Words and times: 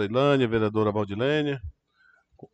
Ilane, 0.00 0.46
vereadora 0.46 0.90
Valdilene. 0.90 1.60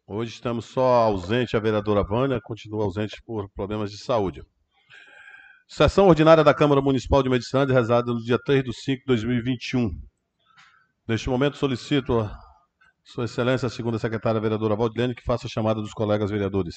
Hoje 0.08 0.32
estamos 0.32 0.64
só 0.64 1.04
ausente 1.04 1.56
a 1.56 1.60
vereadora 1.60 2.02
Vânia, 2.02 2.40
continua 2.42 2.82
ausente 2.82 3.22
por 3.24 3.48
problemas 3.50 3.92
de 3.92 3.98
saúde. 3.98 4.42
Sessão 5.68 6.08
ordinária 6.08 6.42
da 6.42 6.52
Câmara 6.52 6.82
Municipal 6.82 7.22
de 7.22 7.28
Medicina, 7.28 7.64
rezada 7.64 8.12
no 8.12 8.20
dia 8.20 8.40
3 8.44 8.64
de 8.64 8.72
5 8.72 8.98
de 8.98 9.04
2021. 9.06 9.88
Neste 11.06 11.30
momento, 11.30 11.56
solicito 11.56 12.18
a 12.18 12.36
Sua 13.04 13.26
Excelência, 13.26 13.66
a 13.66 13.70
segunda 13.70 14.00
secretária 14.00 14.40
vereadora 14.40 14.74
Valdilene, 14.74 15.14
que 15.14 15.22
faça 15.22 15.46
a 15.46 15.50
chamada 15.50 15.80
dos 15.80 15.92
colegas 15.92 16.32
vereadores. 16.32 16.74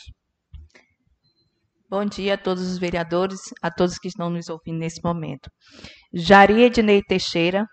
Bom 1.90 2.06
dia 2.06 2.36
a 2.36 2.38
todos 2.38 2.62
os 2.62 2.78
vereadores, 2.78 3.40
a 3.64 3.72
todos 3.72 3.98
que 3.98 4.10
estão 4.10 4.30
nos 4.30 4.48
ouvindo 4.48 4.78
nesse 4.78 5.04
momento. 5.04 5.50
Jari 6.14 6.62
Ednei 6.62 7.02
Teixeira, 7.02 7.66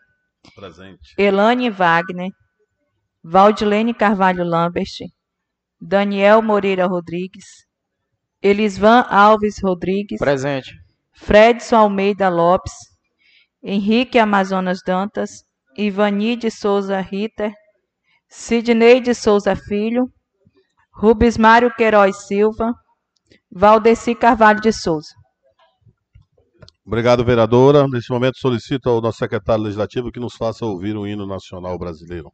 Presente. 0.55 1.15
Elane 1.19 1.69
Wagner, 1.69 2.31
Valdilene 3.23 3.95
Carvalho 3.95 4.45
Lambert, 4.45 5.11
Daniel 5.81 6.43
Moreira 6.43 6.87
Rodrigues, 6.87 7.67
Elisvan 8.43 9.05
Alves 9.09 9.61
Rodrigues, 9.63 10.19
Presente. 10.19 10.73
Fredson 11.13 11.77
Almeida 11.77 12.29
Lopes, 12.29 12.73
Henrique 13.63 14.19
Amazonas 14.19 14.79
Dantas, 14.87 15.45
Ivani 15.77 16.37
de 16.37 16.51
Souza 16.51 17.01
Ritter, 17.01 17.53
Sidney 18.29 19.01
de 19.01 19.15
Souza 19.15 19.57
Filho, 19.57 20.09
Rubens 20.93 21.37
Mário 21.37 21.73
Queiroz 21.75 22.27
Silva, 22.27 22.73
Valdeci 23.51 24.15
Carvalho 24.15 24.61
de 24.61 24.73
Souza. 24.73 25.15
Obrigado, 26.87 27.25
vereadora. 27.25 27.87
Neste 27.87 28.11
momento, 28.13 28.39
solicito 28.39 28.89
ao 28.89 29.01
nosso 29.01 29.19
secretário 29.19 29.65
legislativo 29.65 30.11
que 30.11 30.19
nos 30.19 30.35
faça 30.35 30.65
ouvir 30.65 30.97
o 30.97 31.07
hino 31.07 31.27
nacional 31.27 31.79
brasileiro. 31.79 32.33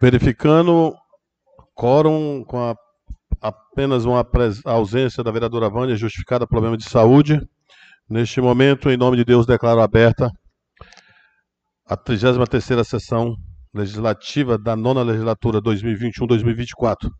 Verificando 0.00 0.94
quórum 1.74 2.44
com 2.44 2.58
a- 2.58 2.74
apenas 3.40 4.04
uma 4.04 4.26
ausência 4.64 5.22
da 5.22 5.30
vereadora 5.30 5.68
Vânia, 5.70 5.96
justificada 5.96 6.46
por 6.46 6.50
problema 6.50 6.76
de 6.76 6.84
saúde. 6.88 7.40
Neste 8.08 8.40
momento, 8.40 8.90
em 8.90 8.96
nome 8.96 9.16
de 9.16 9.24
Deus, 9.24 9.46
declaro 9.46 9.80
aberta 9.80 10.30
a 11.86 11.96
33ª 11.96 12.84
sessão 12.84 13.34
legislativa 13.74 14.56
da 14.58 14.74
nona 14.74 15.02
legislatura 15.02 15.60
2021-2024. 15.60 17.10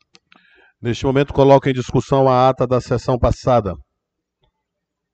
Neste 0.80 1.04
momento, 1.04 1.32
coloco 1.32 1.68
em 1.68 1.72
discussão 1.72 2.28
a 2.28 2.48
ata 2.48 2.66
da 2.66 2.80
sessão 2.80 3.18
passada. 3.18 3.74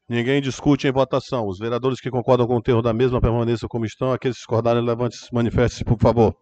Ninguém 0.08 0.40
discute 0.42 0.86
em 0.86 0.92
votação. 0.92 1.46
Os 1.48 1.58
vereadores 1.58 2.00
que 2.00 2.10
concordam 2.10 2.46
com 2.46 2.56
o 2.56 2.62
termo 2.62 2.82
da 2.82 2.92
mesma 2.92 3.20
permaneçam 3.20 3.68
como 3.68 3.86
estão. 3.86 4.12
Aqueles 4.12 4.36
que 4.36 4.40
discordarem, 4.40 4.84
levante-se, 4.84 5.32
manifeste-se, 5.32 5.84
por 5.84 5.98
favor. 5.98 6.36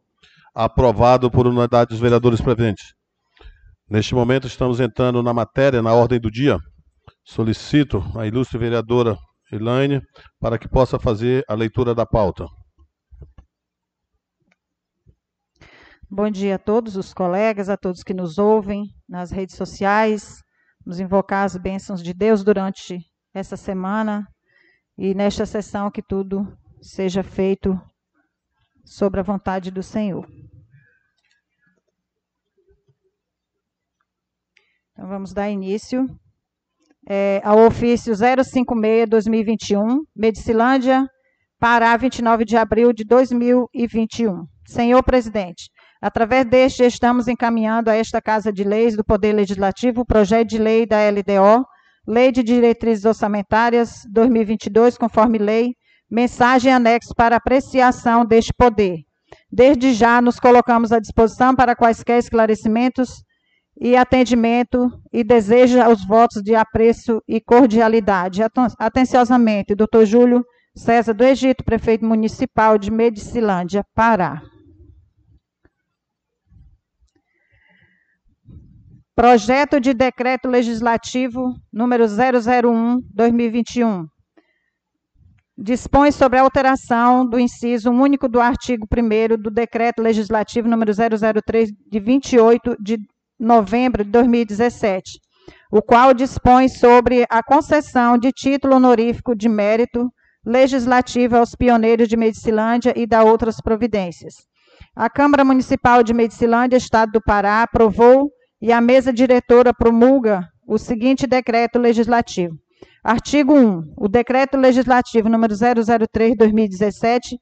Aprovado 0.55 1.31
por 1.31 1.47
unanimidade 1.47 1.91
dos 1.91 2.01
vereadores 2.01 2.41
presentes. 2.41 2.93
Neste 3.89 4.15
momento, 4.15 4.47
estamos 4.47 4.81
entrando 4.81 5.23
na 5.23 5.33
matéria, 5.33 5.83
na 5.83 5.93
ordem 5.93 6.21
do 6.21 6.31
dia. 6.31 6.59
Solicito 7.25 8.03
a 8.17 8.27
ilustre 8.27 8.59
vereadora 8.59 9.17
Elaine 9.51 10.01
para 10.41 10.59
que 10.59 10.69
possa 10.69 10.99
fazer 10.99 11.45
a 11.49 11.55
leitura 11.55 11.95
da 11.95 12.07
pauta. 12.07 12.47
Bom 16.11 16.29
dia 16.31 16.57
a 16.57 16.59
todos 16.59 16.97
os 16.97 17.15
colegas, 17.15 17.71
a 17.71 17.77
todos 17.77 18.03
que 18.03 18.13
nos 18.13 18.37
ouvem 18.37 18.85
nas 19.09 19.31
redes 19.31 19.57
sociais. 19.57 20.43
Vamos 20.85 21.01
invocar 21.01 21.45
as 21.45 21.57
bênçãos 21.57 22.03
de 22.03 22.13
Deus 22.13 22.45
durante 22.45 22.99
essa 23.33 23.57
semana 23.57 24.27
e 24.99 25.15
nesta 25.15 25.47
sessão 25.47 25.91
que 25.91 26.03
tudo 26.03 26.47
seja 26.83 27.23
feito 27.23 27.81
sobre 28.85 29.21
a 29.21 29.23
vontade 29.23 29.71
do 29.71 29.83
Senhor. 29.83 30.27
Então 34.93 35.09
vamos 35.09 35.33
dar 35.33 35.51
início 35.51 36.07
é, 37.09 37.41
ao 37.45 37.67
ofício 37.67 38.15
056-2021, 38.15 39.99
Medicilândia, 40.15 41.07
Pará, 41.59 41.97
29 41.97 42.45
de 42.45 42.57
abril 42.57 42.93
de 42.93 43.05
2021. 43.05 44.47
Senhor 44.67 45.03
presidente, 45.03 45.71
Através 46.03 46.45
deste, 46.45 46.83
estamos 46.83 47.29
encaminhando 47.29 47.89
a 47.89 47.95
esta 47.95 48.21
Casa 48.21 48.53
de 48.53 48.65
Leis 48.65 48.97
do 48.97 49.05
Poder 49.05 49.33
Legislativo 49.33 50.01
o 50.01 50.05
projeto 50.05 50.49
de 50.49 50.59
lei 50.59 50.85
da 50.85 50.97
LDO, 51.09 51.65
Lei 52.09 52.33
de 52.33 52.43
Diretrizes 52.43 53.05
Orçamentárias 53.05 54.01
2022, 54.13 54.99
conforme 54.99 55.39
lei, 55.39 55.75
mensagem 56.13 56.71
anexo 56.71 57.15
para 57.17 57.37
apreciação 57.37 58.27
deste 58.27 58.53
poder. 58.53 58.99
Desde 59.51 59.95
já 59.95 60.21
nos 60.21 60.39
colocamos 60.39 60.93
à 60.93 60.99
disposição 60.99 61.55
para 61.57 61.75
quaisquer 61.75 62.19
esclarecimentos 62.19 63.23
e 63.81 63.97
atendimento 63.97 64.91
e 65.11 65.25
deseja 65.25 65.89
os 65.89 66.07
votos 66.07 66.43
de 66.43 66.55
apreço 66.55 67.23
e 67.27 67.41
cordialidade. 67.41 68.43
Aten- 68.43 68.75
Atenciosamente, 68.79 69.75
doutor 69.75 70.05
Júlio 70.05 70.45
César 70.77 71.15
do 71.15 71.25
Egito, 71.25 71.65
prefeito 71.65 72.05
municipal 72.05 72.77
de 72.77 72.91
Medicilândia, 72.91 73.83
Pará. 73.95 74.43
Projeto 79.15 79.81
de 79.81 79.95
Decreto 79.95 80.47
Legislativo 80.49 81.55
número 81.73 82.05
001/2021. 82.07 84.12
Dispõe 85.65 86.11
sobre 86.11 86.41
a 86.41 86.43
alteração 86.43 87.25
do 87.25 87.39
inciso 87.39 87.89
único 87.89 88.29
do 88.29 88.41
artigo 88.41 88.85
1 88.85 89.41
do 89.41 89.49
Decreto 89.49 90.03
Legislativo 90.03 90.67
número 90.67 90.91
003 90.93 91.71
de 91.89 92.01
28 92.01 92.77
de 92.81 92.99
novembro 93.39 94.03
de 94.03 94.11
2017, 94.11 95.21
o 95.71 95.81
qual 95.81 96.13
dispõe 96.13 96.69
sobre 96.69 97.25
a 97.31 97.45
concessão 97.45 98.19
de 98.19 98.33
título 98.33 98.75
honorífico 98.75 99.37
de 99.37 99.49
mérito 99.49 100.11
legislativo 100.45 101.37
aos 101.37 101.55
pioneiros 101.55 102.09
de 102.09 102.17
Medicilândia 102.17 102.93
e 102.97 103.07
da 103.07 103.23
outras 103.23 103.61
providências. 103.61 104.35
A 104.97 105.09
Câmara 105.09 105.45
Municipal 105.45 106.03
de 106.03 106.13
Medicilândia, 106.13 106.77
Estado 106.77 107.13
do 107.13 107.23
Pará, 107.23 107.63
aprovou 107.63 108.33
e 108.61 108.73
a 108.73 108.81
mesa 108.81 109.13
diretora 109.13 109.73
promulga 109.73 110.43
o 110.67 110.77
seguinte 110.77 111.25
decreto 111.25 111.79
legislativo. 111.79 112.57
Artigo 113.05 113.53
1. 113.53 113.95
O 113.97 114.09
decreto 114.09 114.57
legislativo 114.57 115.29
número 115.29 115.55
003/2017 115.55 117.37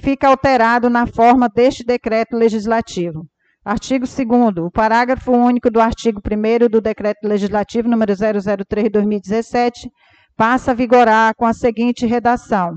fica 0.00 0.26
alterado 0.26 0.88
na 0.88 1.06
forma 1.06 1.50
deste 1.54 1.84
decreto 1.84 2.34
legislativo. 2.34 3.26
Artigo 3.62 4.06
2 4.06 4.56
O 4.64 4.70
parágrafo 4.70 5.32
único 5.32 5.70
do 5.70 5.82
artigo 5.82 6.18
1 6.24 6.66
do 6.70 6.80
decreto 6.80 7.28
legislativo 7.28 7.90
número 7.90 8.14
003/2017 8.14 9.90
passa 10.34 10.70
a 10.70 10.74
vigorar 10.74 11.34
com 11.36 11.44
a 11.44 11.52
seguinte 11.52 12.06
redação: 12.06 12.72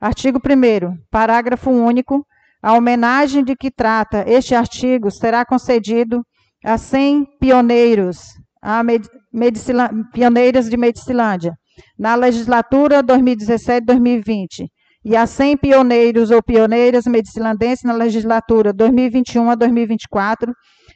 Artigo 0.00 0.38
1 0.38 0.96
Parágrafo 1.10 1.70
único. 1.70 2.26
A 2.62 2.72
homenagem 2.72 3.44
de 3.44 3.54
que 3.54 3.70
trata 3.70 4.24
este 4.26 4.54
artigo 4.54 5.10
será 5.10 5.44
concedido 5.44 6.24
a 6.64 6.78
100 6.78 7.26
pioneiros, 7.38 8.22
a 8.62 8.82
med, 8.82 9.06
medicila, 9.30 9.90
pioneiras 10.14 10.70
de 10.70 10.78
Medicilândia, 10.78 11.54
na 11.98 12.14
legislatura 12.14 13.02
2017-2020, 13.02 14.68
e 15.04 15.16
a 15.16 15.26
100 15.26 15.58
pioneiros 15.58 16.30
ou 16.30 16.42
pioneiras 16.42 17.06
medicilandenses 17.06 17.84
na 17.84 17.92
legislatura 17.92 18.72
2021 18.72 19.50
a 19.50 19.54
2024, 19.54 20.52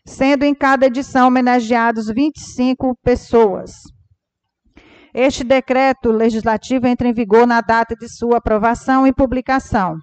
sendo 0.07 0.45
em 0.45 0.55
cada 0.55 0.87
edição 0.87 1.29
homenageados 1.29 2.07
25 2.09 2.97
pessoas. 3.03 3.73
Este 5.13 5.45
decreto 5.45 6.11
legislativo 6.11 6.87
entra 6.87 7.09
em 7.09 7.13
vigor 7.13 7.47
na 7.47 7.61
data 7.61 7.95
de 7.95 8.09
sua 8.09 8.39
aprovação 8.39 9.07
e 9.07 9.13
publicação. 9.13 9.97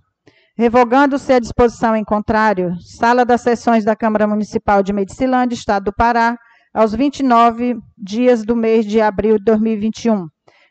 Revogando-se 0.57 1.33
a 1.33 1.39
disposição 1.39 1.95
em 1.95 2.04
contrário, 2.04 2.75
Sala 2.80 3.25
das 3.25 3.42
Sessões 3.42 3.83
da 3.83 3.95
Câmara 3.95 4.27
Municipal 4.27 4.81
de 4.81 4.94
Medicilândia, 4.94 5.56
Estado 5.56 5.86
do 5.86 5.94
Pará, 5.94 6.38
aos 6.74 6.94
29 6.94 7.77
dias 7.98 8.44
do 8.44 8.56
mês 8.56 8.86
de 8.86 9.01
abril 9.01 9.38
de 9.38 9.45
2021. 9.45 10.27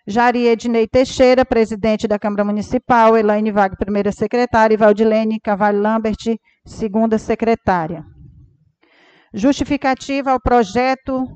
Jari 0.07 0.47
Ednei 0.47 0.87
Teixeira, 0.87 1.47
presidente 1.47 2.07
da 2.07 2.19
Câmara 2.19 2.45
Municipal, 2.45 3.17
Elaine 3.17 3.51
Vague, 3.51 3.77
primeira 3.77 4.13
secretária, 4.13 4.75
e 4.75 4.77
Valdilene 4.77 5.41
Cavalho 5.41 5.81
Lambert, 5.81 6.37
segunda 6.67 7.17
secretária. 7.17 8.05
Justificativa 9.33 10.33
ao 10.33 10.41
projeto 10.41 11.27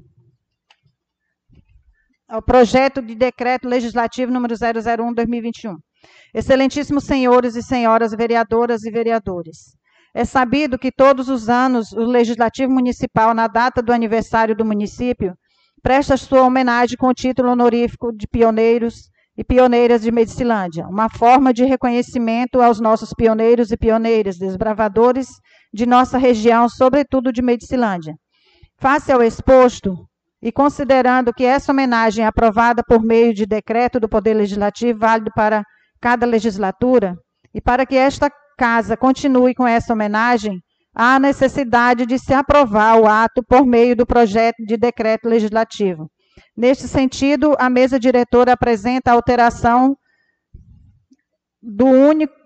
ao 2.29 2.43
projeto 2.43 3.01
de 3.01 3.15
decreto 3.15 3.67
legislativo 3.67 4.31
número 4.31 4.55
001/2021. 4.55 5.77
Excelentíssimos 6.35 7.05
senhores 7.05 7.57
e 7.57 7.63
senhoras 7.63 8.13
vereadoras 8.13 8.85
e 8.85 8.91
vereadores. 8.91 9.79
É 10.15 10.27
sabido 10.27 10.79
que 10.79 10.93
todos 10.93 11.31
os 11.31 11.49
anos 11.49 11.93
o 11.93 12.05
Legislativo 12.05 12.71
Municipal, 12.71 13.33
na 13.33 13.47
data 13.47 13.81
do 13.81 13.93
aniversário 13.93 14.55
do 14.55 14.65
município, 14.65 15.35
presta 15.83 16.17
sua 16.17 16.43
homenagem 16.43 16.97
com 16.97 17.09
o 17.09 17.15
título 17.15 17.51
honorífico 17.51 18.13
de 18.13 18.27
pioneiros 18.27 19.11
e 19.37 19.45
pioneiras 19.45 20.03
de 20.03 20.11
Medicilândia, 20.11 20.87
uma 20.89 21.09
forma 21.09 21.53
de 21.55 21.65
reconhecimento 21.65 22.61
aos 22.61 22.81
nossos 22.81 23.15
pioneiros 23.15 23.71
e 23.71 23.77
pioneiras, 23.77 24.37
desbravadores 24.37 25.29
de 25.73 25.87
nossa 25.87 26.19
região, 26.19 26.69
sobretudo 26.69 27.33
de 27.33 27.41
Medicilândia. 27.41 28.15
Face 28.81 29.13
ao 29.13 29.23
exposto, 29.23 29.95
e 30.43 30.51
considerando 30.51 31.33
que 31.33 31.45
essa 31.45 31.73
homenagem 31.73 32.25
é 32.25 32.29
aprovada 32.29 32.83
por 32.87 33.03
meio 33.03 33.35
de 33.35 33.47
decreto 33.47 34.01
do 34.01 34.09
Poder 34.09 34.35
Legislativo, 34.35 34.99
válido 34.99 35.31
para 35.35 35.63
cada 36.01 36.27
legislatura, 36.27 37.15
e 37.55 37.61
para 37.61 37.85
que 37.87 37.97
esta 37.97 38.31
casa 38.57 38.97
continue 38.97 39.55
com 39.55 39.67
essa 39.67 39.93
homenagem, 39.93 40.61
há 40.99 41.21
necessidade 41.21 42.05
de 42.05 42.19
se 42.19 42.35
aprovar 42.35 42.99
o 43.01 43.07
ato 43.07 43.41
por 43.45 43.65
meio 43.65 43.95
do 43.95 44.05
projeto 44.05 44.65
de 44.67 44.77
decreto 44.77 45.29
legislativo. 45.29 46.11
Neste 46.57 46.89
sentido, 46.89 47.55
a 47.57 47.71
mesa 47.71 48.01
diretora 48.01 48.55
apresenta 48.55 49.13
a 49.13 49.15
alteração 49.15 49.97
do 51.63 51.87
único 51.87 52.37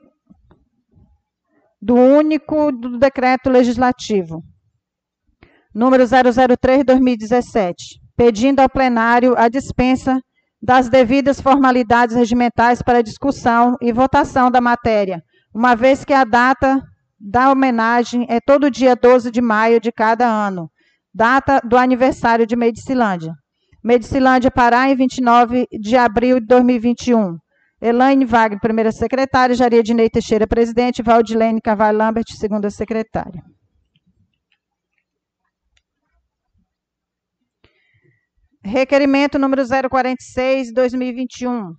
do 1.81 1.95
único 1.95 2.71
do 2.71 2.97
decreto 2.97 3.51
legislativo 3.51 4.45
número 5.75 6.05
003/2017, 6.05 7.75
pedindo 8.17 8.61
ao 8.61 8.69
plenário 8.69 9.35
a 9.37 9.49
dispensa 9.49 10.21
das 10.61 10.89
devidas 10.89 11.41
formalidades 11.41 12.15
regimentais 12.15 12.83
para 12.83 13.03
discussão 13.03 13.77
e 13.81 13.93
votação 13.93 14.51
da 14.51 14.61
matéria, 14.61 15.23
uma 15.53 15.75
vez 15.75 16.05
que 16.05 16.13
a 16.13 16.23
data 16.25 16.81
da 17.23 17.53
homenagem 17.53 18.27
é 18.29 18.41
todo 18.41 18.71
dia 18.71 18.97
12 18.97 19.31
de 19.31 19.41
maio 19.41 19.81
de 19.81 19.93
cada 19.93 20.27
ano, 20.27 20.69
data 21.15 21.61
do 21.61 21.79
aniversário 21.79 22.45
de 22.45 22.57
Medicilândia. 22.57 23.33
Medicilândia 23.85 24.51
Pará, 24.51 24.91
em 24.91 24.97
29 24.97 25.67
de 25.71 25.97
abril 25.97 26.41
de 26.41 26.47
2021. 26.47 27.37
Elaine 27.81 28.25
Wagner, 28.25 28.61
primeira 28.61 28.93
secretária, 28.93 29.55
Jaria 29.55 29.83
Dinei 29.83 30.09
Teixeira, 30.09 30.47
presidente, 30.47 31.03
Valdilene 31.03 31.61
Cavalho 31.61 31.99
Lambert, 31.99 32.27
segunda 32.37 32.71
secretária. 32.71 33.43
Requerimento 38.65 39.39
número 39.39 39.63
046, 39.67 40.73
2021. 40.73 41.73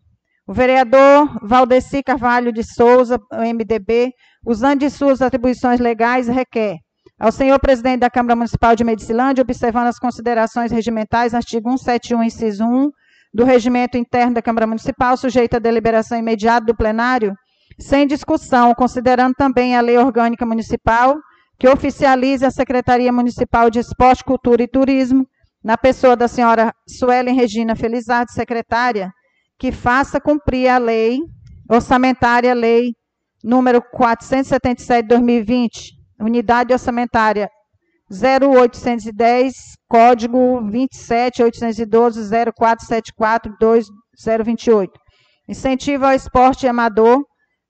O 0.45 0.53
vereador 0.53 1.39
Valdeci 1.41 2.03
Carvalho 2.03 2.51
de 2.51 2.63
Souza, 2.63 3.17
MDB, 3.31 4.11
usando 4.45 4.79
de 4.79 4.89
suas 4.89 5.21
atribuições 5.21 5.79
legais, 5.79 6.27
requer 6.27 6.77
ao 7.19 7.31
senhor 7.31 7.59
presidente 7.59 8.01
da 8.01 8.09
Câmara 8.09 8.35
Municipal 8.35 8.75
de 8.75 8.83
Medicilândia, 8.83 9.41
observando 9.41 9.87
as 9.87 9.99
considerações 9.99 10.71
regimentais, 10.71 11.33
artigo 11.33 11.69
171, 11.69 12.23
inciso 12.23 12.65
1, 12.65 12.91
do 13.33 13.43
regimento 13.43 13.97
interno 13.97 14.33
da 14.33 14.41
Câmara 14.41 14.67
Municipal, 14.67 15.15
sujeito 15.15 15.55
à 15.55 15.59
deliberação 15.59 16.17
imediata 16.17 16.65
do 16.65 16.75
plenário, 16.75 17.33
sem 17.79 18.05
discussão, 18.05 18.73
considerando 18.75 19.33
também 19.35 19.75
a 19.75 19.81
lei 19.81 19.97
orgânica 19.97 20.45
municipal, 20.45 21.17
que 21.57 21.67
oficialize 21.67 22.45
a 22.45 22.51
Secretaria 22.51 23.11
Municipal 23.11 23.69
de 23.69 23.79
Esporte, 23.79 24.23
Cultura 24.23 24.63
e 24.63 24.67
Turismo, 24.67 25.25
na 25.63 25.77
pessoa 25.77 26.15
da 26.15 26.27
senhora 26.27 26.73
Suelen 26.87 27.35
Regina 27.35 27.75
Felizardo, 27.75 28.31
secretária, 28.31 29.11
que 29.57 29.71
faça 29.71 30.19
cumprir 30.19 30.67
a 30.67 30.77
lei 30.77 31.19
orçamentária, 31.69 32.53
lei 32.53 32.93
número 33.43 33.81
477 33.81 35.01
de 35.01 35.07
2020, 35.09 35.91
unidade 36.19 36.73
orçamentária 36.73 37.49
0810, 38.09 39.53
código 39.87 40.61
27812 40.61 42.29
0474 42.55 43.53
2028. 43.59 44.91
Incentivo 45.47 46.05
ao 46.05 46.13
esporte 46.13 46.67
amador. 46.67 47.23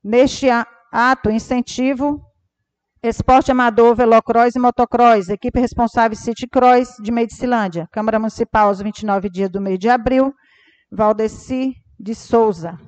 Neste 0.04 0.48
ato, 0.92 1.30
incentivo 1.30 2.22
Esporte 3.06 3.52
amador, 3.52 3.98
velocross 3.98 4.56
e 4.56 4.60
motocross. 4.60 5.28
Equipe 5.28 5.60
responsável 5.60 6.16
City 6.16 6.48
Cross 6.48 6.96
de 7.02 7.12
Medicilândia. 7.12 7.86
Câmara 7.92 8.18
Municipal 8.18 8.70
aos 8.70 8.82
29 8.82 9.30
dias 9.30 9.50
do 9.50 9.60
mês 9.60 9.78
de 9.78 9.90
abril. 9.90 10.34
Valdeci 10.90 11.74
de 12.00 12.16
Souza. 12.16 12.80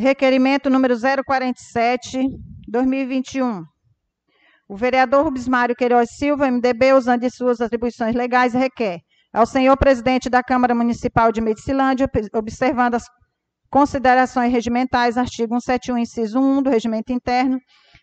Requerimento 0.00 0.70
número 0.70 0.94
047, 0.96 2.20
2021. 2.68 3.64
O 4.68 4.76
vereador 4.76 5.24
Rubens 5.24 5.48
Mário 5.48 5.74
Queiroz 5.74 6.10
Silva, 6.16 6.48
MDB, 6.48 6.92
usando 6.92 7.22
de 7.22 7.30
suas 7.30 7.60
atribuições 7.60 8.14
legais, 8.14 8.54
requer 8.54 9.00
ao 9.32 9.44
senhor 9.44 9.76
presidente 9.76 10.30
da 10.30 10.40
Câmara 10.40 10.72
Municipal 10.72 11.32
de 11.32 11.40
Medicilândia, 11.40 12.08
observando 12.32 12.94
as 12.94 13.06
considerações 13.68 14.52
regimentais, 14.52 15.18
artigo 15.18 15.60
171, 15.60 15.98
inciso 15.98 16.38
1 16.38 16.62
do 16.62 16.70
regimento 16.70 17.12
interno, 17.12 17.58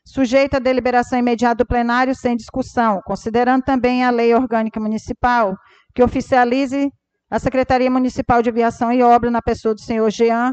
sujeita 0.05 0.57
à 0.57 0.59
deliberação 0.59 1.17
imediata 1.17 1.63
do 1.63 1.65
plenário 1.65 2.13
sem 2.13 2.35
discussão, 2.35 2.99
considerando 3.05 3.63
também 3.63 4.03
a 4.03 4.09
lei 4.09 4.35
orgânica 4.35 4.81
municipal, 4.81 5.55
que 5.93 6.03
oficialize 6.03 6.89
a 7.31 7.39
Secretaria 7.39 7.89
Municipal 7.89 8.41
de 8.41 8.49
Aviação 8.49 8.91
e 8.91 9.01
Obra 9.01 9.31
na 9.31 9.41
pessoa 9.41 9.73
do 9.73 9.79
senhor 9.79 10.11
Jean 10.11 10.51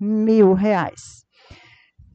mil 0.00 0.54
reais. 0.54 1.22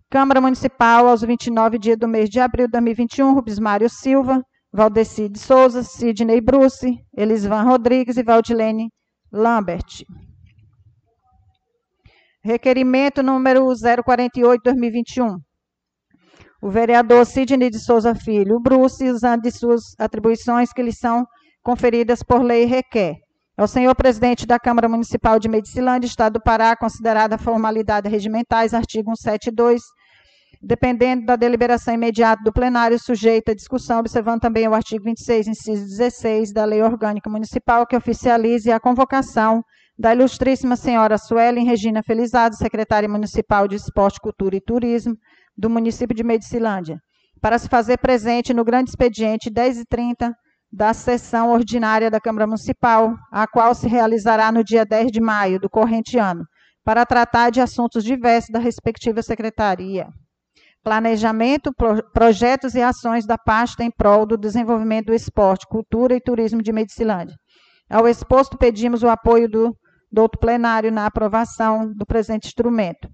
Câmara 0.10 0.42
Municipal, 0.42 1.08
aos 1.08 1.22
29 1.22 1.78
dias 1.78 1.96
do 1.96 2.08
mês 2.08 2.28
de 2.30 2.40
abril 2.40 2.66
de 2.66 2.72
2021, 2.72 3.36
Rubens 3.36 3.60
Mário 3.60 3.88
Silva, 3.88 4.44
Valdeci 4.72 5.28
de 5.30 5.40
Souza, 5.40 5.84
Sidney 5.84 6.40
Bruce, 6.42 6.88
Elisvan 7.18 7.64
Rodrigues 7.64 8.18
e 8.18 8.24
Valdilene 8.24 8.90
Lambert. 9.32 10.04
Requerimento 12.44 13.24
número 13.24 13.66
048-2021. 13.66 15.38
O 16.62 16.70
vereador 16.70 17.26
Sidney 17.26 17.70
de 17.70 17.80
Souza 17.80 18.14
Filho 18.14 18.60
Bruce, 18.60 19.10
usando 19.10 19.42
de 19.42 19.52
suas 19.52 19.82
atribuições 19.98 20.72
que 20.72 20.84
lhe 20.84 20.94
são 20.94 21.26
conferidas 21.64 22.22
por 22.22 22.42
lei, 22.42 22.66
requer 22.66 23.16
ao 23.58 23.68
senhor 23.68 23.94
presidente 23.94 24.46
da 24.46 24.58
Câmara 24.58 24.88
Municipal 24.88 25.38
de 25.38 25.50
Medicilândia, 25.50 26.08
Estado 26.08 26.34
do 26.34 26.42
Pará, 26.42 26.78
considerada 26.78 27.38
formalidade 27.38 28.08
regimentais, 28.08 28.74
artigo 28.74 29.14
172, 29.16 29.82
dependendo 30.62 31.26
da 31.26 31.36
deliberação 31.36 31.94
imediata 31.94 32.44
do 32.44 32.52
plenário, 32.52 33.00
sujeita 33.00 33.54
à 33.54 33.56
discussão, 33.56 34.00
observando 34.00 34.42
também 34.42 34.68
o 34.68 34.74
artigo 34.74 35.06
26, 35.06 35.48
inciso 35.48 35.86
16 35.86 36.52
da 36.52 36.66
Lei 36.66 36.84
Orgânica 36.84 37.30
Municipal, 37.30 37.88
que 37.88 37.96
oficialize 37.96 38.70
a 38.70 38.80
convocação 38.80 39.64
da 39.98 40.14
ilustríssima 40.14 40.76
senhora 40.76 41.18
Suelen 41.18 41.66
Regina 41.66 42.04
Felizado, 42.04 42.56
secretária 42.56 43.08
municipal 43.08 43.68
de 43.68 43.76
Esporte, 43.76 44.20
Cultura 44.20 44.56
e 44.56 44.62
Turismo 44.62 45.16
do 45.58 45.70
município 45.70 46.16
de 46.16 46.24
Medicilândia, 46.24 47.00
para 47.42 47.58
se 47.58 47.70
fazer 47.70 47.98
presente 47.98 48.54
no 48.54 48.64
grande 48.66 48.90
expediente 48.90 49.50
10h30 49.50 50.32
da 50.72 50.94
sessão 50.94 51.52
ordinária 51.52 52.12
da 52.12 52.20
Câmara 52.20 52.46
Municipal, 52.46 53.16
a 53.32 53.48
qual 53.48 53.74
se 53.74 53.88
realizará 53.88 54.52
no 54.52 54.64
dia 54.64 54.86
10 54.86 55.12
de 55.12 55.22
maio 55.22 55.60
do 55.60 55.70
corrente 55.70 56.18
ano, 56.18 56.44
para 56.84 57.06
tratar 57.06 57.50
de 57.50 57.60
assuntos 57.60 58.04
diversos 58.04 58.52
da 58.52 58.60
respectiva 58.60 59.22
secretaria 59.22 60.08
planejamento, 60.84 61.72
pro, 61.74 62.04
projetos 62.12 62.76
e 62.76 62.82
ações 62.82 63.26
da 63.26 63.38
pasta 63.38 63.84
em 63.84 63.92
prol 63.92 64.26
do 64.26 64.38
desenvolvimento 64.38 65.08
do 65.08 65.14
esporte, 65.14 65.68
cultura 65.68 66.16
e 66.16 66.22
turismo 66.22 66.62
de 66.62 66.72
Medicilândia. 66.72 67.36
Ao 67.90 68.08
exposto, 68.08 68.58
pedimos 68.58 69.04
o 69.04 69.10
apoio 69.10 69.50
do 69.50 69.76
doutor 70.12 70.40
plenário 70.40 70.92
na 70.92 71.06
aprovação 71.06 71.92
do 71.94 72.06
presente 72.06 72.48
instrumento. 72.48 73.10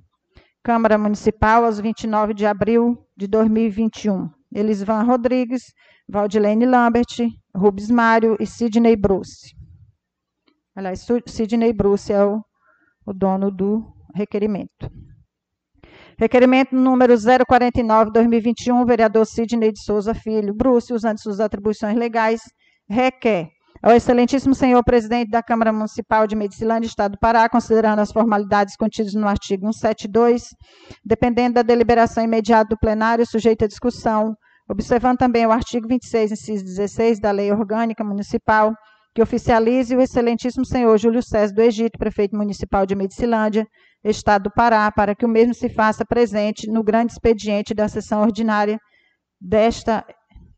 Câmara 0.64 0.98
Municipal, 0.98 1.66
aos 1.66 1.80
29 1.80 2.34
de 2.34 2.46
abril 2.46 2.98
de 3.16 3.28
2021. 3.28 4.30
Elisvan 4.54 5.04
Rodrigues, 5.04 5.62
Valdilene 6.08 6.66
Lambert, 6.66 7.18
Rubens 7.56 7.92
Mário 7.92 8.36
e 8.40 8.46
Sidney 8.46 8.96
Bruce. 8.96 9.54
Aliás, 10.76 11.06
Sidney 11.28 11.72
Bruce 11.72 12.12
é 12.12 12.24
o, 12.24 12.42
o 13.06 13.14
dono 13.14 13.52
do 13.52 13.86
requerimento. 14.14 14.90
Requerimento 16.18 16.74
número 16.74 17.14
049-2021, 17.14 18.86
vereador 18.86 19.26
Sidney 19.26 19.74
de 19.74 19.84
Souza 19.84 20.14
Filho, 20.14 20.54
Bruce, 20.54 20.94
usando 20.94 21.20
suas 21.20 21.42
atribuições 21.42 21.98
legais, 21.98 22.42
requer 22.90 23.50
ao 23.84 23.92
excelentíssimo 23.92 24.56
senhor 24.56 24.82
presidente 24.84 25.30
da 25.30 25.44
Câmara 25.44 25.74
Municipal 25.74 26.26
de 26.26 26.34
Medicilândia, 26.34 26.88
Estado 26.88 27.12
do 27.12 27.20
Pará, 27.20 27.50
considerando 27.50 28.00
as 28.00 28.14
formalidades 28.14 28.78
contidas 28.78 29.14
no 29.14 29.28
artigo 29.28 29.72
172, 29.72 30.56
dependendo 31.06 31.56
da 31.56 31.62
deliberação 31.62 32.24
imediata 32.24 32.70
do 32.70 32.80
plenário, 32.80 33.26
sujeita 33.28 33.66
a 33.66 33.68
discussão, 33.68 34.34
observando 34.70 35.18
também 35.18 35.46
o 35.46 35.52
artigo 35.52 35.86
26, 35.88 36.32
inciso 36.32 36.64
16 36.64 37.20
da 37.20 37.32
Lei 37.32 37.52
Orgânica 37.52 38.06
Municipal, 38.06 38.74
que 39.14 39.22
oficialize 39.22 39.96
o 39.96 40.02
excelentíssimo 40.02 40.66
senhor 40.66 40.98
Júlio 40.98 41.22
César 41.22 41.54
do 41.54 41.62
Egito, 41.62 42.00
prefeito 42.00 42.36
municipal 42.36 42.86
de 42.86 42.96
Medicilândia, 42.96 43.68
Estado 44.10 44.44
do 44.44 44.52
Pará, 44.52 44.92
para 44.92 45.16
que 45.16 45.26
o 45.26 45.30
mesmo 45.30 45.54
se 45.54 45.68
faça 45.68 46.06
presente 46.06 46.70
no 46.70 46.84
grande 46.84 47.14
expediente 47.14 47.74
da 47.74 47.88
sessão 47.88 48.22
ordinária 48.22 48.80
desta 49.42 50.06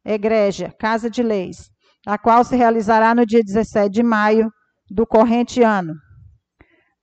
egrégia, 0.04 0.74
Casa 0.78 1.10
de 1.10 1.24
Leis, 1.24 1.70
a 2.06 2.18
qual 2.18 2.44
se 2.44 2.56
realizará 2.56 3.16
no 3.16 3.26
dia 3.26 3.44
17 3.44 3.90
de 3.90 4.04
maio 4.04 4.52
do 4.90 5.06
corrente 5.06 5.62
ano, 5.62 5.94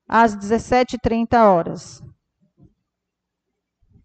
às 0.08 0.36
17h30 0.36 1.34
horas. 1.42 2.02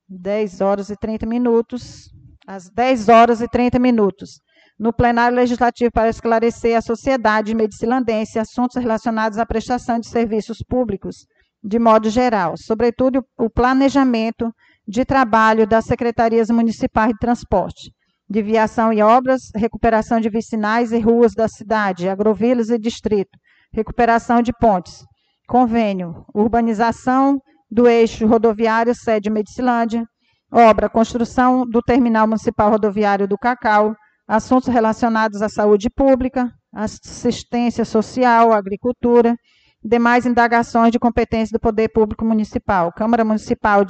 10 0.08 0.62
horas 0.62 0.90
e 0.90 0.96
30 0.98 1.26
minutos, 1.26 2.10
às 2.48 2.70
10 2.70 3.10
horas 3.10 3.42
e 3.42 3.48
30 3.48 3.78
minutos, 3.78 4.42
no 4.80 4.92
plenário 4.92 5.36
legislativo 5.36 5.92
para 5.92 6.10
esclarecer 6.10 6.76
à 6.76 6.82
sociedade 6.82 7.54
medicilandense 7.54 8.40
assuntos 8.40 8.76
relacionados 8.78 9.38
à 9.38 9.46
prestação 9.46 10.00
de 10.00 10.08
serviços 10.08 10.64
públicos, 10.68 11.28
de 11.64 11.78
modo 11.78 12.10
geral, 12.10 12.56
sobretudo 12.58 13.24
o 13.38 13.50
planejamento 13.50 14.54
de 14.88 15.04
trabalho 15.06 15.68
das 15.68 15.86
secretarias 15.86 16.50
municipais 16.50 17.12
de 17.12 17.20
transporte, 17.20 17.92
de 18.30 18.42
viação 18.42 18.94
e 18.94 19.02
obras, 19.02 19.52
recuperação 19.56 20.20
de 20.20 20.30
vicinais 20.30 20.92
e 20.92 21.00
ruas 21.00 21.34
da 21.34 21.48
cidade, 21.48 22.08
agrovilas 22.08 22.70
e 22.70 22.80
distrito, 22.80 23.38
recuperação 23.74 24.42
de 24.42 24.52
pontes, 24.54 25.04
convênio, 25.48 26.26
urbanização 26.34 27.40
do 27.70 27.88
eixo 27.88 28.26
rodoviário 28.26 28.96
sede 28.96 29.30
Medicilândia, 29.30 30.06
obra, 30.52 30.90
construção 30.90 31.66
do 31.66 31.82
terminal 31.82 32.26
municipal 32.26 32.72
rodoviário 32.72 33.28
do 33.28 33.38
Cacau, 33.38 33.94
assuntos 34.28 34.70
relacionados 34.70 35.42
à 35.42 35.50
saúde 35.50 35.90
pública, 35.90 36.52
assistência 36.74 37.84
social, 37.86 38.54
agricultura, 38.54 39.36
demais 39.84 40.26
indagações 40.26 40.92
de 40.92 41.00
competência 41.00 41.54
do 41.54 41.60
Poder 41.60 41.90
Público 41.90 42.26
Municipal. 42.26 42.92
Câmara 42.92 43.24
Municipal, 43.24 43.86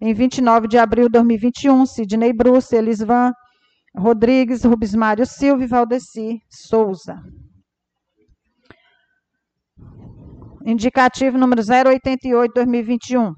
em 0.00 0.12
29 0.12 0.68
de 0.68 0.78
abril 0.78 1.04
de 1.04 1.12
2021, 1.12 1.86
Sidney 1.86 2.32
Bruce, 2.32 2.74
Elisvan 2.74 3.32
Rodrigues, 3.96 4.64
Rubens 4.64 4.94
Mário 4.94 5.26
Silva 5.26 5.64
e 5.64 5.66
Valdeci 5.66 6.40
Souza. 6.50 7.16
Indicativo 10.64 11.38
número 11.38 11.62
088, 11.62 12.52
2021. 12.52 13.32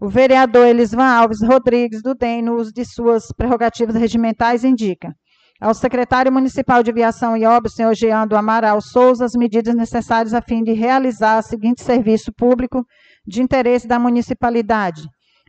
O 0.00 0.08
vereador 0.08 0.66
Elisvan 0.66 1.06
Alves 1.06 1.42
Rodrigues, 1.42 2.02
do 2.02 2.14
DEM, 2.14 2.42
no 2.42 2.56
uso 2.56 2.72
de 2.72 2.84
suas 2.84 3.32
prerrogativas 3.36 3.94
regimentais, 3.94 4.64
indica 4.64 5.14
ao 5.60 5.74
secretário 5.74 6.32
municipal 6.32 6.82
de 6.82 6.90
Viação 6.90 7.36
e 7.36 7.44
Obras, 7.44 7.74
senhor 7.74 7.94
Geando 7.94 8.34
Amaral 8.34 8.80
Souza, 8.80 9.26
as 9.26 9.34
medidas 9.34 9.74
necessárias 9.74 10.32
a 10.32 10.40
fim 10.40 10.62
de 10.64 10.72
realizar 10.72 11.38
o 11.38 11.42
seguinte 11.42 11.82
serviço 11.82 12.32
público 12.32 12.86
de 13.26 13.42
interesse 13.42 13.86
da 13.86 13.98
municipalidade. 13.98 15.02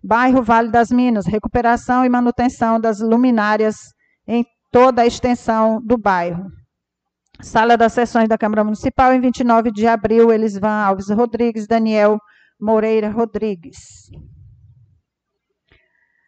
Bairro 0.03 0.43
Vale 0.43 0.69
das 0.69 0.91
Minas, 0.91 1.25
recuperação 1.25 2.03
e 2.03 2.09
manutenção 2.09 2.77
das 2.79 2.99
luminárias 2.99 3.77
em 4.27 4.45
toda 4.69 5.03
a 5.03 5.05
extensão 5.05 5.81
do 5.81 5.97
bairro. 5.97 6.43
Sala 7.39 7.77
das 7.77 7.93
sessões 7.93 8.27
da 8.27 8.37
Câmara 8.37 8.65
Municipal, 8.65 9.13
em 9.13 9.21
29 9.21 9.71
de 9.71 9.87
abril, 9.87 10.31
Elisvan 10.31 10.83
Alves 10.83 11.09
Rodrigues, 11.09 11.65
Daniel 11.67 12.19
Moreira 12.59 13.09
Rodrigues. 13.09 14.09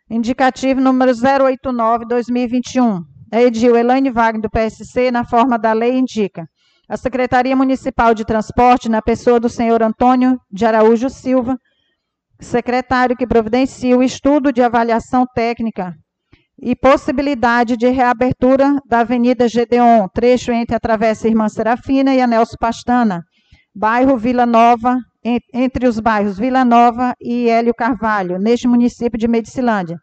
Indicativo 0.09 0.79
número 0.79 1.11
089-2021 1.11 2.97
a 2.97 3.12
Edil 3.41 3.75
Elaine 3.75 4.11
Wagner, 4.11 4.41
do 4.43 4.49
PSC, 4.49 5.09
na 5.09 5.25
forma 5.25 5.57
da 5.57 5.73
lei, 5.73 5.97
indica. 5.97 6.47
A 6.87 6.95
Secretaria 6.95 7.55
Municipal 7.55 8.13
de 8.13 8.23
Transporte, 8.23 8.87
na 8.87 9.01
pessoa 9.01 9.39
do 9.39 9.49
senhor 9.49 9.81
Antônio 9.81 10.39
de 10.51 10.65
Araújo 10.65 11.09
Silva, 11.09 11.57
secretário 12.39 13.15
que 13.15 13.25
providencia 13.25 13.97
o 13.97 14.03
estudo 14.03 14.53
de 14.53 14.61
avaliação 14.61 15.25
técnica 15.33 15.95
e 16.61 16.75
possibilidade 16.75 17.75
de 17.75 17.89
reabertura 17.89 18.75
da 18.87 18.99
Avenida 18.99 19.47
Gedeon, 19.47 20.07
trecho 20.13 20.51
entre 20.51 20.75
a 20.75 20.79
Travessa 20.79 21.27
Irmã 21.27 21.49
Serafina 21.49 22.13
e 22.13 22.21
a 22.21 22.27
Nelson 22.27 22.57
Pastana, 22.59 23.23
bairro 23.73 24.15
Vila 24.15 24.45
Nova, 24.45 24.95
entre 25.51 25.87
os 25.87 25.99
bairros 25.99 26.37
Vila 26.37 26.63
Nova 26.63 27.15
e 27.19 27.49
Hélio 27.49 27.73
Carvalho, 27.73 28.37
neste 28.37 28.67
município 28.67 29.17
de 29.17 29.27
Medicilândia 29.27 29.97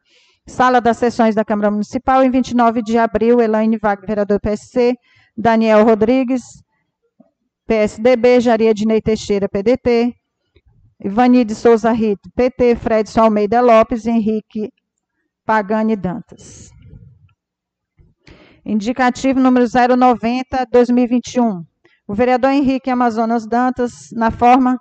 Sala 0.50 0.80
das 0.80 0.97
Sessões 0.99 1.35
da 1.35 1.45
Câmara 1.45 1.71
Municipal, 1.71 2.25
em 2.25 2.30
29 2.30 2.83
de 2.83 2.99
abril, 2.99 3.40
Elaine 3.40 3.78
Wagner, 3.78 4.07
vereador 4.07 4.40
PSC, 4.40 4.97
Daniel 5.37 5.85
Rodrigues, 5.85 6.42
PSDB, 7.66 8.40
Jaria 8.40 8.75
Dinei 8.75 9.00
Teixeira, 9.00 9.49
PDT, 9.49 10.12
Ivani 11.02 11.45
de 11.45 11.54
Souza 11.54 11.92
Rito, 11.92 12.28
PT, 12.35 12.75
Fredson 12.75 13.23
Almeida 13.23 13.61
Lopes 13.61 14.07
Henrique 14.07 14.73
Pagani 15.47 15.95
Dantas. 15.95 16.71
Indicativo 18.64 19.38
número 19.38 19.66
090, 19.66 20.66
2021. 20.71 21.64
O 22.09 22.12
vereador 22.12 22.50
Henrique 22.50 22.90
Amazonas 22.90 23.47
Dantas, 23.47 24.11
na 24.12 24.33
forma 24.33 24.76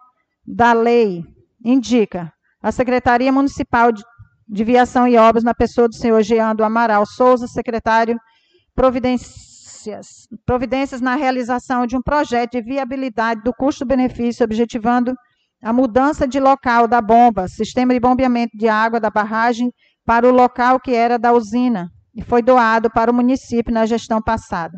da 0.46 0.74
lei, 0.74 1.24
indica 1.64 2.34
a 2.62 2.72
Secretaria 2.72 3.32
Municipal 3.32 3.92
de 3.92 4.04
de 4.50 4.64
Viação 4.64 5.08
e 5.08 5.16
Obras, 5.16 5.44
na 5.44 5.54
pessoa 5.54 5.88
do 5.88 5.96
senhor 5.96 6.22
Geando 6.24 6.64
Amaral 6.64 7.06
Souza, 7.06 7.48
secretário, 7.48 8.20
providências, 8.76 10.28
providências 10.46 11.00
na 11.00 11.16
realização 11.16 11.86
de 11.86 11.96
um 11.96 12.02
projeto 12.02 12.54
de 12.54 12.62
viabilidade 12.62 13.42
do 13.44 13.54
custo-benefício, 13.54 14.44
objetivando 14.44 15.14
a 15.62 15.72
mudança 15.72 16.28
de 16.28 16.40
local 16.40 16.88
da 16.88 17.02
bomba, 17.02 17.48
sistema 17.48 17.94
de 17.94 18.00
bombeamento 18.00 18.58
de 18.58 18.68
água 18.68 19.00
da 19.00 19.10
barragem, 19.10 19.72
para 20.06 20.28
o 20.28 20.32
local 20.32 20.80
que 20.80 20.94
era 20.94 21.20
da 21.20 21.32
usina, 21.32 21.90
e 22.16 22.24
foi 22.24 22.42
doado 22.42 22.90
para 22.90 23.12
o 23.12 23.14
município 23.14 23.72
na 23.72 23.86
gestão 23.86 24.20
passada. 24.20 24.76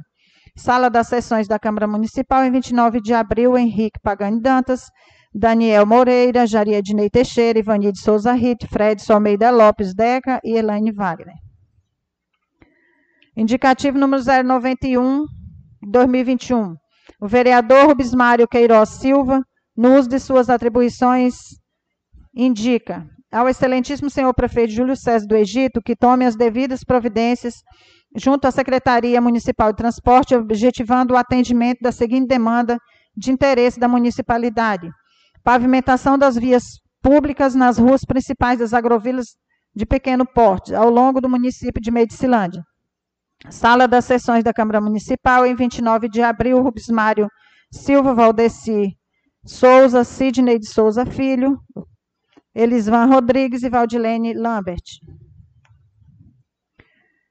Sala 0.57 0.89
das 0.89 1.07
sessões 1.07 1.47
da 1.47 1.57
Câmara 1.57 1.87
Municipal, 1.87 2.43
em 2.43 2.51
29 2.51 2.99
de 2.99 3.13
abril, 3.13 3.57
Henrique 3.57 3.99
Pagani 4.03 4.41
Dantas, 4.41 4.81
Daniel 5.33 5.85
Moreira, 5.85 6.45
Jaria 6.45 6.79
Ednei 6.79 7.09
Teixeira, 7.09 7.57
Ivani 7.57 7.89
de 7.91 8.01
Souza 8.01 8.33
Rite, 8.33 8.67
Fred 8.67 9.01
Almeida 9.09 9.49
Lopes 9.49 9.93
Deca 9.93 10.41
e 10.43 10.57
Elaine 10.57 10.91
Wagner. 10.91 11.35
Indicativo 13.35 13.97
número 13.97 14.21
091, 14.21 15.25
2021. 15.89 16.75
O 17.21 17.27
vereador 17.29 17.87
Rubens 17.87 18.13
Mário 18.13 18.45
Queiroz 18.45 18.89
Silva, 18.89 19.41
no 19.75 19.95
uso 19.97 20.09
de 20.09 20.19
suas 20.19 20.49
atribuições, 20.49 21.35
indica 22.35 23.07
ao 23.31 23.47
excelentíssimo 23.47 24.09
senhor 24.09 24.33
prefeito 24.33 24.73
Júlio 24.73 24.97
César 24.97 25.25
do 25.25 25.35
Egito 25.37 25.81
que 25.81 25.95
tome 25.95 26.25
as 26.25 26.35
devidas 26.35 26.83
providências 26.83 27.63
junto 28.17 28.45
à 28.45 28.51
Secretaria 28.51 29.21
Municipal 29.21 29.71
de 29.71 29.77
Transporte, 29.77 30.35
objetivando 30.35 31.13
o 31.13 31.17
atendimento 31.17 31.79
da 31.81 31.93
seguinte 31.93 32.27
demanda 32.27 32.77
de 33.15 33.31
interesse 33.31 33.79
da 33.79 33.87
municipalidade 33.87 34.91
pavimentação 35.43 36.17
das 36.17 36.35
vias 36.35 36.79
públicas 37.01 37.55
nas 37.55 37.77
ruas 37.77 38.05
principais 38.05 38.59
das 38.59 38.73
agrovilas 38.73 39.35
de 39.75 39.85
pequeno 39.85 40.25
porte, 40.25 40.75
ao 40.75 40.89
longo 40.89 41.21
do 41.21 41.29
município 41.29 41.81
de 41.81 41.91
Medicilândia. 41.91 42.63
Sala 43.49 43.87
das 43.87 44.05
sessões 44.05 44.43
da 44.43 44.53
Câmara 44.53 44.79
Municipal, 44.79 45.45
em 45.45 45.55
29 45.55 46.07
de 46.09 46.21
abril, 46.21 46.61
Rubens 46.61 46.89
Mário 46.89 47.27
Silva 47.71 48.13
Valdeci 48.13 48.97
Souza, 49.45 50.03
Sidney 50.03 50.59
de 50.59 50.67
Souza 50.67 51.03
Filho, 51.05 51.59
Elisvan 52.53 53.05
Rodrigues 53.05 53.63
e 53.63 53.69
Valdilene 53.69 54.33
Lambert. 54.33 54.99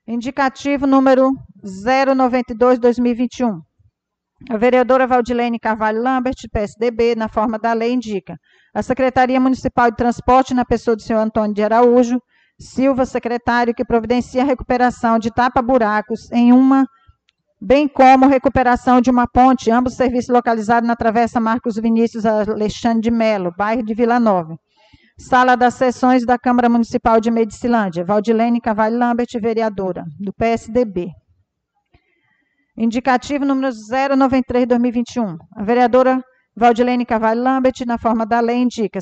Indicativo 0.06 0.86
número 0.88 1.30
092-2021. 1.62 3.60
A 4.49 4.56
vereadora 4.56 5.06
Valdilene 5.06 5.59
Carvalho 5.59 6.02
Lambert, 6.02 6.49
PSDB, 6.50 7.14
na 7.14 7.28
forma 7.28 7.59
da 7.59 7.73
lei, 7.73 7.92
indica 7.92 8.38
a 8.73 8.82
Secretaria 8.82 9.38
Municipal 9.38 9.90
de 9.90 9.97
Transporte, 9.97 10.54
na 10.54 10.64
pessoa 10.64 10.97
do 10.97 11.02
senhor 11.02 11.20
Antônio 11.20 11.54
de 11.54 11.62
Araújo 11.62 12.20
Silva, 12.61 13.06
secretário, 13.06 13.75
que 13.75 13.85
providencia 13.85 14.42
a 14.42 14.44
recuperação 14.44 15.18
de 15.18 15.30
tapa-buracos 15.30 16.30
em 16.30 16.52
uma, 16.52 16.87
bem 17.59 17.88
como 17.88 18.28
recuperação 18.28 19.00
de 19.00 19.11
uma 19.11 19.26
ponte, 19.26 19.70
ambos 19.70 19.94
serviços 19.94 20.28
localizados 20.28 20.87
na 20.87 20.94
Travessa 20.94 21.40
Marcos 21.40 21.76
Vinícius 21.76 22.26
Alexandre 22.26 23.00
de 23.00 23.11
Melo, 23.11 23.54
bairro 23.56 23.82
de 23.82 23.94
Vila 23.94 24.20
Nova. 24.20 24.59
Sala 25.18 25.56
das 25.56 25.75
Sessões 25.75 26.25
da 26.25 26.38
Câmara 26.38 26.68
Municipal 26.68 27.18
de 27.18 27.30
Medicilândia, 27.30 28.04
Valdilene 28.04 28.61
Cavalho 28.61 28.99
Lambert, 28.99 29.30
vereadora, 29.40 30.04
do 30.18 30.32
PSDB. 30.32 31.09
Indicativo 32.82 33.44
número 33.44 33.68
093-2021. 33.68 35.37
A 35.54 35.62
vereadora 35.62 36.25
Valdilene 36.56 37.04
Cavalho 37.04 37.42
Lambert, 37.42 37.84
na 37.87 37.99
forma 37.99 38.25
da 38.25 38.40
lei, 38.40 38.56
indica 38.56 39.00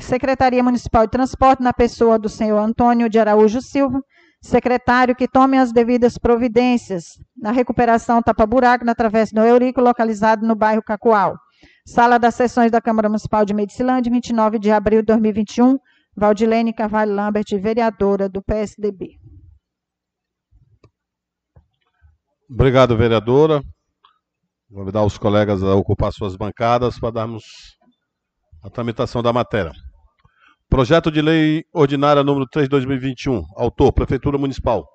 Secretaria 0.00 0.62
Municipal 0.62 1.04
de 1.04 1.10
Transporte, 1.10 1.62
na 1.62 1.74
pessoa 1.74 2.18
do 2.18 2.30
senhor 2.30 2.58
Antônio 2.58 3.10
de 3.10 3.18
Araújo 3.18 3.60
Silva, 3.60 4.00
secretário 4.40 5.14
que 5.14 5.28
tome 5.28 5.58
as 5.58 5.74
devidas 5.74 6.16
providências 6.16 7.18
na 7.36 7.52
recuperação 7.52 8.22
tapa-buraco 8.22 8.82
na 8.82 8.94
Travessa 8.94 9.34
do 9.34 9.42
Eurico, 9.42 9.82
localizado 9.82 10.46
no 10.46 10.54
bairro 10.54 10.82
Cacoal. 10.82 11.36
Sala 11.84 12.18
das 12.18 12.34
Sessões 12.34 12.70
da 12.70 12.80
Câmara 12.80 13.10
Municipal 13.10 13.44
de 13.44 13.52
Medicilândia, 13.52 14.10
29 14.10 14.58
de 14.58 14.70
abril 14.70 15.00
de 15.00 15.08
2021. 15.08 15.76
Valdilene 16.16 16.72
Carvalho 16.72 17.14
Lambert, 17.14 17.44
vereadora 17.60 18.26
do 18.26 18.40
PSDB. 18.40 19.18
Obrigado, 22.54 22.94
vereadora. 22.98 23.62
Vou 24.68 24.80
convidar 24.80 25.02
os 25.02 25.16
colegas 25.16 25.62
a 25.62 25.74
ocupar 25.74 26.12
suas 26.12 26.36
bancadas 26.36 26.98
para 26.98 27.10
darmos 27.10 27.44
a 28.62 28.68
tramitação 28.68 29.22
da 29.22 29.32
matéria. 29.32 29.72
Projeto 30.68 31.10
de 31.10 31.22
Lei 31.22 31.64
Ordinária 31.72 32.22
número 32.22 32.46
3 32.46 32.68
2021. 32.68 33.42
Autor, 33.56 33.90
Prefeitura 33.94 34.36
Municipal. 34.36 34.86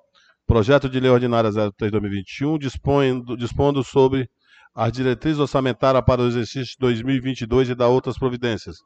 Projeto 0.46 0.88
de 0.88 1.00
Lei 1.00 1.10
Ordinária 1.10 1.50
03 1.50 1.90
2021, 1.90 2.58
dispondo, 2.58 3.36
dispondo 3.36 3.82
sobre 3.82 4.30
as 4.72 4.92
diretrizes 4.92 5.40
orçamentárias 5.40 6.04
para 6.06 6.22
o 6.22 6.28
exercício 6.28 6.76
2022 6.78 7.70
e 7.70 7.74
da 7.74 7.88
outras 7.88 8.16
providências. 8.16 8.76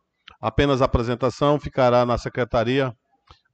Apenas 0.41 0.81
a 0.81 0.87
apresentação 0.87 1.61
ficará 1.61 2.07
na 2.07 2.17
secretaria, 2.17 2.91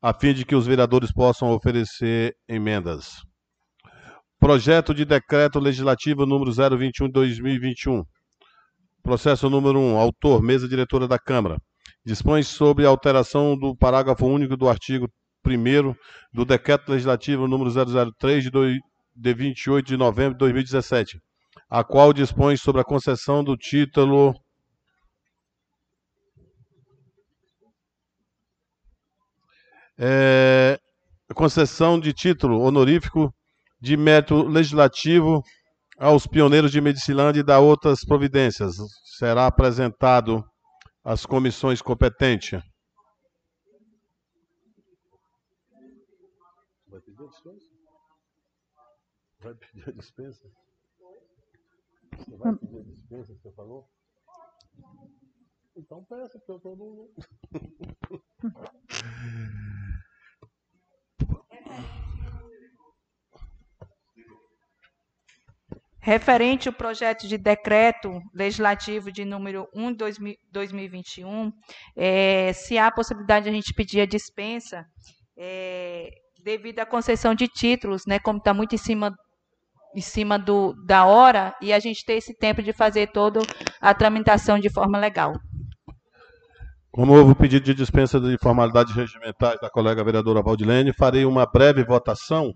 a 0.00 0.14
fim 0.14 0.32
de 0.32 0.44
que 0.44 0.54
os 0.54 0.64
vereadores 0.64 1.12
possam 1.12 1.50
oferecer 1.50 2.37
emendas. 2.48 3.27
Projeto 4.38 4.95
de 4.95 5.04
decreto 5.04 5.59
legislativo 5.59 6.25
número 6.25 6.52
021 6.52 7.11
2021. 7.11 8.04
Processo 9.02 9.50
número 9.50 9.78
1. 9.78 9.97
Autor, 9.97 10.42
mesa 10.42 10.68
diretora 10.68 11.09
da 11.09 11.18
Câmara. 11.18 11.57
Dispõe 12.04 12.42
sobre 12.42 12.87
a 12.87 12.88
alteração 12.88 13.57
do 13.57 13.76
parágrafo 13.76 14.26
único 14.26 14.57
do 14.57 14.68
artigo 14.68 15.09
1 15.45 15.95
do 16.33 16.45
decreto 16.45 16.90
legislativo 16.92 17.49
número 17.49 17.71
003 17.71 18.45
de 19.16 19.35
28 19.35 19.87
de 19.87 19.97
novembro 19.97 20.35
de 20.35 20.38
2017 20.38 21.18
a 21.68 21.85
qual 21.85 22.12
dispõe 22.12 22.57
sobre 22.57 22.80
a 22.80 22.85
concessão 22.85 23.45
do 23.45 23.57
título 23.57 24.35
é, 29.99 30.78
concessão 31.35 31.99
de 32.00 32.12
título 32.12 32.61
honorífico 32.61 33.35
de 33.80 33.97
mérito 33.97 34.42
legislativo 34.42 35.42
aos 35.99 36.26
pioneiros 36.26 36.70
de 36.70 36.80
Medicilândia 36.80 37.40
e 37.40 37.44
da 37.44 37.58
outras 37.58 38.04
providências. 38.04 38.76
Será 39.18 39.47
apresentado 39.47 40.44
às 41.04 41.26
comissões 41.26 41.82
competentes. 41.82 42.62
Vai 46.87 47.00
pedir 47.00 47.23
a 47.23 47.26
dispensa? 47.26 47.66
Vai 49.40 49.54
pedir 49.54 49.88
a 49.88 49.92
dispensa? 49.92 50.49
Você 52.16 52.37
vai 52.37 52.56
pedir 52.56 52.78
a 52.78 52.82
dispensa 52.82 53.35
que 53.35 53.40
você 53.40 53.52
falou? 53.52 53.88
Então 55.76 56.04
peça, 56.04 56.38
porque 56.38 56.50
eu 56.50 56.56
estou 56.56 56.76
no. 56.76 57.14
Referente 66.08 66.68
ao 66.70 66.74
projeto 66.74 67.28
de 67.28 67.36
decreto 67.36 68.18
legislativo 68.34 69.12
de 69.12 69.26
número 69.26 69.68
1 69.74 69.92
de 69.92 70.38
2021, 70.50 71.52
é, 71.94 72.50
se 72.54 72.78
há 72.78 72.90
possibilidade 72.90 73.44
de 73.44 73.50
a 73.50 73.52
gente 73.52 73.75
pedir 73.75 74.00
a 74.00 74.06
dispensa, 74.06 74.86
é, 75.36 76.08
devido 76.42 76.78
à 76.78 76.86
concessão 76.86 77.34
de 77.34 77.47
títulos, 77.47 78.04
né, 78.08 78.18
como 78.18 78.38
está 78.38 78.54
muito 78.54 78.75
em 78.75 78.78
cima 78.78 79.14
em 79.94 80.00
cima 80.00 80.38
do, 80.38 80.73
da 80.86 81.04
hora 81.04 81.54
e 81.60 81.75
a 81.75 81.78
gente 81.78 82.02
ter 82.06 82.14
esse 82.14 82.34
tempo 82.34 82.62
de 82.62 82.73
fazer 82.73 83.08
toda 83.08 83.40
a 83.78 83.92
tramitação 83.92 84.58
de 84.58 84.73
forma 84.73 84.99
legal. 84.99 85.34
Como 86.90 87.12
houve 87.12 87.32
o 87.32 87.36
pedido 87.36 87.66
de 87.66 87.75
dispensa 87.75 88.18
de 88.18 88.38
formalidades 88.42 88.94
regimentais 88.94 89.60
da 89.60 89.68
colega 89.68 90.02
vereadora 90.02 90.42
Valdilene, 90.42 90.94
farei 90.94 91.26
uma 91.26 91.44
breve 91.44 91.84
votação 91.84 92.54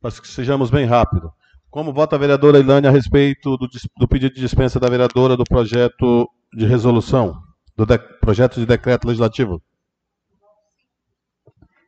para 0.00 0.12
que 0.12 0.28
sejamos 0.28 0.70
bem 0.70 0.86
rápido. 0.86 1.28
Como 1.74 1.92
vota 1.92 2.14
a 2.14 2.18
vereadora 2.20 2.60
Ilane 2.60 2.86
a 2.86 2.90
respeito 2.92 3.56
do, 3.56 3.66
do, 3.98 4.06
pedido 4.06 4.32
de 4.32 4.40
dispensa 4.40 4.78
da 4.78 4.88
vereadora 4.88 5.36
do 5.36 5.42
projeto 5.42 6.30
de 6.56 6.64
resolução, 6.66 7.34
do 7.76 7.84
de, 7.84 7.98
projeto 8.20 8.60
de 8.60 8.64
decreto 8.64 9.08
legislativo? 9.08 9.60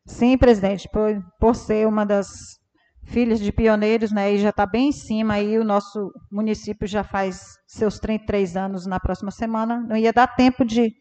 Sim, 0.05 0.37
presidente, 0.37 0.89
por, 0.93 1.23
por 1.39 1.55
ser 1.55 1.87
uma 1.87 2.05
das 2.05 2.59
filhos 3.05 3.39
de 3.39 3.53
pioneiros, 3.53 4.11
né, 4.11 4.35
e 4.35 4.39
já 4.39 4.49
está 4.49 4.67
bem 4.67 4.89
em 4.89 4.93
cima, 4.93 5.35
aí 5.35 5.57
o 5.57 5.63
nosso 5.63 6.11
município 6.33 6.89
já 6.89 7.05
faz 7.05 7.57
seus 7.65 8.01
33 8.01 8.57
anos 8.57 8.87
na 8.87 8.99
próxima 8.99 9.31
semana, 9.31 9.87
não 9.89 9.97
ia 9.97 10.13
dar 10.13 10.27
tempo 10.27 10.65
de, 10.65 10.93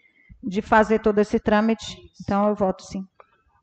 de 0.44 0.62
fazer 0.62 1.00
todo 1.00 1.18
esse 1.18 1.40
trâmite, 1.40 1.98
então 2.22 2.50
eu 2.50 2.54
voto 2.54 2.84
sim. 2.84 3.04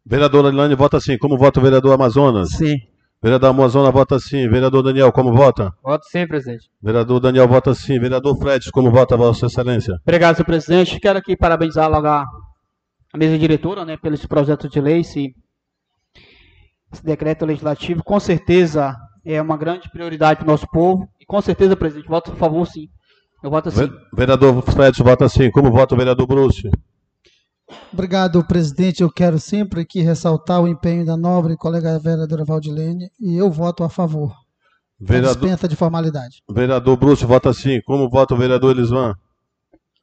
Vereadora 0.04 0.48
Ilane 0.48 0.74
vota 0.74 0.98
sim. 0.98 1.16
Como 1.16 1.38
vota 1.38 1.60
o 1.60 1.62
vereador 1.62 1.94
Amazonas? 1.94 2.50
Sim. 2.50 2.74
Vereador 3.22 3.50
Amazonas 3.50 3.92
vota 3.92 4.18
sim. 4.18 4.48
Vereador 4.48 4.82
Daniel, 4.82 5.12
como 5.12 5.32
vota? 5.32 5.72
Voto 5.80 6.04
sim, 6.06 6.26
presidente. 6.26 6.68
Vereador 6.82 7.20
Daniel 7.20 7.46
vota 7.46 7.72
sim. 7.72 7.98
Vereador 8.00 8.36
Fred, 8.36 8.68
como 8.72 8.90
vota, 8.90 9.16
Vossa 9.16 9.46
Excelência? 9.46 9.96
Obrigado, 10.02 10.34
senhor 10.34 10.46
presidente. 10.46 10.98
Quero 10.98 11.20
aqui 11.20 11.36
parabenizar 11.36 11.88
logo 11.88 12.08
a, 12.08 12.24
mesa 13.14 13.38
diretora 13.38 13.84
né, 13.84 13.96
pelo 13.96 14.16
esse 14.16 14.26
projeto 14.26 14.68
de 14.68 14.80
lei, 14.80 15.04
se 15.04 15.32
esse 16.92 17.04
decreto 17.04 17.46
legislativo, 17.46 18.02
com 18.02 18.18
certeza 18.18 18.96
é 19.24 19.40
uma 19.40 19.56
grande 19.56 19.88
prioridade 19.88 20.40
para 20.40 20.44
o 20.44 20.50
nosso 20.50 20.66
povo. 20.66 21.08
E 21.20 21.24
com 21.24 21.40
certeza, 21.40 21.76
presidente, 21.76 22.08
voto 22.08 22.32
a 22.32 22.34
favor, 22.34 22.66
sim. 22.66 22.88
Eu 23.40 23.50
voto 23.50 23.70
sim. 23.70 23.88
Vereador 24.12 24.62
Fred 24.62 25.00
vota 25.00 25.28
sim. 25.28 25.48
Como 25.52 25.70
vota 25.70 25.94
o 25.94 25.98
vereador 25.98 26.26
Bruce? 26.26 26.68
Obrigado, 27.92 28.44
presidente. 28.44 29.02
Eu 29.02 29.10
quero 29.10 29.38
sempre 29.38 29.82
aqui 29.82 30.00
ressaltar 30.00 30.60
o 30.60 30.68
empenho 30.68 31.04
da 31.04 31.16
nobre 31.16 31.56
colega 31.56 31.98
vereadora 31.98 32.44
Valdilene 32.44 33.10
e 33.20 33.36
eu 33.36 33.50
voto 33.50 33.84
a 33.84 33.88
favor. 33.88 34.34
Vereador, 34.98 35.40
dispensa 35.40 35.66
de 35.66 35.76
formalidade. 35.76 36.42
Vereador 36.50 36.96
Bruce 36.96 37.24
vota 37.24 37.52
sim. 37.52 37.80
Como 37.82 38.08
vota 38.08 38.34
o 38.34 38.36
vereador 38.36 38.70
Elisvan? 38.70 39.14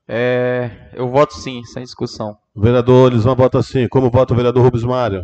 É, 0.07 0.89
eu 0.93 1.09
voto 1.09 1.35
sim, 1.35 1.63
sem 1.63 1.83
discussão. 1.83 2.37
Vereador 2.55 3.11
Elisvan 3.11 3.35
vota 3.35 3.61
sim. 3.63 3.87
Como 3.87 4.09
vota 4.09 4.33
o 4.33 4.35
vereador 4.35 4.63
Rubens 4.63 4.83
Mário? 4.83 5.23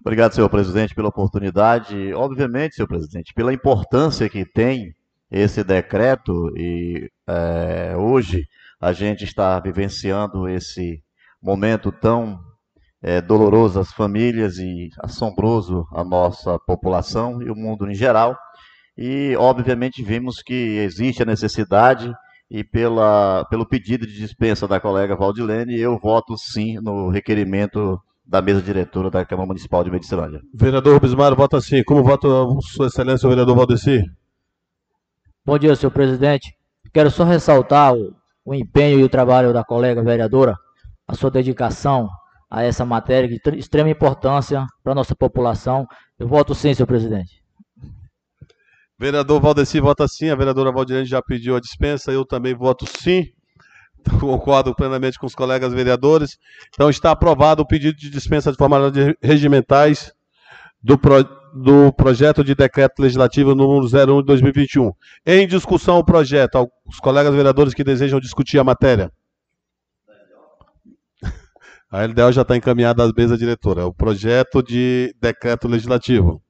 Obrigado, 0.00 0.34
senhor 0.34 0.48
presidente, 0.48 0.94
pela 0.94 1.08
oportunidade. 1.08 2.12
Obviamente, 2.14 2.76
senhor 2.76 2.88
presidente, 2.88 3.34
pela 3.34 3.52
importância 3.52 4.28
que 4.28 4.44
tem 4.44 4.94
esse 5.30 5.62
decreto 5.62 6.52
e 6.56 7.10
é, 7.26 7.94
hoje 7.96 8.46
a 8.80 8.92
gente 8.92 9.24
está 9.24 9.60
vivenciando 9.60 10.48
esse 10.48 11.02
momento 11.42 11.90
tão 11.90 12.38
é, 13.02 13.20
doloroso 13.20 13.80
às 13.80 13.92
famílias 13.92 14.58
e 14.58 14.90
assombroso 14.98 15.86
à 15.92 16.04
nossa 16.04 16.58
população 16.66 17.42
e 17.42 17.50
o 17.50 17.56
mundo 17.56 17.90
em 17.90 17.94
geral. 17.94 18.36
E, 18.96 19.34
obviamente, 19.36 20.02
vimos 20.02 20.42
que 20.42 20.78
existe 20.78 21.22
a 21.22 21.26
necessidade 21.26 22.12
e 22.50 22.64
pela, 22.64 23.46
pelo 23.48 23.64
pedido 23.64 24.06
de 24.06 24.12
dispensa 24.12 24.66
da 24.66 24.80
colega 24.80 25.16
Valdilene, 25.16 25.78
eu 25.78 25.98
voto 25.98 26.36
sim 26.36 26.74
no 26.82 27.08
requerimento 27.08 27.98
da 28.26 28.42
mesa 28.42 28.60
diretora 28.60 29.10
da 29.10 29.24
Câmara 29.24 29.46
Municipal 29.46 29.82
de 29.82 29.90
Medicilândia. 29.90 30.40
Vereador 30.54 30.94
Rubismar, 30.94 31.34
vota 31.34 31.60
sim. 31.60 31.82
Como 31.84 32.02
vota 32.02 32.28
Sua 32.74 32.86
Excelência, 32.86 33.26
o 33.26 33.30
vereador 33.30 33.56
Valdeci? 33.56 34.02
Bom 35.44 35.58
dia, 35.58 35.74
senhor 35.74 35.90
presidente. 35.90 36.54
Quero 36.92 37.10
só 37.10 37.24
ressaltar 37.24 37.94
o, 37.94 38.14
o 38.44 38.54
empenho 38.54 39.00
e 39.00 39.04
o 39.04 39.08
trabalho 39.08 39.52
da 39.52 39.64
colega 39.64 40.02
vereadora, 40.02 40.56
a 41.10 41.14
sua 41.14 41.30
dedicação 41.30 42.08
a 42.48 42.62
essa 42.62 42.84
matéria 42.84 43.28
de 43.28 43.40
extrema 43.58 43.90
importância 43.90 44.64
para 44.82 44.92
a 44.92 44.94
nossa 44.94 45.14
população. 45.14 45.86
Eu 46.18 46.28
voto 46.28 46.54
sim, 46.54 46.72
senhor 46.72 46.86
presidente. 46.86 47.42
Vereador 48.98 49.40
Valdeci 49.40 49.80
vota 49.80 50.06
sim, 50.06 50.30
a 50.30 50.36
vereadora 50.36 50.70
Valdirene 50.70 51.06
já 51.06 51.20
pediu 51.22 51.56
a 51.56 51.60
dispensa, 51.60 52.12
eu 52.12 52.24
também 52.24 52.54
voto 52.54 52.86
sim. 52.86 53.26
Concordo 54.20 54.74
plenamente 54.74 55.18
com 55.18 55.26
os 55.26 55.34
colegas 55.34 55.72
vereadores. 55.72 56.38
Então 56.72 56.88
está 56.88 57.10
aprovado 57.10 57.62
o 57.62 57.66
pedido 57.66 57.96
de 57.96 58.08
dispensa 58.08 58.52
de 58.52 58.58
formalidades 58.58 59.14
regimentais 59.20 60.12
do, 60.82 60.96
pro, 60.96 61.24
do 61.54 61.92
projeto 61.92 62.44
de 62.44 62.54
decreto 62.54 63.00
legislativo 63.00 63.54
número 63.54 63.86
01 63.86 64.20
de 64.20 64.26
2021. 64.26 64.92
Em 65.26 65.46
discussão 65.46 65.98
o 65.98 66.04
projeto, 66.04 66.68
os 66.86 67.00
colegas 67.00 67.34
vereadores 67.34 67.74
que 67.74 67.82
desejam 67.82 68.20
discutir 68.20 68.58
a 68.58 68.64
matéria. 68.64 69.10
A 71.90 72.04
LDO 72.04 72.30
já 72.30 72.42
está 72.42 72.56
encaminhada 72.56 73.02
à 73.02 73.12
mesa 73.12 73.36
diretora. 73.36 73.84
O 73.84 73.92
projeto 73.92 74.62
de 74.62 75.12
decreto 75.20 75.66
legislativo. 75.66 76.40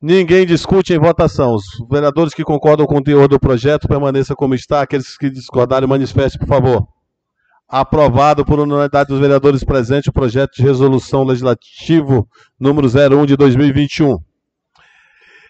Ninguém 0.00 0.46
discute 0.46 0.94
em 0.94 0.98
votação. 0.98 1.54
Os 1.54 1.64
vereadores 1.90 2.32
que 2.32 2.42
concordam 2.42 2.86
com 2.86 2.96
o 2.96 3.02
teor 3.02 3.28
do 3.28 3.38
projeto 3.38 3.86
permaneçam 3.86 4.34
como 4.34 4.54
está. 4.54 4.80
Aqueles 4.80 5.18
que 5.18 5.28
discordarem, 5.28 5.86
manifestem, 5.86 6.38
por 6.38 6.48
favor. 6.48 6.88
Aprovado 7.68 8.42
por 8.42 8.58
unanimidade 8.58 9.08
dos 9.08 9.20
vereadores 9.20 9.62
presentes 9.62 10.08
o 10.08 10.12
projeto 10.12 10.52
de 10.56 10.62
resolução 10.62 11.22
legislativo 11.22 12.26
número 12.58 12.88
01 12.88 13.26
de 13.26 13.36
2021. 13.36 14.16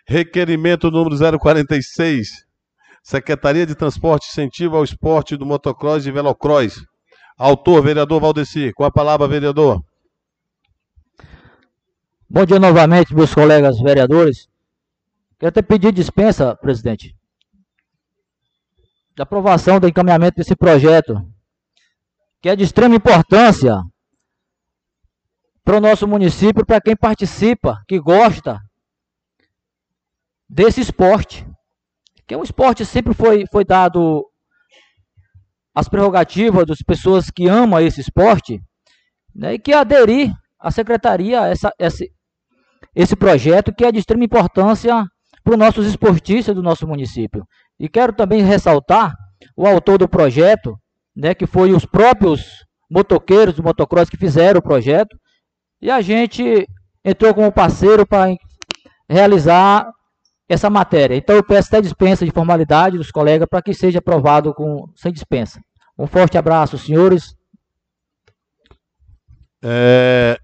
Requerimento 0.09 0.90
número 0.90 1.16
046. 1.38 2.29
Secretaria 3.01 3.64
de 3.64 3.77
Transporte 3.77 4.29
Incentivo 4.29 4.77
ao 4.77 4.83
Esporte 4.83 5.37
do 5.37 5.46
Motocross 5.46 6.05
e 6.07 6.11
Velocross. 6.11 6.85
Autor, 7.38 7.83
vereador 7.83 8.20
Valdeci. 8.20 8.72
Com 8.72 8.85
a 8.85 8.90
palavra, 8.90 9.29
vereador. 9.29 9.85
Bom 12.29 12.44
dia 12.46 12.59
novamente, 12.59 13.14
meus 13.14 13.35
colegas 13.35 13.79
vereadores. 13.79 14.49
Quero 15.38 15.51
até 15.51 15.61
pedir 15.61 15.92
dispensa, 15.92 16.57
presidente, 16.57 17.14
da 19.14 19.25
aprovação 19.25 19.79
do 19.79 19.87
encaminhamento 19.87 20.37
desse 20.37 20.57
projeto, 20.57 21.14
que 22.40 22.49
é 22.49 22.57
de 22.57 22.64
extrema 22.64 22.96
importância 22.96 23.77
para 25.62 25.77
o 25.77 25.81
nosso 25.81 26.09
município, 26.09 26.64
para 26.64 26.81
quem 26.81 26.96
participa, 26.96 27.83
que 27.87 28.01
gosta 28.01 28.59
desse 30.49 30.81
esporte. 30.81 31.46
Que 32.27 32.35
é 32.35 32.38
um 32.38 32.42
esporte 32.42 32.79
que 32.79 32.87
sempre 32.87 33.12
foi, 33.12 33.44
foi 33.53 33.64
dado 33.64 34.27
as 35.77 35.91
prerrogativas 35.91 36.65
das 36.65 36.79
pessoas 36.79 37.31
que 37.31 37.47
amam 37.47 37.79
esse 37.81 38.01
esporte, 38.01 38.59
né, 39.35 39.53
e 39.53 39.59
que 39.59 39.75
aderir 39.75 40.33
à 40.59 40.71
secretaria 40.71 41.43
a 41.43 41.49
essa, 41.49 41.71
esse, 41.79 42.11
esse 42.95 43.15
projeto 43.15 43.75
que 43.75 43.85
é 43.85 43.93
de 43.93 43.99
extrema 43.99 44.25
importância 44.25 45.05
para 45.45 45.53
os 45.53 45.59
nossos 45.59 45.87
esportistas 45.87 46.55
do 46.55 46.62
nosso 46.62 46.89
município. 46.89 47.47
E 47.79 47.91
quero 47.91 48.15
também 48.15 48.43
ressaltar 48.43 49.15
o 49.55 49.67
autor 49.67 49.99
do 49.99 50.09
projeto, 50.09 50.79
né, 51.15 51.35
que 51.35 51.47
foi 51.47 51.73
os 51.73 51.85
próprios 51.85 52.65
motoqueiros 52.91 53.55
do 53.55 53.62
motocross 53.62 54.09
que 54.09 54.17
fizeram 54.17 54.61
o 54.61 54.62
projeto, 54.62 55.15
e 55.83 55.91
a 55.91 56.01
gente 56.01 56.67
entrou 57.05 57.35
como 57.35 57.53
parceiro 57.53 58.07
para 58.07 58.35
realizar 59.07 59.87
essa 60.49 60.71
matéria. 60.71 61.17
Então 61.17 61.37
eu 61.37 61.45
peço 61.45 61.69
até 61.69 61.83
dispensa 61.83 62.25
de 62.25 62.31
formalidade 62.31 62.97
dos 62.97 63.11
colegas 63.11 63.47
para 63.47 63.61
que 63.61 63.75
seja 63.75 63.99
aprovado 63.99 64.55
com, 64.55 64.89
sem 64.97 65.12
dispensa. 65.12 65.61
Um 65.99 66.07
forte 66.07 66.37
abraço, 66.37 66.77
senhores. 66.77 67.35
É, 69.63 70.39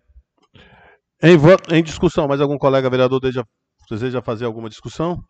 em, 1.23 1.37
em 1.77 1.83
discussão, 1.83 2.27
mais 2.27 2.41
algum 2.41 2.59
colega 2.59 2.91
vereador 2.91 3.21
deseja, 3.21 3.45
deseja 3.89 4.23
fazer 4.23 4.45
alguma 4.45 4.69
discussão? 4.69 5.23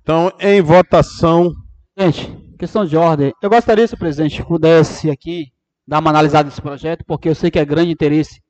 Então, 0.00 0.30
em 0.38 0.60
votação. 0.60 1.52
Gente, 1.98 2.30
questão 2.58 2.84
de 2.84 2.96
ordem. 2.96 3.32
Eu 3.42 3.50
gostaria, 3.50 3.86
se 3.86 3.94
o 3.94 3.98
presidente 3.98 4.44
pudesse 4.44 5.10
aqui 5.10 5.46
dar 5.86 6.00
uma 6.00 6.10
analisada 6.10 6.48
desse 6.48 6.60
projeto, 6.60 7.04
porque 7.06 7.28
eu 7.28 7.34
sei 7.34 7.50
que 7.50 7.58
é 7.58 7.64
grande 7.64 7.90
interesse 7.90 8.40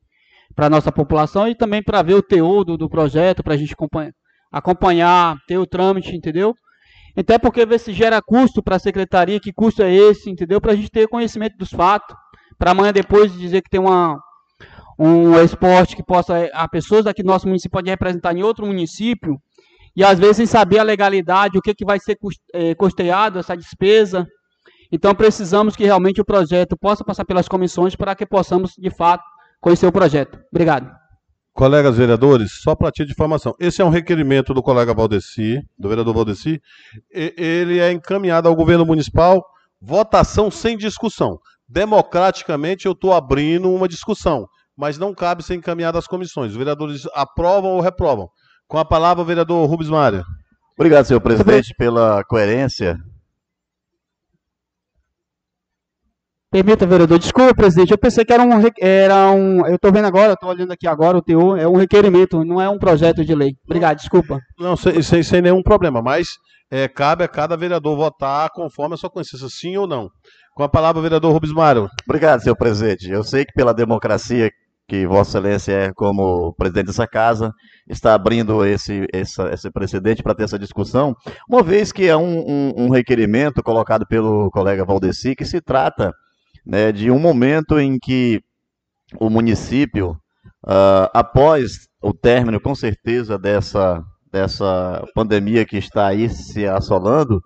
para 0.53 0.67
a 0.67 0.69
nossa 0.69 0.91
população 0.91 1.47
e 1.47 1.55
também 1.55 1.81
para 1.81 2.01
ver 2.01 2.13
o 2.13 2.21
teor 2.21 2.63
do, 2.63 2.77
do 2.77 2.89
projeto, 2.89 3.43
para 3.43 3.53
a 3.53 3.57
gente 3.57 3.73
acompanhar, 3.73 4.13
acompanhar, 4.51 5.37
ter 5.47 5.57
o 5.57 5.65
trâmite, 5.65 6.15
entendeu? 6.15 6.53
Até 7.17 7.37
porque 7.37 7.65
ver 7.65 7.79
se 7.79 7.93
gera 7.93 8.21
custo 8.21 8.61
para 8.61 8.75
a 8.75 8.79
secretaria, 8.79 9.39
que 9.39 9.53
custo 9.53 9.81
é 9.81 9.93
esse, 9.93 10.29
entendeu? 10.29 10.59
Para 10.59 10.73
a 10.73 10.75
gente 10.75 10.89
ter 10.89 11.07
conhecimento 11.07 11.57
dos 11.57 11.69
fatos, 11.69 12.15
para 12.57 12.71
amanhã 12.71 12.91
depois 12.91 13.31
dizer 13.37 13.61
que 13.61 13.69
tem 13.69 13.79
uma, 13.79 14.19
um 14.99 15.39
esporte 15.41 15.95
que 15.95 16.03
possa 16.03 16.49
a 16.53 16.67
pessoas 16.67 17.05
daqui 17.05 17.23
do 17.23 17.27
nosso 17.27 17.47
município 17.47 17.71
pode 17.71 17.89
representar 17.89 18.35
em 18.35 18.43
outro 18.43 18.65
município 18.65 19.39
e 19.95 20.03
às 20.03 20.19
vezes 20.19 20.37
sem 20.37 20.45
saber 20.45 20.79
a 20.79 20.83
legalidade, 20.83 21.57
o 21.57 21.61
que, 21.61 21.73
que 21.73 21.85
vai 21.85 21.99
ser 21.99 22.17
é, 22.53 22.75
custeado 22.75 23.39
essa 23.39 23.55
despesa. 23.55 24.27
Então 24.91 25.15
precisamos 25.15 25.75
que 25.75 25.85
realmente 25.85 26.19
o 26.19 26.25
projeto 26.25 26.77
possa 26.77 27.03
passar 27.03 27.23
pelas 27.23 27.47
comissões 27.47 27.95
para 27.95 28.13
que 28.13 28.25
possamos 28.25 28.73
de 28.77 28.89
fato 28.89 29.23
conhecer 29.61 29.87
o 29.87 29.91
projeto. 29.91 30.37
Obrigado. 30.51 31.04
Colegas 31.55 31.97
vereadores, 31.97 32.59
só 32.61 32.75
para 32.75 32.91
ti 32.91 33.05
de 33.05 33.13
informação, 33.13 33.55
esse 33.59 33.81
é 33.81 33.85
um 33.85 33.89
requerimento 33.89 34.53
do 34.53 34.61
colega 34.61 34.93
Valdeci, 34.93 35.61
do 35.79 35.87
vereador 35.87 36.13
Valdeci, 36.13 36.61
ele 37.09 37.79
é 37.79 37.91
encaminhado 37.91 38.47
ao 38.47 38.55
governo 38.55 38.85
municipal, 38.85 39.41
votação 39.81 40.51
sem 40.51 40.77
discussão. 40.77 41.39
Democraticamente 41.67 42.85
eu 42.85 42.91
estou 42.91 43.13
abrindo 43.13 43.71
uma 43.71 43.87
discussão 43.87 44.45
mas 44.77 44.97
não 44.97 45.13
cabe 45.13 45.43
ser 45.43 45.55
encaminhado 45.55 45.97
às 45.97 46.07
comissões. 46.07 46.51
Os 46.51 46.57
vereadores 46.57 47.03
aprovam 47.13 47.71
ou 47.71 47.81
reprovam. 47.81 48.27
Com 48.67 48.77
a 48.77 48.85
palavra, 48.85 49.23
o 49.23 49.25
vereador 49.25 49.67
Rubens 49.69 49.89
Mário. 49.89 50.23
Obrigado, 50.77 51.05
senhor 51.05 51.21
presidente, 51.21 51.73
pela 51.77 52.23
coerência. 52.25 52.97
Permita, 56.55 56.87
vereador. 56.87 57.19
Desculpa, 57.19 57.53
presidente. 57.53 57.91
Eu 57.91 57.97
pensei 57.97 58.23
que 58.23 58.31
era 58.31 58.41
um. 58.41 58.51
Era 58.79 59.29
um 59.29 59.67
eu 59.67 59.75
estou 59.75 59.91
vendo 59.91 60.05
agora, 60.05 60.31
estou 60.31 60.49
olhando 60.49 60.71
aqui 60.71 60.87
agora 60.87 61.17
o 61.17 61.21
teor. 61.21 61.59
É 61.59 61.67
um 61.67 61.75
requerimento, 61.75 62.45
não 62.45 62.61
é 62.61 62.69
um 62.69 62.79
projeto 62.79 63.25
de 63.25 63.35
lei. 63.35 63.51
Obrigado, 63.65 63.97
desculpa. 63.97 64.39
Não, 64.57 64.77
sem, 64.77 65.01
sem, 65.01 65.21
sem 65.21 65.41
nenhum 65.41 65.61
problema. 65.61 66.01
Mas 66.01 66.29
é, 66.71 66.87
cabe 66.87 67.25
a 67.25 67.27
cada 67.27 67.57
vereador 67.57 67.97
votar 67.97 68.49
conforme 68.53 68.93
a 68.93 68.97
sua 68.97 69.09
consciência, 69.09 69.49
sim 69.49 69.75
ou 69.75 69.85
não. 69.85 70.07
Com 70.55 70.63
a 70.63 70.69
palavra, 70.69 70.97
o 70.97 71.01
vereador 71.01 71.33
Rubens 71.33 71.51
Mário. 71.51 71.89
Obrigado, 72.07 72.39
senhor 72.39 72.55
presidente. 72.55 73.11
Eu 73.11 73.21
sei 73.21 73.43
que 73.43 73.51
pela 73.51 73.73
democracia 73.73 74.49
que 74.87 75.05
Vossa 75.05 75.39
Excelência 75.39 75.71
é 75.73 75.93
como 75.93 76.53
presidente 76.53 76.85
dessa 76.85 77.05
casa, 77.05 77.51
está 77.89 78.13
abrindo 78.13 78.63
esse, 78.65 79.05
essa, 79.11 79.49
esse 79.51 79.69
precedente 79.71 80.23
para 80.23 80.35
ter 80.35 80.43
essa 80.43 80.59
discussão, 80.59 81.15
uma 81.49 81.63
vez 81.63 81.91
que 81.91 82.07
é 82.07 82.15
um, 82.15 82.39
um, 82.39 82.73
um, 82.77 82.89
requerimento 82.89 83.63
colocado 83.63 84.05
pelo 84.07 84.49
colega 84.51 84.85
Valdeci, 84.85 85.35
que 85.35 85.43
se 85.43 85.59
trata 85.59 86.13
né, 86.65 86.91
de 86.91 87.11
um 87.11 87.19
momento 87.19 87.79
em 87.79 87.99
que 87.99 88.41
o 89.19 89.29
município, 89.29 90.11
uh, 90.65 91.09
após 91.13 91.87
o 92.01 92.13
término, 92.13 92.59
com 92.59 92.73
certeza, 92.73 93.37
dessa, 93.37 94.03
dessa 94.31 95.05
pandemia 95.13 95.65
que 95.65 95.77
está 95.77 96.07
aí 96.07 96.29
se 96.29 96.65
assolando, 96.65 97.41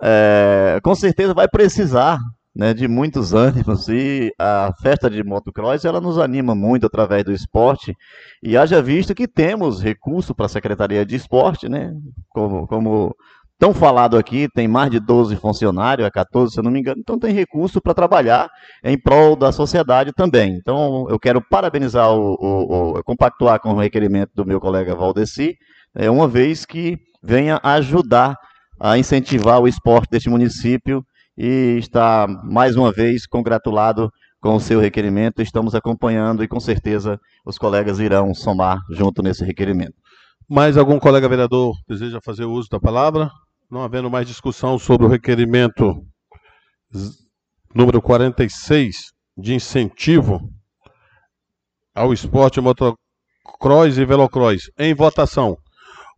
é, 0.00 0.80
com 0.82 0.94
certeza 0.94 1.34
vai 1.34 1.46
precisar 1.46 2.18
né, 2.54 2.74
de 2.74 2.86
muitos 2.86 3.32
ânimos. 3.34 3.88
E 3.88 4.32
a 4.38 4.72
festa 4.82 5.08
de 5.08 5.22
motocross 5.22 5.84
ela 5.84 6.00
nos 6.00 6.18
anima 6.18 6.54
muito 6.54 6.86
através 6.86 7.24
do 7.24 7.32
esporte. 7.32 7.94
E 8.42 8.56
haja 8.56 8.82
visto 8.82 9.14
que 9.14 9.28
temos 9.28 9.82
recurso 9.82 10.34
para 10.34 10.46
a 10.46 10.50
Secretaria 10.50 11.04
de 11.04 11.16
Esporte, 11.16 11.68
né, 11.68 11.94
como, 12.28 12.66
como 12.66 13.16
tão 13.62 13.72
falado 13.72 14.18
aqui, 14.18 14.48
tem 14.52 14.66
mais 14.66 14.90
de 14.90 14.98
12 14.98 15.36
funcionários, 15.36 16.04
é 16.04 16.10
14 16.10 16.52
se 16.52 16.58
eu 16.58 16.64
não 16.64 16.70
me 16.72 16.80
engano, 16.80 16.98
então 16.98 17.16
tem 17.16 17.32
recurso 17.32 17.80
para 17.80 17.94
trabalhar 17.94 18.50
em 18.82 18.98
prol 18.98 19.36
da 19.36 19.52
sociedade 19.52 20.10
também. 20.12 20.56
Então 20.56 21.06
eu 21.08 21.16
quero 21.16 21.40
parabenizar, 21.40 22.10
o, 22.10 22.34
o, 22.40 22.98
o 22.98 23.04
compactuar 23.04 23.60
com 23.60 23.72
o 23.72 23.78
requerimento 23.78 24.32
do 24.34 24.44
meu 24.44 24.58
colega 24.58 24.96
Valdeci, 24.96 25.54
é, 25.94 26.10
uma 26.10 26.26
vez 26.26 26.66
que 26.66 26.98
venha 27.22 27.60
ajudar 27.62 28.34
a 28.80 28.98
incentivar 28.98 29.60
o 29.60 29.68
esporte 29.68 30.10
deste 30.10 30.28
município 30.28 31.04
e 31.38 31.76
está 31.78 32.26
mais 32.42 32.74
uma 32.74 32.90
vez 32.90 33.28
congratulado 33.28 34.10
com 34.40 34.56
o 34.56 34.60
seu 34.60 34.80
requerimento. 34.80 35.40
Estamos 35.40 35.72
acompanhando 35.76 36.42
e 36.42 36.48
com 36.48 36.58
certeza 36.58 37.16
os 37.46 37.58
colegas 37.58 38.00
irão 38.00 38.34
somar 38.34 38.80
junto 38.90 39.22
nesse 39.22 39.44
requerimento. 39.44 39.94
Mais 40.50 40.76
algum 40.76 40.98
colega 40.98 41.28
vereador 41.28 41.76
deseja 41.88 42.18
fazer 42.24 42.44
uso 42.44 42.68
da 42.68 42.80
palavra? 42.80 43.30
Não 43.72 43.82
havendo 43.82 44.10
mais 44.10 44.28
discussão 44.28 44.78
sobre 44.78 45.06
o 45.06 45.08
requerimento 45.08 46.04
número 47.74 48.02
46 48.02 48.96
de 49.34 49.54
incentivo 49.54 50.42
ao 51.94 52.12
esporte 52.12 52.60
motocross 52.60 53.96
e 53.96 54.04
velocross. 54.04 54.70
Em 54.78 54.92
votação. 54.92 55.56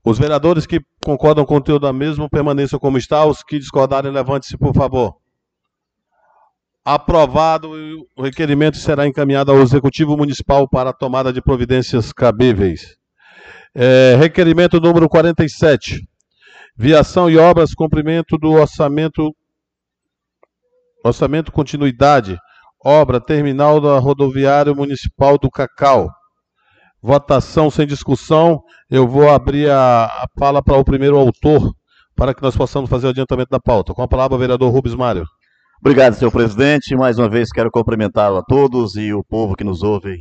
Os 0.05 0.19
vereadores 0.19 0.67
que 0.67 0.81
concordam 1.05 1.47
com 1.47 1.55
o 1.55 1.59
conteúdo 1.59 1.83
da 1.83 1.93
mesma 1.93 2.29
permaneçam 2.29 2.77
como 2.81 2.99
está. 2.99 3.25
Os 3.25 3.45
que 3.45 3.61
discordarem, 3.61 4.11
levante-se, 4.11 4.59
por 4.59 4.75
favor. 4.75 5.15
Aprovado, 6.85 7.71
o 8.17 8.23
requerimento 8.25 8.79
será 8.79 9.07
encaminhado 9.07 9.53
ao 9.53 9.61
Executivo 9.61 10.17
Municipal 10.17 10.69
para 10.69 10.91
a 10.91 10.93
tomada 10.93 11.33
de 11.33 11.41
providências 11.41 12.13
cabíveis. 12.13 12.97
É, 13.73 14.17
requerimento 14.19 14.81
número 14.81 15.09
47. 15.09 16.01
Viação 16.77 17.31
e 17.31 17.39
obras, 17.39 17.73
cumprimento 17.73 18.37
do 18.37 18.51
orçamento. 18.51 19.33
Orçamento 21.05 21.53
continuidade. 21.53 22.37
Obra 22.85 23.21
terminal 23.21 23.81
da 23.81 23.97
rodoviária 23.99 24.75
municipal 24.75 25.39
do 25.39 25.49
Cacau. 25.49 26.11
Votação 27.01 27.71
sem 27.71 27.87
discussão. 27.87 28.61
Eu 28.91 29.07
vou 29.07 29.31
abrir 29.31 29.71
a, 29.71 30.07
a 30.07 30.27
fala 30.37 30.63
para 30.63 30.77
o 30.77 30.85
primeiro 30.85 31.17
autor, 31.17 31.73
para 32.17 32.35
que 32.35 32.43
nós 32.43 32.57
possamos 32.57 32.91
fazer 32.91 33.07
o 33.07 33.11
adiantamento 33.11 33.51
da 33.51 33.61
pauta. 33.61 33.95
Com 33.95 34.03
a 34.03 34.09
palavra, 34.09 34.37
o 34.37 34.41
vereador 34.41 34.73
Rubens 34.73 34.97
Mário. 34.97 35.25
Obrigado, 35.81 36.15
senhor 36.15 36.33
presidente. 36.33 36.97
Mais 36.97 37.19
uma 37.19 37.29
vez 37.29 37.51
quero 37.51 37.71
cumprimentar 37.71 38.33
a 38.33 38.43
todos 38.43 38.97
e 38.97 39.13
o 39.13 39.23
povo 39.23 39.55
que 39.55 39.63
nos 39.63 39.83
ouve 39.85 40.19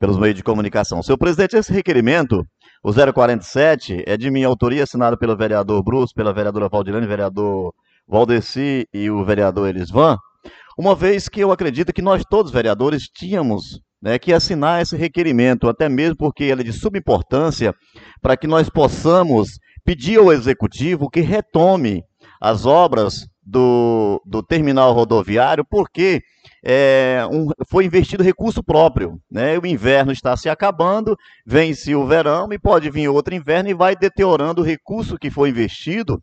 pelos 0.00 0.18
meios 0.18 0.34
de 0.34 0.42
comunicação. 0.42 1.00
Senhor 1.02 1.16
presidente, 1.16 1.56
esse 1.56 1.72
requerimento, 1.72 2.44
o 2.86 2.92
047, 2.92 4.04
é 4.06 4.16
de 4.16 4.30
minha 4.30 4.46
autoria, 4.46 4.84
assinado 4.84 5.18
pelo 5.18 5.36
vereador 5.36 5.82
Bruce, 5.82 6.14
pela 6.14 6.32
vereadora 6.32 6.68
Valdilene, 6.68 7.04
vereador 7.04 7.74
Valdeci 8.06 8.86
e 8.94 9.10
o 9.10 9.24
vereador 9.24 9.68
Elisvan, 9.68 10.16
uma 10.78 10.94
vez 10.94 11.28
que 11.28 11.40
eu 11.40 11.50
acredito 11.50 11.92
que 11.92 12.00
nós 12.00 12.22
todos, 12.30 12.52
vereadores, 12.52 13.08
tínhamos 13.08 13.80
né, 14.00 14.20
que 14.20 14.32
assinar 14.32 14.80
esse 14.80 14.96
requerimento, 14.96 15.68
até 15.68 15.88
mesmo 15.88 16.16
porque 16.16 16.44
ele 16.44 16.60
é 16.60 16.64
de 16.64 16.72
subimportância, 16.72 17.74
para 18.22 18.36
que 18.36 18.46
nós 18.46 18.70
possamos 18.70 19.58
pedir 19.84 20.20
ao 20.20 20.32
executivo 20.32 21.10
que 21.10 21.20
retome 21.20 22.04
as 22.40 22.66
obras 22.66 23.26
do, 23.42 24.22
do 24.24 24.44
terminal 24.44 24.92
rodoviário, 24.92 25.64
porque 25.68 26.22
é, 26.68 27.24
um, 27.30 27.48
foi 27.70 27.84
investido 27.84 28.24
recurso 28.24 28.60
próprio. 28.60 29.20
Né? 29.30 29.56
O 29.56 29.64
inverno 29.64 30.10
está 30.10 30.36
se 30.36 30.48
acabando, 30.48 31.16
vence 31.46 31.94
o 31.94 32.04
verão 32.04 32.52
e 32.52 32.58
pode 32.58 32.90
vir 32.90 33.08
outro 33.08 33.32
inverno 33.32 33.70
e 33.70 33.74
vai 33.74 33.94
deteriorando 33.94 34.62
o 34.62 34.64
recurso 34.64 35.16
que 35.16 35.30
foi 35.30 35.50
investido 35.50 36.20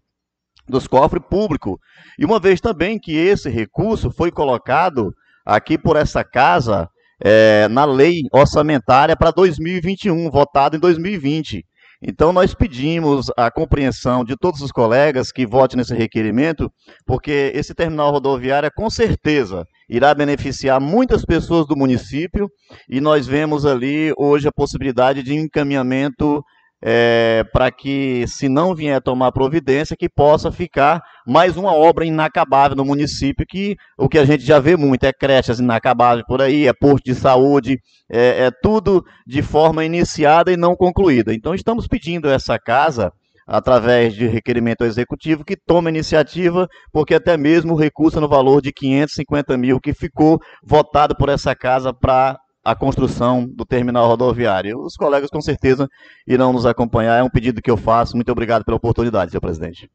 dos 0.68 0.86
cofres 0.86 1.24
públicos. 1.30 1.78
E 2.20 2.26
uma 2.26 2.42
vez 2.42 2.60
também 2.60 3.00
que 3.00 3.16
esse 3.16 3.50
recurso 3.50 4.12
foi 4.12 4.32
colocado 4.32 5.14
aqui 5.46 5.78
por 5.78 5.96
essa 5.96 6.26
casa 6.26 6.90
é, 7.24 7.70
na 7.70 7.86
lei 7.86 8.24
orçamentária 8.34 9.16
para 9.16 9.32
2021, 9.32 10.30
votado 10.30 10.76
em 10.76 10.80
2020. 10.80 11.64
Então, 12.06 12.34
nós 12.34 12.54
pedimos 12.54 13.28
a 13.38 13.50
compreensão 13.50 14.26
de 14.26 14.36
todos 14.36 14.60
os 14.60 14.74
colegas 14.74 15.32
que 15.32 15.46
votem 15.46 15.78
nesse 15.78 15.96
requerimento, 15.96 16.70
porque 17.06 17.50
esse 17.56 17.74
terminal 17.74 18.12
rodoviário, 18.12 18.70
com 18.76 18.90
certeza, 18.90 19.66
irá 19.88 20.14
beneficiar 20.14 20.82
muitas 20.82 21.24
pessoas 21.24 21.66
do 21.66 21.78
município 21.78 22.50
e 22.90 23.00
nós 23.00 23.26
vemos 23.26 23.66
ali 23.66 24.12
hoje 24.18 24.50
a 24.50 24.52
possibilidade 24.52 25.24
de 25.24 25.34
encaminhamento 25.34 26.44
é, 26.86 27.46
para 27.54 27.72
que, 27.72 28.26
se 28.28 28.50
não 28.50 28.76
vier 28.76 29.02
tomar 29.02 29.32
providência, 29.32 29.96
que 29.96 30.10
possa 30.10 30.52
ficar 30.52 31.02
mais 31.26 31.56
uma 31.56 31.74
obra 31.74 32.06
inacabável 32.06 32.76
no 32.76 32.84
município, 32.84 33.46
que 33.48 33.78
o 33.98 34.10
que 34.10 34.20
a 34.20 34.26
gente 34.26 34.44
já 34.44 34.60
vê 34.60 34.76
muito 34.76 35.06
é 35.06 35.14
creches 35.14 35.60
inacabáveis 35.60 36.26
por 36.28 36.42
aí, 36.42 36.68
é 36.68 36.74
posto 36.74 37.06
de 37.06 37.16
saúde, 37.16 37.80
é, 38.12 38.48
é 38.48 38.52
tudo 38.52 39.02
de 39.26 39.42
forma 39.42 39.86
iniciada 39.86 40.52
e 40.52 40.58
não 40.58 40.76
concluída. 40.76 41.34
Então, 41.34 41.56
estamos 41.56 41.88
pedindo 41.88 42.30
essa 42.30 42.60
casa 42.60 43.14
através 43.48 44.14
de 44.14 44.28
requerimento 44.28 44.84
executivo, 44.84 45.46
que 45.46 45.56
tome 45.56 45.90
iniciativa, 45.90 46.68
porque 46.92 47.16
até 47.16 47.38
mesmo 47.38 47.74
o 47.74 47.78
recurso 47.78 48.20
no 48.20 48.28
valor 48.28 48.62
de 48.62 48.74
550 48.74 49.58
mil 49.58 49.80
que 49.80 49.94
ficou 49.94 50.40
votado 50.62 51.16
por 51.16 51.30
essa 51.30 51.56
casa 51.56 51.94
para 51.94 52.38
a 52.64 52.76
construção 52.76 53.46
do 53.46 53.66
terminal 53.66 54.08
rodoviário. 54.08 54.80
Os 54.80 54.96
colegas 54.96 55.30
com 55.30 55.42
certeza 55.42 55.90
irão 56.26 56.54
nos 56.54 56.66
acompanhar. 56.66 57.20
É 57.20 57.24
um 57.24 57.30
pedido 57.30 57.62
que 57.62 57.70
eu 57.70 57.78
faço. 57.78 58.16
Muito 58.16 58.32
obrigado 58.32 58.64
pela 58.64 58.78
oportunidade, 58.78 59.32
senhor 59.32 59.42
presidente. 59.42 59.90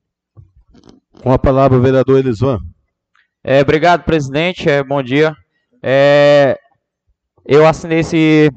Com 1.22 1.32
a 1.32 1.38
palavra, 1.38 1.78
o 1.78 1.80
vereador 1.80 2.18
Elisvan. 2.18 2.58
É, 3.42 3.60
obrigado, 3.60 4.04
presidente. 4.04 4.68
É, 4.68 4.82
bom 4.82 5.02
dia. 5.02 5.34
É, 5.82 6.58
eu 7.46 7.66
assinei 7.66 8.00
esse 8.00 8.50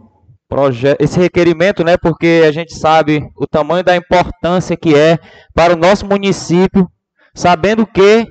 projeto, 0.50 1.00
esse 1.00 1.18
requerimento, 1.18 1.82
né, 1.82 1.96
porque 1.96 2.44
a 2.46 2.52
gente 2.52 2.76
sabe 2.76 3.26
o 3.38 3.48
tamanho 3.48 3.86
da 3.86 3.96
importância 3.96 4.76
que 4.76 4.94
é 4.94 5.18
para 5.54 5.74
o 5.74 5.78
nosso 5.78 6.06
município, 6.06 6.92
sabendo 7.34 7.88
que 7.88 8.28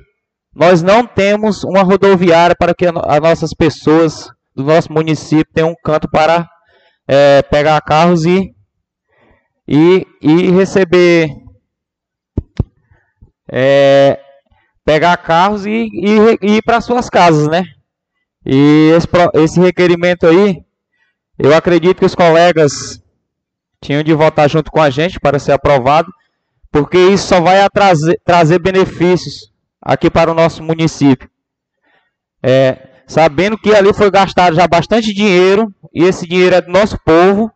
nós 0.53 0.83
não 0.83 1.07
temos 1.07 1.63
uma 1.63 1.81
rodoviária 1.81 2.55
para 2.55 2.75
que 2.75 2.85
as 2.85 3.19
nossas 3.19 3.53
pessoas 3.55 4.29
do 4.55 4.63
nosso 4.63 4.91
município 4.91 5.53
tem 5.53 5.63
um 5.63 5.75
canto 5.75 6.09
para 6.09 6.49
é, 7.07 7.41
pegar 7.43 7.79
carros 7.81 8.25
e, 8.25 8.53
e, 9.67 10.05
e 10.21 10.51
receber. 10.51 11.29
É, 13.51 14.19
pegar 14.85 15.17
carros 15.17 15.65
e, 15.65 15.87
e, 15.91 16.37
e 16.41 16.57
ir 16.57 16.61
para 16.63 16.81
suas 16.81 17.09
casas, 17.09 17.47
né? 17.47 17.63
E 18.45 18.91
esse, 18.95 19.07
esse 19.35 19.59
requerimento 19.59 20.25
aí, 20.25 20.63
eu 21.37 21.55
acredito 21.55 21.99
que 21.99 22.05
os 22.05 22.15
colegas 22.15 23.01
tinham 23.81 24.03
de 24.03 24.13
votar 24.13 24.49
junto 24.49 24.71
com 24.71 24.81
a 24.81 24.89
gente 24.89 25.19
para 25.19 25.39
ser 25.39 25.51
aprovado, 25.51 26.11
porque 26.71 26.97
isso 26.97 27.27
só 27.27 27.41
vai 27.41 27.67
trazer, 27.69 28.19
trazer 28.23 28.59
benefícios 28.59 29.51
aqui 29.81 30.09
para 30.09 30.31
o 30.31 30.35
nosso 30.35 30.63
município. 30.63 31.29
É, 32.43 32.90
sabendo 33.11 33.57
que 33.57 33.75
ali 33.75 33.93
foi 33.93 34.09
gastado 34.09 34.55
já 34.55 34.65
bastante 34.65 35.13
dinheiro, 35.13 35.69
e 35.93 36.01
esse 36.05 36.25
dinheiro 36.25 36.55
é 36.55 36.61
do 36.61 36.71
nosso 36.71 36.97
povo. 37.03 37.51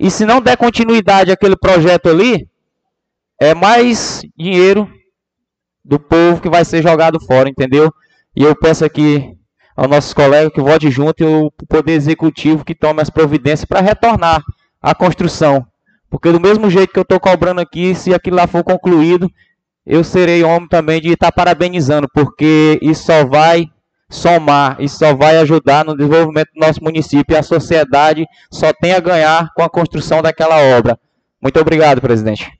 E 0.00 0.10
se 0.10 0.24
não 0.24 0.40
der 0.40 0.56
continuidade 0.56 1.30
àquele 1.30 1.54
projeto 1.54 2.08
ali, 2.08 2.48
é 3.38 3.54
mais 3.54 4.22
dinheiro 4.34 4.90
do 5.84 6.00
povo 6.00 6.40
que 6.40 6.48
vai 6.48 6.64
ser 6.64 6.82
jogado 6.82 7.20
fora, 7.20 7.50
entendeu? 7.50 7.92
E 8.34 8.42
eu 8.42 8.56
peço 8.56 8.86
aqui 8.86 9.36
aos 9.76 9.90
nossos 9.90 10.14
colegas 10.14 10.50
que 10.50 10.62
vote 10.62 10.90
junto 10.90 11.22
e 11.22 11.26
o 11.26 11.50
Poder 11.68 11.92
Executivo 11.92 12.64
que 12.64 12.74
tome 12.74 13.02
as 13.02 13.10
providências 13.10 13.66
para 13.66 13.82
retornar 13.82 14.42
a 14.80 14.94
construção. 14.94 15.66
Porque 16.08 16.32
do 16.32 16.40
mesmo 16.40 16.70
jeito 16.70 16.94
que 16.94 16.98
eu 16.98 17.02
estou 17.02 17.20
cobrando 17.20 17.60
aqui, 17.60 17.94
se 17.94 18.14
aquilo 18.14 18.36
lá 18.36 18.46
for 18.46 18.64
concluído, 18.64 19.30
eu 19.84 20.02
serei 20.02 20.42
homem 20.42 20.68
também 20.68 21.02
de 21.02 21.10
estar 21.10 21.26
tá 21.26 21.32
parabenizando, 21.32 22.08
porque 22.14 22.78
isso 22.80 23.04
só 23.04 23.26
vai 23.26 23.70
somar 24.10 24.80
e 24.80 24.88
só 24.88 25.14
vai 25.14 25.36
ajudar 25.38 25.84
no 25.84 25.96
desenvolvimento 25.96 26.50
do 26.54 26.60
nosso 26.60 26.82
município. 26.82 27.34
E 27.34 27.38
a 27.38 27.42
sociedade 27.42 28.26
só 28.50 28.72
tem 28.72 28.92
a 28.92 29.00
ganhar 29.00 29.52
com 29.54 29.62
a 29.62 29.68
construção 29.68 30.22
daquela 30.22 30.56
obra. 30.76 30.98
Muito 31.40 31.60
obrigado, 31.60 32.00
presidente. 32.00 32.50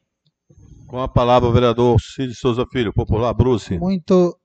Com 0.86 1.00
a 1.00 1.08
palavra 1.08 1.48
o 1.48 1.52
vereador 1.52 2.00
Cid 2.00 2.34
Souza 2.34 2.64
Filho, 2.72 2.92
popular 2.92 3.32
Bruce. 3.34 3.78
Muito 3.78 4.38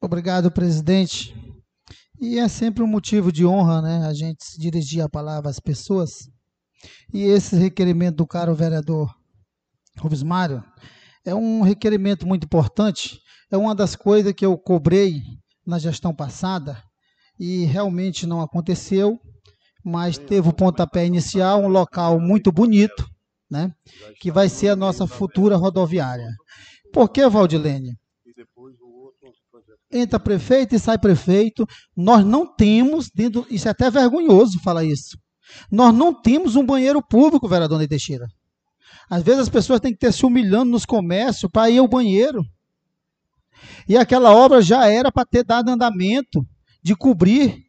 obrigado, 0.00 0.50
presidente. 0.50 1.34
E 2.20 2.38
é 2.38 2.48
sempre 2.48 2.82
um 2.82 2.86
motivo 2.86 3.30
de 3.30 3.44
honra, 3.44 3.82
né, 3.82 4.06
a 4.06 4.14
gente 4.14 4.44
se 4.44 4.58
dirigir 4.58 5.02
a 5.02 5.08
palavra 5.08 5.50
às 5.50 5.60
pessoas. 5.60 6.28
E 7.12 7.22
esse 7.22 7.56
requerimento 7.56 8.16
do 8.16 8.26
caro 8.26 8.54
vereador 8.54 9.12
Rubens 9.98 10.22
Mário 10.22 10.64
é 11.24 11.34
um 11.34 11.62
requerimento 11.62 12.26
muito 12.26 12.44
importante. 12.44 13.20
É 13.50 13.56
uma 13.56 13.74
das 13.74 13.94
coisas 13.94 14.32
que 14.32 14.44
eu 14.44 14.56
cobrei 14.58 15.22
na 15.66 15.78
gestão 15.78 16.14
passada 16.14 16.82
e 17.38 17.64
realmente 17.64 18.26
não 18.26 18.40
aconteceu, 18.40 19.18
mas 19.84 20.16
teve 20.16 20.48
o 20.48 20.52
pontapé 20.52 21.04
inicial, 21.06 21.62
um 21.62 21.68
local 21.68 22.20
muito 22.20 22.52
bonito, 22.52 23.06
né, 23.50 23.72
que 24.20 24.30
vai 24.30 24.48
ser 24.48 24.68
a 24.70 24.76
nossa 24.76 25.06
futura 25.06 25.56
rodoviária. 25.56 26.28
Por 26.92 27.08
que, 27.08 27.28
Valdilene? 27.28 27.96
Entra 29.90 30.18
prefeito 30.18 30.74
e 30.74 30.78
sai 30.78 30.98
prefeito. 30.98 31.66
Nós 31.96 32.24
não 32.24 32.46
temos, 32.46 33.10
dentro, 33.14 33.46
isso 33.48 33.68
é 33.68 33.70
até 33.70 33.90
vergonhoso 33.90 34.60
falar 34.60 34.84
isso. 34.84 35.16
Nós 35.70 35.94
não 35.94 36.12
temos 36.12 36.56
um 36.56 36.64
banheiro 36.64 37.02
público, 37.02 37.48
vereador 37.48 37.78
Ney 37.78 37.86
Teixeira. 37.86 38.26
Às 39.08 39.22
vezes 39.22 39.42
as 39.42 39.48
pessoas 39.48 39.80
têm 39.80 39.92
que 39.92 39.98
ter 39.98 40.12
se 40.12 40.24
humilhando 40.24 40.70
nos 40.70 40.84
comércios 40.84 41.50
para 41.50 41.70
ir 41.70 41.78
ao 41.78 41.88
banheiro. 41.88 42.42
E 43.88 43.96
aquela 43.96 44.34
obra 44.34 44.60
já 44.60 44.88
era 44.88 45.10
para 45.10 45.26
ter 45.26 45.44
dado 45.44 45.70
andamento, 45.70 46.46
de 46.82 46.94
cobrir, 46.94 47.64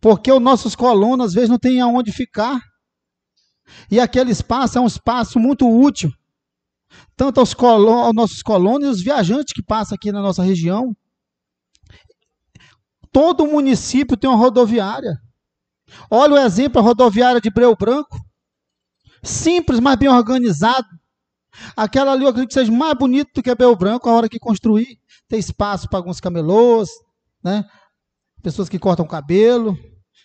porque 0.00 0.30
os 0.30 0.40
nossos 0.40 0.76
colonos 0.76 1.26
às 1.26 1.34
vezes 1.34 1.50
não 1.50 1.58
têm 1.58 1.80
aonde 1.80 2.12
ficar. 2.12 2.60
E 3.90 3.98
aquele 3.98 4.30
espaço 4.30 4.78
é 4.78 4.80
um 4.80 4.86
espaço 4.86 5.38
muito 5.38 5.68
útil, 5.68 6.12
tanto 7.16 7.40
aos, 7.40 7.54
colonos, 7.54 8.06
aos 8.06 8.14
nossos 8.14 8.42
colonos 8.42 8.86
e 8.86 8.90
os 8.90 9.02
viajantes 9.02 9.52
que 9.52 9.62
passam 9.62 9.96
aqui 9.96 10.12
na 10.12 10.22
nossa 10.22 10.42
região. 10.42 10.94
Todo 13.12 13.46
município 13.46 14.16
tem 14.16 14.30
uma 14.30 14.38
rodoviária. 14.38 15.18
Olha 16.08 16.34
o 16.34 16.38
exemplo, 16.38 16.80
a 16.80 16.84
rodoviária 16.84 17.40
de 17.40 17.50
Breu 17.50 17.74
Branco. 17.76 18.16
Simples, 19.22 19.80
mas 19.80 19.96
bem 19.96 20.08
organizado. 20.08 20.86
Aquela 21.76 22.12
ali 22.12 22.24
eu 22.24 22.28
acredito 22.28 22.48
que 22.48 22.54
seja 22.54 22.72
mais 22.72 22.94
bonito 22.94 23.30
do 23.34 23.42
que 23.42 23.54
Breu 23.54 23.74
Branco 23.76 24.08
a 24.08 24.12
hora 24.12 24.28
que 24.28 24.38
construir 24.38 24.98
ter 25.28 25.38
espaço 25.38 25.88
para 25.88 25.98
alguns 25.98 26.20
camelôs, 26.20 26.88
né? 27.42 27.64
pessoas 28.42 28.68
que 28.68 28.78
cortam 28.78 29.06
cabelo. 29.06 29.78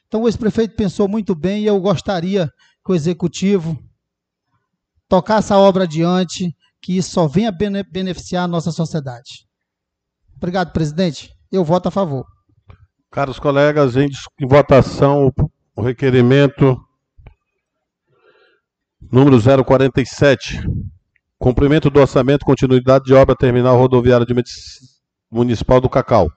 Então 0.07 0.23
o 0.23 0.27
ex-prefeito 0.27 0.75
pensou 0.75 1.07
muito 1.07 1.35
bem 1.35 1.63
e 1.63 1.67
eu 1.67 1.79
gostaria 1.79 2.49
que 2.83 2.91
o 2.91 2.95
executivo 2.95 3.77
tocasse 5.07 5.53
a 5.53 5.57
obra 5.57 5.83
adiante, 5.83 6.55
que 6.81 6.97
isso 6.97 7.11
só 7.11 7.27
venha 7.27 7.51
beneficiar 7.51 8.45
a 8.45 8.47
nossa 8.47 8.71
sociedade. 8.71 9.45
Obrigado, 10.35 10.71
presidente. 10.71 11.31
Eu 11.51 11.63
voto 11.63 11.87
a 11.87 11.91
favor. 11.91 12.25
Caros 13.11 13.39
colegas, 13.39 13.95
em, 13.95 14.09
votação 14.47 15.31
o 15.75 15.81
requerimento 15.81 16.77
número 19.11 19.37
047. 19.63 20.61
Cumprimento 21.45 21.91
do 21.91 21.99
orçamento, 21.99 22.43
continuidade 22.43 23.05
de 23.05 23.13
obra 23.13 23.35
terminal 23.35 23.77
rodoviária 23.77 24.25
Municipal 25.31 25.79
do 25.79 25.87
Cacau. 25.87 26.27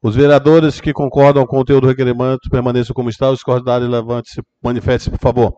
Os 0.00 0.14
vereadores 0.14 0.80
que 0.80 0.92
concordam 0.92 1.44
com 1.44 1.56
o 1.56 1.58
conteúdo 1.58 1.80
do 1.80 1.88
requerimento 1.88 2.48
permaneçam 2.48 2.94
como 2.94 3.10
está. 3.10 3.28
Os 3.28 3.38
discordarem, 3.38 3.88
levante-se, 3.88 4.40
manifeste-se, 4.62 5.10
por 5.10 5.18
favor. 5.18 5.52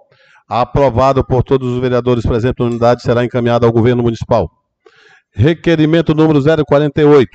Aprovado 0.48 1.22
por 1.22 1.42
todos 1.42 1.70
os 1.70 1.82
vereadores 1.82 2.24
presentes 2.24 2.56
na 2.58 2.64
unidade, 2.64 3.02
será 3.02 3.22
encaminhado 3.22 3.66
ao 3.66 3.72
governo 3.72 4.02
municipal. 4.02 4.50
Requerimento 5.34 6.14
número 6.14 6.40
048. 6.64 7.28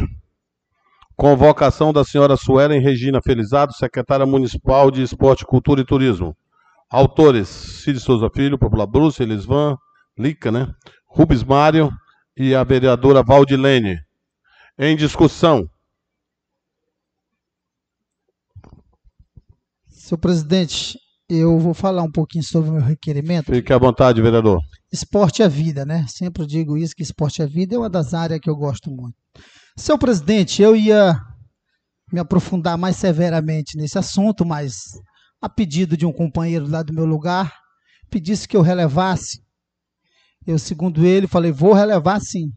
Convocação 1.16 1.94
da 1.94 2.04
senhora 2.04 2.36
Suelen 2.36 2.82
Regina 2.82 3.22
Felizado, 3.22 3.74
secretária 3.74 4.26
municipal 4.26 4.90
de 4.90 5.04
Esporte, 5.04 5.46
Cultura 5.46 5.82
e 5.82 5.86
Turismo. 5.86 6.36
Autores: 6.90 7.48
Cid 7.48 8.00
Souza 8.00 8.28
Filho, 8.34 8.58
Popular 8.58 8.88
Bruce, 8.88 9.22
Elisvan, 9.22 9.78
Lica, 10.18 10.52
né? 10.52 10.68
Rubens 11.10 11.44
Mário 11.44 11.92
e 12.38 12.54
a 12.54 12.64
vereadora 12.64 13.24
Valdilene. 13.24 13.98
Em 14.78 14.96
discussão. 14.96 15.68
Senhor 19.88 20.20
presidente, 20.20 20.98
eu 21.28 21.60
vou 21.60 21.74
falar 21.74 22.04
um 22.04 22.12
pouquinho 22.12 22.44
sobre 22.44 22.70
o 22.70 22.74
meu 22.74 22.82
requerimento. 22.82 23.52
Fique 23.52 23.74
à 23.74 23.78
vontade, 23.78 24.22
vereador. 24.22 24.60
Esporte 24.92 25.44
é 25.44 25.50
vida, 25.50 25.86
né? 25.86 26.06
Sempre 26.08 26.48
digo 26.48 26.78
isso, 26.78 26.96
que 26.96 27.04
esporte 27.04 27.42
é 27.42 27.46
vida 27.46 27.76
é 27.76 27.78
uma 27.78 27.90
das 27.90 28.14
áreas 28.14 28.40
que 28.40 28.50
eu 28.50 28.56
gosto 28.56 28.90
muito. 28.90 29.16
Senhor 29.78 29.98
presidente, 29.98 30.62
eu 30.62 30.76
ia 30.76 31.16
me 32.12 32.20
aprofundar 32.20 32.78
mais 32.78 32.96
severamente 32.96 33.78
nesse 33.78 33.98
assunto, 33.98 34.46
mas 34.46 34.74
a 35.42 35.48
pedido 35.48 35.96
de 35.96 36.06
um 36.06 36.12
companheiro 36.12 36.68
lá 36.68 36.82
do 36.82 36.94
meu 36.94 37.06
lugar, 37.06 37.54
pedisse 38.10 38.48
que 38.48 38.58
eu 38.58 38.62
relevasse. 38.62 39.42
Eu, 40.50 40.58
segundo 40.58 41.06
ele, 41.06 41.28
falei, 41.28 41.52
vou 41.52 41.74
relevar 41.74 42.20
sim. 42.20 42.52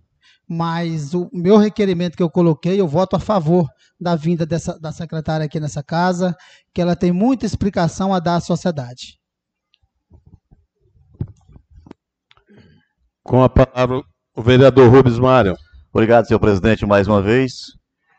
Mas 0.49 1.13
o 1.13 1.29
meu 1.31 1.59
requerimento 1.59 2.17
que 2.17 2.23
eu 2.23 2.31
coloquei, 2.31 2.81
eu 2.81 2.89
voto 2.89 3.17
a 3.17 3.21
favor 3.21 3.69
da 4.01 4.17
vinda 4.17 4.47
dessa, 4.47 4.81
da 4.81 4.91
secretária 4.91 5.45
aqui 5.45 5.61
nessa 5.61 5.83
casa, 5.83 6.35
que 6.73 6.81
ela 6.81 6.97
tem 6.97 7.13
muita 7.13 7.45
explicação 7.45 8.15
a 8.15 8.19
dar 8.19 8.37
à 8.37 8.41
sociedade. 8.41 9.19
Com 13.23 13.43
a 13.43 13.51
palavra, 13.51 14.01
o 14.35 14.41
vereador 14.41 14.91
Rubens 14.91 15.19
Mário. 15.19 15.55
Obrigado, 15.93 16.27
senhor 16.27 16.41
presidente, 16.41 16.87
mais 16.87 17.07
uma 17.07 17.21
vez. 17.21 17.53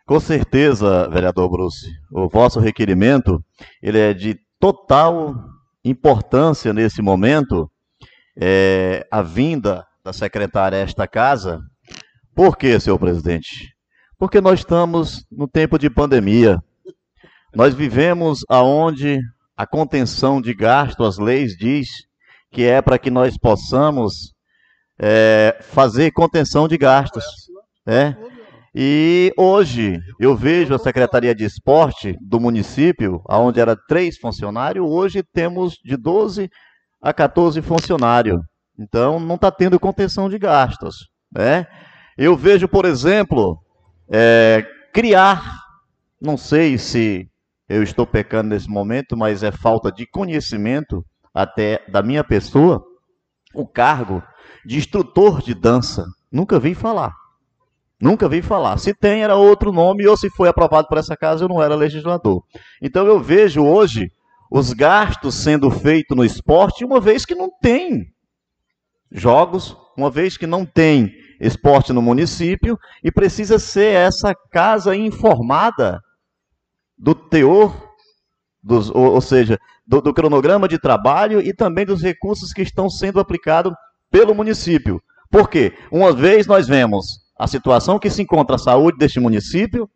Com 0.06 0.20
certeza, 0.20 1.10
vereador 1.10 1.50
Bruce, 1.50 1.88
o 2.12 2.30
vosso 2.30 2.60
requerimento 2.60 3.44
ele 3.82 3.98
é 3.98 4.14
de 4.14 4.38
total 4.60 5.34
importância 5.84 6.72
nesse 6.72 7.02
momento, 7.02 7.68
é, 8.36 9.06
a 9.12 9.22
vinda 9.22 9.86
da 10.04 10.12
secretária 10.12 10.78
a 10.78 10.82
esta 10.82 11.08
casa. 11.08 11.62
Por 12.36 12.58
quê, 12.58 12.80
senhor 12.80 12.98
presidente? 13.00 13.74
Porque 14.18 14.42
nós 14.42 14.60
estamos 14.60 15.26
no 15.32 15.48
tempo 15.48 15.78
de 15.78 15.90
pandemia. 15.90 16.62
Nós 17.56 17.74
vivemos 17.74 18.44
aonde 18.50 19.20
a 19.56 19.68
contenção 19.68 20.42
de 20.42 20.54
gasto, 20.54 21.04
as 21.04 21.18
leis 21.18 21.56
diz 21.56 21.88
que 22.52 22.64
é 22.64 22.82
para 22.82 22.98
que 22.98 23.10
nós 23.10 23.38
possamos 23.38 24.34
é, 25.00 25.58
fazer 25.62 26.12
contenção 26.12 26.68
de 26.68 26.78
gastos. 26.78 27.24
Né? 27.86 28.18
E 28.76 29.32
hoje 29.38 30.00
eu 30.20 30.36
vejo 30.36 30.74
a 30.74 30.80
Secretaria 30.80 31.36
de 31.36 31.44
Esporte 31.44 32.18
do 32.22 32.40
município, 32.40 33.22
onde 33.30 33.60
era 33.60 33.76
três 33.76 34.18
funcionários, 34.18 34.86
hoje 34.88 35.22
temos 35.22 35.78
de 35.84 35.96
12 35.96 36.50
a 37.04 37.14
14 37.14 37.62
funcionários. 37.62 38.40
Então 38.80 39.20
não 39.20 39.36
está 39.36 39.52
tendo 39.52 39.78
contenção 39.78 40.30
de 40.30 40.40
gastos. 40.40 41.10
Né? 41.30 41.68
Eu 42.18 42.38
vejo, 42.38 42.68
por 42.68 42.86
exemplo, 42.86 43.60
é, 44.10 44.66
criar, 44.94 45.60
não 46.22 46.38
sei 46.38 46.78
se 46.78 47.28
eu 47.68 47.84
estou 47.84 48.08
pecando 48.08 48.50
nesse 48.50 48.70
momento, 48.70 49.18
mas 49.18 49.44
é 49.44 49.52
falta 49.52 49.92
de 49.92 50.08
conhecimento 50.08 51.06
até 51.34 51.84
da 51.90 52.02
minha 52.02 52.24
pessoa, 52.24 52.82
o 53.54 53.68
cargo 53.68 54.24
de 54.66 54.78
instrutor 54.78 55.42
de 55.42 55.54
dança. 55.54 56.06
Nunca 56.32 56.60
vi 56.60 56.74
falar. 56.74 57.14
Nunca 58.00 58.30
vi 58.30 58.42
falar. 58.42 58.78
Se 58.78 58.94
tem, 58.94 59.24
era 59.24 59.36
outro 59.36 59.72
nome, 59.72 60.08
ou 60.08 60.16
se 60.16 60.30
foi 60.30 60.48
aprovado 60.48 60.88
por 60.88 60.98
essa 60.98 61.16
casa, 61.18 61.44
eu 61.44 61.50
não 61.50 61.62
era 61.62 61.76
legislador. 61.76 62.44
Então 62.82 63.06
eu 63.08 63.20
vejo 63.20 63.64
hoje 63.64 64.12
os 64.56 64.72
gastos 64.72 65.34
sendo 65.34 65.72
feitos 65.72 66.16
no 66.16 66.24
esporte, 66.24 66.86
uma 66.86 67.02
vez 67.02 67.26
que 67.26 67.34
não 67.34 67.50
tem 67.60 68.06
jogos, 69.12 69.76
uma 69.98 70.12
vez 70.12 70.38
que 70.38 70.46
não 70.46 70.64
tem 70.64 71.12
esporte 71.42 71.92
no 71.92 72.04
município, 72.04 72.78
e 73.04 73.12
precisa 73.12 73.58
ser 73.58 73.96
essa 73.96 74.36
casa 74.52 74.96
informada 74.96 76.00
do 76.96 77.16
teor, 77.16 77.76
dos, 78.62 78.92
ou, 78.92 79.14
ou 79.14 79.22
seja, 79.22 79.58
do, 79.88 80.00
do 80.00 80.14
cronograma 80.14 80.68
de 80.68 80.78
trabalho 80.78 81.42
e 81.42 81.52
também 81.52 81.84
dos 81.84 82.04
recursos 82.04 82.54
que 82.54 82.62
estão 82.62 82.92
sendo 82.92 83.20
aplicados 83.20 83.74
pelo 84.12 84.36
município. 84.36 85.02
Por 85.32 85.50
quê? 85.50 85.74
Uma 85.92 86.14
vez 86.14 86.46
nós 86.46 86.68
vemos 86.68 87.22
a 87.40 87.48
situação 87.48 87.98
que 87.98 88.08
se 88.12 88.22
encontra 88.22 88.56
a 88.56 88.60
saúde 88.60 89.00
deste 89.00 89.20
município 89.20 89.90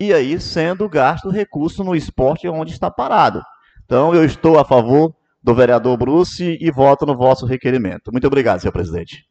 e 0.00 0.14
aí 0.14 0.40
sendo 0.40 0.88
gasto 0.88 1.28
recurso 1.28 1.84
no 1.84 1.94
esporte 1.94 2.48
onde 2.48 2.72
está 2.72 2.90
parado. 2.90 3.42
Então, 3.88 4.14
eu 4.14 4.22
estou 4.22 4.58
a 4.58 4.66
favor 4.66 5.14
do 5.42 5.54
vereador 5.54 5.96
Bruce 5.96 6.58
e 6.60 6.70
voto 6.70 7.06
no 7.06 7.16
vosso 7.16 7.46
requerimento. 7.46 8.12
Muito 8.12 8.26
obrigado, 8.26 8.60
senhor 8.60 8.70
presidente. 8.70 9.24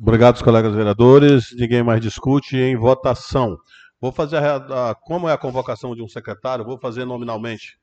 Obrigado, 0.00 0.42
colegas 0.42 0.74
vereadores. 0.74 1.54
Ninguém 1.54 1.82
mais 1.82 2.00
discute 2.00 2.56
em 2.56 2.74
votação. 2.74 3.58
Vou 4.00 4.10
fazer 4.10 4.38
a, 4.38 4.56
a, 4.56 4.94
como 4.94 5.28
é 5.28 5.34
a 5.34 5.36
convocação 5.36 5.94
de 5.94 6.02
um 6.02 6.08
secretário, 6.08 6.64
vou 6.64 6.78
fazer 6.78 7.04
nominalmente. 7.04 7.76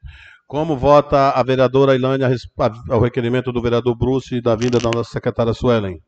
Como 0.47 0.75
vota 0.75 1.29
a 1.29 1.43
vereadora 1.43 1.93
Ilânia 1.93 2.27
ao 2.89 2.99
requerimento 2.99 3.51
do 3.51 3.61
vereador 3.61 3.95
Bruce 3.95 4.33
e 4.33 4.41
da 4.41 4.55
vinda 4.55 4.79
da 4.79 4.89
nossa 4.89 5.11
secretária 5.11 5.53
Suelen? 5.53 6.01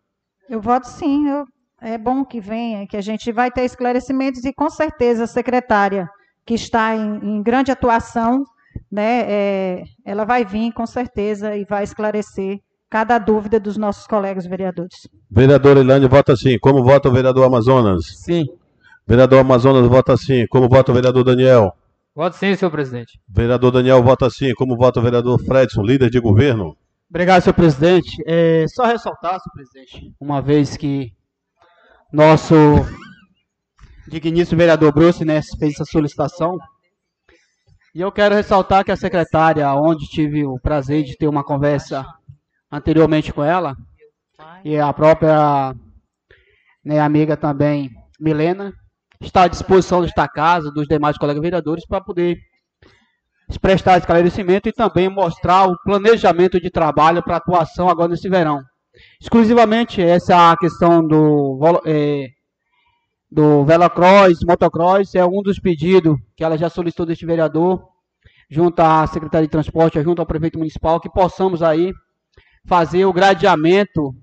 Eu 0.50 0.60
voto 0.60 0.88
sim. 0.88 1.28
Eu 1.28 1.46
é 1.80 1.96
bom 1.96 2.26
que 2.26 2.42
venha, 2.42 2.88
que 2.88 2.98
a 2.98 3.02
gente 3.02 3.32
vai 3.32 3.52
ter 3.52 3.66
esclarecimentos 3.66 4.44
e 4.46 4.52
com 4.52 4.68
certeza 4.68 5.26
a 5.26 5.28
secretária 5.28 6.10
que 6.44 6.56
está 6.56 6.96
em, 6.96 7.20
em 7.24 7.44
grande 7.44 7.72
atuação, 7.72 8.44
né, 8.92 9.26
é, 9.28 9.84
ela 10.06 10.26
vai 10.26 10.46
vir 10.46 10.72
com 10.74 10.86
certeza 10.86 11.56
e 11.56 11.66
vai 11.66 11.84
esclarecer 11.84 12.60
cada 12.90 13.18
dúvida 13.18 13.60
dos 13.60 13.78
nossos 13.78 14.08
colegas 14.08 14.46
vereadores. 14.46 15.08
Vereador 15.30 15.78
Ilane 15.78 16.08
vota 16.08 16.36
sim. 16.36 16.58
Como 16.60 16.84
vota 16.84 17.10
o 17.10 17.12
vereador 17.12 17.46
Amazonas? 17.46 18.06
Sim. 18.24 18.46
Vereador 19.06 19.40
Amazonas 19.40 19.88
vota 19.88 20.16
sim. 20.16 20.46
Como 20.48 20.70
vota 20.70 20.92
o 20.92 20.96
vereador 20.96 21.24
Daniel? 21.24 21.74
Voto 22.16 22.36
sim, 22.36 22.56
senhor 22.56 22.72
presidente. 22.72 23.20
Vereador 23.28 23.72
Daniel 23.72 24.02
vota 24.02 24.30
sim. 24.30 24.54
Como 24.56 24.76
vota 24.76 25.00
o 25.00 25.04
vereador 25.04 25.40
Fredson, 25.40 25.84
líder 25.84 26.10
de 26.10 26.20
governo? 26.20 26.76
Obrigado, 27.10 27.42
senhor 27.42 27.54
presidente. 27.54 28.22
É, 28.26 28.66
só 28.68 28.86
ressaltar, 28.86 29.40
senhor 29.40 29.54
presidente, 29.54 30.14
uma 30.20 30.42
vez 30.42 30.76
que 30.76 31.12
nosso 32.12 32.56
digníssimo 34.08 34.58
vereador 34.58 34.94
Bruce 34.94 35.24
né, 35.24 35.42
fez 35.60 35.74
essa 35.74 35.86
solicitação. 35.86 36.58
E 37.98 38.02
eu 38.02 38.12
quero 38.12 38.36
ressaltar 38.36 38.86
que 38.86 38.92
a 38.92 38.96
secretária, 38.96 39.74
onde 39.74 40.06
tive 40.06 40.46
o 40.46 40.60
prazer 40.60 41.04
de 41.04 41.18
ter 41.18 41.28
uma 41.28 41.44
conversa 41.44 42.06
anteriormente 42.72 43.34
com 43.34 43.44
ela, 43.44 43.76
e 44.64 44.78
a 44.78 44.94
própria 44.94 45.74
né, 46.86 47.00
amiga 47.00 47.36
também, 47.36 47.90
Milena, 48.20 48.72
está 49.20 49.46
à 49.46 49.48
disposição 49.48 50.04
desta 50.04 50.28
casa, 50.28 50.70
dos 50.72 50.86
demais 50.88 51.18
colegas 51.18 51.42
vereadores, 51.42 51.88
para 51.88 52.00
poder 52.00 52.38
prestar 53.60 53.98
esclarecimento 53.98 54.70
e 54.70 54.74
também 54.74 55.10
mostrar 55.10 55.66
o 55.66 55.76
planejamento 55.84 56.62
de 56.62 56.70
trabalho 56.70 57.24
para 57.24 57.38
atuação 57.38 57.90
agora 57.90 58.10
nesse 58.10 58.30
verão. 58.30 58.62
Exclusivamente 59.20 60.04
essa 60.04 60.56
questão 60.58 61.02
do, 61.02 61.82
é, 61.84 62.28
do 63.30 63.66
velocross, 63.66 64.40
motocross, 64.46 65.14
é 65.16 65.26
um 65.26 65.42
dos 65.42 65.60
pedidos 65.60 66.18
que 66.36 66.44
ela 66.44 66.58
já 66.58 66.70
solicitou 66.70 67.06
deste 67.06 67.26
vereador, 67.26 67.88
junto 68.50 68.80
à 68.80 69.06
Secretaria 69.08 69.48
de 69.48 69.52
Transporte, 69.52 70.02
junto 70.02 70.20
ao 70.20 70.26
prefeito 70.26 70.58
municipal, 70.58 71.00
que 71.00 71.10
possamos 71.10 71.62
aí 71.62 71.94
fazer 72.66 73.06
o 73.06 73.14
gradeamento 73.14 74.16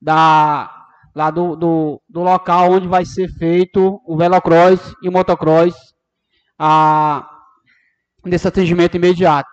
da, 0.00 0.70
lá 1.14 1.30
do, 1.30 1.56
do, 1.56 2.02
do 2.08 2.20
local 2.22 2.72
onde 2.72 2.88
vai 2.88 3.04
ser 3.04 3.28
feito 3.28 4.00
o 4.06 4.16
velocross 4.16 4.94
e 5.02 5.08
o 5.08 5.12
motocross 5.12 5.74
a, 6.58 7.28
nesse 8.24 8.48
atendimento 8.48 8.96
imediato. 8.96 9.48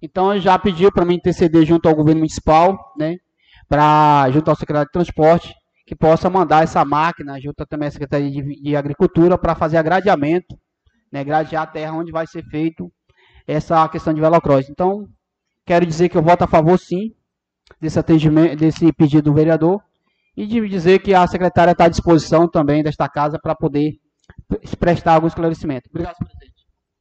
Então, 0.00 0.36
já 0.38 0.58
pediu 0.58 0.90
para 0.90 1.04
mim 1.04 1.14
interceder 1.14 1.64
junto 1.64 1.88
ao 1.88 1.94
governo 1.94 2.20
municipal, 2.20 2.92
né, 2.98 3.18
para 3.68 4.28
junto 4.30 4.50
ao 4.50 4.56
secretário 4.56 4.88
de 4.88 4.92
transporte, 4.92 5.54
que 5.92 5.96
possa 5.96 6.30
mandar 6.30 6.64
essa 6.64 6.82
máquina, 6.86 7.38
junto 7.38 7.66
também 7.66 7.88
à 7.88 7.90
Secretaria 7.90 8.30
de, 8.30 8.62
de 8.62 8.74
Agricultura, 8.74 9.36
para 9.36 9.54
fazer 9.54 9.76
agradeamento, 9.76 10.58
né, 11.12 11.22
gradear 11.22 11.64
a 11.64 11.66
terra 11.66 11.92
onde 11.92 12.10
vai 12.10 12.26
ser 12.26 12.42
feito 12.44 12.90
essa 13.46 13.86
questão 13.90 14.14
de 14.14 14.20
velocross. 14.20 14.70
Então, 14.70 15.06
quero 15.66 15.84
dizer 15.84 16.08
que 16.08 16.16
eu 16.16 16.22
voto 16.22 16.44
a 16.44 16.46
favor, 16.46 16.78
sim, 16.78 17.10
desse, 17.78 17.98
atendimento, 17.98 18.56
desse 18.56 18.90
pedido 18.94 19.24
do 19.24 19.34
vereador, 19.34 19.82
e 20.34 20.46
de 20.46 20.66
dizer 20.66 21.00
que 21.00 21.12
a 21.12 21.26
secretária 21.26 21.72
está 21.72 21.84
à 21.84 21.88
disposição 21.90 22.48
também 22.48 22.82
desta 22.82 23.06
casa 23.06 23.38
para 23.38 23.54
poder 23.54 23.92
prestar 24.80 25.16
algum 25.16 25.26
esclarecimento. 25.26 25.90
Obrigado, 25.90 26.16
presidente. 26.16 26.52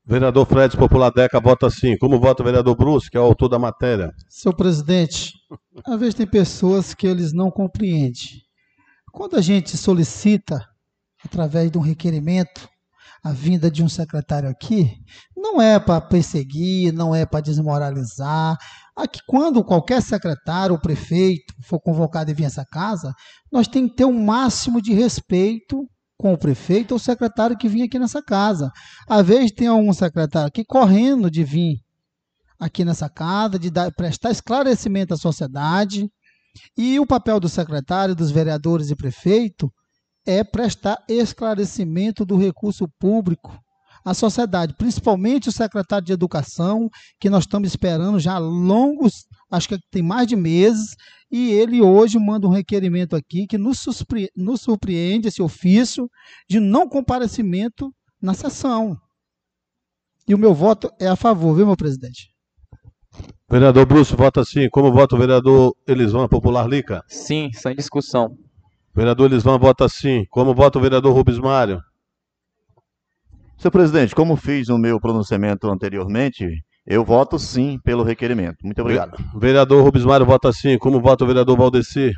Vereador 0.06 0.46
Fred, 0.46 0.76
Popular 0.76 1.12
Deca, 1.12 1.40
vota 1.40 1.70
sim. 1.70 1.98
Como 1.98 2.20
vota 2.20 2.44
o 2.44 2.46
vereador 2.46 2.76
Bruce, 2.76 3.10
que 3.10 3.16
é 3.16 3.22
o 3.22 3.24
autor 3.24 3.48
da 3.48 3.58
matéria? 3.58 4.12
Senhor 4.28 4.54
presidente, 4.54 5.32
às 5.86 5.98
vezes 5.98 6.16
tem 6.16 6.28
pessoas 6.28 6.94
que 6.94 7.08
eles 7.08 7.32
não 7.32 7.50
compreendem. 7.50 8.51
Quando 9.12 9.36
a 9.36 9.42
gente 9.42 9.76
solicita, 9.76 10.66
através 11.24 11.70
de 11.70 11.78
um 11.78 11.82
requerimento, 11.82 12.68
a 13.24 13.32
vinda 13.32 13.70
de 13.70 13.84
um 13.84 13.90
secretário 13.90 14.50
aqui, 14.50 14.98
não 15.36 15.62
é 15.62 15.80
para 15.80 16.02
perseguir, 16.02 16.92
não 16.92 17.14
é 17.14 17.26
para 17.26 17.42
desmoralizar. 17.42 18.58
Aqui, 18.96 19.20
quando 19.28 19.64
qualquer 19.64 20.02
secretário 20.02 20.74
ou 20.74 20.82
prefeito 20.82 21.54
for 21.62 21.80
convocado 21.80 22.32
e 22.32 22.34
vir 22.34 22.46
a 22.46 22.48
essa 22.48 22.66
casa, 22.66 23.14
nós 23.52 23.68
temos 23.68 23.92
que 23.92 23.98
ter 23.98 24.06
o 24.06 24.10
um 24.10 24.26
máximo 24.26 24.82
de 24.82 24.94
respeito 24.94 25.88
com 26.18 26.34
o 26.34 26.38
prefeito 26.38 26.94
ou 26.94 27.00
secretário 27.00 27.58
que 27.58 27.68
vinha 27.68 27.86
aqui 27.86 28.00
nessa 28.00 28.24
casa. 28.24 28.72
Às 29.08 29.26
vezes 29.26 29.52
tem 29.52 29.68
algum 29.68 29.94
secretário 29.94 30.48
aqui 30.48 30.64
correndo 30.64 31.30
de 31.30 31.44
vir 31.44 31.80
aqui 32.60 32.86
nessa 32.86 33.10
casa, 33.10 33.58
de 33.58 33.72
dar, 33.72 33.92
prestar 33.92 34.32
esclarecimento 34.32 35.14
à 35.14 35.18
sociedade. 35.18 36.10
E 36.78 37.00
o 37.00 37.06
papel 37.06 37.40
do 37.40 37.50
secretário, 37.50 38.16
dos 38.16 38.32
vereadores 38.32 38.90
e 38.90 38.96
prefeito 38.96 39.72
é 40.26 40.44
prestar 40.44 41.04
esclarecimento 41.08 42.26
do 42.26 42.38
recurso 42.38 42.88
público 43.00 43.58
à 44.04 44.14
sociedade, 44.14 44.76
principalmente 44.76 45.50
o 45.50 45.52
secretário 45.52 46.06
de 46.06 46.14
Educação, 46.14 46.90
que 47.20 47.30
nós 47.30 47.44
estamos 47.44 47.70
esperando 47.70 48.20
já 48.20 48.38
longos, 48.38 49.26
acho 49.50 49.70
que 49.70 49.80
tem 49.92 50.02
mais 50.02 50.28
de 50.28 50.36
meses, 50.36 50.96
e 51.32 51.52
ele 51.52 51.82
hoje 51.82 52.18
manda 52.18 52.48
um 52.48 52.52
requerimento 52.52 53.16
aqui 53.16 53.46
que 53.48 53.58
nos, 53.58 53.80
surpreende, 53.80 54.32
nos 54.36 54.62
surpreende 54.62 55.28
esse 55.28 55.42
ofício 55.42 56.10
de 56.50 56.60
não 56.60 56.90
comparecimento 56.90 57.94
na 58.22 58.34
sessão. 58.34 58.98
E 60.28 60.34
o 60.34 60.38
meu 60.38 60.54
voto 60.54 60.90
é 61.00 61.08
a 61.08 61.16
favor, 61.16 61.56
viu, 61.56 61.66
meu 61.66 61.78
presidente? 61.78 62.31
Vereador 63.50 63.86
Bruce, 63.86 64.16
vota 64.16 64.44
sim. 64.46 64.70
Como 64.70 64.92
vota 64.92 65.16
o 65.16 65.20
vereador 65.20 65.76
Elisvan 65.86 66.28
Popular 66.28 66.68
Lica? 66.68 67.04
Sim, 67.08 67.52
sem 67.54 67.76
discussão. 67.76 68.38
Vereador 68.96 69.30
Elisvan 69.30 69.58
vota 69.58 69.88
sim. 69.90 70.26
Como 70.30 70.54
vota 70.54 70.80
o 70.80 70.82
vereador 70.82 71.14
Rubens 71.14 71.40
Mário? 71.40 71.82
Senhor 73.58 73.72
presidente, 73.72 74.16
como 74.16 74.36
fiz 74.36 74.70
no 74.70 74.78
meu 74.78 75.00
pronunciamento 75.00 75.70
anteriormente, 75.70 76.64
eu 76.86 77.06
voto 77.06 77.38
sim 77.38 77.78
pelo 77.84 78.04
requerimento. 78.04 78.58
Muito 78.64 78.82
obrigado. 78.82 79.18
Vereador 79.38 79.84
Rubens 79.84 80.06
Mário 80.06 80.26
vota 80.26 80.52
sim. 80.52 80.78
Como 80.78 81.00
vota 81.00 81.24
o 81.24 81.28
vereador 81.28 81.58
Valdeci? 81.58 82.12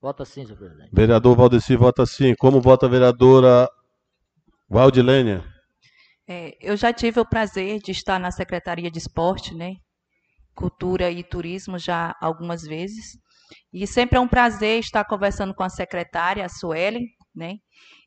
Vota 0.00 0.24
sim, 0.24 0.44
senhor 0.44 0.58
presidente. 0.58 0.90
Vereador 0.92 1.36
Valdeci 1.36 1.74
vota 1.74 2.06
sim. 2.06 2.34
Como 2.38 2.60
vota 2.60 2.86
a 2.86 2.88
vereadora 2.88 3.68
Valdilênia? 4.68 5.42
É, 6.28 6.56
eu 6.60 6.76
já 6.76 6.92
tive 6.92 7.18
o 7.18 7.26
prazer 7.26 7.80
de 7.80 7.90
estar 7.90 8.20
na 8.20 8.30
Secretaria 8.30 8.90
de 8.90 8.98
Esporte, 8.98 9.54
né? 9.54 9.74
Cultura 10.54 11.10
e 11.10 11.22
Turismo 11.22 11.78
já 11.78 12.14
algumas 12.20 12.62
vezes. 12.62 13.18
E 13.72 13.86
sempre 13.86 14.18
é 14.18 14.20
um 14.20 14.28
prazer 14.28 14.78
estar 14.80 15.04
conversando 15.04 15.54
com 15.54 15.62
a 15.62 15.68
secretária, 15.68 16.44
a 16.44 16.48
Suelen, 16.48 17.06
né? 17.34 17.56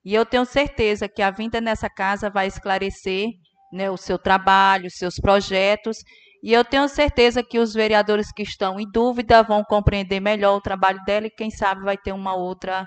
E 0.06 0.14
eu 0.14 0.26
tenho 0.26 0.46
certeza 0.46 1.08
que 1.08 1.22
a 1.22 1.32
vinda 1.32 1.62
nessa 1.62 1.90
casa 1.90 2.30
vai 2.30 2.48
esclarecer 2.48 3.30
né, 3.72 3.90
o 3.90 3.98
seu 3.98 4.20
trabalho, 4.20 4.88
os 4.88 4.96
seus 4.96 5.16
projetos. 5.16 5.98
E 6.44 6.54
eu 6.54 6.66
tenho 6.66 6.88
certeza 6.90 7.42
que 7.42 7.58
os 7.58 7.74
vereadores 7.74 8.32
que 8.32 8.44
estão 8.44 8.80
em 8.80 8.90
dúvida 8.92 9.42
vão 9.42 9.64
compreender 9.64 10.20
melhor 10.20 10.58
o 10.58 10.62
trabalho 10.62 11.02
dela 11.06 11.28
e 11.28 11.32
quem 11.32 11.50
sabe 11.50 11.84
vai 11.84 11.98
ter 11.98 12.12
uma 12.12 12.36
outra 12.36 12.86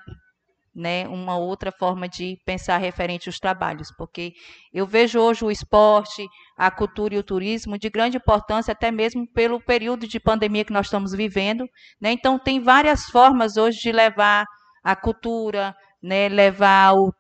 né, 0.77 1.09
uma 1.09 1.39
outra 1.39 1.73
forma 1.73 2.07
de 2.07 2.37
pensar 2.45 2.77
referente 2.77 3.31
aos 3.31 3.39
trabalhos, 3.39 3.89
porque 3.97 4.35
eu 4.71 4.87
vejo 4.87 5.19
hoje 5.19 5.43
o 5.43 5.51
esporte, 5.51 6.29
a 6.55 6.71
cultura 6.71 7.15
e 7.15 7.19
o 7.19 7.23
turismo 7.23 7.79
de 7.79 7.89
grande 7.89 8.19
importância, 8.19 8.73
até 8.73 8.91
mesmo 8.91 9.27
pelo 9.33 9.59
período 9.59 10.07
de 10.07 10.21
pandemia 10.21 10.67
que 10.67 10.73
nós 10.75 10.87
estamos 10.87 11.13
vivendo. 11.13 11.67
Né? 11.99 12.13
Então, 12.13 12.39
tem 12.39 12.61
várias 12.61 13.07
formas 13.07 13.57
hoje 13.57 13.79
de 13.81 13.91
levar 13.91 14.45
a 14.85 14.95
cultura, 14.95 15.75
né, 16.03 16.29
levar 16.29 16.93
o, 16.93 17.11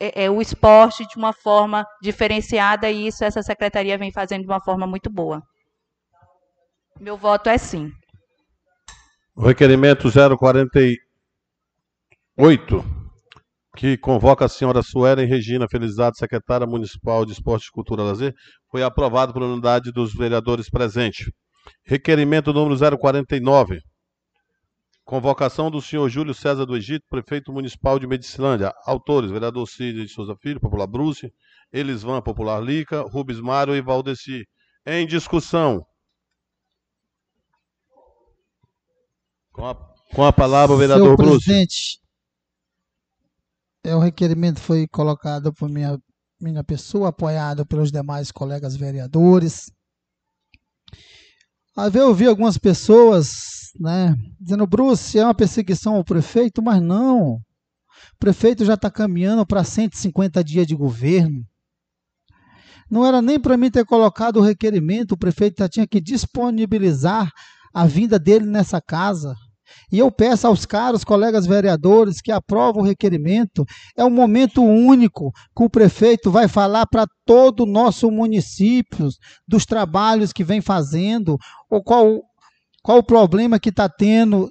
é, 0.00 0.24
é, 0.24 0.30
o 0.30 0.40
esporte 0.40 1.04
de 1.08 1.16
uma 1.16 1.32
forma 1.32 1.84
diferenciada, 2.00 2.88
e 2.88 3.08
isso 3.08 3.24
essa 3.24 3.42
secretaria 3.42 3.98
vem 3.98 4.12
fazendo 4.12 4.42
de 4.42 4.48
uma 4.48 4.62
forma 4.62 4.86
muito 4.86 5.10
boa. 5.10 5.42
Meu 7.00 7.16
voto 7.16 7.48
é 7.48 7.58
sim. 7.58 7.90
O 9.34 9.44
requerimento 9.44 10.08
048 10.08 11.11
8, 12.38 12.82
que 13.76 13.98
convoca 13.98 14.46
a 14.46 14.48
senhora 14.48 14.82
Suelen 14.82 15.26
Regina 15.26 15.66
Felizardo, 15.70 16.16
secretária 16.16 16.66
municipal 16.66 17.26
de 17.26 17.32
Esporte, 17.32 17.70
Cultura 17.70 18.02
e 18.02 18.04
Lazer, 18.06 18.34
foi 18.70 18.82
aprovado 18.82 19.32
por 19.32 19.42
unidade 19.42 19.92
dos 19.92 20.14
vereadores 20.14 20.70
presentes. 20.70 21.30
Requerimento 21.84 22.52
número 22.52 22.98
049, 22.98 23.80
convocação 25.04 25.70
do 25.70 25.80
senhor 25.80 26.08
Júlio 26.08 26.32
César 26.32 26.64
do 26.64 26.76
Egito, 26.76 27.04
prefeito 27.08 27.52
municipal 27.52 27.98
de 27.98 28.06
Medicilândia. 28.06 28.72
Autores, 28.86 29.30
vereador 29.30 29.68
Cid 29.68 30.02
de 30.02 30.08
Souza 30.08 30.34
Filho, 30.40 30.60
Popular 30.60 30.86
Bruce, 30.86 31.30
Elisvan, 31.72 32.22
Popular 32.22 32.60
Lica, 32.60 33.02
Rubens 33.02 33.40
Mário 33.40 33.76
e 33.76 33.82
Valdeci. 33.82 34.44
Em 34.86 35.06
discussão. 35.06 35.84
Com 39.52 39.66
a, 39.66 39.74
com 40.14 40.24
a 40.24 40.32
palavra 40.32 40.74
o 40.74 40.78
vereador 40.78 41.04
Senhor 41.04 41.16
Bruce. 41.16 41.44
presidente, 41.44 42.01
é, 43.84 43.94
o 43.94 43.98
requerimento 43.98 44.60
foi 44.60 44.86
colocado 44.86 45.52
por 45.52 45.68
minha, 45.68 45.98
minha 46.40 46.62
pessoa, 46.62 47.08
apoiado 47.08 47.66
pelos 47.66 47.90
demais 47.90 48.30
colegas 48.30 48.76
vereadores. 48.76 49.70
Eu 51.94 52.14
vi 52.14 52.26
algumas 52.26 52.58
pessoas 52.58 53.72
né, 53.78 54.14
dizendo, 54.40 54.66
Bruce, 54.66 55.18
é 55.18 55.24
uma 55.24 55.34
perseguição 55.34 55.96
ao 55.96 56.04
prefeito, 56.04 56.62
mas 56.62 56.82
não. 56.82 57.34
O 57.34 58.18
prefeito 58.18 58.64
já 58.64 58.74
está 58.74 58.90
caminhando 58.90 59.46
para 59.46 59.64
150 59.64 60.44
dias 60.44 60.66
de 60.66 60.74
governo. 60.74 61.44
Não 62.90 63.06
era 63.06 63.22
nem 63.22 63.40
para 63.40 63.56
mim 63.56 63.70
ter 63.70 63.86
colocado 63.86 64.36
o 64.36 64.42
requerimento, 64.42 65.12
o 65.12 65.16
prefeito 65.16 65.60
já 65.60 65.68
tinha 65.68 65.86
que 65.86 66.00
disponibilizar 66.00 67.32
a 67.72 67.86
vinda 67.86 68.18
dele 68.18 68.44
nessa 68.44 68.80
casa. 68.80 69.34
E 69.90 69.98
eu 69.98 70.10
peço 70.10 70.46
aos 70.46 70.64
caros 70.64 71.04
colegas 71.04 71.46
vereadores 71.46 72.20
que 72.20 72.32
aprovam 72.32 72.82
o 72.82 72.86
requerimento, 72.86 73.64
é 73.96 74.04
um 74.04 74.10
momento 74.10 74.62
único 74.62 75.32
que 75.56 75.62
o 75.62 75.70
prefeito 75.70 76.30
vai 76.30 76.48
falar 76.48 76.86
para 76.86 77.06
todo 77.24 77.64
o 77.64 77.66
nosso 77.66 78.10
município 78.10 79.08
dos 79.46 79.64
trabalhos 79.66 80.32
que 80.32 80.44
vem 80.44 80.60
fazendo, 80.60 81.36
ou 81.70 81.82
qual, 81.82 82.22
qual 82.82 82.98
o 82.98 83.04
problema 83.04 83.58
que 83.58 83.68
está 83.68 83.88
tendo 83.88 84.50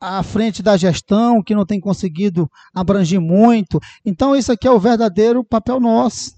à 0.00 0.22
frente 0.24 0.62
da 0.62 0.76
gestão, 0.76 1.42
que 1.42 1.54
não 1.54 1.64
tem 1.64 1.78
conseguido 1.78 2.50
abranger 2.74 3.20
muito. 3.20 3.78
Então, 4.04 4.34
isso 4.34 4.50
aqui 4.50 4.66
é 4.66 4.70
o 4.70 4.80
verdadeiro 4.80 5.44
papel 5.44 5.78
nosso, 5.78 6.32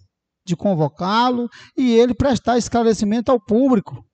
de 0.46 0.54
convocá-lo 0.54 1.48
e 1.74 1.94
ele 1.94 2.14
prestar 2.14 2.58
esclarecimento 2.58 3.32
ao 3.32 3.40
público. 3.40 4.04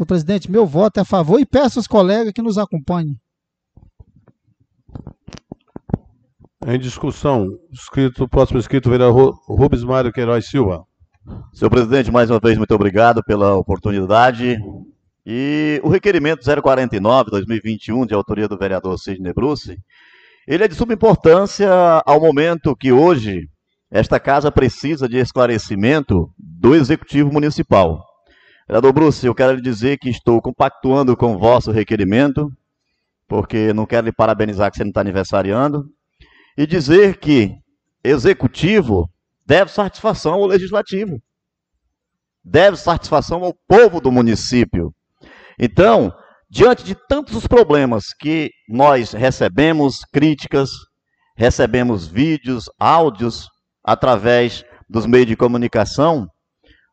Meu 0.00 0.06
presidente, 0.06 0.50
meu 0.50 0.64
voto 0.64 0.96
é 0.96 1.02
a 1.02 1.04
favor 1.04 1.38
e 1.38 1.44
peço 1.44 1.78
aos 1.78 1.86
colegas 1.86 2.32
que 2.32 2.40
nos 2.40 2.56
acompanhem. 2.56 3.20
Em 6.66 6.78
discussão, 6.78 7.46
escrito, 7.70 8.26
próximo 8.26 8.58
escrito, 8.58 8.88
vereador 8.88 9.38
Rubens 9.46 9.84
Mário 9.84 10.10
Queiroz 10.10 10.48
Silva. 10.48 10.86
Senhor 11.52 11.68
presidente, 11.68 12.10
mais 12.10 12.30
uma 12.30 12.40
vez, 12.40 12.56
muito 12.56 12.74
obrigado 12.74 13.22
pela 13.22 13.54
oportunidade. 13.56 14.58
E 15.26 15.78
o 15.84 15.90
requerimento 15.90 16.46
049-2021, 16.46 18.06
de 18.06 18.14
autoria 18.14 18.48
do 18.48 18.56
vereador 18.56 18.98
Sidney 18.98 19.34
Bruce, 19.34 19.78
ele 20.48 20.64
é 20.64 20.68
de 20.68 20.74
suma 20.74 20.94
importância 20.94 21.70
ao 22.06 22.18
momento 22.18 22.74
que 22.74 22.90
hoje 22.90 23.50
esta 23.90 24.18
casa 24.18 24.50
precisa 24.50 25.06
de 25.06 25.18
esclarecimento 25.18 26.32
do 26.38 26.74
Executivo 26.74 27.30
Municipal. 27.30 28.09
Vereador 28.70 28.92
Bruce, 28.92 29.26
eu 29.26 29.34
quero 29.34 29.54
lhe 29.54 29.60
dizer 29.60 29.98
que 29.98 30.08
estou 30.08 30.40
compactuando 30.40 31.16
com 31.16 31.34
o 31.34 31.38
vosso 31.40 31.72
requerimento, 31.72 32.52
porque 33.26 33.72
não 33.72 33.84
quero 33.84 34.06
lhe 34.06 34.12
parabenizar 34.12 34.70
que 34.70 34.76
você 34.76 34.84
não 34.84 34.90
está 34.90 35.00
aniversariando, 35.00 35.86
e 36.56 36.68
dizer 36.68 37.18
que 37.18 37.52
executivo 38.04 39.10
deve 39.44 39.72
satisfação 39.72 40.34
ao 40.34 40.46
legislativo, 40.46 41.20
deve 42.44 42.76
satisfação 42.76 43.42
ao 43.42 43.52
povo 43.66 44.00
do 44.00 44.12
município. 44.12 44.94
Então, 45.58 46.14
diante 46.48 46.84
de 46.84 46.94
tantos 47.08 47.34
os 47.34 47.48
problemas 47.48 48.14
que 48.16 48.52
nós 48.68 49.10
recebemos 49.10 50.04
críticas, 50.12 50.70
recebemos 51.36 52.06
vídeos, 52.06 52.70
áudios 52.78 53.48
através 53.82 54.64
dos 54.88 55.06
meios 55.06 55.26
de 55.26 55.34
comunicação, 55.34 56.28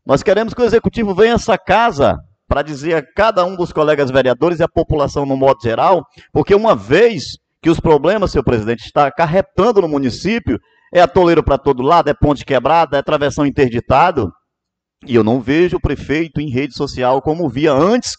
nós 0.08 0.24
queremos 0.24 0.54
que 0.54 0.62
o 0.62 0.66
executivo 0.66 1.14
venha 1.14 1.34
a 1.34 1.36
essa 1.36 1.58
casa 1.58 2.18
para 2.48 2.62
dizer 2.62 2.94
a 2.94 3.04
cada 3.14 3.44
um 3.44 3.58
dos 3.58 3.74
colegas 3.74 4.10
vereadores 4.10 4.60
e 4.60 4.64
a 4.64 4.68
população 4.70 5.26
no 5.26 5.36
modo 5.36 5.62
geral, 5.62 6.06
porque 6.32 6.56
uma 6.56 6.74
vez 6.74 7.38
que 7.62 7.70
os 7.70 7.78
problemas, 7.78 8.32
senhor 8.32 8.44
presidente, 8.46 8.86
está 8.86 9.06
acarretando 9.06 9.82
no 9.82 9.90
município, 9.90 10.58
é 10.94 11.02
atoleiro 11.02 11.44
para 11.44 11.58
todo 11.58 11.84
lado, 11.84 12.10
é 12.10 12.14
ponte 12.14 12.46
quebrada, 12.46 12.98
é 12.98 13.04
travessão 13.04 13.46
interditado, 13.46 14.32
e 15.06 15.14
eu 15.14 15.26
não 15.26 15.42
vejo 15.42 15.76
o 15.76 15.82
prefeito 15.82 16.40
em 16.40 16.50
rede 16.50 16.74
social 16.74 17.22
como 17.22 17.50
via 17.50 17.74
antes 17.74 18.14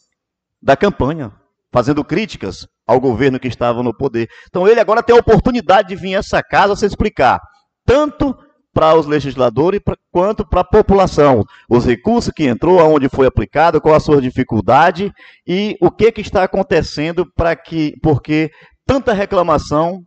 da 0.61 0.77
campanha, 0.77 1.33
fazendo 1.73 2.05
críticas 2.05 2.67
ao 2.87 3.01
governo 3.01 3.41
que 3.41 3.49
estava 3.49 3.83
no 3.83 3.97
poder. 3.97 4.29
Então 4.47 4.69
ele 4.69 4.79
agora 4.79 5.03
tem 5.03 5.17
a 5.17 5.21
oportunidade 5.21 5.89
de 5.89 5.97
vir 5.97 6.17
a 6.17 6.19
essa 6.19 6.43
casa 6.43 6.77
se 6.77 6.85
explicar, 6.85 7.41
tanto 7.87 8.37
para 8.73 8.95
os 8.95 9.07
legisladores 9.07 9.81
pra, 9.85 9.97
quanto 10.11 10.47
para 10.47 10.61
a 10.61 10.65
população. 10.65 11.45
Os 11.69 11.85
recursos 11.85 12.33
que 12.35 12.45
entrou, 12.45 12.81
aonde 12.81 13.09
foi 13.09 13.27
aplicado, 13.27 13.81
qual 13.81 13.95
a 13.95 14.01
sua 14.01 14.21
dificuldade 14.21 15.13
e 15.47 15.77
o 15.81 15.91
que, 15.91 16.13
que 16.13 16.21
está 16.21 16.45
acontecendo 16.45 17.27
para 17.35 17.57
que, 17.57 17.95
porque 18.03 18.51
tanta 18.87 19.13
reclamação 19.13 20.03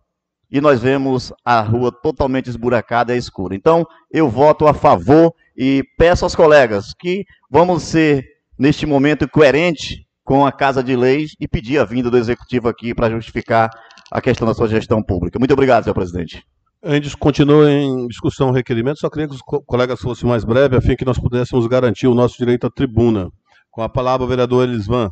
e 0.52 0.60
nós 0.60 0.82
vemos 0.82 1.32
a 1.46 1.62
rua 1.62 1.92
totalmente 1.92 2.50
esburacada 2.50 3.16
e 3.16 3.18
escura. 3.18 3.56
Então, 3.56 3.86
eu 4.12 4.30
voto 4.30 4.68
a 4.68 4.74
favor 4.74 5.34
e 5.56 5.84
peço 5.98 6.26
aos 6.26 6.36
colegas 6.36 6.94
que 7.00 7.26
vamos 7.50 7.84
ser, 7.84 8.26
neste 8.60 8.86
momento, 8.86 9.30
coerente 9.30 10.06
com 10.24 10.46
a 10.46 10.52
Casa 10.52 10.84
de 10.84 10.96
Leis 10.96 11.32
e 11.40 11.48
pedir 11.48 11.78
a 11.80 11.86
vinda 11.86 12.10
do 12.10 12.18
Executivo 12.18 12.68
aqui 12.68 12.94
para 12.94 13.10
justificar 13.10 13.70
a 14.12 14.22
questão 14.22 14.46
da 14.46 14.54
sua 14.54 14.68
gestão 14.68 15.02
pública. 15.02 15.40
Muito 15.40 15.54
obrigado, 15.54 15.84
senhor 15.84 15.94
presidente. 15.94 16.44
Antes 16.84 17.14
continua 17.14 17.72
em 17.72 18.08
discussão 18.08 18.50
o 18.50 18.54
requerimento, 18.54 19.00
só 19.00 19.10
queria 19.10 19.28
que 19.28 19.36
os 19.36 19.42
colegas 19.42 20.02
fossem 20.02 20.28
mais 20.28 20.44
breves, 20.44 20.78
a 20.78 20.82
fim 20.82 20.96
que 20.96 21.06
nós 21.06 21.20
pudéssemos 21.20 21.68
garantir 21.68 22.08
o 22.08 22.16
nosso 22.16 22.38
direito 22.38 22.66
à 22.66 22.72
tribuna. 22.72 23.30
Com 23.70 23.84
a 23.84 23.90
palavra, 23.90 24.26
o 24.26 24.28
vereador 24.28 24.68
Elisvan. 24.68 25.12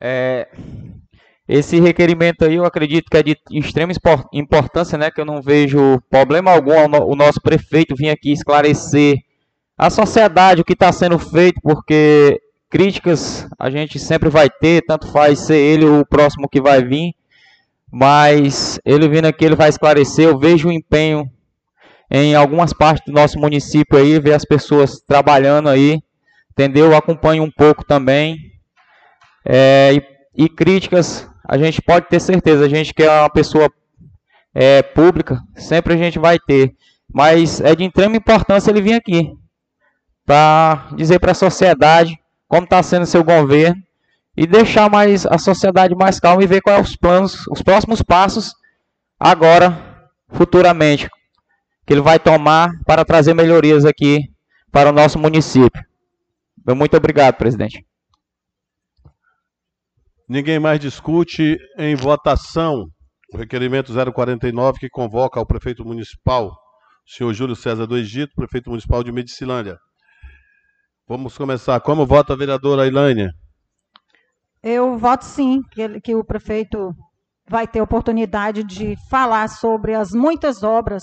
É, 0.00 0.48
esse 1.48 1.78
requerimento 1.78 2.44
aí 2.44 2.54
eu 2.54 2.64
acredito 2.64 3.10
que 3.10 3.16
é 3.16 3.22
de 3.22 3.36
extrema 3.50 3.92
importância, 4.32 4.96
né? 4.96 5.10
Que 5.10 5.20
eu 5.20 5.26
não 5.26 5.42
vejo 5.42 6.00
problema 6.08 6.50
algum 6.50 6.72
o 7.06 7.14
nosso 7.14 7.40
prefeito 7.40 7.94
vir 7.94 8.08
aqui 8.08 8.32
esclarecer 8.32 9.18
a 9.76 9.90
sociedade 9.90 10.60
o 10.60 10.64
que 10.64 10.72
está 10.72 10.90
sendo 10.90 11.18
feito, 11.18 11.60
porque 11.60 12.40
críticas 12.70 13.46
a 13.58 13.68
gente 13.68 13.98
sempre 13.98 14.30
vai 14.30 14.48
ter, 14.48 14.82
tanto 14.86 15.10
faz 15.10 15.40
ser 15.40 15.56
ele 15.56 15.84
o 15.84 16.06
próximo 16.06 16.48
que 16.48 16.62
vai 16.62 16.82
vir, 16.82 17.12
mas 17.94 18.80
ele 18.84 19.08
vindo 19.08 19.26
aqui 19.26 19.44
ele 19.44 19.54
vai 19.54 19.68
esclarecer. 19.68 20.24
Eu 20.24 20.36
vejo 20.36 20.68
o 20.68 20.72
empenho 20.72 21.30
em 22.10 22.34
algumas 22.34 22.72
partes 22.72 23.04
do 23.06 23.12
nosso 23.12 23.38
município 23.38 23.96
aí, 23.96 24.18
ver 24.18 24.34
as 24.34 24.44
pessoas 24.44 25.00
trabalhando 25.06 25.68
aí, 25.68 26.00
entendeu? 26.50 26.86
Eu 26.86 26.96
acompanho 26.96 27.44
um 27.44 27.50
pouco 27.52 27.84
também. 27.84 28.36
É, 29.46 29.92
e, 30.36 30.44
e 30.44 30.48
críticas 30.48 31.30
a 31.48 31.56
gente 31.56 31.80
pode 31.80 32.08
ter 32.08 32.18
certeza, 32.18 32.64
a 32.64 32.68
gente 32.68 32.92
que 32.92 33.04
é 33.04 33.10
uma 33.10 33.30
pessoa 33.30 33.70
é, 34.52 34.82
pública, 34.82 35.38
sempre 35.54 35.94
a 35.94 35.96
gente 35.96 36.18
vai 36.18 36.36
ter. 36.40 36.74
Mas 37.08 37.60
é 37.60 37.76
de 37.76 37.84
extrema 37.84 38.16
importância 38.16 38.72
ele 38.72 38.82
vir 38.82 38.94
aqui 38.94 39.30
para 40.26 40.88
dizer 40.96 41.20
para 41.20 41.30
a 41.30 41.34
sociedade 41.34 42.18
como 42.48 42.64
está 42.64 42.82
sendo 42.82 43.06
seu 43.06 43.22
governo 43.22 43.80
e 44.36 44.46
deixar 44.46 44.90
mais 44.90 45.26
a 45.26 45.38
sociedade 45.38 45.94
mais 45.94 46.18
calma 46.18 46.42
e 46.42 46.46
ver 46.46 46.60
quais 46.60 46.76
são 46.76 46.84
os 46.84 46.96
planos, 46.96 47.46
os 47.48 47.62
próximos 47.62 48.02
passos 48.02 48.52
agora, 49.18 50.10
futuramente, 50.30 51.08
que 51.86 51.92
ele 51.92 52.00
vai 52.00 52.18
tomar 52.18 52.70
para 52.84 53.04
trazer 53.04 53.34
melhorias 53.34 53.84
aqui 53.84 54.20
para 54.72 54.90
o 54.90 54.92
nosso 54.92 55.18
município. 55.18 55.82
Muito 56.74 56.96
obrigado, 56.96 57.36
presidente. 57.36 57.84
Ninguém 60.28 60.58
mais 60.58 60.80
discute 60.80 61.58
em 61.78 61.94
votação 61.94 62.86
o 63.32 63.36
requerimento 63.36 63.92
049 63.92 64.78
que 64.78 64.88
convoca 64.88 65.40
ao 65.40 65.46
prefeito 65.46 65.84
municipal, 65.84 66.56
senhor 67.04 67.32
Júlio 67.34 67.56
César 67.56 67.86
do 67.86 67.96
Egito, 67.96 68.32
prefeito 68.34 68.70
municipal 68.70 69.02
de 69.02 69.10
Medicilândia. 69.10 69.76
Vamos 71.06 71.36
começar. 71.36 71.80
Como 71.80 72.06
vota 72.06 72.32
a 72.32 72.36
vereadora 72.36 72.86
Ilânia? 72.86 73.30
Eu 74.66 74.96
voto 74.96 75.26
sim, 75.26 75.60
que, 75.70 76.00
que 76.00 76.14
o 76.14 76.24
prefeito 76.24 76.96
vai 77.46 77.66
ter 77.66 77.82
oportunidade 77.82 78.64
de 78.64 78.96
falar 79.10 79.46
sobre 79.50 79.92
as 79.92 80.12
muitas 80.12 80.62
obras 80.62 81.02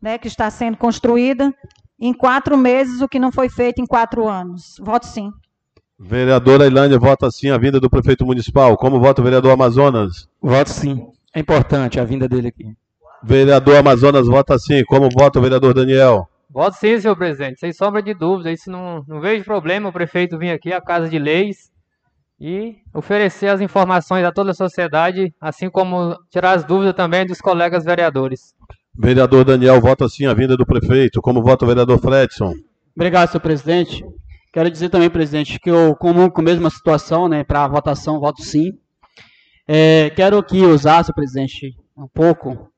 né, 0.00 0.16
que 0.16 0.26
está 0.26 0.48
sendo 0.50 0.78
construída 0.78 1.54
em 2.00 2.14
quatro 2.14 2.56
meses, 2.56 3.02
o 3.02 3.08
que 3.08 3.18
não 3.18 3.30
foi 3.30 3.50
feito 3.50 3.82
em 3.82 3.86
quatro 3.86 4.26
anos. 4.26 4.76
Voto 4.80 5.04
sim. 5.04 5.30
Vereadora 5.98 6.66
Ilândia 6.66 6.98
vota 6.98 7.30
sim 7.30 7.50
a 7.50 7.58
vinda 7.58 7.78
do 7.78 7.90
prefeito 7.90 8.24
municipal. 8.24 8.78
Como 8.78 8.98
vota 8.98 9.20
o 9.20 9.24
vereador 9.24 9.52
Amazonas? 9.52 10.26
Voto 10.40 10.70
sim. 10.70 11.06
É 11.34 11.40
importante 11.40 12.00
a 12.00 12.04
vinda 12.04 12.26
dele 12.26 12.48
aqui. 12.48 12.64
Vereador 13.22 13.76
Amazonas 13.76 14.26
vota 14.26 14.58
sim. 14.58 14.82
Como 14.86 15.10
vota 15.10 15.38
o 15.38 15.42
vereador 15.42 15.74
Daniel? 15.74 16.26
Voto 16.48 16.76
sim, 16.78 16.98
senhor 16.98 17.14
presidente. 17.14 17.60
Sem 17.60 17.74
sombra 17.74 18.02
de 18.02 18.14
dúvida. 18.14 18.50
Isso 18.50 18.70
não, 18.70 19.04
não 19.06 19.20
vejo 19.20 19.44
problema 19.44 19.90
o 19.90 19.92
prefeito 19.92 20.38
vir 20.38 20.50
aqui 20.50 20.72
à 20.72 20.80
Casa 20.80 21.10
de 21.10 21.18
Leis 21.18 21.75
e 22.40 22.76
oferecer 22.92 23.48
as 23.48 23.60
informações 23.60 24.24
a 24.24 24.32
toda 24.32 24.50
a 24.50 24.54
sociedade, 24.54 25.32
assim 25.40 25.70
como 25.70 26.16
tirar 26.30 26.52
as 26.52 26.64
dúvidas 26.64 26.94
também 26.94 27.26
dos 27.26 27.40
colegas 27.40 27.84
vereadores. 27.84 28.54
Vereador 28.98 29.44
Daniel 29.44 29.80
vota 29.80 30.08
sim 30.08 30.26
a 30.26 30.34
vinda 30.34 30.56
do 30.56 30.66
prefeito. 30.66 31.20
Como 31.20 31.42
vota 31.42 31.64
o 31.64 31.68
vereador 31.68 31.98
Fredson? 31.98 32.54
Obrigado, 32.94 33.30
senhor 33.30 33.40
presidente. 33.40 34.04
Quero 34.52 34.70
dizer 34.70 34.88
também, 34.88 35.10
presidente, 35.10 35.60
que 35.60 35.70
eu 35.70 35.94
comum 35.96 36.30
com 36.30 36.40
a 36.40 36.44
mesma 36.44 36.70
situação, 36.70 37.28
né, 37.28 37.44
para 37.44 37.64
a 37.64 37.68
votação, 37.68 38.18
voto 38.18 38.42
sim. 38.42 38.72
É, 39.68 40.08
quero 40.10 40.38
aqui 40.38 40.62
usar, 40.62 41.04
senhor 41.04 41.14
presidente, 41.14 41.76
um 41.94 42.08
pouco 42.08 42.70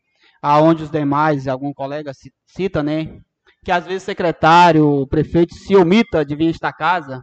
aonde 0.43 0.83
os 0.83 0.91
demais, 0.91 1.47
algum 1.47 1.73
colega 1.73 2.11
cita, 2.47 2.83
né, 2.83 3.21
que 3.65 3.71
às 3.71 3.85
vezes 3.87 4.03
o 4.03 4.07
secretário, 4.07 4.89
o 4.89 5.07
prefeito 5.07 5.55
se 5.55 5.77
omita 5.77 6.25
de 6.25 6.35
vir 6.35 6.51
esta 6.51 6.73
casa, 6.73 7.23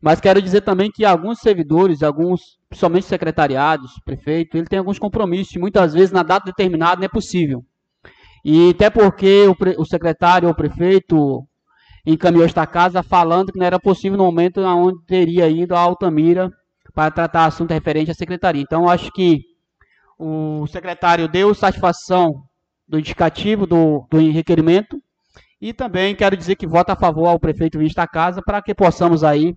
mas 0.00 0.20
quero 0.20 0.40
dizer 0.40 0.60
também 0.60 0.90
que 0.90 1.04
alguns 1.04 1.40
servidores, 1.40 2.02
alguns, 2.02 2.40
principalmente 2.68 3.06
secretariados, 3.06 3.92
prefeito, 4.04 4.56
ele 4.56 4.66
tem 4.66 4.78
alguns 4.78 4.98
compromissos, 4.98 5.54
e 5.54 5.58
muitas 5.58 5.92
vezes 5.92 6.12
na 6.12 6.22
data 6.22 6.46
determinada 6.46 6.96
não 6.96 7.04
é 7.04 7.08
possível. 7.08 7.64
E 8.44 8.70
até 8.70 8.88
porque 8.88 9.46
o, 9.46 9.82
o 9.82 9.84
secretário 9.84 10.46
ou 10.46 10.52
o 10.52 10.56
prefeito 10.56 11.44
encaminhou 12.06 12.46
esta 12.46 12.66
casa 12.66 13.02
falando 13.02 13.52
que 13.52 13.58
não 13.58 13.66
era 13.66 13.78
possível 13.78 14.16
no 14.16 14.24
momento 14.24 14.60
onde 14.60 15.04
teria 15.04 15.48
ido 15.48 15.74
a 15.74 15.80
Altamira 15.80 16.50
para 16.94 17.10
tratar 17.10 17.46
assunto 17.46 17.72
referente 17.72 18.10
à 18.10 18.14
secretaria. 18.14 18.62
Então, 18.62 18.88
acho 18.88 19.10
que 19.12 19.40
o 20.18 20.66
secretário 20.66 21.28
deu 21.28 21.54
satisfação 21.54 22.42
do 22.86 22.98
indicativo 22.98 23.66
do, 23.66 24.06
do 24.10 24.18
requerimento 24.30 25.00
e 25.60 25.72
também 25.72 26.14
quero 26.14 26.36
dizer 26.36 26.56
que 26.56 26.66
vota 26.66 26.94
a 26.94 26.96
favor 26.96 27.26
ao 27.26 27.38
prefeito 27.38 27.78
vir 27.78 27.86
esta 27.86 28.06
casa 28.06 28.40
para 28.40 28.62
que 28.62 28.74
possamos 28.74 29.22
aí 29.22 29.54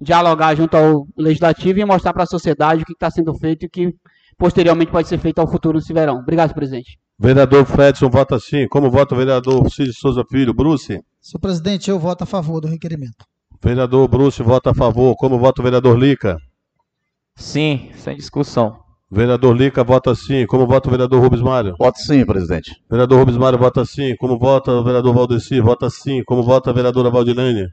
dialogar 0.00 0.54
junto 0.54 0.76
ao 0.76 1.06
legislativo 1.16 1.78
e 1.78 1.84
mostrar 1.84 2.12
para 2.12 2.24
a 2.24 2.26
sociedade 2.26 2.82
o 2.82 2.86
que 2.86 2.92
está 2.92 3.10
sendo 3.10 3.34
feito 3.34 3.64
e 3.64 3.66
o 3.66 3.70
que 3.70 3.94
posteriormente 4.36 4.90
pode 4.90 5.08
ser 5.08 5.18
feito 5.18 5.38
ao 5.38 5.46
futuro 5.46 5.78
nesse 5.78 5.92
verão. 5.92 6.18
Obrigado, 6.18 6.54
presidente. 6.54 6.98
Vereador 7.18 7.64
Fredson 7.64 8.10
vota 8.10 8.38
sim. 8.38 8.66
Como 8.68 8.90
vota 8.90 9.14
o 9.14 9.18
vereador 9.18 9.70
Cid 9.70 9.92
Souza 9.92 10.24
Filho? 10.28 10.52
Bruce? 10.52 11.00
Senhor 11.20 11.40
presidente, 11.40 11.90
eu 11.90 11.98
voto 11.98 12.22
a 12.22 12.26
favor 12.26 12.60
do 12.60 12.68
requerimento. 12.68 13.24
Vereador 13.62 14.08
Bruce 14.08 14.42
vota 14.42 14.70
a 14.70 14.74
favor. 14.74 15.14
Como 15.16 15.38
vota 15.38 15.62
o 15.62 15.64
vereador 15.64 15.98
Lica? 15.98 16.36
Sim, 17.36 17.90
sem 17.96 18.16
discussão. 18.16 18.76
Vereador 19.10 19.56
Lica 19.56 19.84
vota 19.84 20.14
sim. 20.14 20.44
Como 20.46 20.66
vota 20.66 20.88
o 20.88 20.90
vereador 20.90 21.22
Rubens 21.22 21.40
Mário? 21.42 21.76
Voto 21.78 21.98
sim, 21.98 22.26
presidente. 22.26 22.72
Vereador 22.90 23.20
Rubens 23.20 23.38
Mário 23.38 23.58
vota 23.58 23.84
sim. 23.84 24.16
Como 24.16 24.38
vota 24.38 24.72
o 24.72 24.82
vereador 24.82 25.14
Valdeci? 25.14 25.60
Vota 25.60 25.88
sim. 25.88 26.22
Como 26.24 26.42
vota 26.42 26.70
a 26.70 26.72
vereadora 26.72 27.10
Valdilene? 27.10 27.68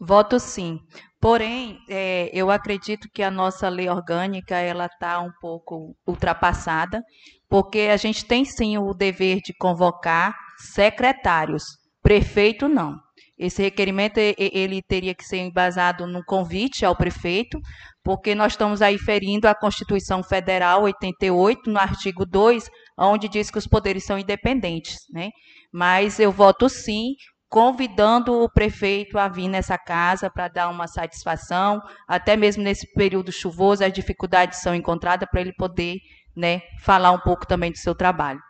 Voto 0.00 0.40
sim. 0.40 0.80
Porém, 1.20 1.78
é, 1.86 2.30
eu 2.32 2.50
acredito 2.50 3.06
que 3.12 3.22
a 3.22 3.30
nossa 3.30 3.68
lei 3.68 3.88
orgânica 3.90 4.56
ela 4.56 4.86
está 4.86 5.20
um 5.20 5.30
pouco 5.38 5.94
ultrapassada, 6.06 7.02
porque 7.48 7.80
a 7.92 7.98
gente 7.98 8.24
tem 8.24 8.44
sim 8.44 8.78
o 8.78 8.94
dever 8.94 9.40
de 9.44 9.52
convocar 9.52 10.34
secretários, 10.56 11.64
prefeito 12.02 12.66
não. 12.66 12.96
Esse 13.38 13.62
requerimento 13.62 14.18
ele 14.18 14.82
teria 14.82 15.14
que 15.14 15.24
ser 15.24 15.38
embasado 15.38 16.06
no 16.06 16.22
convite 16.24 16.84
ao 16.84 16.96
prefeito, 16.96 17.58
porque 18.02 18.34
nós 18.34 18.52
estamos 18.52 18.82
aí 18.82 18.98
ferindo 18.98 19.48
a 19.48 19.54
Constituição 19.54 20.22
Federal 20.22 20.82
88, 20.82 21.70
no 21.70 21.78
artigo 21.78 22.24
2, 22.26 22.70
onde 22.98 23.28
diz 23.28 23.50
que 23.50 23.58
os 23.58 23.66
poderes 23.66 24.04
são 24.04 24.18
independentes, 24.18 24.96
né? 25.10 25.30
Mas 25.72 26.20
eu 26.20 26.30
voto 26.30 26.68
sim, 26.68 27.14
convidando 27.50 28.32
o 28.32 28.48
prefeito 28.48 29.18
a 29.18 29.26
vir 29.26 29.48
nessa 29.48 29.76
casa 29.76 30.30
para 30.30 30.46
dar 30.46 30.68
uma 30.68 30.86
satisfação, 30.86 31.82
até 32.06 32.36
mesmo 32.36 32.62
nesse 32.62 32.86
período 32.94 33.32
chuvoso, 33.32 33.84
as 33.84 33.92
dificuldades 33.92 34.60
são 34.60 34.72
encontradas 34.72 35.28
para 35.28 35.40
ele 35.40 35.52
poder 35.54 35.98
né, 36.34 36.62
falar 36.80 37.10
um 37.10 37.18
pouco 37.18 37.44
também 37.44 37.72
do 37.72 37.78
seu 37.78 37.92
trabalho. 37.92 38.40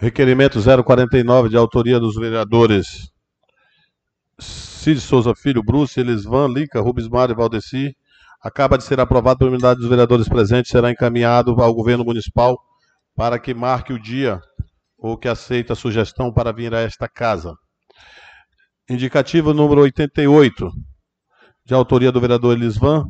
Requerimento 0.00 0.58
049, 0.60 1.48
de 1.48 1.56
autoria 1.56 2.00
dos 2.00 2.16
vereadores 2.16 3.10
Cid 4.38 5.00
Souza 5.00 5.32
Filho, 5.34 5.62
Bruce, 5.62 5.98
Elisvan, 6.00 6.48
Lica, 6.48 6.80
Rubens 6.80 7.06
e 7.06 7.34
Valdeci, 7.34 7.96
acaba 8.42 8.76
de 8.76 8.82
ser 8.82 8.98
aprovado 8.98 9.38
pela 9.38 9.52
unidade 9.52 9.78
dos 9.78 9.88
vereadores 9.88 10.28
presentes, 10.28 10.70
será 10.70 10.90
encaminhado 10.90 11.62
ao 11.62 11.72
governo 11.72 12.04
municipal 12.04 12.58
para 13.14 13.38
que 13.38 13.54
marque 13.54 13.92
o 13.92 14.02
dia 14.02 14.40
ou 14.98 15.16
que 15.16 15.28
aceite 15.28 15.72
a 15.72 15.76
sugestão 15.76 16.32
para 16.32 16.52
vir 16.52 16.74
a 16.74 16.80
esta 16.80 17.08
casa. 17.08 17.54
Indicativo 18.88 19.52
número 19.52 19.82
88, 19.82 20.70
de 21.64 21.74
autoria 21.74 22.12
do 22.12 22.20
vereador 22.20 22.56
Elisvan, 22.56 23.06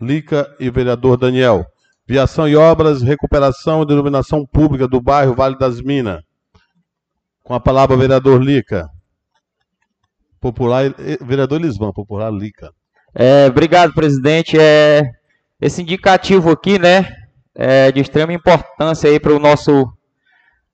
Lica 0.00 0.54
e 0.58 0.70
vereador 0.70 1.16
Daniel. 1.16 1.64
Viação 2.06 2.48
e 2.48 2.56
obras, 2.56 3.00
recuperação 3.00 3.82
e 3.82 3.92
iluminação 3.92 4.44
pública 4.44 4.86
do 4.86 5.00
bairro 5.00 5.34
Vale 5.34 5.56
das 5.56 5.80
Minas. 5.80 6.20
Com 7.42 7.54
a 7.54 7.60
palavra, 7.60 7.96
vereador 7.96 8.42
Lica. 8.42 8.88
Popular, 10.40 10.86
eh, 10.86 11.18
vereador 11.22 11.60
Elisvan, 11.60 11.92
popular 11.92 12.30
Lica. 12.30 12.70
É, 13.14 13.46
obrigado, 13.46 13.94
presidente. 13.94 14.58
É, 14.58 15.02
esse 15.60 15.80
indicativo 15.80 16.50
aqui, 16.50 16.78
né, 16.78 17.06
é 17.54 17.92
de 17.92 18.00
extrema 18.00 18.32
importância 18.32 19.08
aí 19.08 19.20
para 19.20 19.32
o 19.32 19.38
nosso, 19.38 19.86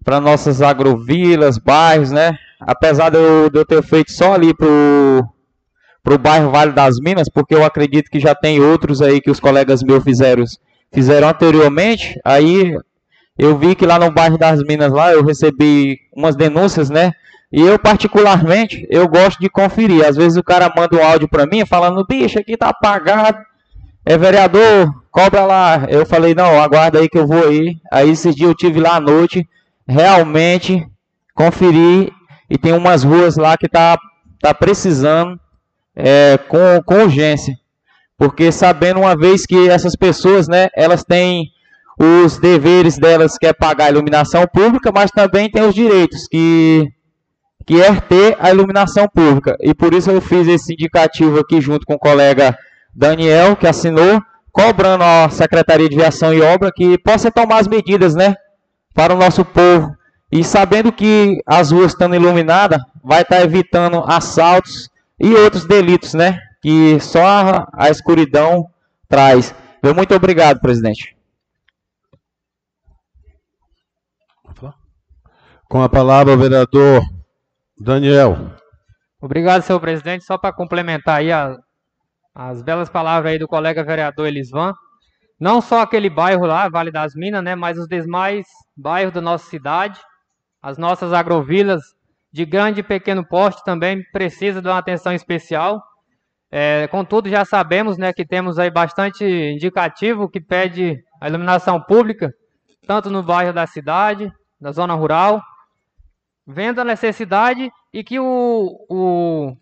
para 0.04 0.20
nossas 0.20 0.62
agrovilas, 0.62 1.58
bairros, 1.58 2.10
né. 2.10 2.36
Apesar 2.60 3.10
de 3.10 3.16
eu, 3.16 3.50
de 3.50 3.58
eu 3.58 3.64
ter 3.64 3.82
feito 3.82 4.12
só 4.12 4.34
ali 4.34 4.54
pro 4.54 5.24
para 6.02 6.14
o 6.14 6.18
bairro 6.18 6.50
Vale 6.50 6.72
das 6.72 6.98
Minas, 6.98 7.28
porque 7.28 7.54
eu 7.54 7.64
acredito 7.64 8.10
que 8.10 8.18
já 8.18 8.34
tem 8.34 8.60
outros 8.60 9.02
aí 9.02 9.20
que 9.20 9.30
os 9.30 9.38
colegas 9.38 9.82
meus 9.82 10.02
fizeram, 10.02 10.44
fizeram 10.92 11.28
anteriormente. 11.28 12.18
Aí 12.24 12.74
eu 13.38 13.56
vi 13.56 13.74
que 13.74 13.86
lá 13.86 13.98
no 13.98 14.10
bairro 14.10 14.38
das 14.38 14.62
Minas 14.62 14.92
lá 14.92 15.12
eu 15.12 15.24
recebi 15.24 15.98
umas 16.14 16.34
denúncias, 16.36 16.90
né? 16.90 17.12
E 17.52 17.60
eu 17.60 17.78
particularmente 17.78 18.86
eu 18.88 19.08
gosto 19.08 19.40
de 19.40 19.48
conferir. 19.48 20.06
Às 20.06 20.16
vezes 20.16 20.38
o 20.38 20.42
cara 20.42 20.72
manda 20.74 20.96
um 20.96 21.04
áudio 21.04 21.28
para 21.28 21.46
mim 21.46 21.66
falando: 21.66 22.06
"Bicho, 22.06 22.38
aqui 22.38 22.56
tá 22.56 22.68
apagado. 22.68 23.38
É 24.04 24.16
vereador, 24.16 24.92
cobra 25.10 25.44
lá". 25.44 25.86
Eu 25.88 26.06
falei: 26.06 26.34
"Não, 26.34 26.62
aguarda 26.62 26.98
aí 26.98 27.08
que 27.08 27.18
eu 27.18 27.26
vou 27.26 27.48
aí". 27.48 27.76
Aí 27.92 28.10
esse 28.10 28.34
dia 28.34 28.46
eu 28.46 28.54
tive 28.54 28.80
lá 28.80 28.96
à 28.96 29.00
noite, 29.00 29.46
realmente 29.90 30.86
conferi 31.34 32.12
e 32.48 32.56
tem 32.56 32.72
umas 32.72 33.02
ruas 33.02 33.36
lá 33.36 33.56
que 33.56 33.68
tá 33.68 33.98
tá 34.40 34.54
precisando 34.54 35.38
é, 35.94 36.38
com, 36.48 36.82
com 36.84 37.02
urgência. 37.02 37.54
Porque 38.16 38.50
sabendo 38.50 39.00
uma 39.00 39.16
vez 39.16 39.46
que 39.46 39.68
essas 39.68 39.94
pessoas, 39.94 40.48
né, 40.48 40.68
elas 40.74 41.04
têm 41.04 41.50
os 41.98 42.38
deveres 42.38 42.98
delas, 42.98 43.36
que 43.38 43.46
é 43.46 43.52
pagar 43.52 43.86
a 43.86 43.90
iluminação 43.90 44.46
pública, 44.46 44.90
mas 44.92 45.10
também 45.10 45.50
tem 45.50 45.62
os 45.62 45.74
direitos, 45.74 46.26
que, 46.26 46.90
que 47.66 47.80
é 47.80 47.94
ter 48.00 48.36
a 48.40 48.50
iluminação 48.50 49.06
pública. 49.06 49.56
E 49.60 49.74
por 49.74 49.92
isso 49.92 50.10
eu 50.10 50.20
fiz 50.20 50.48
esse 50.48 50.72
indicativo 50.72 51.38
aqui 51.38 51.60
junto 51.60 51.84
com 51.84 51.94
o 51.94 51.98
colega 51.98 52.56
Daniel, 52.94 53.54
que 53.54 53.66
assinou, 53.66 54.20
cobrando 54.50 55.04
a 55.04 55.28
Secretaria 55.30 55.88
de 55.88 55.96
Viação 55.96 56.32
e 56.32 56.40
Obra 56.40 56.72
que 56.74 56.98
possa 56.98 57.30
tomar 57.30 57.58
as 57.58 57.68
medidas, 57.68 58.14
né, 58.14 58.34
para 58.94 59.14
o 59.14 59.18
nosso 59.18 59.44
povo. 59.44 59.96
E 60.32 60.44
sabendo 60.44 60.92
que 60.92 61.42
as 61.46 61.72
ruas 61.72 61.92
estando 61.92 62.14
iluminadas, 62.14 62.80
vai 63.02 63.22
estar 63.22 63.40
evitando 63.42 64.04
assaltos 64.06 64.88
e 65.18 65.34
outros 65.34 65.64
delitos, 65.64 66.14
né? 66.14 66.38
Que 66.62 67.00
só 67.00 67.24
a, 67.24 67.68
a 67.74 67.90
escuridão 67.90 68.66
traz. 69.08 69.54
Meu 69.82 69.94
muito 69.94 70.14
obrigado, 70.14 70.60
presidente. 70.60 71.16
Com 75.70 75.82
a 75.82 75.88
palavra, 75.88 76.34
o 76.34 76.36
vereador 76.36 77.00
Daniel. 77.78 78.50
Obrigado, 79.20 79.62
senhor 79.62 79.78
presidente. 79.78 80.24
Só 80.24 80.36
para 80.36 80.52
complementar 80.52 81.18
aí 81.18 81.30
a, 81.30 81.56
as 82.34 82.60
belas 82.60 82.88
palavras 82.88 83.32
aí 83.32 83.38
do 83.38 83.46
colega 83.46 83.84
vereador 83.84 84.26
Elisvan. 84.26 84.74
Não 85.40 85.62
só 85.62 85.80
aquele 85.80 86.10
bairro 86.10 86.44
lá, 86.44 86.68
Vale 86.68 86.90
das 86.92 87.14
Minas, 87.14 87.42
né, 87.42 87.54
mas 87.54 87.78
os 87.78 87.88
demais 87.88 88.46
bairros 88.76 89.14
da 89.14 89.22
nossa 89.22 89.48
cidade, 89.48 89.98
as 90.60 90.76
nossas 90.76 91.14
agrovilas, 91.14 91.80
de 92.30 92.44
grande 92.44 92.80
e 92.80 92.82
pequeno 92.82 93.26
porte 93.26 93.64
também 93.64 94.04
precisa 94.12 94.60
de 94.60 94.68
uma 94.68 94.78
atenção 94.78 95.12
especial. 95.12 95.82
É, 96.50 96.86
contudo, 96.88 97.28
já 97.28 97.44
sabemos 97.44 97.96
né, 97.96 98.12
que 98.12 98.24
temos 98.24 98.58
aí 98.58 98.70
bastante 98.70 99.24
indicativo 99.24 100.28
que 100.28 100.40
pede 100.40 101.02
a 101.20 101.28
iluminação 101.28 101.80
pública, 101.80 102.32
tanto 102.86 103.08
no 103.08 103.22
bairro 103.22 103.52
da 103.52 103.66
cidade, 103.66 104.30
da 104.60 104.72
zona 104.72 104.94
rural, 104.94 105.42
vendo 106.46 106.80
a 106.80 106.84
necessidade 106.84 107.70
e 107.92 108.04
que 108.04 108.20
o, 108.20 108.86
o, 108.88 109.56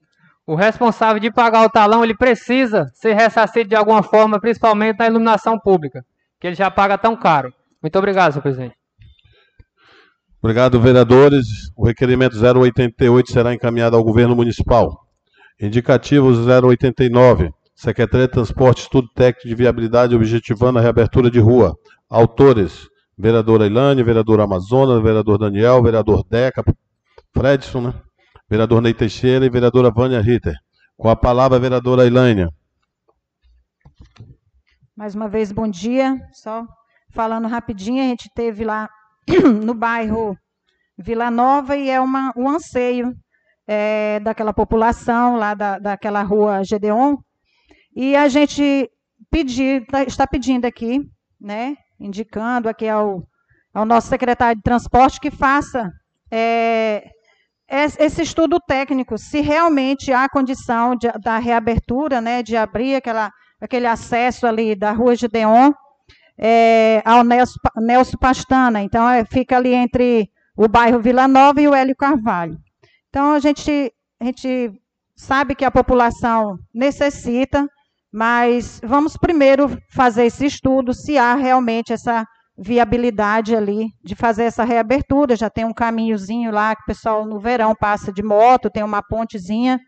o 0.49 0.55
responsável 0.55 1.21
de 1.21 1.31
pagar 1.31 1.67
o 1.67 1.69
talão 1.69 2.03
ele 2.03 2.17
precisa 2.17 2.91
ser 2.95 3.13
ressarcido 3.13 3.69
de 3.69 3.77
alguma 3.77 4.03
forma, 4.03 4.41
principalmente 4.41 4.99
na 4.99 5.07
iluminação 5.07 5.59
pública, 5.59 6.03
que 6.41 6.47
ele 6.47 6.57
já 6.57 6.71
paga 6.71 6.97
tão 6.97 7.15
caro. 7.15 7.53
Muito 7.83 7.99
obrigado, 7.99 8.33
senhor 8.33 8.43
presidente. 8.43 8.75
Obrigado, 10.41 10.81
vereadores. 10.81 11.45
O 11.77 11.87
requerimento 11.87 12.35
088 12.35 13.31
será 13.31 13.53
encaminhado 13.53 13.95
ao 13.95 14.03
governo 14.03 14.35
municipal. 14.35 14.99
Indicativo 15.61 16.31
089. 16.31 17.51
Secretaria 17.75 18.27
de 18.27 18.33
Transporte, 18.33 18.81
Estudo 18.81 19.07
Técnico 19.15 19.49
de 19.49 19.55
Viabilidade 19.55 20.17
objetivando 20.17 20.79
a 20.79 20.83
reabertura 20.83 21.31
de 21.31 21.39
rua. 21.39 21.77
Autores: 22.09 22.89
vereadora 23.19 23.67
Ilane, 23.67 24.03
vereador 24.03 24.41
Amazonas, 24.41 25.03
vereador 25.03 25.37
Daniel, 25.37 25.83
vereador 25.83 26.25
Deca, 26.27 26.65
Fredson, 27.35 27.83
né? 27.83 27.95
Vereador 28.49 28.81
Ney 28.81 28.95
Teixeira 28.95 29.45
e 29.45 29.51
vereadora 29.51 29.91
Vânia 29.91 30.21
Ritter. 30.21 30.55
Com 30.97 31.09
a 31.09 31.17
palavra, 31.17 31.59
vereadora 31.59 32.07
Ilânia. 32.07 32.49
Mais 34.97 35.15
uma 35.15 35.29
vez, 35.29 35.53
bom 35.53 35.69
dia. 35.69 36.17
Só 36.33 36.65
falando 37.11 37.47
rapidinho, 37.47 38.03
a 38.03 38.07
gente 38.07 38.29
teve 38.35 38.65
lá 38.65 38.89
no 39.65 39.75
bairro 39.75 40.37
Vila 40.97 41.31
Nova 41.31 41.77
e 41.77 41.89
é 41.89 42.01
uma, 42.01 42.33
um 42.37 42.49
anseio 42.49 43.15
é, 43.67 44.19
daquela 44.21 44.53
população 44.53 45.37
lá 45.37 45.55
da, 45.55 45.79
daquela 45.79 46.23
rua 46.23 46.65
Gedeon. 46.65 47.17
E 47.95 48.17
a 48.17 48.29
gente 48.29 48.91
pedir, 49.31 49.87
tá, 49.87 50.03
está 50.03 50.27
pedindo 50.27 50.65
aqui, 50.65 51.01
né, 51.41 51.77
indicando 52.01 52.69
aqui 52.69 52.89
ao, 52.89 53.23
ao 53.73 53.85
nosso 53.85 54.09
secretário 54.09 54.57
de 54.57 54.63
transporte 54.63 55.21
que 55.21 55.31
faça 55.31 55.91
é, 56.31 57.11
esse 57.69 58.23
estudo 58.23 58.59
técnico, 58.59 59.19
se 59.19 59.41
realmente 59.41 60.11
há 60.13 60.29
condição 60.29 60.97
de, 60.97 61.07
da 61.23 61.39
reabertura, 61.39 62.21
né, 62.21 62.43
de 62.43 62.57
abrir 62.57 62.95
aquela, 62.95 63.31
aquele 63.61 63.87
acesso 63.87 64.47
ali 64.47 64.75
da 64.75 64.91
rua 64.93 65.15
Gedeon, 65.15 65.73
é, 66.39 67.03
ao 67.05 67.23
Nelson, 67.23 67.59
Nelson 67.77 68.17
Pastana. 68.17 68.83
Então, 68.83 69.07
é, 69.09 69.25
fica 69.25 69.57
ali 69.57 69.75
entre 69.75 70.31
o 70.57 70.67
bairro 70.67 71.01
Vila 71.01 71.29
Nova 71.29 71.61
e 71.61 71.69
o 71.69 71.75
Hélio 71.75 71.95
Carvalho. 71.95 72.57
Então, 73.11 73.33
a 73.33 73.39
gente, 73.39 73.93
a 74.19 74.25
gente 74.25 74.73
sabe 75.15 75.55
que 75.55 75.65
a 75.65 75.71
população 75.71 76.57
necessita, 76.73 77.69
mas 78.11 78.81
vamos 78.83 79.17
primeiro 79.17 79.77
fazer 79.91 80.25
esse 80.25 80.47
estudo, 80.47 80.95
se 80.95 81.19
há 81.19 81.35
realmente 81.35 81.93
essa 81.93 82.25
viabilidade 82.59 83.55
ali 83.55 83.89
de 84.03 84.15
fazer 84.15 84.45
essa 84.45 84.65
reabertura. 84.65 85.37
Já 85.37 85.49
tem 85.49 85.65
um 85.65 85.73
caminhozinho 85.73 86.51
lá 86.51 86.75
que 86.75 86.83
o 86.83 86.87
pessoal 86.87 87.25
no 87.25 87.39
verão 87.39 87.75
passa 87.79 88.13
de 88.13 88.23
moto, 88.23 88.71
tem 88.71 88.83
uma 88.83 89.03
pontezinha, 89.03 89.79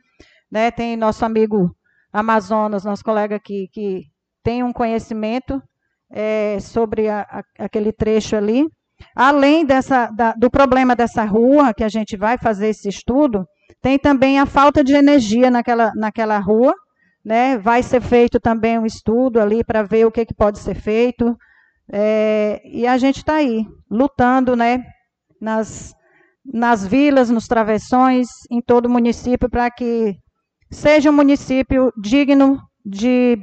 né? 0.51 0.71
Tem 0.71 0.97
nosso 0.97 1.25
amigo 1.25 1.75
Amazonas, 2.13 2.85
nosso 2.85 3.05
colega 3.05 3.37
aqui, 3.37 3.69
que 3.73 4.05
tem 4.43 4.63
um 4.63 4.73
conhecimento 4.73 5.63
é, 6.13 6.59
sobre 6.61 7.09
a, 7.09 7.21
a, 7.23 7.65
aquele 7.65 7.93
trecho 7.93 8.37
ali. 8.37 8.67
Além 9.15 9.65
dessa, 9.65 10.07
da, 10.11 10.33
do 10.33 10.51
problema 10.51 10.95
dessa 10.95 11.25
rua, 11.25 11.73
que 11.73 11.85
a 11.85 11.89
gente 11.89 12.17
vai 12.17 12.37
fazer 12.37 12.69
esse 12.69 12.89
estudo, 12.89 13.47
tem 13.81 13.99
também 13.99 14.39
a 14.39 14.47
falta 14.47 14.85
de 14.85 14.93
energia 14.93 15.51
naquela, 15.51 15.93
naquela 15.95 16.39
rua. 16.39 16.75
Né? 17.25 17.59
Vai 17.59 17.83
ser 17.83 18.01
feito 18.01 18.41
também 18.41 18.79
um 18.79 18.87
estudo 18.87 19.41
ali 19.41 19.63
para 19.63 19.83
ver 19.83 20.07
o 20.07 20.11
que, 20.11 20.25
que 20.25 20.35
pode 20.35 20.59
ser 20.59 20.75
feito. 20.75 21.37
É, 21.93 22.61
e 22.65 22.87
a 22.87 22.97
gente 22.99 23.19
está 23.19 23.35
aí, 23.35 23.67
lutando 23.91 24.55
né, 24.55 24.85
nas, 25.41 25.93
nas 26.45 26.87
vilas, 26.87 27.31
nos 27.31 27.49
travessões, 27.49 28.29
em 28.51 28.61
todo 28.61 28.87
o 28.87 28.91
município, 28.91 29.51
para 29.51 29.71
que 29.71 30.17
seja 30.71 31.11
um 31.11 31.15
município 31.15 31.93
digno 32.01 32.61
de 32.85 33.39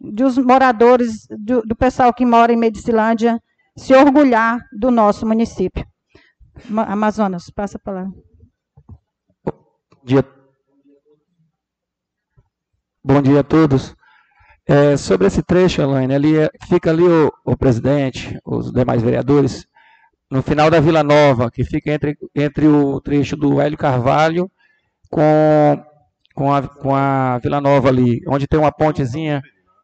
dos 0.00 0.38
moradores, 0.38 1.26
do, 1.28 1.60
do 1.60 1.76
pessoal 1.76 2.14
que 2.14 2.24
mora 2.24 2.52
em 2.52 2.56
Medicilândia, 2.56 3.38
se 3.76 3.94
orgulhar 3.94 4.58
do 4.72 4.90
nosso 4.90 5.26
município. 5.26 5.84
Amazonas, 6.86 7.50
passa 7.50 7.76
a 7.76 7.80
palavra. 7.80 8.10
Bom 9.44 10.04
dia, 10.04 10.24
Bom 13.04 13.20
dia 13.20 13.40
a 13.40 13.44
todos. 13.44 13.94
É, 14.72 14.96
sobre 14.96 15.26
esse 15.26 15.42
trecho, 15.42 15.82
Elaine, 15.82 16.14
ali 16.14 16.38
é, 16.38 16.48
fica 16.68 16.90
ali 16.90 17.02
o, 17.02 17.32
o, 17.44 17.56
presidente, 17.56 18.38
os 18.44 18.70
demais 18.70 19.02
vereadores, 19.02 19.66
no 20.30 20.44
final 20.44 20.70
da 20.70 20.78
Vila 20.78 21.02
Nova, 21.02 21.50
que 21.50 21.64
fica 21.64 21.90
entre, 21.90 22.16
entre 22.36 22.68
o 22.68 23.00
trecho 23.00 23.36
do 23.36 23.60
Hélio 23.60 23.76
Carvalho 23.76 24.48
com, 25.10 25.84
com, 26.36 26.54
a, 26.54 26.62
com 26.68 26.94
a 26.94 27.38
Vila 27.38 27.60
Nova 27.60 27.88
ali, 27.88 28.22
onde 28.28 28.46
tem 28.46 28.60
uma 28.60 28.70
pontezinha 28.70 29.42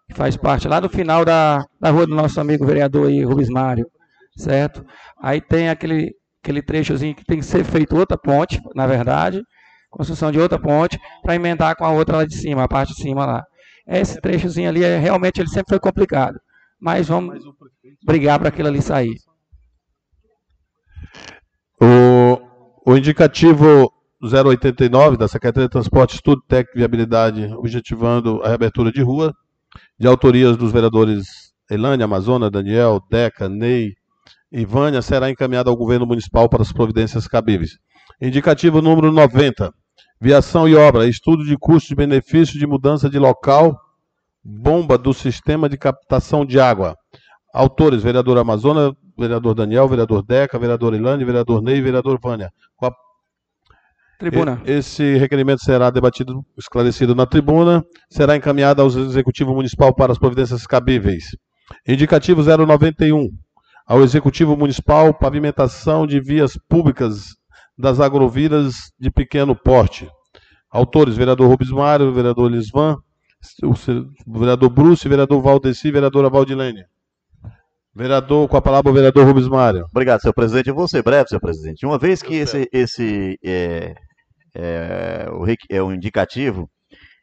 que 0.09 0.15
faz 0.15 0.37
parte 0.37 0.69
lá 0.69 0.79
do 0.79 0.89
final 0.89 1.25
da, 1.25 1.65
da 1.81 1.91
rua 1.91 2.07
do 2.07 2.15
nosso 2.15 2.41
amigo 2.41 2.65
vereador 2.65 3.09
aí, 3.09 3.25
Rubens 3.25 3.49
Mário, 3.49 3.91
certo? 4.37 4.87
Aí 5.21 5.41
tem 5.41 5.69
aquele, 5.69 6.15
aquele 6.41 6.63
trechozinho 6.63 7.17
que 7.17 7.25
tem 7.25 7.41
que 7.41 7.45
ser 7.45 7.65
feito 7.65 7.97
outra 7.97 8.17
ponte, 8.17 8.61
na 8.73 8.87
verdade, 8.87 9.43
construção 9.91 10.31
de 10.31 10.39
outra 10.39 10.61
ponte, 10.61 10.97
para 11.25 11.35
emendar 11.35 11.75
com 11.75 11.85
a 11.85 11.91
outra 11.91 12.19
lá 12.19 12.25
de 12.25 12.37
cima, 12.37 12.63
a 12.63 12.69
parte 12.69 12.95
de 12.95 13.03
cima 13.03 13.27
lá. 13.27 13.45
Esse 13.87 14.21
trechozinho 14.21 14.69
ali, 14.69 14.83
é, 14.83 14.99
realmente, 14.99 15.41
ele 15.41 15.49
sempre 15.49 15.71
foi 15.71 15.81
complicado. 15.81 16.41
Mas 16.81 17.09
vamos 17.09 17.43
brigar 18.05 18.39
para 18.39 18.49
aquilo 18.49 18.69
ali 18.69 18.83
sair. 18.83 19.17
O, 21.81 22.41
o 22.85 22.97
indicativo 22.97 23.93
089 24.23 25.17
da 25.17 25.29
Secretaria 25.29 25.69
de 25.69 25.73
Transporte, 25.73 26.15
Estudo 26.15 26.43
Técnico 26.49 26.77
e 26.77 26.81
Viabilidade, 26.81 27.55
objetivando 27.55 28.43
a 28.43 28.49
reabertura 28.49 28.91
de 28.91 29.03
rua, 29.03 29.33
de 29.99 30.07
autorias 30.07 30.57
dos 30.57 30.73
vereadores 30.73 31.47
Elânia, 31.71 32.05
Amazônia, 32.05 32.51
Daniel, 32.51 33.01
Deca, 33.11 33.49
Ney 33.49 33.95
e 34.51 34.65
Vânia, 34.65 35.03
será 35.03 35.31
encaminhado 35.31 35.69
ao 35.69 35.77
governo 35.77 36.07
municipal 36.07 36.49
para 36.49 36.63
as 36.63 36.73
providências 36.73 37.27
cabíveis. 37.27 37.73
Indicativo 38.21 38.81
número 38.81 39.13
90, 39.13 39.73
viação 40.21 40.69
e 40.69 40.75
obra, 40.75 41.07
estudo 41.07 41.45
de 41.45 41.57
custo 41.57 41.89
de 41.89 41.95
benefício 41.95 42.59
de 42.59 42.67
mudança 42.67 43.09
de 43.09 43.19
local, 43.19 43.79
bomba 44.43 44.97
do 44.97 45.13
sistema 45.13 45.69
de 45.69 45.77
captação 45.77 46.45
de 46.45 46.59
água. 46.59 46.97
Autores, 47.53 48.03
vereador 48.03 48.39
Amazônia, 48.39 48.93
vereador 49.19 49.55
Daniel, 49.55 49.89
vereador 49.89 50.23
Deca, 50.23 50.59
vereador 50.59 50.95
Ilane, 50.95 51.25
vereador 51.25 51.63
Ney 51.63 51.79
e 51.79 51.83
vereador 51.83 52.19
Vânia. 52.23 52.51
Com 52.77 52.87
a 52.87 52.93
Tribuna. 54.19 54.63
Esse 54.65 55.19
requerimento 55.19 55.63
será 55.63 55.91
debatido, 55.91 56.43
esclarecido 56.57 57.15
na 57.15 57.27
tribuna, 57.27 57.85
será 58.11 58.35
encaminhado 58.35 58.81
ao 58.81 58.89
Executivo 58.89 59.55
Municipal 59.55 59.95
para 59.95 60.11
as 60.11 60.19
providências 60.19 60.67
cabíveis. 60.67 61.37
Indicativo 61.87 62.43
091, 62.43 63.29
ao 63.87 64.03
Executivo 64.03 64.57
Municipal, 64.57 65.13
pavimentação 65.13 66.07
de 66.07 66.19
vias 66.19 66.59
públicas 66.67 67.35
das 67.77 68.01
agrovilas 68.01 68.93
de 68.99 69.11
pequeno 69.11 69.55
porte. 69.55 70.09
Autores, 70.71 71.17
vereador 71.17 71.49
Rubens 71.49 71.71
Mário, 71.71 72.13
vereador 72.13 72.51
Lisvan, 72.51 72.97
vereador 74.27 74.71
Bruce, 74.71 75.09
vereador 75.09 75.43
Valdeci, 75.43 75.91
vereadora 75.91 76.31
Valdilene. 76.31 76.85
Vereador, 77.95 78.47
com 78.49 78.57
a 78.57 78.63
palavra 78.63 78.91
o 78.91 78.95
vereador 78.95 79.27
Rubens 79.27 79.49
Mário. 79.49 79.87
Obrigado, 79.91 80.21
senhor 80.21 80.35
presidente. 80.35 80.69
Eu 80.69 80.75
vou 80.75 80.87
ser 80.87 81.03
breve, 81.03 81.29
senhor 81.29 81.41
presidente. 81.41 81.87
Uma 81.87 81.99
vez 81.99 82.23
que 82.23 82.35
esse, 82.35 82.69
esse 82.71 83.39
é, 83.43 83.95
é, 84.55 85.27
o, 85.31 85.47
é 85.71 85.83
o 85.83 85.93
indicativo, 85.93 86.69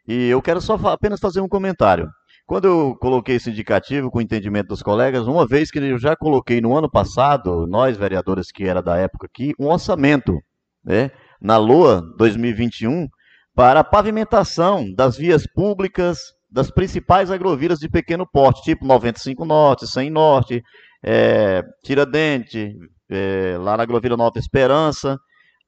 e 0.08 0.30
eu 0.30 0.42
quero 0.42 0.60
só 0.60 0.76
apenas 0.88 1.20
fazer 1.20 1.42
um 1.42 1.48
comentário. 1.48 2.10
Quando 2.46 2.66
eu 2.66 2.96
coloquei 3.00 3.36
esse 3.36 3.50
indicativo 3.50 4.12
com 4.12 4.20
o 4.20 4.22
entendimento 4.22 4.68
dos 4.68 4.82
colegas, 4.82 5.28
uma 5.28 5.48
vez 5.48 5.72
que 5.72 5.80
eu 5.80 5.98
já 5.98 6.16
coloquei 6.16 6.60
no 6.60 6.76
ano 6.76 6.90
passado, 6.90 7.66
nós 7.68 7.98
vereadores 7.98 8.52
que 8.52 8.66
era 8.66 8.82
da 8.82 8.98
época 8.98 9.28
aqui, 9.28 9.54
um 9.60 9.68
orçamento, 9.68 10.42
né, 10.84 11.10
na 11.42 11.58
LOA 11.58 12.02
2021, 12.18 13.08
para 13.56 13.80
a 13.80 13.84
pavimentação 13.84 14.92
das 14.94 15.16
vias 15.16 15.48
públicas 15.48 16.18
das 16.52 16.70
principais 16.70 17.32
agrovilas 17.32 17.80
de 17.80 17.90
pequeno 17.90 18.28
porte, 18.28 18.62
tipo 18.62 18.86
95 18.86 19.46
Norte, 19.46 19.88
100 19.88 20.10
Norte, 20.12 20.62
é, 21.04 21.64
Tiradente, 21.84 22.76
é, 23.10 23.58
lá 23.60 23.76
na 23.76 23.84
agrovila 23.84 24.16
Nova 24.16 24.38
Esperança, 24.38 25.18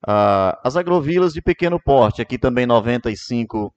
ah, 0.08 0.60
as 0.64 0.76
agrovilas 0.76 1.34
de 1.34 1.42
pequeno 1.42 1.80
porte, 1.80 2.22
aqui 2.22 2.38
também 2.38 2.66
95 2.66 3.74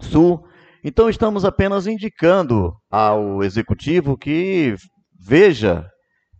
Sul. 0.00 0.44
Então, 0.84 1.08
estamos 1.08 1.44
apenas 1.44 1.86
indicando 1.86 2.72
ao 2.90 3.42
executivo 3.42 4.16
que 4.16 4.74
veja 5.18 5.84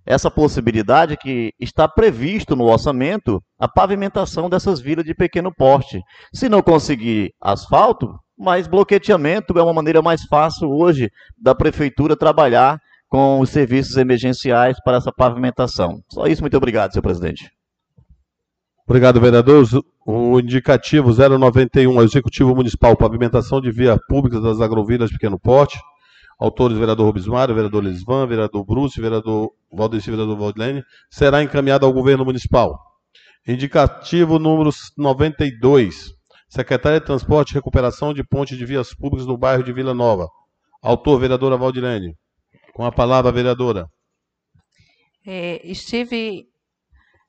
essa 0.06 0.30
possibilidade 0.30 1.18
que 1.18 1.52
está 1.60 1.86
previsto 1.86 2.56
no 2.56 2.64
orçamento 2.64 3.42
a 3.58 3.68
pavimentação 3.68 4.48
dessas 4.48 4.80
vilas 4.80 5.04
de 5.04 5.14
pequeno 5.14 5.52
porte. 5.54 6.00
Se 6.32 6.48
não 6.48 6.62
conseguir 6.62 7.30
asfalto, 7.42 8.08
mas 8.38 8.66
bloqueteamento 8.66 9.58
é 9.58 9.62
uma 9.62 9.74
maneira 9.74 10.00
mais 10.00 10.22
fácil 10.24 10.70
hoje 10.70 11.10
da 11.36 11.54
prefeitura 11.54 12.16
trabalhar 12.16 12.78
com 13.08 13.40
os 13.40 13.50
serviços 13.50 13.96
emergenciais 13.96 14.78
para 14.82 14.96
essa 14.96 15.12
pavimentação. 15.12 16.00
Só 16.10 16.26
isso, 16.26 16.42
muito 16.42 16.56
obrigado, 16.56 16.92
senhor 16.92 17.02
presidente. 17.02 17.50
Obrigado, 18.86 19.20
vereador. 19.20 19.66
O 20.10 20.40
indicativo 20.40 21.12
091, 21.12 22.02
Executivo 22.02 22.54
Municipal, 22.54 22.96
pavimentação 22.96 23.60
de 23.60 23.70
via 23.70 23.98
pública 24.08 24.40
das 24.40 24.58
agrovilas 24.58 25.10
pequeno 25.10 25.38
porte. 25.38 25.78
Autores, 26.40 26.78
vereador 26.78 27.04
Rubens 27.04 27.26
vereador 27.26 27.84
Lisvan, 27.84 28.26
vereador 28.26 28.64
Bruce, 28.64 28.98
vereador 28.98 29.52
Valdeci, 29.70 30.10
vereador 30.10 30.38
Valdilene, 30.38 30.82
será 31.10 31.42
encaminhado 31.42 31.84
ao 31.84 31.92
governo 31.92 32.24
municipal. 32.24 32.80
Indicativo 33.46 34.38
número 34.38 34.70
92, 34.96 36.14
Secretaria 36.48 37.00
de 37.00 37.04
Transporte 37.04 37.50
e 37.50 37.54
Recuperação 37.56 38.14
de 38.14 38.24
Ponte 38.24 38.56
de 38.56 38.64
Vias 38.64 38.94
Públicas 38.94 39.26
no 39.26 39.36
bairro 39.36 39.62
de 39.62 39.74
Vila 39.74 39.92
Nova. 39.92 40.26
Autor, 40.82 41.20
vereadora 41.20 41.58
Valdilene. 41.58 42.16
Com 42.72 42.82
a 42.82 42.90
palavra, 42.90 43.30
vereadora. 43.30 43.86
É, 45.26 45.60
estive 45.70 46.46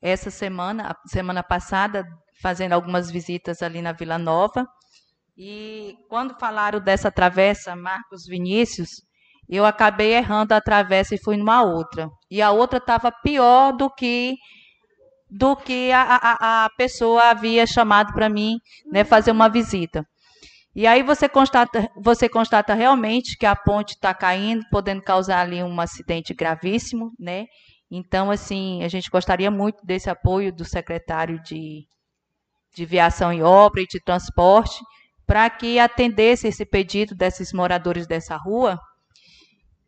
essa 0.02 0.32
semana, 0.32 0.96
semana 1.08 1.44
passada, 1.44 2.08
fazendo 2.42 2.74
algumas 2.74 3.10
visitas 3.12 3.62
ali 3.62 3.82
na 3.82 3.92
Vila 3.92 4.18
Nova. 4.18 4.68
E 5.38 5.96
quando 6.10 6.38
falaram 6.40 6.80
dessa 6.80 7.12
travessa 7.12 7.76
Marcos 7.76 8.26
Vinícius, 8.28 8.90
eu 9.48 9.66
acabei 9.66 10.14
errando 10.14 10.54
a 10.54 10.62
travessa 10.62 11.16
e 11.16 11.24
fui 11.24 11.38
numa 11.38 11.64
outra. 11.64 12.10
E 12.30 12.42
a 12.42 12.52
outra 12.52 12.78
estava 12.78 13.12
pior 13.12 13.72
do 13.72 13.90
que 13.90 14.36
do 15.32 15.56
que 15.56 15.92
a, 15.92 16.02
a, 16.02 16.66
a 16.66 16.70
pessoa 16.72 17.30
havia 17.30 17.68
chamado 17.68 18.14
para 18.14 18.28
mim 18.28 18.58
né, 18.92 19.04
fazer 19.04 19.30
uma 19.30 19.48
visita. 19.48 20.04
E 20.76 20.88
aí 20.88 21.04
você 21.04 21.30
constata, 21.30 21.90
você 21.96 22.28
constata 22.28 22.74
realmente 22.74 23.38
que 23.38 23.46
a 23.46 23.56
ponte 23.56 23.92
está 23.92 24.14
caindo, 24.14 24.64
podendo 24.72 25.02
causar 25.04 25.42
ali 25.42 25.64
um 25.64 25.80
acidente 25.80 26.34
gravíssimo, 26.34 27.12
né? 27.20 27.46
Então, 27.92 28.30
assim, 28.30 28.84
a 28.84 28.88
gente 28.88 29.10
gostaria 29.10 29.50
muito 29.50 29.84
desse 29.86 30.10
apoio 30.10 30.54
do 30.54 30.64
secretário 30.64 31.42
de, 31.42 31.86
de 32.76 32.86
Viação 32.86 33.34
e 33.34 33.42
Obra 33.42 33.82
e 33.82 33.88
de 33.88 34.00
Transporte, 34.00 34.80
para 35.26 35.50
que 35.50 35.80
atendesse 35.80 36.48
esse 36.48 36.66
pedido 36.66 37.16
desses 37.16 37.54
moradores 37.54 38.08
dessa 38.08 38.36
rua 38.36 38.80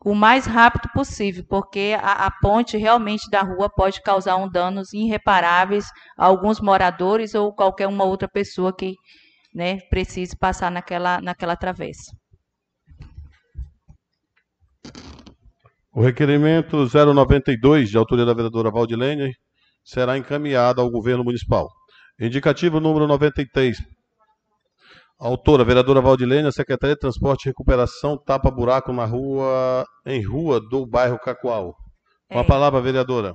o 0.03 0.15
mais 0.15 0.45
rápido 0.47 0.89
possível, 0.93 1.45
porque 1.47 1.95
a, 2.01 2.25
a, 2.25 2.31
ponte 2.31 2.75
realmente 2.75 3.29
da 3.29 3.41
rua 3.41 3.69
pode 3.69 4.01
causar 4.01 4.35
um 4.35 4.49
danos 4.49 4.93
irreparáveis 4.93 5.85
a 6.17 6.25
alguns 6.25 6.59
moradores 6.59 7.35
ou 7.35 7.53
qualquer 7.53 7.87
uma 7.87 8.03
outra 8.03 8.27
pessoa 8.27 8.75
que 8.75 8.95
né, 9.53 9.79
precise 9.89 10.35
passar 10.35 10.71
naquela, 10.71 11.21
naquela 11.21 11.55
travessa. 11.55 12.11
O 15.93 16.01
requerimento 16.01 16.87
092, 16.87 17.89
de 17.89 17.97
autoria 17.97 18.25
da 18.25 18.33
vereadora 18.33 18.71
Valdilene, 18.71 19.33
será 19.83 20.17
encaminhado 20.17 20.81
ao 20.81 20.89
governo 20.89 21.23
municipal. 21.23 21.67
Indicativo 22.21 22.79
número 22.79 23.07
93. 23.07 23.77
Autora, 25.19 25.63
vereadora 25.63 25.99
Valdilene, 25.99 26.51
Secretaria 26.51 26.95
de 26.95 26.99
Transporte 26.99 27.45
e 27.45 27.49
Recuperação, 27.49 28.15
tapa 28.15 28.51
buraco 28.51 28.93
na 28.93 29.05
rua, 29.05 29.85
em 30.05 30.23
rua 30.23 30.59
do 30.59 30.85
bairro 30.85 31.17
Cacoal. 31.17 31.75
Com 32.31 32.37
a 32.37 32.43
é. 32.43 32.45
palavra, 32.45 32.79
vereadora. 32.79 33.33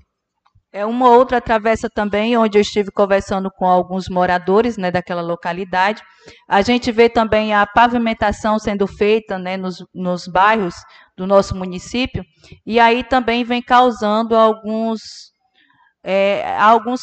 É 0.73 0.85
uma 0.85 1.11
outra 1.11 1.41
travessa 1.41 1.89
também, 1.89 2.37
onde 2.37 2.59
eu 2.59 2.63
estive 2.63 2.91
conversando 2.93 3.51
com 3.51 3.67
alguns 3.67 4.09
moradores 4.09 4.77
né, 4.77 4.91
daquela 4.91 5.23
localidade. 5.23 6.01
A 6.49 6.63
gente 6.63 6.93
vê 6.93 7.09
também 7.09 7.55
a 7.55 7.67
pavimentação 7.67 8.59
sendo 8.59 8.87
feita 8.87 9.39
né, 9.39 9.57
nos, 9.57 9.85
nos 9.93 10.29
bairros 10.29 10.75
do 11.17 11.27
nosso 11.27 11.57
município, 11.57 12.23
e 12.65 12.79
aí 12.79 13.03
também 13.03 13.43
vem 13.43 13.63
causando 13.63 14.37
alguns, 14.37 15.01
é, 16.05 16.57
alguns, 16.59 17.01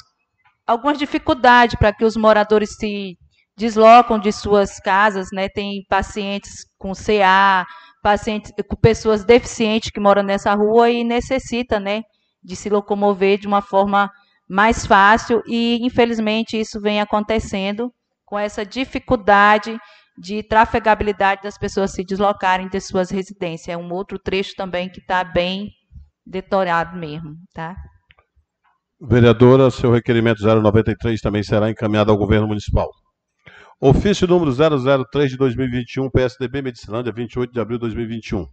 algumas 0.65 0.97
dificuldades 0.97 1.75
para 1.75 1.93
que 1.93 2.05
os 2.05 2.15
moradores 2.15 2.75
se 2.75 3.17
deslocam 3.55 4.17
de 4.17 4.31
suas 4.31 4.79
casas, 4.79 5.27
né? 5.31 5.47
Tem 5.49 5.83
pacientes 5.87 6.65
com 6.77 6.93
CA, 6.93 7.65
pacientes 8.01 8.51
com 8.67 8.75
pessoas 8.75 9.23
deficientes 9.23 9.89
que 9.89 9.99
moram 9.99 10.23
nessa 10.23 10.53
rua 10.53 10.89
e 10.89 11.03
necessita, 11.03 11.79
né, 11.79 12.01
de 12.43 12.55
se 12.55 12.69
locomover 12.69 13.39
de 13.39 13.47
uma 13.47 13.61
forma 13.61 14.11
mais 14.49 14.85
fácil 14.85 15.41
e 15.47 15.79
infelizmente 15.81 16.59
isso 16.59 16.81
vem 16.81 16.99
acontecendo 16.99 17.91
com 18.25 18.37
essa 18.37 18.65
dificuldade 18.65 19.79
de 20.17 20.43
trafegabilidade 20.43 21.41
das 21.43 21.57
pessoas 21.57 21.91
se 21.91 22.03
deslocarem 22.03 22.67
de 22.67 22.79
suas 22.79 23.09
residências. 23.09 23.69
É 23.69 23.77
um 23.77 23.91
outro 23.91 24.19
trecho 24.19 24.53
também 24.55 24.89
que 24.89 24.99
está 24.99 25.23
bem 25.23 25.71
detoriado 26.25 26.97
mesmo, 26.97 27.35
tá? 27.53 27.75
Vereadora, 29.05 29.69
seu 29.69 29.91
requerimento 29.91 30.41
093 30.41 31.19
também 31.19 31.43
será 31.43 31.69
encaminhado 31.69 32.09
ao 32.09 32.17
governo 32.17 32.47
municipal. 32.47 32.89
Ofício 33.77 34.25
número 34.25 34.53
003 34.53 35.31
de 35.31 35.35
2021, 35.35 36.09
PSDB 36.09 36.61
Medicilândia, 36.61 37.11
28 37.11 37.51
de 37.51 37.59
abril 37.59 37.77
de 37.77 37.81
2021. 37.81 38.47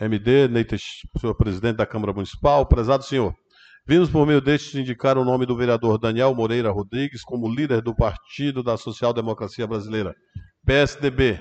MD, 0.00 0.48
Neites, 0.48 0.82
senhor 1.20 1.36
presidente 1.36 1.76
da 1.76 1.86
Câmara 1.86 2.12
Municipal. 2.12 2.66
Prezado 2.66 3.04
senhor, 3.04 3.32
vimos 3.86 4.10
por 4.10 4.26
meio 4.26 4.40
destes 4.40 4.74
indicar 4.74 5.16
o 5.16 5.24
nome 5.24 5.46
do 5.46 5.56
vereador 5.56 6.00
Daniel 6.00 6.34
Moreira 6.34 6.72
Rodrigues 6.72 7.22
como 7.22 7.48
líder 7.48 7.80
do 7.80 7.94
Partido 7.94 8.64
da 8.64 8.76
Social 8.76 9.12
Democracia 9.12 9.68
Brasileira, 9.68 10.12
PSDB, 10.66 11.38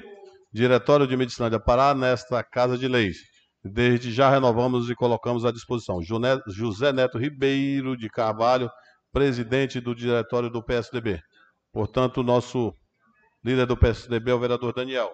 Diretório 0.54 1.08
de 1.08 1.18
Medicina 1.18 1.50
de 1.50 1.60
Pará, 1.60 1.96
nesta 1.96 2.44
Casa 2.44 2.78
de 2.78 2.88
Leis. 2.88 3.18
Desde 3.64 4.12
já 4.12 4.30
renovamos 4.30 4.90
e 4.90 4.96
colocamos 4.96 5.46
à 5.46 5.52
disposição 5.52 6.02
José- 6.02 6.94
Neto 6.94 7.18
Ribeiro 7.18 7.98
de 7.98 8.10
Carvalho, 8.10 8.70
presidente 9.12 9.82
do 9.82 9.94
Diretório 9.94 10.50
do 10.50 10.64
PSDB. 10.64 11.20
Portanto, 11.74 12.24
nosso 12.24 12.74
líder 13.44 13.66
do 13.66 13.76
PSDB 13.78 14.32
é 14.32 14.34
o 14.34 14.40
vereador 14.40 14.74
Daniel. 14.74 15.10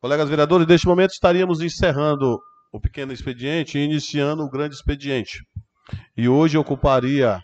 Colegas 0.00 0.28
vereadores, 0.28 0.66
neste 0.66 0.86
momento 0.86 1.12
estaríamos 1.12 1.60
encerrando 1.60 2.38
o 2.72 2.80
pequeno 2.80 3.12
expediente 3.12 3.78
e 3.78 3.84
iniciando 3.84 4.42
o 4.42 4.50
grande 4.50 4.74
expediente. 4.74 5.44
E 6.16 6.28
hoje 6.28 6.58
ocuparia 6.58 7.40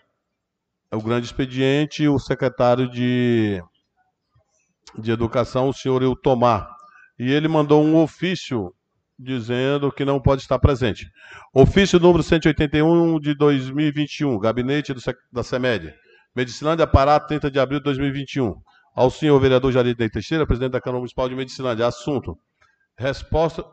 o 0.91 1.01
grande 1.01 1.25
expediente 1.25 2.07
o 2.07 2.19
secretário 2.19 2.89
de, 2.89 3.63
de 4.99 5.11
Educação, 5.11 5.69
o 5.69 5.73
senhor 5.73 6.03
Eutomar. 6.03 6.67
E 7.17 7.31
ele 7.31 7.47
mandou 7.47 7.83
um 7.83 7.95
ofício 7.95 8.73
dizendo 9.21 9.91
que 9.91 10.03
não 10.03 10.19
pode 10.19 10.41
estar 10.41 10.57
presente. 10.57 11.11
Ofício 11.53 11.99
número 11.99 12.23
181 12.23 13.19
de 13.19 13.35
2021, 13.35 14.39
gabinete 14.39 14.93
do 14.93 15.01
da 15.31 15.43
CEMED. 15.43 15.93
Medicilândia, 16.35 16.87
Pará, 16.87 17.19
30 17.19 17.51
de 17.51 17.59
abril 17.59 17.79
de 17.79 17.83
2021. 17.83 18.55
Ao 18.95 19.09
senhor 19.09 19.39
vereador 19.39 19.71
Jair 19.71 19.95
Ney 19.97 20.09
Teixeira, 20.09 20.45
presidente 20.45 20.71
da 20.71 20.81
Câmara 20.81 20.99
Municipal 20.99 21.29
de 21.29 21.35
Medicilândia. 21.35 21.85
Assunto. 21.85 22.37
Resposta 22.97 23.63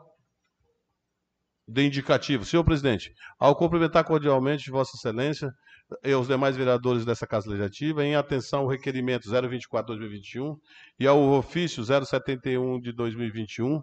de 1.67 1.85
indicativo. 1.85 2.45
Senhor 2.45 2.63
presidente, 2.63 3.11
ao 3.39 3.55
cumprimentar 3.55 4.03
cordialmente 4.03 4.69
Vossa 4.69 4.95
Excelência 4.95 5.51
e 6.03 6.13
os 6.13 6.27
demais 6.27 6.55
vereadores 6.55 7.05
dessa 7.05 7.25
Casa 7.25 7.49
Legislativa, 7.49 8.05
em 8.05 8.15
atenção 8.15 8.61
ao 8.61 8.67
requerimento 8.67 9.29
024-2021 9.29 10.57
e 10.99 11.07
ao 11.07 11.19
ofício 11.31 11.83
071 11.83 12.79
de 12.79 12.91
2021 12.91 13.81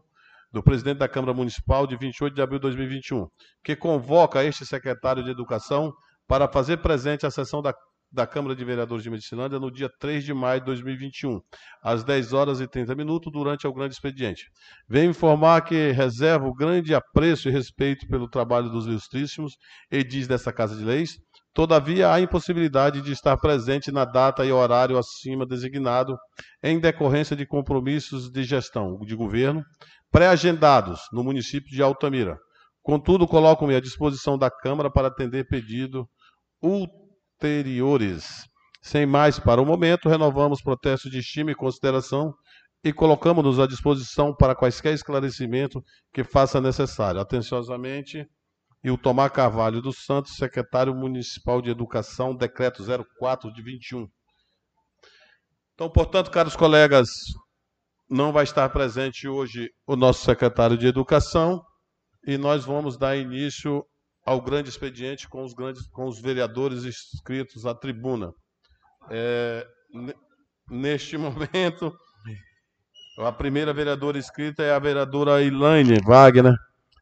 do 0.57 0.63
presidente 0.63 0.97
da 0.97 1.09
Câmara 1.09 1.35
Municipal 1.35 1.87
de 1.87 1.99
28 1.99 2.35
de 2.35 2.41
abril 2.41 2.59
de 2.59 2.63
2021, 2.63 3.27
que 3.63 3.77
convoca 3.77 4.43
este 4.43 4.65
secretário 4.65 5.23
de 5.23 5.31
Educação 5.31 5.93
para 6.27 6.49
fazer 6.49 6.79
presente 6.79 7.27
a 7.27 7.31
sessão 7.31 7.61
da, 7.61 7.75
da 8.11 8.27
Câmara 8.27 8.57
de 8.57 8.65
Vereadores 8.65 9.05
de 9.05 9.11
Medicilândia 9.11 9.61
no 9.61 9.71
dia 9.71 9.91
3 10.01 10.25
de 10.25 10.33
maio 10.33 10.61
de 10.61 10.67
2021, 10.67 11.41
às 11.83 12.03
10 12.03 12.33
horas 12.33 12.61
e 12.63 12.67
30 12.67 12.95
minutos, 12.95 13.31
durante 13.31 13.67
o 13.67 13.73
grande 13.73 13.93
expediente. 13.93 14.47
Venho 14.89 15.11
informar 15.11 15.61
que 15.61 15.93
reservo 15.93 16.55
grande 16.55 16.95
apreço 16.95 17.51
e 17.51 17.53
respeito 17.53 18.07
pelo 18.09 18.27
trabalho 18.27 18.71
dos 18.71 18.87
ilustríssimos 18.87 19.53
edis 19.91 20.27
dessa 20.27 20.55
Casa 20.55 20.75
de 20.75 20.85
Leis, 20.85 21.19
Todavia, 21.57 22.13
há 22.13 22.21
impossibilidade 22.21 23.01
de 23.01 23.13
estar 23.13 23.35
presente 23.39 23.91
na 23.91 24.05
data 24.05 24.45
e 24.45 24.53
horário 24.53 24.99
acima 24.99 25.47
designado, 25.47 26.15
em 26.63 26.79
decorrência 26.79 27.35
de 27.35 27.47
compromissos 27.47 28.31
de 28.31 28.45
gestão 28.45 28.99
de 28.99 29.17
governo 29.17 29.65
pré-agendados 30.17 31.03
no 31.13 31.23
município 31.23 31.69
de 31.69 31.83
Altamira. 31.83 32.39
Contudo, 32.83 33.29
coloco-me 33.29 33.77
à 33.77 33.81
disposição 33.81 34.39
da 34.39 34.51
Câmara 34.51 34.91
para 34.91 35.09
atender 35.09 35.47
pedido 35.47 36.09
ulteriores. 36.63 38.25
Sem 38.81 39.05
mais, 39.05 39.39
para 39.39 39.61
o 39.61 39.67
momento, 39.67 40.09
renovamos 40.09 40.63
protestos 40.63 41.11
de 41.11 41.19
estima 41.19 41.51
e 41.51 41.55
consideração 41.55 42.33
e 42.83 42.95
colocamos-nos 42.95 43.61
à 43.61 43.67
disposição 43.67 44.35
para 44.35 44.55
quaisquer 44.55 44.95
esclarecimento 44.95 45.85
que 46.15 46.25
faça 46.25 46.63
necessário. 46.63 47.21
Atenciosamente, 47.21 48.27
e 48.83 48.91
o 48.91 48.97
Tomar 48.97 49.29
Carvalho 49.29 49.83
dos 49.83 50.03
Santos, 50.07 50.37
secretário 50.37 50.95
municipal 50.95 51.61
de 51.61 51.69
Educação, 51.69 52.35
decreto 52.35 52.83
04 53.19 53.53
de 53.53 53.63
21. 53.63 54.09
Então, 55.75 55.91
portanto, 55.91 56.31
caros 56.31 56.57
colegas, 56.57 57.11
não 58.09 58.33
vai 58.33 58.45
estar 58.45 58.69
presente 58.71 59.29
hoje 59.29 59.71
o 59.87 59.97
nosso 59.97 60.25
secretário 60.25 60.77
de 60.79 60.87
Educação 60.87 61.63
e 62.27 62.37
nós 62.39 62.65
vamos 62.65 62.97
dar 62.97 63.17
início 63.17 63.85
ao 64.25 64.41
grande 64.41 64.69
expediente 64.69 65.29
com 65.29 65.45
os 65.45 65.55
grandes 65.55 65.87
com 65.89 66.07
os 66.07 66.21
vereadores 66.21 66.85
inscritos 66.85 67.65
à 67.67 67.75
tribuna. 67.75 68.33
É, 69.11 69.67
ne- 69.93 70.15
neste 70.69 71.17
momento, 71.19 71.93
a 73.19 73.33
primeira 73.33 73.73
vereadora 73.73 74.19
inscrita 74.19 74.63
é 74.63 74.73
a 74.73 74.79
vereadora 74.79 75.43
Elaine 75.43 76.01
Wagner, 76.05 76.55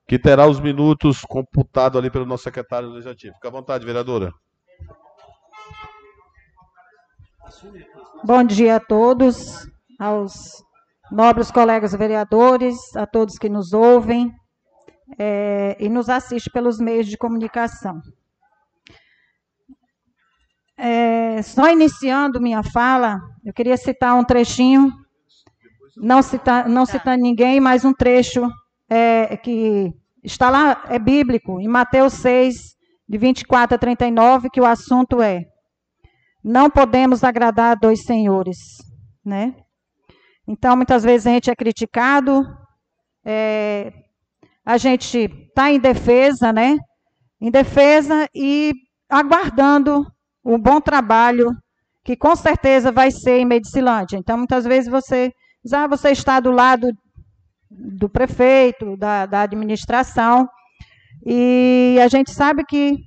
que 0.07 0.19
terá 0.19 0.47
os 0.47 0.61
minutos 0.61 1.23
computados 1.23 1.99
ali 1.99 2.11
pelo 2.11 2.27
nosso 2.27 2.45
secretário 2.45 2.91
legislativo. 2.91 3.35
Fica 3.35 3.49
à 3.49 3.51
vontade, 3.51 3.87
vereadora. 3.87 4.31
Bom 8.25 8.45
dia 8.45 8.77
a 8.77 8.81
todos, 8.81 9.67
aos 9.99 10.63
nobres 11.11 11.51
colegas 11.51 11.95
vereadores, 11.95 12.77
a 12.97 13.07
todos 13.07 13.39
que 13.39 13.49
nos 13.49 13.73
ouvem 13.73 14.33
eh, 15.19 15.77
e 15.79 15.89
nos 15.89 16.09
assistem 16.09 16.53
pelos 16.53 16.79
meios 16.79 17.07
de 17.07 17.17
comunicação. 17.17 18.01
Eh, 20.77 21.41
só 21.43 21.71
iniciando 21.71 22.41
minha 22.41 22.63
fala, 22.63 23.21
eu 23.45 23.53
queria 23.53 23.77
citar 23.77 24.15
um 24.15 24.25
trechinho, 24.25 24.93
não, 25.97 26.23
citar, 26.23 26.69
não 26.69 26.85
citando 26.85 27.23
ninguém, 27.23 27.61
mas 27.61 27.85
um 27.85 27.93
trecho 27.93 28.51
eh, 28.91 29.37
que 29.37 29.93
está 30.23 30.51
lá, 30.51 30.85
é 30.89 30.99
bíblico, 30.99 31.61
em 31.61 31.69
Mateus 31.69 32.15
6, 32.15 32.75
de 33.09 33.19
24 33.19 33.77
a 33.77 33.79
39, 33.79 34.51
que 34.51 34.61
o 34.61 34.67
assunto 34.67 35.21
é 35.21 35.45
não 36.45 36.69
podemos 36.69 37.25
agradar 37.25 37.73
a 37.73 37.75
dois 37.75 38.05
senhores, 38.05 38.59
né? 39.25 39.55
Então, 40.47 40.77
muitas 40.77 41.03
vezes 41.03 41.27
a 41.27 41.31
gente 41.31 41.51
é 41.51 41.57
criticado, 41.57 42.45
é, 43.25 43.93
a 44.65 44.77
gente 44.77 45.19
está 45.19 45.71
em 45.71 45.79
defesa, 45.79 46.53
né? 46.53 46.79
Em 47.41 47.51
defesa 47.51 48.29
e 48.35 48.73
aguardando 49.09 50.07
o 50.43 50.59
bom 50.59 50.81
trabalho 50.81 51.51
que 52.05 52.17
com 52.17 52.37
certeza 52.37 52.93
vai 52.93 53.11
ser 53.11 53.39
em 53.39 53.47
Medicilândia. 53.47 54.19
Então, 54.19 54.37
muitas 54.37 54.65
vezes 54.65 54.91
você 54.91 55.33
ah, 55.73 55.87
você 55.87 56.11
está 56.11 56.41
do 56.41 56.51
lado 56.51 56.93
do 57.71 58.09
prefeito, 58.09 58.97
da, 58.99 59.25
da 59.25 59.41
administração, 59.41 60.47
e 61.25 61.99
a 62.03 62.09
gente 62.09 62.31
sabe 62.31 62.65
que 62.65 62.99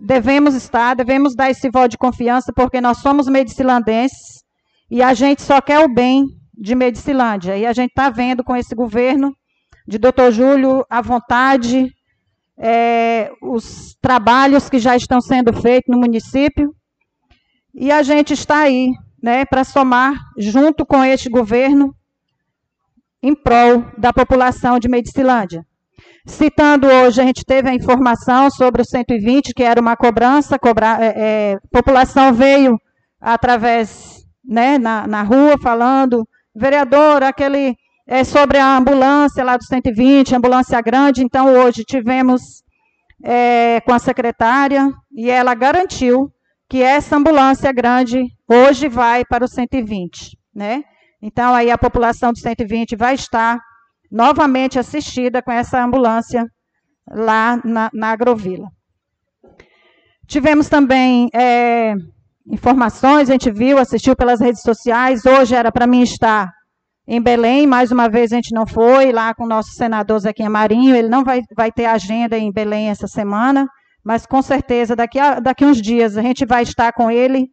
devemos 0.00 0.54
estar, 0.54 0.94
devemos 0.94 1.34
dar 1.34 1.50
esse 1.50 1.70
voto 1.70 1.92
de 1.92 1.98
confiança, 1.98 2.52
porque 2.54 2.80
nós 2.80 2.98
somos 2.98 3.26
medicilandenses 3.26 4.44
e 4.90 5.02
a 5.02 5.14
gente 5.14 5.40
só 5.40 5.60
quer 5.60 5.80
o 5.80 5.92
bem 5.92 6.26
de 6.56 6.74
Medicilândia. 6.74 7.56
E 7.56 7.66
a 7.66 7.72
gente 7.72 7.90
está 7.90 8.10
vendo 8.10 8.44
com 8.44 8.56
esse 8.56 8.74
governo 8.74 9.34
de 9.86 9.98
doutor 9.98 10.32
Júlio 10.32 10.84
a 10.88 11.02
vontade, 11.02 11.92
é, 12.58 13.30
os 13.42 13.96
trabalhos 14.00 14.70
que 14.70 14.78
já 14.78 14.96
estão 14.96 15.20
sendo 15.20 15.52
feitos 15.52 15.94
no 15.94 16.00
município. 16.00 16.74
E 17.74 17.90
a 17.90 18.02
gente 18.02 18.32
está 18.32 18.60
aí 18.60 18.90
né, 19.22 19.44
para 19.44 19.64
somar, 19.64 20.14
junto 20.38 20.86
com 20.86 21.02
este 21.04 21.28
governo, 21.28 21.94
em 23.22 23.34
prol 23.34 23.84
da 23.96 24.12
população 24.12 24.78
de 24.78 24.88
Medicilândia. 24.88 25.64
Citando 26.26 26.86
hoje, 26.86 27.20
a 27.20 27.24
gente 27.24 27.44
teve 27.44 27.68
a 27.68 27.74
informação 27.74 28.50
sobre 28.50 28.82
o 28.82 28.84
120, 28.84 29.52
que 29.54 29.62
era 29.62 29.80
uma 29.80 29.96
cobrança, 29.96 30.58
cobra, 30.58 30.98
é, 31.00 31.12
é, 31.16 31.58
população 31.70 32.32
veio 32.32 32.78
através, 33.20 34.24
né, 34.44 34.78
na, 34.78 35.06
na 35.06 35.22
rua, 35.22 35.58
falando, 35.58 36.26
vereador, 36.54 37.22
aquele, 37.22 37.76
é, 38.06 38.24
sobre 38.24 38.58
a 38.58 38.76
ambulância 38.76 39.42
lá 39.42 39.56
do 39.56 39.64
120, 39.64 40.34
ambulância 40.34 40.80
grande, 40.80 41.22
então 41.22 41.54
hoje 41.54 41.84
tivemos 41.84 42.62
é, 43.22 43.80
com 43.80 43.92
a 43.92 43.98
secretária, 43.98 44.92
e 45.12 45.30
ela 45.30 45.54
garantiu 45.54 46.30
que 46.68 46.82
essa 46.82 47.16
ambulância 47.16 47.72
grande 47.72 48.26
hoje 48.48 48.88
vai 48.88 49.24
para 49.24 49.44
o 49.44 49.48
120, 49.48 50.38
né? 50.54 50.82
Então, 51.20 51.54
aí 51.54 51.70
a 51.70 51.78
população 51.78 52.32
do 52.32 52.38
120 52.38 52.96
vai 52.96 53.14
estar 53.14 53.58
novamente 54.10 54.78
assistida 54.78 55.40
com 55.40 55.50
essa 55.50 55.82
ambulância 55.82 56.46
lá 57.10 57.60
na, 57.64 57.90
na 57.92 58.10
Agrovila. 58.10 58.68
Tivemos 60.26 60.68
também 60.68 61.28
é, 61.34 61.94
informações, 62.46 63.28
a 63.28 63.32
gente 63.32 63.50
viu, 63.50 63.78
assistiu 63.78 64.14
pelas 64.14 64.40
redes 64.40 64.62
sociais. 64.62 65.24
Hoje 65.24 65.54
era 65.54 65.72
para 65.72 65.86
mim 65.86 66.02
estar 66.02 66.50
em 67.06 67.20
Belém, 67.20 67.66
mais 67.66 67.92
uma 67.92 68.08
vez 68.08 68.32
a 68.32 68.36
gente 68.36 68.54
não 68.54 68.66
foi, 68.66 69.12
lá 69.12 69.34
com 69.34 69.44
o 69.44 69.48
nosso 69.48 69.70
senador 69.72 70.18
Zequinha 70.18 70.50
Marinho. 70.50 70.94
Ele 70.94 71.08
não 71.08 71.24
vai, 71.24 71.42
vai 71.56 71.70
ter 71.70 71.86
agenda 71.86 72.36
em 72.36 72.52
Belém 72.52 72.88
essa 72.88 73.06
semana, 73.06 73.68
mas 74.04 74.26
com 74.26 74.42
certeza 74.42 74.96
daqui 74.96 75.18
a 75.18 75.40
daqui 75.40 75.64
uns 75.64 75.80
dias 75.80 76.16
a 76.16 76.22
gente 76.22 76.44
vai 76.44 76.62
estar 76.62 76.92
com 76.92 77.10
ele. 77.10 77.48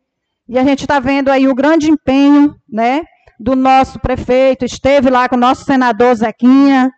E 0.48 0.58
a 0.58 0.64
gente 0.64 0.82
está 0.82 1.00
vendo 1.00 1.30
aí 1.30 1.48
o 1.48 1.56
grande 1.56 1.90
empenho, 1.90 2.54
né? 2.70 3.02
do 3.42 3.56
nosso 3.56 4.00
prefeito, 4.00 4.64
esteve 4.64 5.10
lá 5.10 5.28
com 5.28 5.36
o 5.36 5.40
nosso 5.40 5.66
senador 5.66 6.14
Zequinha, 6.14 6.92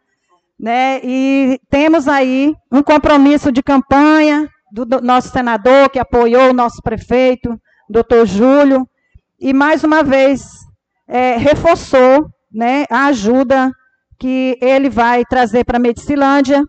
né? 0.59 0.99
E 1.01 1.57
temos 1.69 2.05
aí 2.07 2.53
um 2.69 2.83
compromisso 2.83 3.49
de 3.49 3.63
campanha 3.63 4.49
do, 4.69 4.85
do 4.85 5.01
nosso 5.01 5.29
senador, 5.29 5.89
que 5.89 5.99
apoiou 5.99 6.49
o 6.49 6.53
nosso 6.53 6.81
prefeito, 6.83 7.57
doutor 7.89 8.25
Júlio, 8.25 8.87
e 9.39 9.53
mais 9.53 9.83
uma 9.83 10.03
vez 10.03 10.43
é, 11.07 11.37
reforçou 11.37 12.27
né, 12.51 12.85
a 12.89 13.07
ajuda 13.07 13.71
que 14.19 14.57
ele 14.61 14.89
vai 14.89 15.25
trazer 15.25 15.65
para 15.65 15.77
a 15.77 15.81
Medicilândia, 15.81 16.63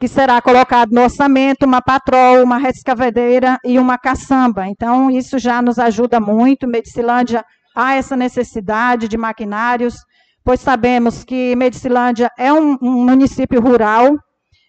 que 0.00 0.08
será 0.08 0.42
colocado 0.42 0.90
no 0.90 1.02
orçamento 1.02 1.64
uma 1.64 1.80
patrol, 1.80 2.42
uma 2.42 2.58
rescavadeira 2.58 3.58
e 3.64 3.78
uma 3.78 3.96
caçamba. 3.96 4.66
Então, 4.66 5.10
isso 5.10 5.38
já 5.38 5.62
nos 5.62 5.78
ajuda 5.78 6.18
muito. 6.20 6.66
Medicilândia 6.66 7.44
há 7.74 7.94
essa 7.94 8.16
necessidade 8.16 9.08
de 9.08 9.16
maquinários, 9.16 9.94
pois 10.44 10.60
sabemos 10.60 11.24
que 11.24 11.54
Medicilândia 11.56 12.30
é 12.38 12.52
um, 12.52 12.76
um 12.82 13.04
município 13.04 13.60
rural 13.60 14.16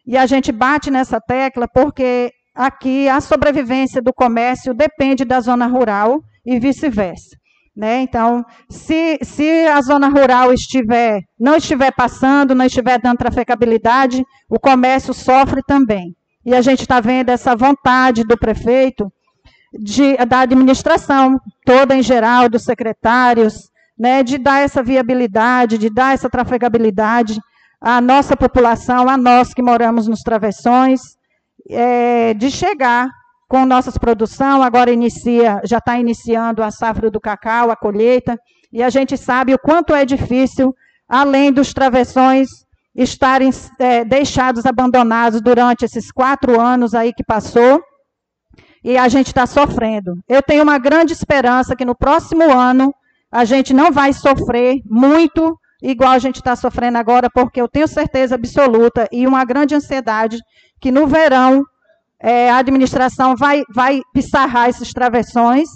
e 0.05 0.17
a 0.17 0.25
gente 0.25 0.51
bate 0.51 0.89
nessa 0.89 1.19
tecla 1.19 1.67
porque 1.67 2.31
aqui 2.57 3.07
a 3.07 3.21
sobrevivência 3.21 4.01
do 4.01 4.11
comércio 4.11 4.73
depende 4.73 5.23
da 5.23 5.39
zona 5.39 5.67
rural 5.67 6.21
e 6.45 6.59
vice-versa. 6.59 7.37
Né? 7.75 8.01
Então, 8.01 8.43
se, 8.67 9.19
se 9.21 9.67
a 9.67 9.79
zona 9.81 10.07
rural 10.09 10.51
estiver, 10.51 11.21
não 11.39 11.57
estiver 11.57 11.91
passando, 11.91 12.55
não 12.55 12.65
estiver 12.65 12.99
dando 12.99 13.19
trafegabilidade, 13.19 14.25
o 14.49 14.59
comércio 14.59 15.13
sofre 15.13 15.61
também. 15.61 16.15
E 16.43 16.55
a 16.55 16.61
gente 16.61 16.81
está 16.81 16.99
vendo 16.99 17.29
essa 17.29 17.55
vontade 17.55 18.23
do 18.23 18.35
prefeito, 18.35 19.11
de, 19.71 20.17
da 20.25 20.39
administração 20.39 21.39
toda 21.63 21.95
em 21.95 22.01
geral, 22.01 22.49
dos 22.49 22.63
secretários, 22.63 23.69
né, 23.97 24.23
de 24.23 24.39
dar 24.39 24.61
essa 24.61 24.81
viabilidade, 24.81 25.77
de 25.77 25.89
dar 25.89 26.13
essa 26.13 26.29
trafegabilidade 26.29 27.39
à 27.79 28.01
nossa 28.01 28.35
população, 28.35 29.07
a 29.07 29.17
nós 29.17 29.53
que 29.53 29.61
moramos 29.61 30.07
nos 30.07 30.21
travessões, 30.21 31.16
é, 31.69 32.33
de 32.33 32.49
chegar 32.49 33.09
com 33.47 33.65
nossas 33.65 33.97
produção, 33.97 34.61
agora 34.61 34.91
inicia, 34.91 35.61
já 35.63 35.77
está 35.77 35.97
iniciando 35.99 36.61
a 36.61 36.69
safra 36.69 37.09
do 37.09 37.19
cacau, 37.19 37.71
a 37.71 37.75
colheita, 37.75 38.37
e 38.71 38.83
a 38.83 38.89
gente 38.89 39.17
sabe 39.17 39.53
o 39.53 39.59
quanto 39.59 39.95
é 39.95 40.03
difícil, 40.05 40.75
além 41.07 41.51
dos 41.51 41.73
travessões 41.73 42.49
estarem 42.93 43.49
é, 43.79 44.03
deixados 44.03 44.65
abandonados 44.65 45.39
durante 45.41 45.85
esses 45.85 46.11
quatro 46.11 46.59
anos 46.59 46.93
aí 46.93 47.13
que 47.13 47.23
passou, 47.23 47.81
e 48.83 48.97
a 48.97 49.07
gente 49.07 49.27
está 49.27 49.45
sofrendo. 49.45 50.15
Eu 50.27 50.41
tenho 50.41 50.63
uma 50.63 50.77
grande 50.77 51.13
esperança 51.13 51.75
que 51.75 51.85
no 51.85 51.95
próximo 51.95 52.43
ano 52.51 52.93
a 53.31 53.45
gente 53.45 53.73
não 53.73 53.91
vai 53.91 54.13
sofrer 54.13 54.81
muito 54.85 55.57
igual 55.81 56.11
a 56.11 56.19
gente 56.19 56.37
está 56.37 56.55
sofrendo 56.55 56.97
agora, 56.97 57.29
porque 57.29 57.61
eu 57.61 57.67
tenho 57.67 57.87
certeza 57.87 58.35
absoluta 58.35 59.07
e 59.11 59.27
uma 59.27 59.45
grande 59.45 59.75
ansiedade 59.75 60.37
que 60.79 60.91
no 60.91 61.07
verão 61.07 61.63
é, 62.19 62.49
a 62.49 62.57
administração 62.57 63.35
vai, 63.35 63.63
vai 63.73 64.01
pissarrar 64.13 64.69
esses 64.69 64.91
travessões, 64.91 65.69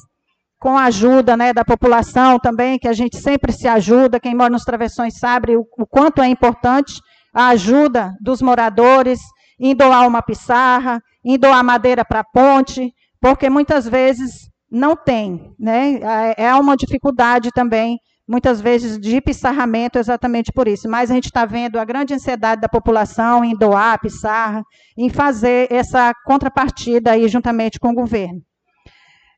com 0.60 0.78
a 0.78 0.84
ajuda 0.84 1.36
né, 1.36 1.52
da 1.52 1.66
população 1.66 2.38
também, 2.38 2.78
que 2.78 2.88
a 2.88 2.93
gente 2.93 3.18
sempre 3.18 3.52
se 3.52 3.68
ajuda, 3.68 4.20
quem 4.20 4.36
mora 4.36 4.52
nos 4.52 4.64
travessões 4.64 5.18
sabe 5.18 5.58
o, 5.58 5.66
o 5.76 5.88
quanto 5.88 6.22
é 6.22 6.28
importante 6.28 7.02
a 7.34 7.47
ajuda 7.47 8.14
dos 8.22 8.43
moradores 8.43 9.20
em 9.60 9.76
doar 9.76 10.08
uma 10.08 10.22
pissarra, 10.22 11.02
em 11.26 11.38
doar 11.38 11.64
madeira 11.64 12.06
para 12.06 12.20
a 12.20 12.24
ponte, 12.24 12.93
porque 13.20 13.49
muitas 13.49 13.88
vezes 13.88 14.52
não 14.70 14.95
tem, 14.95 15.52
né? 15.60 15.99
É, 16.38 16.45
é 16.45 16.56
uma 16.56 16.78
dificuldade 16.78 17.49
também 17.52 17.97
muitas 18.32 18.62
vezes 18.62 18.98
de 18.98 19.20
pissarramento 19.20 20.00
exatamente 20.00 20.54
por 20.54 20.68
isso. 20.68 20.90
Mas 20.90 21.12
a 21.12 21.14
gente 21.14 21.26
está 21.26 21.46
vendo 21.46 21.78
a 21.78 21.84
grande 21.84 22.14
ansiedade 22.14 22.62
da 22.62 22.70
população 22.70 23.44
em 23.44 23.54
doar 23.54 24.00
pissarra, 24.00 24.64
em 24.98 25.10
fazer 25.10 25.68
essa 25.70 26.14
contrapartida 26.26 27.12
aí 27.12 27.28
juntamente 27.28 27.78
com 27.78 27.90
o 27.90 27.94
governo. 27.94 28.42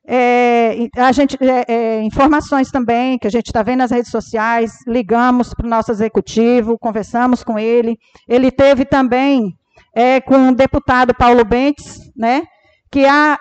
É, 0.06 0.89
a 0.98 1.12
gente, 1.12 1.38
é, 1.41 1.66
é, 1.68 2.04
informações 2.04 2.70
também 2.70 3.18
que 3.18 3.26
a 3.26 3.32
gente 3.32 3.48
está 3.48 3.64
vendo 3.64 3.80
nas 3.80 3.91
redes 3.91 4.12
sociais, 4.12 4.72
ligamos 4.86 5.54
para 5.54 5.66
o 5.66 5.70
nosso 5.70 5.91
executivo, 5.91 6.78
conversamos 6.78 7.44
com 7.44 7.58
ele. 7.58 7.98
Ele 8.28 8.52
teve 8.52 8.86
também 8.86 9.58
é, 9.96 10.22
com 10.22 10.50
o 10.50 10.56
deputado 10.56 11.16
Paulo 11.16 11.44
Bentes, 11.44 12.12
né, 12.16 12.44
que 12.91 13.06
há 13.06 13.39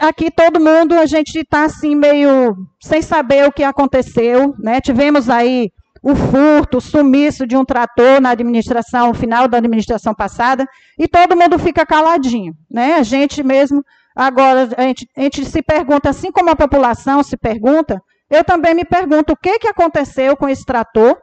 aqui 0.00 0.30
todo 0.30 0.60
mundo, 0.60 0.94
a 0.94 1.06
gente 1.06 1.38
está 1.38 1.64
assim 1.64 1.94
meio 1.94 2.56
sem 2.80 3.02
saber 3.02 3.46
o 3.46 3.52
que 3.52 3.62
aconteceu, 3.62 4.54
né? 4.58 4.80
Tivemos 4.80 5.28
aí 5.28 5.70
o 6.02 6.14
furto, 6.14 6.78
o 6.78 6.80
sumiço 6.80 7.46
de 7.46 7.56
um 7.56 7.64
trator 7.64 8.20
na 8.20 8.30
administração, 8.30 9.12
final 9.12 9.48
da 9.48 9.58
administração 9.58 10.14
passada, 10.14 10.66
e 10.98 11.08
todo 11.08 11.36
mundo 11.36 11.58
fica 11.58 11.84
caladinho, 11.84 12.54
né? 12.70 12.94
A 12.94 13.02
gente 13.02 13.42
mesmo, 13.42 13.82
agora, 14.14 14.68
a 14.76 14.82
gente, 14.82 15.08
a 15.16 15.22
gente 15.22 15.44
se 15.44 15.62
pergunta, 15.62 16.10
assim 16.10 16.30
como 16.30 16.50
a 16.50 16.56
população 16.56 17.22
se 17.22 17.36
pergunta, 17.36 18.00
eu 18.30 18.44
também 18.44 18.74
me 18.74 18.84
pergunto 18.84 19.32
o 19.32 19.36
que, 19.36 19.58
que 19.58 19.68
aconteceu 19.68 20.36
com 20.36 20.48
esse 20.48 20.64
trator, 20.64 21.16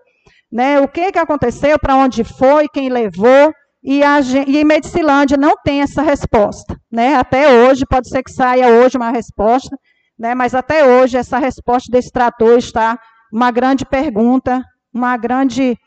né? 0.51 0.79
O 0.81 0.87
que, 0.87 1.11
que 1.11 1.19
aconteceu, 1.19 1.79
para 1.79 1.95
onde 1.95 2.23
foi, 2.23 2.67
quem 2.67 2.89
levou, 2.89 3.53
e, 3.83 4.01
a, 4.03 4.19
e 4.21 4.57
em 4.57 4.63
Medicilândia 4.63 5.37
não 5.37 5.55
tem 5.63 5.81
essa 5.81 6.01
resposta. 6.01 6.79
Né? 6.91 7.15
Até 7.15 7.49
hoje, 7.51 7.85
pode 7.85 8.07
ser 8.07 8.23
que 8.23 8.31
saia 8.31 8.69
hoje 8.69 8.97
uma 8.97 9.11
resposta, 9.11 9.77
né? 10.17 10.33
mas 10.33 10.55
até 10.55 10.85
hoje 10.85 11.17
essa 11.17 11.37
resposta 11.37 11.91
desse 11.91 12.11
trator 12.11 12.57
está 12.57 12.97
uma 13.31 13.51
grande 13.51 13.85
pergunta, 13.85 14.63
uma 14.93 15.17
grande 15.17 15.77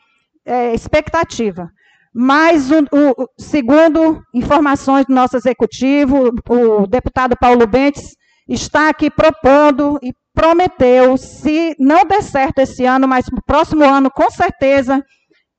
é, 0.44 0.74
expectativa. 0.74 1.70
Mas, 2.12 2.70
o, 2.70 2.78
o, 2.92 3.28
segundo 3.38 4.22
informações 4.34 5.06
do 5.06 5.14
nosso 5.14 5.36
executivo, 5.36 6.30
o 6.48 6.86
deputado 6.86 7.36
Paulo 7.38 7.66
Bentes 7.66 8.16
está 8.48 8.88
aqui 8.88 9.10
propondo 9.10 9.98
e 10.02 10.12
prometeu, 10.34 11.16
se 11.16 11.74
não 11.78 12.04
der 12.04 12.22
certo 12.22 12.58
esse 12.58 12.84
ano, 12.84 13.08
mas 13.08 13.26
no 13.30 13.42
próximo 13.42 13.84
ano, 13.84 14.10
com 14.10 14.30
certeza, 14.30 15.02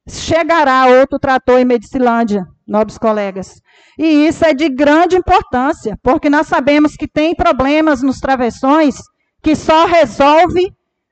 chegará 0.07 0.85
outro 0.87 1.19
trator 1.19 1.59
em 1.59 1.65
Medicilândia, 1.65 2.45
nobres 2.67 2.97
colegas. 2.97 3.61
E 3.97 4.27
isso 4.27 4.45
é 4.45 4.53
de 4.53 4.69
grande 4.69 5.15
importância, 5.15 5.97
porque 6.01 6.29
nós 6.29 6.47
sabemos 6.47 6.95
que 6.95 7.07
tem 7.07 7.35
problemas 7.35 8.01
nos 8.01 8.19
travessões 8.19 8.95
que 9.41 9.55
só 9.55 9.85
resolve, 9.85 10.71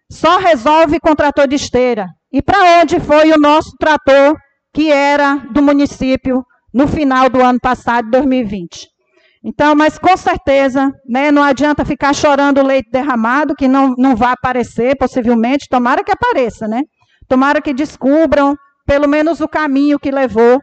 só 0.09 0.37
resolve 0.37 0.99
com 0.99 1.15
trator 1.15 1.47
de 1.47 1.55
esteira. 1.55 2.07
E 2.31 2.41
para 2.41 2.81
onde 2.81 2.99
foi 2.99 3.31
o 3.31 3.39
nosso 3.39 3.71
trator 3.79 4.35
que 4.73 4.91
era 4.91 5.35
do 5.51 5.61
município 5.61 6.43
no 6.73 6.87
final 6.87 7.29
do 7.29 7.41
ano 7.41 7.59
passado, 7.59 8.09
2020? 8.11 8.87
Então, 9.43 9.75
mas 9.75 9.99
com 9.99 10.17
certeza, 10.17 10.91
né, 11.07 11.31
não 11.31 11.43
adianta 11.43 11.85
ficar 11.85 12.13
chorando 12.13 12.59
o 12.59 12.65
leite 12.65 12.89
derramado, 12.91 13.53
que 13.55 13.67
não, 13.67 13.93
não 13.95 14.15
vai 14.15 14.33
aparecer, 14.33 14.97
possivelmente, 14.97 15.69
tomara 15.69 16.03
que 16.03 16.11
apareça, 16.11 16.67
né? 16.67 16.81
Tomara 17.27 17.61
que 17.61 17.73
descubram 17.73 18.55
pelo 18.85 19.07
menos 19.07 19.41
o 19.41 19.47
caminho 19.47 19.99
que 19.99 20.11
levou 20.11 20.61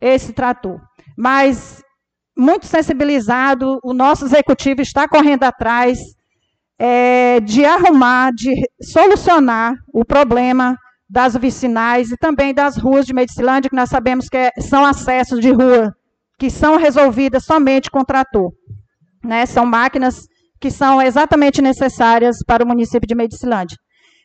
esse 0.00 0.32
trator. 0.32 0.80
Mas, 1.16 1.82
muito 2.36 2.66
sensibilizado, 2.66 3.78
o 3.82 3.92
nosso 3.92 4.24
executivo 4.26 4.82
está 4.82 5.08
correndo 5.08 5.44
atrás 5.44 5.98
é, 6.78 7.40
de 7.40 7.64
arrumar, 7.64 8.32
de 8.32 8.52
solucionar 8.82 9.74
o 9.92 10.04
problema 10.04 10.76
das 11.08 11.36
vicinais 11.36 12.10
e 12.10 12.16
também 12.16 12.52
das 12.52 12.76
ruas 12.76 13.06
de 13.06 13.14
Medicilândia, 13.14 13.70
que 13.70 13.76
nós 13.76 13.88
sabemos 13.88 14.28
que 14.28 14.36
é, 14.36 14.50
são 14.60 14.84
acessos 14.84 15.40
de 15.40 15.50
rua 15.50 15.94
que 16.38 16.50
são 16.50 16.76
resolvidas 16.76 17.44
somente 17.44 17.90
com 17.90 18.04
trator. 18.04 18.52
Né? 19.24 19.46
São 19.46 19.64
máquinas 19.64 20.26
que 20.60 20.70
são 20.70 21.00
exatamente 21.00 21.62
necessárias 21.62 22.38
para 22.46 22.64
o 22.64 22.66
município 22.66 23.06
de 23.06 23.14
Medicilândia. 23.14 23.76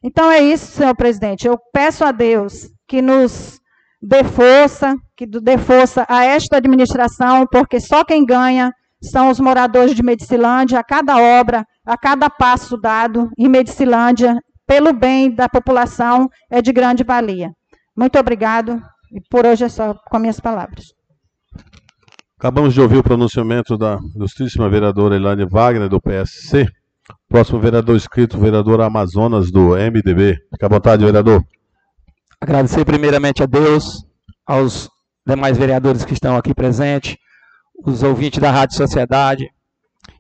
Então 0.04 0.32
é 0.32 0.40
isso, 0.42 0.72
senhor 0.72 0.96
presidente. 0.96 1.48
Eu 1.48 1.58
peço 1.72 2.04
a 2.04 2.12
Deus 2.12 2.70
que 2.88 3.02
nos 3.02 3.60
dê 4.02 4.24
força, 4.24 4.96
que 5.16 5.26
dê 5.26 5.58
força 5.58 6.06
a 6.10 6.26
esta 6.26 6.58
administração, 6.58 7.46
porque 7.52 7.80
só 7.80 8.04
quem 8.04 8.26
ganha 8.26 8.74
são 9.02 9.30
os 9.30 9.40
moradores 9.40 9.96
de 9.96 10.04
Medicilândia, 10.04 10.80
a 10.80 10.84
cada 10.84 11.18
obra, 11.18 11.66
a 11.86 11.98
cada 11.98 12.30
passo 12.30 12.78
dado 12.78 13.30
em 13.38 13.48
Medicilândia, 13.48 14.36
pelo 14.66 14.94
bem 14.94 15.34
da 15.34 15.50
população, 15.50 16.30
é 16.50 16.62
de 16.62 16.72
grande 16.72 17.04
valia. 17.04 17.52
Muito 17.96 18.18
obrigado, 18.18 18.82
e 19.12 19.20
por 19.30 19.46
hoje 19.46 19.66
é 19.66 19.70
só 19.70 19.94
com 20.10 20.20
minhas 20.20 20.40
palavras. 20.40 20.94
Acabamos 22.38 22.74
de 22.74 22.82
ouvir 22.82 22.98
o 22.98 23.04
pronunciamento 23.04 23.78
da 23.78 24.00
ilustríssima 24.16 24.68
vereadora 24.68 25.16
Elaine 25.16 25.46
Wagner, 25.46 25.88
do 25.88 26.02
PSC. 26.02 26.68
Próximo 27.28 27.60
vereador 27.60 27.96
inscrito, 27.96 28.38
vereador 28.38 28.82
Amazonas, 28.82 29.52
do 29.52 29.70
MDB. 29.76 30.38
Fique 30.52 30.66
à 30.66 30.68
vontade, 30.68 31.06
vereador. 31.06 31.44
Agradecer 32.40 32.84
primeiramente 32.86 33.44
a 33.44 33.46
Deus, 33.46 34.06
aos 34.46 34.90
demais 35.26 35.58
vereadores 35.58 36.04
que 36.04 36.14
estão 36.14 36.36
aqui 36.36 36.54
presentes, 36.54 37.16
os 37.86 38.04
ouvintes 38.04 38.40
da 38.40 38.52
Rádio 38.52 38.76
Sociedade, 38.76 39.50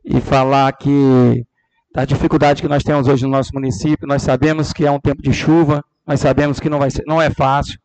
e 0.05 0.21
falar 0.21 0.71
que 0.73 1.45
da 1.93 2.05
dificuldade 2.05 2.61
que 2.61 2.67
nós 2.67 2.83
temos 2.83 3.07
hoje 3.07 3.23
no 3.23 3.31
nosso 3.31 3.51
município, 3.53 4.07
nós 4.07 4.21
sabemos 4.21 4.71
que 4.71 4.85
é 4.85 4.91
um 4.91 4.99
tempo 4.99 5.21
de 5.21 5.33
chuva, 5.33 5.83
nós 6.07 6.19
sabemos 6.19 6.59
que 6.59 6.69
não, 6.69 6.79
vai 6.79 6.89
ser, 6.89 7.03
não 7.05 7.21
é 7.21 7.29
fácil, 7.29 7.77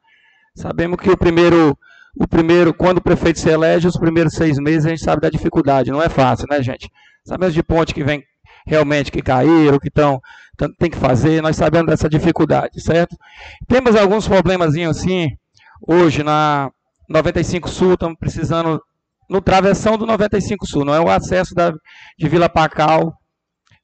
sabemos 0.54 0.98
que 0.98 1.10
o 1.10 1.16
primeiro, 1.16 1.76
o 2.14 2.26
primeiro, 2.28 2.72
quando 2.72 2.98
o 2.98 3.02
prefeito 3.02 3.40
se 3.40 3.48
elege, 3.48 3.88
os 3.88 3.98
primeiros 3.98 4.34
seis 4.34 4.58
meses 4.58 4.86
a 4.86 4.90
gente 4.90 5.02
sabe 5.02 5.20
da 5.20 5.30
dificuldade, 5.30 5.90
não 5.90 6.02
é 6.02 6.08
fácil, 6.08 6.46
né, 6.48 6.62
gente? 6.62 6.90
Sabemos 7.24 7.54
de 7.54 7.62
ponte 7.62 7.92
que 7.92 8.04
vem 8.04 8.22
realmente 8.66 9.12
que 9.12 9.22
caíram, 9.22 9.78
que 9.78 9.88
estão 9.88 10.20
tem 10.78 10.90
que 10.90 10.96
fazer, 10.96 11.42
nós 11.42 11.54
sabemos 11.54 11.86
dessa 11.86 12.08
dificuldade, 12.08 12.80
certo? 12.80 13.14
Temos 13.68 13.94
alguns 13.94 14.26
problemazinhos 14.26 14.96
assim, 14.98 15.36
hoje 15.86 16.22
na 16.22 16.70
95 17.08 17.68
Sul, 17.68 17.92
estamos 17.92 18.16
precisando 18.18 18.82
no 19.28 19.40
travessão 19.40 19.98
do 19.98 20.06
95 20.06 20.66
Sul, 20.66 20.84
não 20.84 20.94
é 20.94 21.00
o 21.00 21.10
acesso 21.10 21.54
da, 21.54 21.72
de 22.18 22.28
Vila 22.28 22.48
Pacal 22.48 23.12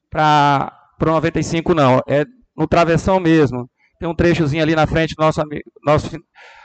para 0.09 0.71
o 0.99 1.05
95 1.05 1.73
não, 1.75 2.01
é 2.07 2.25
no 2.55 2.67
travessão 2.67 3.19
mesmo. 3.19 3.69
Tem 3.99 4.09
um 4.09 4.15
trechozinho 4.15 4.61
ali 4.61 4.75
na 4.75 4.85
frente 4.85 5.15
do 5.15 5.23
nosso, 5.23 5.41
amigo, 5.41 5.63
nosso 5.83 6.09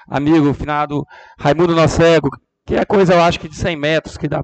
amigo 0.08 0.52
finado 0.54 1.06
Raimundo 1.38 1.74
Nocego, 1.74 2.30
que 2.66 2.74
é 2.74 2.84
coisa, 2.84 3.14
eu 3.14 3.22
acho 3.22 3.38
que 3.38 3.48
de 3.48 3.56
100 3.56 3.76
metros, 3.76 4.16
que 4.16 4.26
dá 4.26 4.42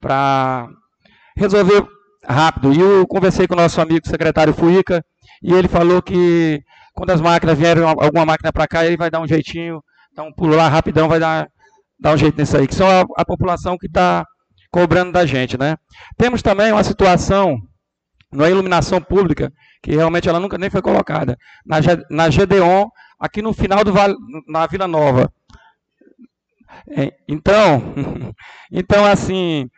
para 0.00 0.68
resolver 1.36 1.86
rápido. 2.28 2.72
E 2.72 2.80
eu 2.80 3.06
conversei 3.06 3.46
com 3.46 3.54
o 3.54 3.56
nosso 3.56 3.80
amigo 3.80 4.06
secretário 4.06 4.52
Fuica, 4.52 5.04
e 5.42 5.52
ele 5.52 5.68
falou 5.68 6.02
que 6.02 6.62
quando 6.94 7.10
as 7.10 7.20
máquinas 7.20 7.56
vierem, 7.56 7.84
alguma 7.84 8.26
máquina 8.26 8.52
para 8.52 8.66
cá, 8.66 8.84
ele 8.84 8.96
vai 8.96 9.10
dar 9.10 9.20
um 9.20 9.26
jeitinho, 9.26 9.82
dar 10.14 10.24
um 10.24 10.32
pulo 10.32 10.56
lá 10.56 10.68
rapidão, 10.68 11.08
vai 11.08 11.20
dar, 11.20 11.48
dar 11.98 12.14
um 12.14 12.16
jeito 12.16 12.38
nisso 12.38 12.56
aí, 12.56 12.66
que 12.66 12.74
são 12.74 12.88
a, 12.88 13.04
a 13.16 13.24
população 13.24 13.78
que 13.78 13.86
está 13.86 14.24
cobrando 14.70 15.12
da 15.12 15.24
gente, 15.24 15.56
né? 15.56 15.76
Temos 16.16 16.42
também 16.42 16.72
uma 16.72 16.84
situação 16.84 17.56
na 18.32 18.50
iluminação 18.50 19.00
pública, 19.00 19.50
que 19.82 19.94
realmente 19.94 20.28
ela 20.28 20.40
nunca 20.40 20.58
nem 20.58 20.68
foi 20.68 20.82
colocada, 20.82 21.36
na, 21.64 21.76
na 22.10 22.30
Gedeon, 22.30 22.88
aqui 23.18 23.40
no 23.40 23.52
final 23.52 23.84
do 23.84 23.92
na 24.46 24.66
Vila 24.66 24.86
Nova. 24.86 25.32
É, 26.90 27.12
então, 27.26 27.94
então 28.70 29.04
assim, 29.04 29.68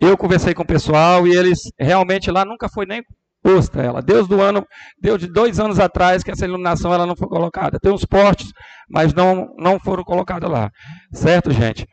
eu 0.00 0.16
conversei 0.16 0.54
com 0.54 0.62
o 0.62 0.66
pessoal 0.66 1.26
e 1.26 1.36
eles 1.36 1.60
realmente 1.78 2.30
lá 2.30 2.44
nunca 2.44 2.68
foi 2.68 2.86
nem 2.86 3.02
posta 3.42 3.82
ela. 3.82 4.00
Deus 4.00 4.26
do 4.26 4.40
ano, 4.40 4.66
deu 5.00 5.18
de 5.18 5.26
dois 5.26 5.60
anos 5.60 5.78
atrás 5.78 6.22
que 6.22 6.30
essa 6.30 6.46
iluminação 6.46 6.92
ela 6.92 7.06
não 7.06 7.14
foi 7.14 7.28
colocada. 7.28 7.78
Tem 7.78 7.92
uns 7.92 8.04
postes, 8.04 8.50
mas 8.88 9.12
não 9.12 9.48
não 9.58 9.78
foram 9.78 10.02
colocados 10.02 10.50
lá, 10.50 10.70
certo, 11.12 11.50
gente? 11.50 11.86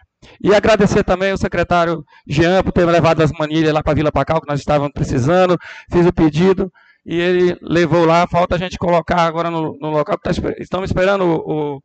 E 0.43 0.53
agradecer 0.53 1.03
também 1.03 1.31
ao 1.31 1.37
secretário 1.37 2.03
Jean 2.27 2.63
por 2.63 2.71
ter 2.71 2.85
levado 2.85 3.21
as 3.21 3.31
manilhas 3.31 3.73
lá 3.73 3.83
para 3.83 3.91
a 3.91 3.95
Vila 3.95 4.11
Pacal, 4.11 4.39
que 4.39 4.47
nós 4.47 4.59
estávamos 4.59 4.93
precisando. 4.93 5.57
Fiz 5.91 6.05
o 6.05 6.13
pedido 6.13 6.71
e 7.05 7.19
ele 7.19 7.57
levou 7.61 8.05
lá. 8.05 8.27
Falta 8.27 8.55
a 8.55 8.57
gente 8.57 8.77
colocar 8.77 9.21
agora 9.21 9.49
no, 9.49 9.77
no 9.79 9.89
local. 9.89 10.17
Tá, 10.19 10.31
estamos 10.59 10.89
esperando 10.89 11.25
o, 11.25 11.75
o, 11.75 11.79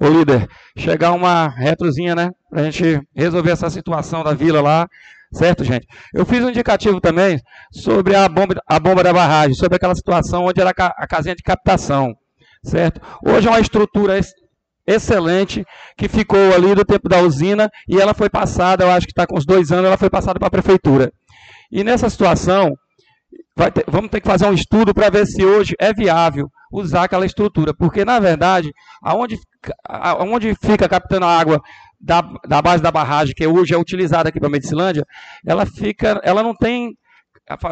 o, 0.00 0.08
líder 0.08 0.48
chegar 0.76 1.12
uma 1.12 1.48
retrozinha, 1.48 2.14
né? 2.14 2.30
Para 2.50 2.62
a 2.62 2.64
gente 2.64 3.00
resolver 3.14 3.50
essa 3.50 3.68
situação 3.68 4.24
da 4.24 4.32
vila 4.32 4.60
lá. 4.60 4.88
Certo, 5.32 5.64
gente? 5.64 5.86
Eu 6.12 6.26
fiz 6.26 6.44
um 6.44 6.50
indicativo 6.50 7.00
também 7.00 7.40
sobre 7.72 8.14
a 8.14 8.28
bomba, 8.28 8.54
a 8.68 8.78
bomba 8.78 9.02
da 9.02 9.12
barragem, 9.12 9.54
sobre 9.54 9.76
aquela 9.76 9.94
situação 9.94 10.44
onde 10.44 10.60
era 10.60 10.72
a 10.76 11.06
casinha 11.06 11.34
de 11.34 11.42
captação. 11.42 12.14
Certo? 12.64 13.00
Hoje 13.26 13.48
é 13.48 13.50
uma 13.50 13.60
estrutura 13.60 14.20
excelente 14.86 15.64
que 15.96 16.08
ficou 16.08 16.54
ali 16.54 16.74
do 16.74 16.84
tempo 16.84 17.08
da 17.08 17.20
usina 17.20 17.70
e 17.88 18.00
ela 18.00 18.14
foi 18.14 18.28
passada, 18.28 18.84
eu 18.84 18.90
acho 18.90 19.06
que 19.06 19.12
está 19.12 19.26
com 19.26 19.38
uns 19.38 19.46
dois 19.46 19.72
anos, 19.72 19.86
ela 19.86 19.96
foi 19.96 20.10
passada 20.10 20.38
para 20.38 20.48
a 20.48 20.50
prefeitura. 20.50 21.10
E 21.70 21.82
nessa 21.82 22.10
situação, 22.10 22.74
ter, 23.72 23.84
vamos 23.88 24.10
ter 24.10 24.20
que 24.20 24.28
fazer 24.28 24.46
um 24.46 24.52
estudo 24.52 24.92
para 24.92 25.10
ver 25.10 25.26
se 25.26 25.44
hoje 25.44 25.74
é 25.78 25.92
viável 25.92 26.48
usar 26.72 27.04
aquela 27.04 27.26
estrutura, 27.26 27.74
porque 27.74 28.04
na 28.04 28.18
verdade, 28.18 28.70
aonde, 29.02 29.38
aonde 29.88 30.54
fica 30.54 30.88
captando 30.88 31.26
a 31.26 31.38
água 31.38 31.60
da, 32.02 32.20
da 32.46 32.60
base 32.60 32.82
da 32.82 32.90
barragem, 32.90 33.34
que 33.34 33.46
hoje 33.46 33.72
é 33.72 33.78
utilizada 33.78 34.28
aqui 34.28 34.40
para 34.40 34.48
a 34.48 34.52
Medicilândia, 34.52 35.06
ela 35.46 35.64
fica, 35.64 36.20
ela 36.24 36.42
não 36.42 36.54
tem 36.54 36.96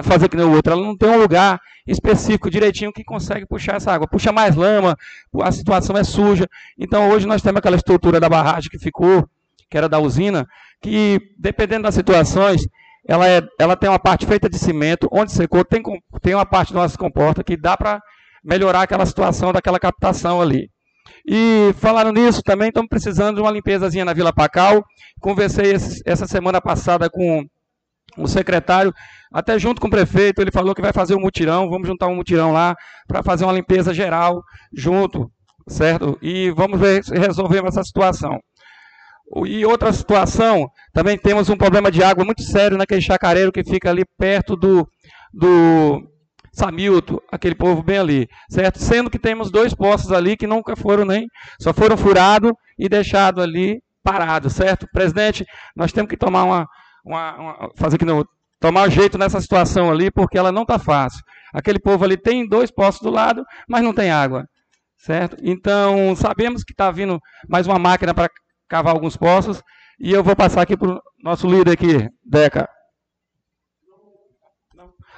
fazer 0.03 0.29
que 0.29 0.37
nem 0.37 0.47
o 0.47 0.53
outro. 0.53 0.73
Ela 0.73 0.83
não 0.83 0.97
tem 0.97 1.09
um 1.09 1.21
lugar 1.21 1.61
específico 1.87 2.51
direitinho 2.51 2.93
que 2.93 3.05
consegue 3.05 3.47
puxar 3.47 3.77
essa 3.77 3.93
água. 3.93 4.07
Puxa 4.07 4.33
mais 4.33 4.55
lama, 4.55 4.97
a 5.43 5.53
situação 5.53 5.97
é 5.97 6.05
suja. 6.05 6.47
Então 6.79 7.11
hoje 7.11 7.27
nós 7.27 7.43
temos 7.43 7.59
aquela 7.59 7.77
estrutura 7.77 8.21
da 8.21 8.29
barragem 8.29 8.71
que 8.71 8.79
ficou, 8.79 9.29
que 9.69 9.77
era 9.77 9.89
da 9.89 9.99
usina, 9.99 10.47
que 10.81 11.21
dependendo 11.39 11.85
das 11.85 11.95
situações, 11.95 12.67
ela, 13.07 13.29
é, 13.29 13.43
ela 13.59 13.77
tem 13.77 13.89
uma 13.89 13.99
parte 13.99 14.27
feita 14.27 14.49
de 14.49 14.59
cimento, 14.59 15.09
onde 15.11 15.33
secou, 15.33 15.65
tem, 15.65 15.83
tem 16.21 16.35
uma 16.35 16.47
parte 16.47 16.73
do 16.73 16.79
nosso 16.79 16.99
comporta 16.99 17.43
que 17.43 17.57
dá 17.57 17.77
para 17.77 18.01
melhorar 18.45 18.83
aquela 18.83 19.07
situação 19.07 19.53
daquela 19.53 19.79
captação 19.79 20.41
ali. 20.41 20.71
E 21.27 21.75
falando 21.79 22.13
nisso, 22.13 22.43
também 22.43 22.69
estamos 22.69 22.89
precisando 22.89 23.37
de 23.37 23.43
uma 23.43 23.51
limpezazinha 23.51 24.05
na 24.05 24.13
Vila 24.13 24.33
Pacal. 24.33 24.85
Conversei 25.21 25.73
esse, 25.73 26.03
essa 26.05 26.27
semana 26.27 26.61
passada 26.61 27.09
com 27.11 27.45
o 28.17 28.27
secretário, 28.27 28.93
até 29.33 29.59
junto 29.59 29.81
com 29.81 29.87
o 29.87 29.91
prefeito, 29.91 30.41
ele 30.41 30.51
falou 30.51 30.75
que 30.75 30.83
vai 30.83 30.93
fazer 30.93 31.15
um 31.15 31.21
mutirão, 31.21 31.71
vamos 31.71 31.87
juntar 31.87 32.09
um 32.09 32.17
mutirão 32.17 32.53
lá 32.53 32.75
para 33.07 33.23
fazer 33.23 33.45
uma 33.45 33.53
limpeza 33.53 33.95
geral 33.95 34.43
junto, 34.73 35.31
certo? 35.69 36.19
E 36.21 36.51
vamos 36.51 36.81
ver 36.81 37.05
se 37.05 37.17
resolvemos 37.17 37.71
essa 37.71 37.85
situação. 37.85 38.41
E 39.47 39.65
outra 39.65 39.93
situação, 39.93 40.69
também 40.93 41.17
temos 41.17 41.49
um 41.49 41.57
problema 41.57 41.91
de 41.91 42.03
água 42.03 42.25
muito 42.25 42.43
sério 42.43 42.77
naquele 42.77 43.01
chacareiro 43.01 43.53
que 43.53 43.63
fica 43.63 43.89
ali 43.89 44.05
perto 44.19 44.57
do, 44.57 44.89
do 45.33 46.03
Samilto, 46.61 47.23
aquele 47.33 47.55
povo 47.55 47.83
bem 47.83 47.99
ali, 47.99 48.29
certo? 48.51 48.79
Sendo 48.79 49.09
que 49.09 49.19
temos 49.19 49.51
dois 49.51 49.75
poços 49.75 50.13
ali 50.13 50.37
que 50.37 50.47
nunca 50.47 50.77
foram 50.77 51.07
nem, 51.07 51.27
só 51.59 51.73
foram 51.73 51.97
furados 51.97 52.53
e 52.79 52.87
deixados 52.87 53.43
ali 53.43 53.83
parados, 54.03 54.53
certo? 54.53 54.87
Presidente, 54.93 55.47
nós 55.75 55.91
temos 55.91 56.11
que 56.11 56.19
tomar 56.19 56.45
uma, 56.45 56.67
uma, 57.03 57.37
uma, 57.37 57.71
fazer 57.77 57.97
que 57.97 58.05
não, 58.05 58.27
tomar 58.61 58.91
jeito 58.91 59.17
nessa 59.17 59.41
situação 59.41 59.91
ali, 59.91 60.11
porque 60.11 60.37
ela 60.37 60.53
não 60.53 60.63
está 60.63 60.79
fácil. 60.79 61.23
Aquele 61.53 61.79
povo 61.79 62.05
ali 62.05 62.17
tem 62.17 62.47
dois 62.47 62.71
poços 62.71 63.01
do 63.01 63.11
lado, 63.11 63.43
mas 63.67 63.83
não 63.83 63.95
tem 63.95 64.11
água, 64.11 64.45
certo? 64.99 65.39
Então, 65.43 66.15
sabemos 66.15 66.63
que 66.63 66.73
está 66.73 66.91
vindo 66.91 67.19
mais 67.49 67.67
uma 67.67 67.79
máquina 67.79 68.13
para 68.13 68.29
cavar 68.69 68.93
alguns 68.93 69.17
poços, 69.17 69.63
e 69.99 70.13
eu 70.13 70.23
vou 70.23 70.37
passar 70.37 70.61
aqui 70.61 70.77
para 70.77 70.91
o 70.91 71.01
nosso 71.23 71.49
líder 71.49 71.73
aqui, 71.73 72.07
Deca. 72.23 72.69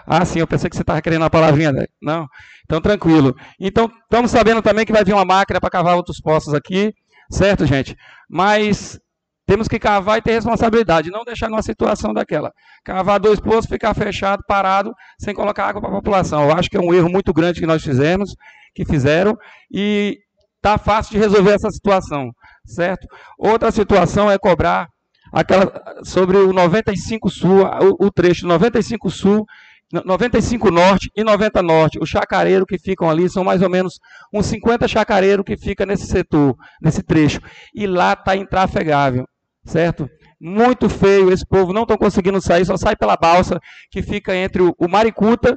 Ah, 0.07 0.25
sim, 0.25 0.41
eu 0.41 0.47
pensei 0.47 0.69
que 0.69 0.77
você 0.77 0.83
estava 0.83 1.01
querendo 1.01 1.23
uma 1.23 1.31
palavrinha. 1.31 1.73
Deca. 1.73 1.93
Não, 2.01 2.27
então 2.65 2.81
tranquilo. 2.81 3.37
Então, 3.59 3.91
estamos 4.05 4.31
sabendo 4.31 4.63
também 4.63 4.85
que 4.85 4.93
vai 4.93 5.05
vir 5.05 5.15
uma 5.15 5.25
máquina 5.25 5.61
para 5.61 5.71
cavar 5.71 5.97
outros 5.97 6.21
poços 6.21 6.55
aqui, 6.55 6.93
certo, 7.31 7.67
gente? 7.67 7.97
Mas 8.29 8.99
temos 9.47 9.69
que 9.69 9.79
cavar 9.79 10.19
e 10.19 10.23
ter 10.23 10.33
responsabilidade, 10.33 11.11
não 11.11 11.25
deixar 11.25 11.49
numa 11.49 11.63
situação 11.63 12.15
daquela. 12.15 12.53
Cavar 12.85 13.19
dois 13.21 13.41
poços, 13.41 13.67
ficar 13.67 13.93
fechado, 13.95 14.43
parado, 14.47 14.95
sem 15.19 15.35
colocar 15.35 15.67
água 15.67 15.81
para 15.81 15.91
a 15.91 15.95
população. 15.95 16.45
Eu 16.45 16.57
acho 16.57 16.71
que 16.71 16.77
é 16.77 16.81
um 16.81 16.95
erro 16.95 17.11
muito 17.11 17.33
grande 17.33 17.61
que 17.61 17.67
nós 17.67 17.83
fizemos, 17.83 18.35
que 18.75 18.85
fizeram, 18.85 19.37
e 19.71 20.19
está 20.57 20.79
fácil 20.79 21.13
de 21.13 21.19
resolver 21.19 21.53
essa 21.53 21.71
situação, 21.71 22.31
certo? 22.65 23.07
Outra 23.37 23.71
situação 23.71 24.31
é 24.31 24.39
cobrar 24.39 24.89
aquela 25.33 25.73
sobre 26.05 26.37
o 26.37 26.53
95 26.53 27.29
Sul, 27.29 27.65
o, 27.65 28.07
o 28.07 28.11
trecho 28.11 28.47
95 28.47 29.11
Sul 29.11 29.45
95 29.93 30.71
Norte 30.71 31.11
e 31.15 31.23
90 31.23 31.63
Norte, 31.63 31.99
o 32.01 32.07
chacareiro 32.07 32.65
que 32.65 32.79
ficam 32.79 33.11
ali 33.11 33.29
são 33.29 33.45
mais 33.45 33.61
ou 33.61 33.69
menos 33.69 33.99
uns 34.33 34.47
50 34.47 34.89
chacareiros 34.89 35.45
que 35.45 35.57
fica 35.57 35.85
nesse 35.85 36.07
setor, 36.07 36.57
nesse 36.81 37.03
trecho. 37.03 37.41
E 37.75 37.87
lá 37.87 38.15
está 38.15 38.35
intrafegável 38.35 39.27
certo? 39.65 40.09
Muito 40.41 40.89
feio, 40.89 41.31
esse 41.31 41.47
povo 41.47 41.73
não 41.73 41.83
estão 41.83 41.97
conseguindo 41.97 42.41
sair, 42.41 42.65
só 42.65 42.77
sai 42.77 42.97
pela 42.97 43.17
balsa 43.17 43.61
que 43.91 44.03
fica 44.03 44.35
entre 44.35 44.63
o, 44.63 44.75
o 44.79 44.89
Maricuta, 44.89 45.57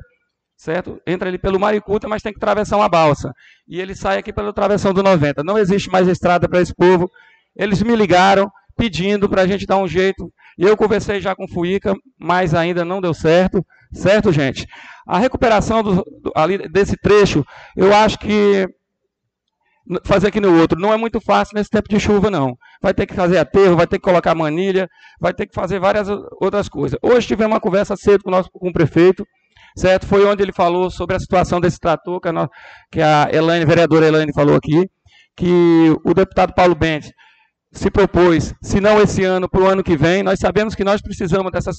certo? 0.55 0.99
Entra 1.05 1.29
ali 1.29 1.37
pelo 1.37 1.59
Maricuta, 1.59 2.07
mas 2.07 2.21
tem 2.21 2.31
que 2.31 2.37
atravessar 2.37 2.77
uma 2.77 2.89
balsa. 2.89 3.31
E 3.67 3.81
ele 3.81 3.95
sai 3.95 4.19
aqui 4.19 4.31
pela 4.31 4.53
travessão 4.53 4.93
do 4.93 5.01
90. 5.01 5.43
Não 5.43 5.57
existe 5.57 5.89
mais 5.89 6.07
estrada 6.07 6.47
para 6.47 6.61
esse 6.61 6.73
povo. 6.73 7.09
Eles 7.55 7.81
me 7.81 7.95
ligaram 7.95 8.49
pedindo 8.77 9.27
para 9.27 9.41
a 9.41 9.47
gente 9.47 9.65
dar 9.65 9.77
um 9.77 9.87
jeito. 9.87 10.31
Eu 10.57 10.77
conversei 10.77 11.19
já 11.19 11.35
com 11.35 11.45
o 11.45 11.47
Fuica, 11.47 11.95
mas 12.19 12.53
ainda 12.53 12.85
não 12.85 13.01
deu 13.01 13.13
certo. 13.13 13.65
Certo, 13.95 14.31
gente? 14.31 14.67
A 15.07 15.17
recuperação 15.17 15.81
do, 15.81 15.95
do, 15.95 16.31
ali 16.35 16.57
desse 16.69 16.97
trecho, 16.97 17.45
eu 17.75 17.93
acho 17.93 18.19
que 18.19 18.67
fazer 20.03 20.27
aqui 20.27 20.39
no 20.39 20.59
outro. 20.59 20.79
Não 20.79 20.91
é 20.91 20.97
muito 20.97 21.21
fácil 21.21 21.55
nesse 21.55 21.69
tempo 21.69 21.87
de 21.87 21.99
chuva, 21.99 22.29
não. 22.29 22.57
Vai 22.81 22.93
ter 22.93 23.05
que 23.05 23.13
fazer 23.13 23.37
aterro, 23.37 23.75
vai 23.75 23.87
ter 23.87 23.97
que 23.97 24.03
colocar 24.03 24.35
manilha, 24.35 24.87
vai 25.19 25.33
ter 25.33 25.45
que 25.45 25.53
fazer 25.53 25.79
várias 25.79 26.09
outras 26.41 26.67
coisas. 26.67 26.99
Hoje 27.01 27.27
tivemos 27.27 27.53
uma 27.53 27.61
conversa 27.61 27.95
cedo 27.95 28.23
com 28.23 28.29
o, 28.29 28.31
nosso, 28.31 28.49
com 28.51 28.69
o 28.69 28.73
prefeito, 28.73 29.25
certo? 29.77 30.05
Foi 30.05 30.25
onde 30.25 30.43
ele 30.43 30.51
falou 30.51 30.89
sobre 30.89 31.15
a 31.15 31.19
situação 31.19 31.61
desse 31.61 31.79
trator, 31.79 32.19
que 32.19 32.27
a, 32.27 32.49
que 32.91 33.01
a 33.01 33.29
Elaine, 33.31 33.65
vereadora 33.65 34.07
Elaine 34.07 34.33
falou 34.33 34.55
aqui, 34.55 34.89
que 35.35 35.95
o 36.03 36.13
deputado 36.13 36.53
Paulo 36.53 36.75
Bentes 36.75 37.11
se 37.75 37.91
propôs, 37.91 38.53
se 38.61 38.79
não 38.79 39.01
esse 39.01 39.23
ano, 39.23 39.49
para 39.49 39.61
o 39.61 39.67
ano 39.67 39.83
que 39.83 39.95
vem, 39.97 40.23
nós 40.23 40.39
sabemos 40.39 40.73
que 40.73 40.83
nós 40.83 41.01
precisamos 41.01 41.51
dessa, 41.51 41.71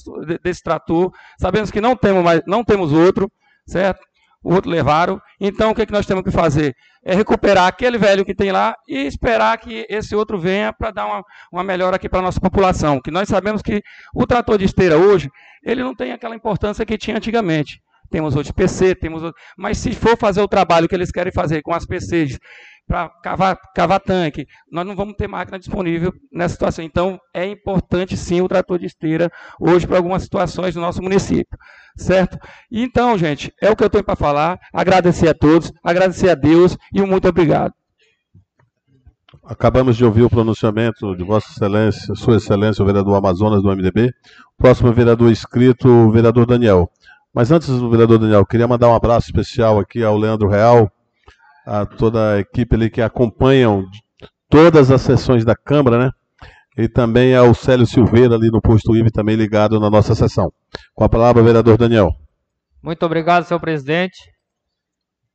desse 0.43 0.63
trator, 0.63 1.11
sabemos 1.39 1.71
que 1.71 1.81
não 1.81 1.95
temos, 1.95 2.23
mais, 2.23 2.41
não 2.47 2.63
temos 2.63 2.93
outro, 2.93 3.31
certo? 3.65 3.99
o 4.43 4.53
outro 4.53 4.69
levaram. 4.69 5.19
Então, 5.39 5.71
o 5.71 5.75
que, 5.75 5.81
é 5.81 5.85
que 5.85 5.91
nós 5.91 6.05
temos 6.05 6.23
que 6.23 6.31
fazer? 6.31 6.73
É 7.03 7.13
recuperar 7.13 7.67
aquele 7.67 7.97
velho 7.97 8.23
que 8.23 8.33
tem 8.33 8.51
lá 8.51 8.75
e 8.87 8.99
esperar 9.05 9.57
que 9.57 9.85
esse 9.89 10.15
outro 10.15 10.39
venha 10.39 10.71
para 10.71 10.91
dar 10.91 11.05
uma, 11.05 11.23
uma 11.51 11.63
melhora 11.63 11.97
aqui 11.97 12.07
para 12.07 12.19
a 12.19 12.21
nossa 12.21 12.39
população. 12.39 13.01
Que 13.01 13.11
nós 13.11 13.27
sabemos 13.27 13.61
que 13.61 13.81
o 14.13 14.25
trator 14.25 14.57
de 14.57 14.65
esteira 14.65 14.97
hoje, 14.97 15.29
ele 15.63 15.83
não 15.83 15.93
tem 15.93 16.13
aquela 16.13 16.35
importância 16.35 16.85
que 16.85 16.97
tinha 16.97 17.17
antigamente. 17.17 17.81
Temos 18.09 18.35
outros 18.35 18.53
PC, 18.53 18.95
temos 18.95 19.21
outros, 19.21 19.43
mas 19.57 19.77
se 19.79 19.91
for 19.93 20.17
fazer 20.17 20.41
o 20.41 20.47
trabalho 20.47 20.87
que 20.87 20.95
eles 20.95 21.11
querem 21.11 21.33
fazer 21.33 21.61
com 21.61 21.73
as 21.73 21.85
PCs 21.85 22.39
para 22.87 23.09
cavar, 23.21 23.59
cavar 23.75 23.99
tanque, 23.99 24.47
nós 24.71 24.85
não 24.87 24.95
vamos 24.95 25.15
ter 25.15 25.27
máquina 25.27 25.59
disponível 25.59 26.13
nessa 26.31 26.53
situação. 26.53 26.85
Então, 26.85 27.19
é 27.33 27.45
importante 27.45 28.15
sim 28.15 28.41
o 28.41 28.47
trator 28.47 28.79
de 28.79 28.85
esteira 28.85 29.29
hoje 29.59 29.85
para 29.85 29.97
algumas 29.97 30.23
situações 30.23 30.73
do 30.73 30.81
nosso 30.81 31.01
município, 31.01 31.57
certo? 31.97 32.39
Então, 32.71 33.17
gente, 33.17 33.53
é 33.61 33.69
o 33.69 33.75
que 33.75 33.83
eu 33.83 33.89
tenho 33.89 34.03
para 34.03 34.15
falar. 34.15 34.57
Agradecer 34.73 35.27
a 35.27 35.33
todos, 35.33 35.71
agradecer 35.83 36.29
a 36.29 36.35
Deus 36.35 36.77
e 36.93 37.01
um 37.01 37.07
muito 37.07 37.27
obrigado. 37.27 37.73
Acabamos 39.43 39.95
de 39.95 40.03
ouvir 40.03 40.23
o 40.23 40.29
pronunciamento 40.29 41.15
de 41.15 41.23
Vossa 41.23 41.51
Excelência, 41.51 42.15
Sua 42.15 42.35
Excelência, 42.35 42.83
o 42.83 42.85
vereador 42.85 43.15
Amazonas 43.15 43.61
do 43.61 43.69
MDB. 43.69 44.13
Próximo 44.57 44.91
vereador 44.91 45.31
inscrito, 45.31 45.87
o 45.87 46.11
vereador 46.11 46.45
Daniel. 46.45 46.89
Mas 47.33 47.51
antes 47.51 47.67
do 47.67 47.89
vereador 47.89 48.19
Daniel, 48.19 48.45
queria 48.45 48.67
mandar 48.67 48.89
um 48.89 48.95
abraço 48.95 49.27
especial 49.27 49.79
aqui 49.79 50.03
ao 50.03 50.17
Leandro 50.17 50.49
Real, 50.49 50.91
a 51.67 51.85
toda 51.85 52.35
a 52.35 52.39
equipe 52.39 52.75
ali 52.75 52.89
que 52.89 53.01
acompanham 53.01 53.83
todas 54.49 54.89
as 54.89 55.01
sessões 55.01 55.43
da 55.43 55.53
Câmara, 55.53 55.97
né? 55.97 56.11
E 56.77 56.87
também 56.87 57.35
ao 57.35 57.53
Célio 57.53 57.85
Silveira 57.85 58.35
ali 58.35 58.49
no 58.49 58.61
posto 58.61 58.95
IVE, 58.95 59.11
também 59.11 59.35
ligado 59.35 59.77
na 59.77 59.89
nossa 59.89 60.15
sessão. 60.15 60.49
Com 60.95 61.03
a 61.03 61.09
palavra, 61.09 61.43
vereador 61.43 61.77
Daniel. 61.77 62.09
Muito 62.81 63.05
obrigado, 63.05 63.43
senhor 63.43 63.59
presidente. 63.59 64.17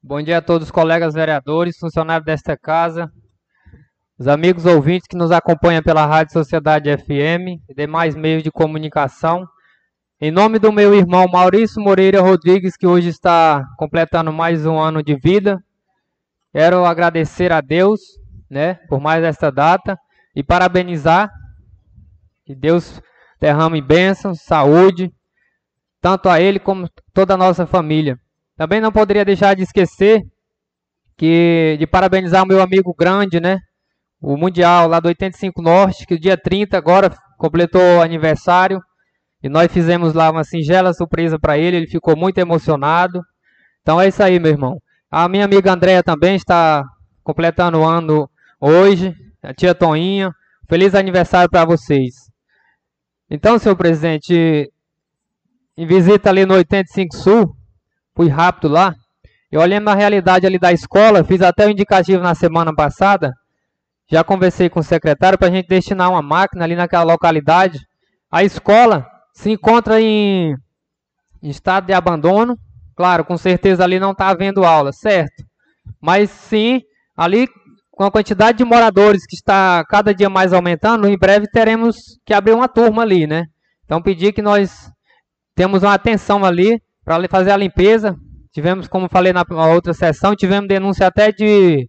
Bom 0.02 0.22
dia 0.22 0.38
a 0.38 0.42
todos 0.42 0.68
os 0.68 0.70
colegas 0.70 1.12
vereadores, 1.12 1.76
funcionários 1.78 2.24
desta 2.24 2.56
casa, 2.56 3.10
os 4.18 4.26
amigos 4.26 4.64
ouvintes 4.64 5.06
que 5.06 5.16
nos 5.16 5.30
acompanham 5.30 5.82
pela 5.82 6.06
Rádio 6.06 6.32
Sociedade 6.32 6.90
FM 6.96 7.60
e 7.68 7.74
demais 7.76 8.16
meios 8.16 8.42
de 8.42 8.50
comunicação. 8.50 9.46
Em 10.18 10.30
nome 10.30 10.58
do 10.58 10.72
meu 10.72 10.94
irmão 10.94 11.26
Maurício 11.30 11.82
Moreira 11.82 12.22
Rodrigues, 12.22 12.76
que 12.76 12.86
hoje 12.86 13.08
está 13.08 13.62
completando 13.76 14.32
mais 14.32 14.64
um 14.64 14.78
ano 14.78 15.02
de 15.02 15.14
vida, 15.16 15.62
Quero 16.52 16.84
agradecer 16.84 17.50
a 17.50 17.60
Deus, 17.60 18.00
né, 18.50 18.74
por 18.88 19.00
mais 19.00 19.24
esta 19.24 19.50
data 19.50 19.96
e 20.36 20.42
parabenizar 20.42 21.30
que 22.44 22.54
Deus 22.54 23.00
derrame 23.40 23.80
bênçãos, 23.80 24.42
saúde, 24.42 25.10
tanto 26.00 26.28
a 26.28 26.40
ele 26.40 26.58
como 26.58 26.88
toda 27.14 27.34
a 27.34 27.38
nossa 27.38 27.66
família. 27.66 28.16
Também 28.56 28.80
não 28.80 28.92
poderia 28.92 29.24
deixar 29.24 29.54
de 29.54 29.62
esquecer 29.62 30.20
que 31.16 31.76
de 31.78 31.86
parabenizar 31.86 32.42
o 32.42 32.46
meu 32.46 32.60
amigo 32.60 32.94
grande, 32.94 33.40
né, 33.40 33.58
o 34.20 34.36
Mundial 34.36 34.88
lá 34.88 35.00
do 35.00 35.08
85 35.08 35.62
Norte, 35.62 36.06
que 36.06 36.18
dia 36.18 36.36
30 36.36 36.76
agora 36.76 37.10
completou 37.38 38.02
aniversário 38.02 38.80
e 39.42 39.48
nós 39.48 39.72
fizemos 39.72 40.14
lá 40.14 40.30
uma 40.30 40.44
singela 40.44 40.92
surpresa 40.92 41.38
para 41.38 41.58
ele, 41.58 41.78
ele 41.78 41.86
ficou 41.88 42.16
muito 42.16 42.38
emocionado. 42.38 43.20
Então 43.80 44.00
é 44.00 44.06
isso 44.06 44.22
aí, 44.22 44.38
meu 44.38 44.52
irmão. 44.52 44.78
A 45.14 45.28
minha 45.28 45.44
amiga 45.44 45.70
Andréia 45.70 46.02
também 46.02 46.36
está 46.36 46.82
completando 47.22 47.78
o 47.78 47.84
ano 47.84 48.30
hoje. 48.58 49.14
A 49.42 49.52
tia 49.52 49.74
Toninha. 49.74 50.32
Feliz 50.66 50.94
aniversário 50.94 51.50
para 51.50 51.66
vocês. 51.66 52.14
Então, 53.28 53.58
senhor 53.58 53.76
presidente, 53.76 54.72
em 55.76 55.86
visita 55.86 56.30
ali 56.30 56.46
no 56.46 56.54
85 56.54 57.14
Sul, 57.14 57.54
fui 58.16 58.28
rápido 58.28 58.68
lá. 58.68 58.94
Eu 59.50 59.60
olhei 59.60 59.78
na 59.78 59.94
realidade 59.94 60.46
ali 60.46 60.58
da 60.58 60.72
escola, 60.72 61.22
fiz 61.22 61.42
até 61.42 61.66
o 61.66 61.70
indicativo 61.70 62.22
na 62.22 62.34
semana 62.34 62.74
passada. 62.74 63.34
Já 64.10 64.24
conversei 64.24 64.70
com 64.70 64.80
o 64.80 64.82
secretário 64.82 65.38
para 65.38 65.48
a 65.48 65.50
gente 65.50 65.68
destinar 65.68 66.10
uma 66.10 66.22
máquina 66.22 66.64
ali 66.64 66.74
naquela 66.74 67.04
localidade. 67.04 67.78
A 68.30 68.42
escola 68.42 69.06
se 69.34 69.50
encontra 69.50 70.00
em, 70.00 70.56
em 71.42 71.50
estado 71.50 71.84
de 71.88 71.92
abandono. 71.92 72.58
Claro, 72.96 73.24
com 73.24 73.36
certeza 73.36 73.84
ali 73.84 73.98
não 73.98 74.12
está 74.12 74.28
havendo 74.28 74.64
aula, 74.64 74.92
certo? 74.92 75.44
Mas 76.00 76.30
sim, 76.30 76.82
ali 77.16 77.48
com 77.90 78.04
a 78.04 78.10
quantidade 78.10 78.58
de 78.58 78.64
moradores 78.64 79.26
que 79.26 79.36
está 79.36 79.84
cada 79.88 80.14
dia 80.14 80.28
mais 80.28 80.52
aumentando, 80.52 81.06
em 81.06 81.16
breve 81.16 81.46
teremos 81.46 82.18
que 82.24 82.34
abrir 82.34 82.52
uma 82.52 82.68
turma 82.68 83.02
ali, 83.02 83.26
né? 83.26 83.44
Então 83.84 84.02
pedir 84.02 84.32
que 84.32 84.42
nós 84.42 84.90
temos 85.54 85.82
uma 85.82 85.94
atenção 85.94 86.44
ali 86.44 86.80
para 87.04 87.28
fazer 87.28 87.50
a 87.50 87.56
limpeza. 87.56 88.16
Tivemos, 88.52 88.88
como 88.88 89.08
falei 89.08 89.32
na 89.32 89.44
outra 89.72 89.94
sessão, 89.94 90.36
tivemos 90.36 90.68
denúncia 90.68 91.06
até 91.06 91.32
de, 91.32 91.88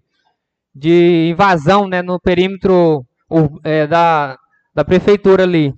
de 0.74 1.30
invasão 1.32 1.88
né, 1.88 2.02
no 2.02 2.20
perímetro 2.20 3.06
é, 3.64 3.86
da, 3.86 4.38
da 4.74 4.86
prefeitura 4.86 5.44
ali, 5.44 5.74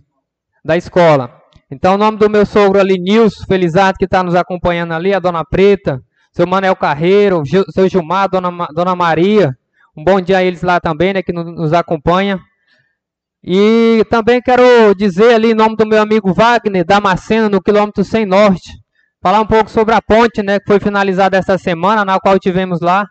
da 0.63 0.77
escola. 0.77 1.34
Então, 1.71 1.95
o 1.95 1.97
nome 1.97 2.17
do 2.17 2.29
meu 2.29 2.45
sogro 2.45 2.79
ali, 2.79 2.99
Nilson 2.99 3.43
Felizardo, 3.47 3.97
que 3.97 4.05
está 4.05 4.21
nos 4.21 4.35
acompanhando 4.35 4.93
ali, 4.93 5.13
a 5.13 5.19
dona 5.19 5.43
Preta, 5.43 5.99
seu 6.31 6.45
Manel 6.45 6.75
Carreiro, 6.75 7.41
seu 7.71 7.89
Gilmar, 7.89 8.29
dona, 8.29 8.67
dona 8.73 8.95
Maria. 8.95 9.57
Um 9.97 10.03
bom 10.03 10.21
dia 10.21 10.37
a 10.37 10.43
eles 10.43 10.61
lá 10.61 10.79
também, 10.79 11.13
né, 11.13 11.23
que 11.23 11.33
nos 11.33 11.73
acompanha. 11.73 12.39
E 13.43 14.05
também 14.09 14.41
quero 14.41 14.93
dizer 14.95 15.33
ali, 15.33 15.51
em 15.51 15.55
nome 15.55 15.75
do 15.75 15.87
meu 15.87 16.01
amigo 16.01 16.33
Wagner, 16.33 16.85
Damasceno, 16.85 17.49
no 17.49 17.61
quilômetro 17.61 18.03
100 18.03 18.25
Norte, 18.25 18.71
falar 19.21 19.39
um 19.39 19.45
pouco 19.45 19.69
sobre 19.69 19.95
a 19.95 20.01
ponte, 20.01 20.43
né, 20.43 20.59
que 20.59 20.65
foi 20.67 20.79
finalizada 20.79 21.37
essa 21.37 21.57
semana, 21.57 22.05
na 22.05 22.19
qual 22.19 22.37
tivemos 22.37 22.79
lá. 22.79 23.07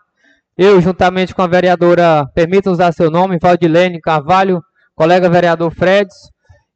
Eu, 0.57 0.81
juntamente 0.81 1.35
com 1.35 1.43
a 1.43 1.47
vereadora, 1.49 2.25
permita 2.35 2.71
usar 2.71 2.93
seu 2.93 3.11
nome, 3.11 3.39
Valdilene 3.41 4.01
Carvalho, 4.01 4.63
colega 4.95 5.29
vereador 5.29 5.73
Freds, 5.73 6.15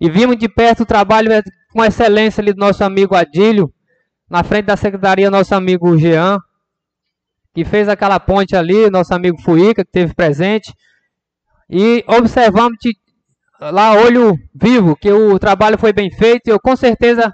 e 0.00 0.08
vimos 0.10 0.36
de 0.36 0.48
perto 0.48 0.82
o 0.82 0.86
trabalho 0.86 1.30
com 1.78 1.84
excelência 1.84 2.40
ali 2.40 2.52
do 2.52 2.58
nosso 2.58 2.82
amigo 2.82 3.14
Adílio, 3.14 3.72
na 4.28 4.42
frente 4.42 4.66
da 4.66 4.76
secretaria, 4.76 5.30
nosso 5.30 5.54
amigo 5.54 5.96
Jean, 5.96 6.36
que 7.54 7.64
fez 7.64 7.88
aquela 7.88 8.18
ponte 8.18 8.56
ali, 8.56 8.90
nosso 8.90 9.14
amigo 9.14 9.40
Fuica, 9.40 9.84
que 9.84 9.92
teve 9.92 10.12
presente. 10.12 10.74
E 11.70 12.04
observamos 12.08 12.76
lá, 13.60 13.92
olho 13.92 14.36
vivo, 14.52 14.96
que 14.96 15.12
o 15.12 15.38
trabalho 15.38 15.78
foi 15.78 15.92
bem 15.92 16.10
feito. 16.10 16.48
E 16.48 16.50
eu, 16.50 16.58
com 16.58 16.74
certeza, 16.74 17.32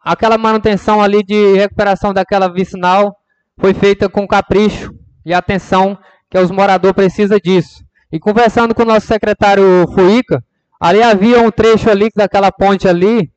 aquela 0.00 0.36
manutenção 0.36 1.00
ali 1.00 1.22
de 1.22 1.54
recuperação 1.54 2.12
daquela 2.12 2.52
vicinal 2.52 3.14
foi 3.60 3.72
feita 3.74 4.08
com 4.08 4.26
capricho 4.26 4.92
e 5.24 5.32
atenção 5.32 5.96
que 6.28 6.36
os 6.36 6.50
moradores 6.50 6.96
precisam 6.96 7.38
disso. 7.38 7.84
E 8.10 8.18
conversando 8.18 8.74
com 8.74 8.82
o 8.82 8.86
nosso 8.86 9.06
secretário 9.06 9.86
Fuica, 9.94 10.42
ali 10.80 11.00
havia 11.00 11.40
um 11.40 11.50
trecho 11.52 11.88
ali 11.88 12.08
daquela 12.12 12.50
ponte 12.50 12.88
ali, 12.88 13.31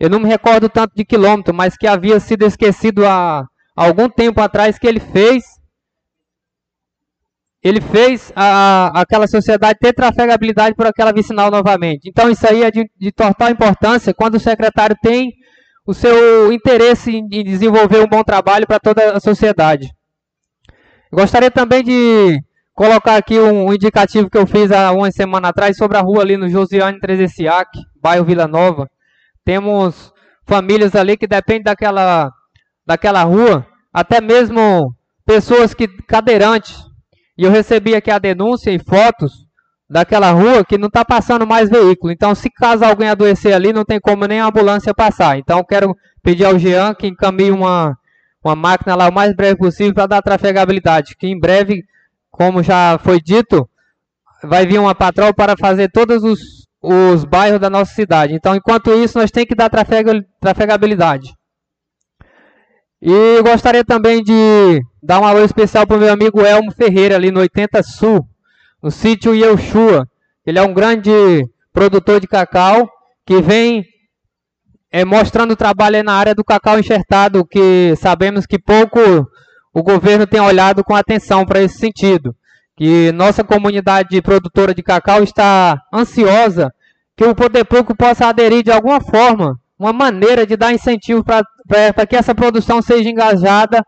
eu 0.00 0.08
não 0.08 0.18
me 0.18 0.26
recordo 0.26 0.66
tanto 0.70 0.94
de 0.96 1.04
quilômetro, 1.04 1.52
mas 1.52 1.76
que 1.76 1.86
havia 1.86 2.18
sido 2.18 2.46
esquecido 2.46 3.06
há, 3.06 3.44
algum 3.76 4.08
tempo 4.08 4.40
atrás 4.40 4.78
que 4.78 4.86
ele 4.86 4.98
fez. 4.98 5.44
Ele 7.62 7.82
fez 7.82 8.32
a, 8.34 8.98
aquela 8.98 9.26
sociedade 9.28 9.78
ter 9.78 9.92
trafegabilidade 9.92 10.74
por 10.74 10.86
aquela 10.86 11.12
vicinal 11.12 11.50
novamente. 11.50 12.08
Então 12.08 12.30
isso 12.30 12.46
aí 12.48 12.62
é 12.62 12.70
de, 12.70 12.90
de 12.98 13.12
total 13.12 13.50
importância 13.50 14.14
quando 14.14 14.36
o 14.36 14.40
secretário 14.40 14.96
tem 15.02 15.34
o 15.86 15.92
seu 15.92 16.50
interesse 16.50 17.10
em, 17.10 17.28
em 17.30 17.44
desenvolver 17.44 18.00
um 18.00 18.08
bom 18.08 18.24
trabalho 18.24 18.66
para 18.66 18.80
toda 18.80 19.12
a 19.12 19.20
sociedade. 19.20 19.90
Gostaria 21.12 21.50
também 21.50 21.82
de 21.82 22.40
colocar 22.72 23.16
aqui 23.16 23.38
um 23.38 23.70
indicativo 23.74 24.30
que 24.30 24.38
eu 24.38 24.46
fiz 24.46 24.72
há 24.72 24.90
uma 24.92 25.12
semana 25.12 25.48
atrás 25.48 25.76
sobre 25.76 25.98
a 25.98 26.00
rua 26.00 26.22
ali 26.22 26.38
no 26.38 26.48
Josiane 26.48 26.98
Trezessiac, 26.98 27.68
bairro 28.00 28.24
Vila 28.24 28.48
Nova. 28.48 28.88
Temos 29.50 30.12
famílias 30.46 30.94
ali 30.94 31.16
que 31.16 31.26
dependem 31.26 31.64
daquela, 31.64 32.30
daquela 32.86 33.24
rua, 33.24 33.66
até 33.92 34.20
mesmo 34.20 34.94
pessoas 35.26 35.74
que 35.74 35.88
cadeirantes. 35.88 36.78
E 37.36 37.42
eu 37.42 37.50
recebi 37.50 37.96
aqui 37.96 38.12
a 38.12 38.20
denúncia 38.20 38.70
e 38.70 38.78
fotos 38.78 39.32
daquela 39.90 40.30
rua 40.30 40.64
que 40.64 40.78
não 40.78 40.86
está 40.86 41.04
passando 41.04 41.48
mais 41.48 41.68
veículo. 41.68 42.12
Então, 42.12 42.32
se 42.32 42.48
caso 42.48 42.84
alguém 42.84 43.08
adoecer 43.08 43.52
ali, 43.52 43.72
não 43.72 43.84
tem 43.84 43.98
como 43.98 44.24
nem 44.24 44.38
a 44.38 44.46
ambulância 44.46 44.94
passar. 44.94 45.36
Então, 45.36 45.64
quero 45.64 45.96
pedir 46.22 46.44
ao 46.44 46.56
Jean 46.56 46.94
que 46.94 47.08
encaminhe 47.08 47.50
uma, 47.50 47.98
uma 48.44 48.54
máquina 48.54 48.94
lá 48.94 49.08
o 49.08 49.12
mais 49.12 49.34
breve 49.34 49.56
possível 49.56 49.94
para 49.94 50.06
dar 50.06 50.22
trafegabilidade. 50.22 51.16
Que 51.18 51.26
em 51.26 51.36
breve, 51.36 51.84
como 52.30 52.62
já 52.62 53.00
foi 53.02 53.20
dito, 53.20 53.68
vai 54.44 54.64
vir 54.64 54.78
uma 54.78 54.94
patrol 54.94 55.34
para 55.34 55.56
fazer 55.56 55.90
todos 55.90 56.22
os 56.22 56.59
os 56.82 57.24
bairros 57.24 57.60
da 57.60 57.68
nossa 57.68 57.92
cidade. 57.94 58.34
Então, 58.34 58.54
enquanto 58.54 58.92
isso, 58.92 59.18
nós 59.18 59.30
temos 59.30 59.48
que 59.48 59.54
dar 59.54 59.70
trafegabilidade. 60.40 61.34
E 63.02 63.42
gostaria 63.42 63.84
também 63.84 64.22
de 64.22 64.80
dar 65.02 65.20
um 65.20 65.24
alô 65.24 65.42
especial 65.44 65.86
para 65.86 65.96
o 65.96 66.00
meu 66.00 66.12
amigo 66.12 66.44
Elmo 66.44 66.72
Ferreira, 66.72 67.16
ali 67.16 67.30
no 67.30 67.40
80 67.40 67.82
Sul, 67.82 68.26
no 68.82 68.90
sítio 68.90 69.34
Yeushua. 69.34 70.06
Ele 70.46 70.58
é 70.58 70.62
um 70.62 70.74
grande 70.74 71.10
produtor 71.72 72.20
de 72.20 72.26
cacau 72.26 72.88
que 73.24 73.40
vem 73.40 73.84
é, 74.90 75.04
mostrando 75.04 75.52
o 75.52 75.56
trabalho 75.56 76.02
na 76.02 76.14
área 76.14 76.34
do 76.34 76.44
cacau 76.44 76.78
enxertado, 76.78 77.46
que 77.46 77.94
sabemos 77.96 78.44
que 78.44 78.58
pouco 78.58 78.98
o 79.72 79.82
governo 79.82 80.26
tem 80.26 80.40
olhado 80.40 80.82
com 80.82 80.94
atenção 80.94 81.46
para 81.46 81.62
esse 81.62 81.78
sentido. 81.78 82.34
Que 82.80 83.12
nossa 83.12 83.44
comunidade 83.44 84.22
produtora 84.22 84.74
de 84.74 84.82
cacau 84.82 85.22
está 85.22 85.78
ansiosa 85.92 86.72
que 87.14 87.22
o 87.22 87.34
poder 87.34 87.62
público 87.66 87.94
possa 87.94 88.26
aderir 88.26 88.62
de 88.62 88.72
alguma 88.72 89.02
forma, 89.02 89.60
uma 89.78 89.92
maneira 89.92 90.46
de 90.46 90.56
dar 90.56 90.72
incentivo 90.72 91.22
para 91.22 92.06
que 92.06 92.16
essa 92.16 92.34
produção 92.34 92.80
seja 92.80 93.10
engajada 93.10 93.84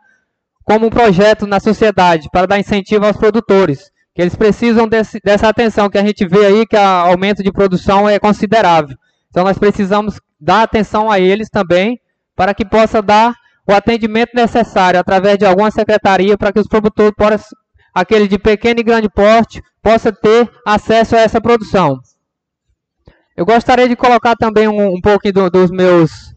como 0.62 0.88
um 0.88 0.90
projeto 0.90 1.46
na 1.46 1.58
sociedade, 1.58 2.28
para 2.30 2.46
dar 2.46 2.58
incentivo 2.58 3.06
aos 3.06 3.16
produtores. 3.16 3.90
Que 4.14 4.20
eles 4.20 4.36
precisam 4.36 4.86
desse, 4.86 5.18
dessa 5.24 5.48
atenção, 5.48 5.88
que 5.88 5.96
a 5.96 6.04
gente 6.04 6.28
vê 6.28 6.44
aí 6.44 6.66
que 6.66 6.76
o 6.76 6.78
aumento 6.78 7.42
de 7.42 7.50
produção 7.50 8.06
é 8.06 8.18
considerável. 8.18 8.94
Então 9.30 9.42
nós 9.42 9.56
precisamos 9.56 10.20
dar 10.38 10.64
atenção 10.64 11.10
a 11.10 11.18
eles 11.18 11.48
também, 11.48 11.98
para 12.36 12.52
que 12.52 12.62
possa 12.62 13.00
dar 13.00 13.32
o 13.66 13.72
atendimento 13.72 14.32
necessário 14.34 15.00
através 15.00 15.38
de 15.38 15.46
alguma 15.46 15.70
secretaria 15.70 16.36
para 16.36 16.52
que 16.52 16.60
os 16.60 16.66
produtores, 16.66 17.42
aqueles 17.94 18.28
de 18.28 18.38
pequeno 18.38 18.80
e 18.80 18.82
grande 18.84 19.08
porte, 19.08 19.62
possa 19.82 20.12
ter 20.12 20.50
acesso 20.64 21.16
a 21.16 21.20
essa 21.20 21.40
produção. 21.40 22.00
Eu 23.36 23.44
gostaria 23.44 23.88
de 23.88 23.96
colocar 23.96 24.36
também 24.36 24.68
um, 24.68 24.94
um 24.94 25.00
pouco 25.00 25.30
do, 25.32 25.50
dos 25.50 25.70
meus 25.70 26.32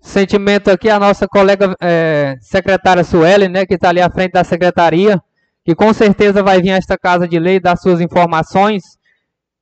sentimentos 0.00 0.72
aqui, 0.72 0.88
a 0.88 1.00
nossa 1.00 1.26
colega 1.26 1.74
é, 1.80 2.36
secretária 2.40 3.02
Suelen, 3.02 3.48
né, 3.48 3.66
que 3.66 3.74
está 3.74 3.88
ali 3.88 4.00
à 4.00 4.10
frente 4.10 4.32
da 4.32 4.44
secretaria, 4.44 5.20
que 5.64 5.74
com 5.74 5.92
certeza 5.92 6.42
vai 6.42 6.62
vir 6.62 6.70
a 6.70 6.76
esta 6.76 6.96
Casa 6.96 7.26
de 7.26 7.38
Lei 7.38 7.58
dar 7.58 7.76
suas 7.76 8.00
informações 8.00 8.82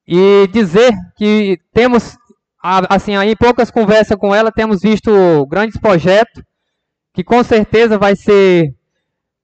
e 0.06 0.47
dizer 0.52 0.93
que 1.16 1.59
temos, 1.73 2.19
assim, 2.62 3.16
em 3.16 3.36
poucas 3.36 3.70
conversas 3.70 4.19
com 4.19 4.35
ela, 4.35 4.52
temos 4.52 4.82
visto 4.82 5.47
grandes 5.47 5.81
projetos 5.81 6.43
que 7.15 7.24
com 7.24 7.43
certeza 7.43 7.97
vai 7.97 8.16
ser 8.16 8.74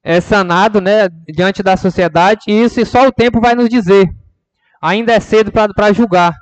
é, 0.03 0.19
sanado 0.19 0.81
né, 0.81 1.09
diante 1.27 1.61
da 1.61 1.77
sociedade, 1.77 2.41
e 2.47 2.63
isso 2.63 2.83
só 2.85 3.07
o 3.07 3.11
tempo 3.11 3.39
vai 3.39 3.55
nos 3.55 3.69
dizer. 3.69 4.09
Ainda 4.81 5.13
é 5.13 5.19
cedo 5.19 5.51
para 5.51 5.93
julgar 5.93 6.33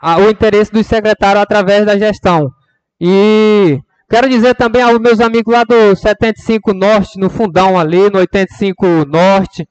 a, 0.00 0.18
o 0.18 0.30
interesse 0.30 0.72
dos 0.72 0.86
secretários 0.86 1.42
através 1.42 1.84
da 1.84 1.98
gestão. 1.98 2.50
E 3.00 3.78
quero 4.08 4.28
dizer 4.28 4.54
também 4.54 4.82
aos 4.82 4.98
meus 4.98 5.20
amigos 5.20 5.52
lá 5.52 5.64
do 5.64 5.94
75 5.94 6.72
Norte, 6.72 7.18
no 7.18 7.28
fundão 7.28 7.78
ali, 7.78 8.10
no 8.10 8.18
85 8.18 9.04
Norte, 9.06 9.68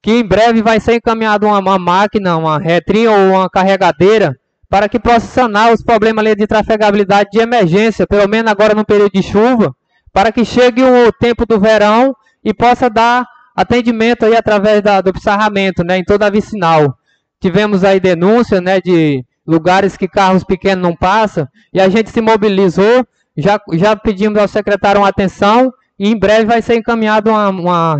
que 0.00 0.12
em 0.12 0.24
breve 0.24 0.62
vai 0.62 0.78
ser 0.78 0.94
encaminhada 0.94 1.46
uma, 1.46 1.58
uma, 1.58 1.78
máquina, 1.78 2.36
uma 2.36 2.58
retrinha 2.58 3.10
ou 3.10 3.30
uma 3.30 3.50
carregadeira, 3.50 4.36
para 4.68 4.88
que 4.88 5.00
possa 5.00 5.26
sanar 5.26 5.72
os 5.72 5.82
problemas 5.82 6.24
ali 6.24 6.36
de 6.36 6.46
trafegabilidade 6.46 7.30
de 7.32 7.40
emergência, 7.40 8.06
pelo 8.06 8.28
menos 8.28 8.50
agora 8.50 8.74
no 8.74 8.84
período 8.84 9.12
de 9.12 9.22
chuva, 9.22 9.74
para 10.12 10.30
que 10.30 10.44
chegue 10.44 10.82
o 10.82 11.12
tempo 11.12 11.44
do 11.44 11.60
verão 11.60 12.14
e 12.46 12.54
possa 12.54 12.88
dar 12.88 13.26
atendimento 13.56 14.24
aí 14.24 14.36
através 14.36 14.80
da, 14.80 15.00
do 15.00 15.12
pissarramento, 15.12 15.82
né, 15.82 15.98
em 15.98 16.04
toda 16.04 16.26
a 16.26 16.30
vicinal. 16.30 16.96
Tivemos 17.40 17.82
aí 17.82 17.98
denúncia, 17.98 18.60
né, 18.60 18.80
de 18.80 19.24
lugares 19.44 19.96
que 19.96 20.06
carros 20.06 20.44
pequenos 20.44 20.80
não 20.80 20.94
passam, 20.94 21.48
e 21.74 21.80
a 21.80 21.88
gente 21.88 22.10
se 22.10 22.20
mobilizou, 22.20 23.04
já, 23.36 23.60
já 23.72 23.96
pedimos 23.96 24.38
ao 24.38 24.46
secretário 24.46 25.00
uma 25.00 25.08
atenção, 25.08 25.72
e 25.98 26.08
em 26.08 26.16
breve 26.16 26.44
vai 26.44 26.62
ser 26.62 26.76
encaminhado 26.76 27.30
uma, 27.30 27.48
uma 27.48 27.96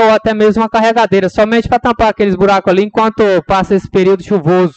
ou 0.00 0.10
até 0.12 0.32
mesmo 0.32 0.62
uma 0.62 0.68
carregadeira, 0.68 1.28
somente 1.28 1.68
para 1.68 1.80
tampar 1.80 2.10
aqueles 2.10 2.36
buracos 2.36 2.70
ali 2.70 2.84
enquanto 2.84 3.22
passa 3.48 3.74
esse 3.74 3.90
período 3.90 4.22
chuvoso, 4.22 4.74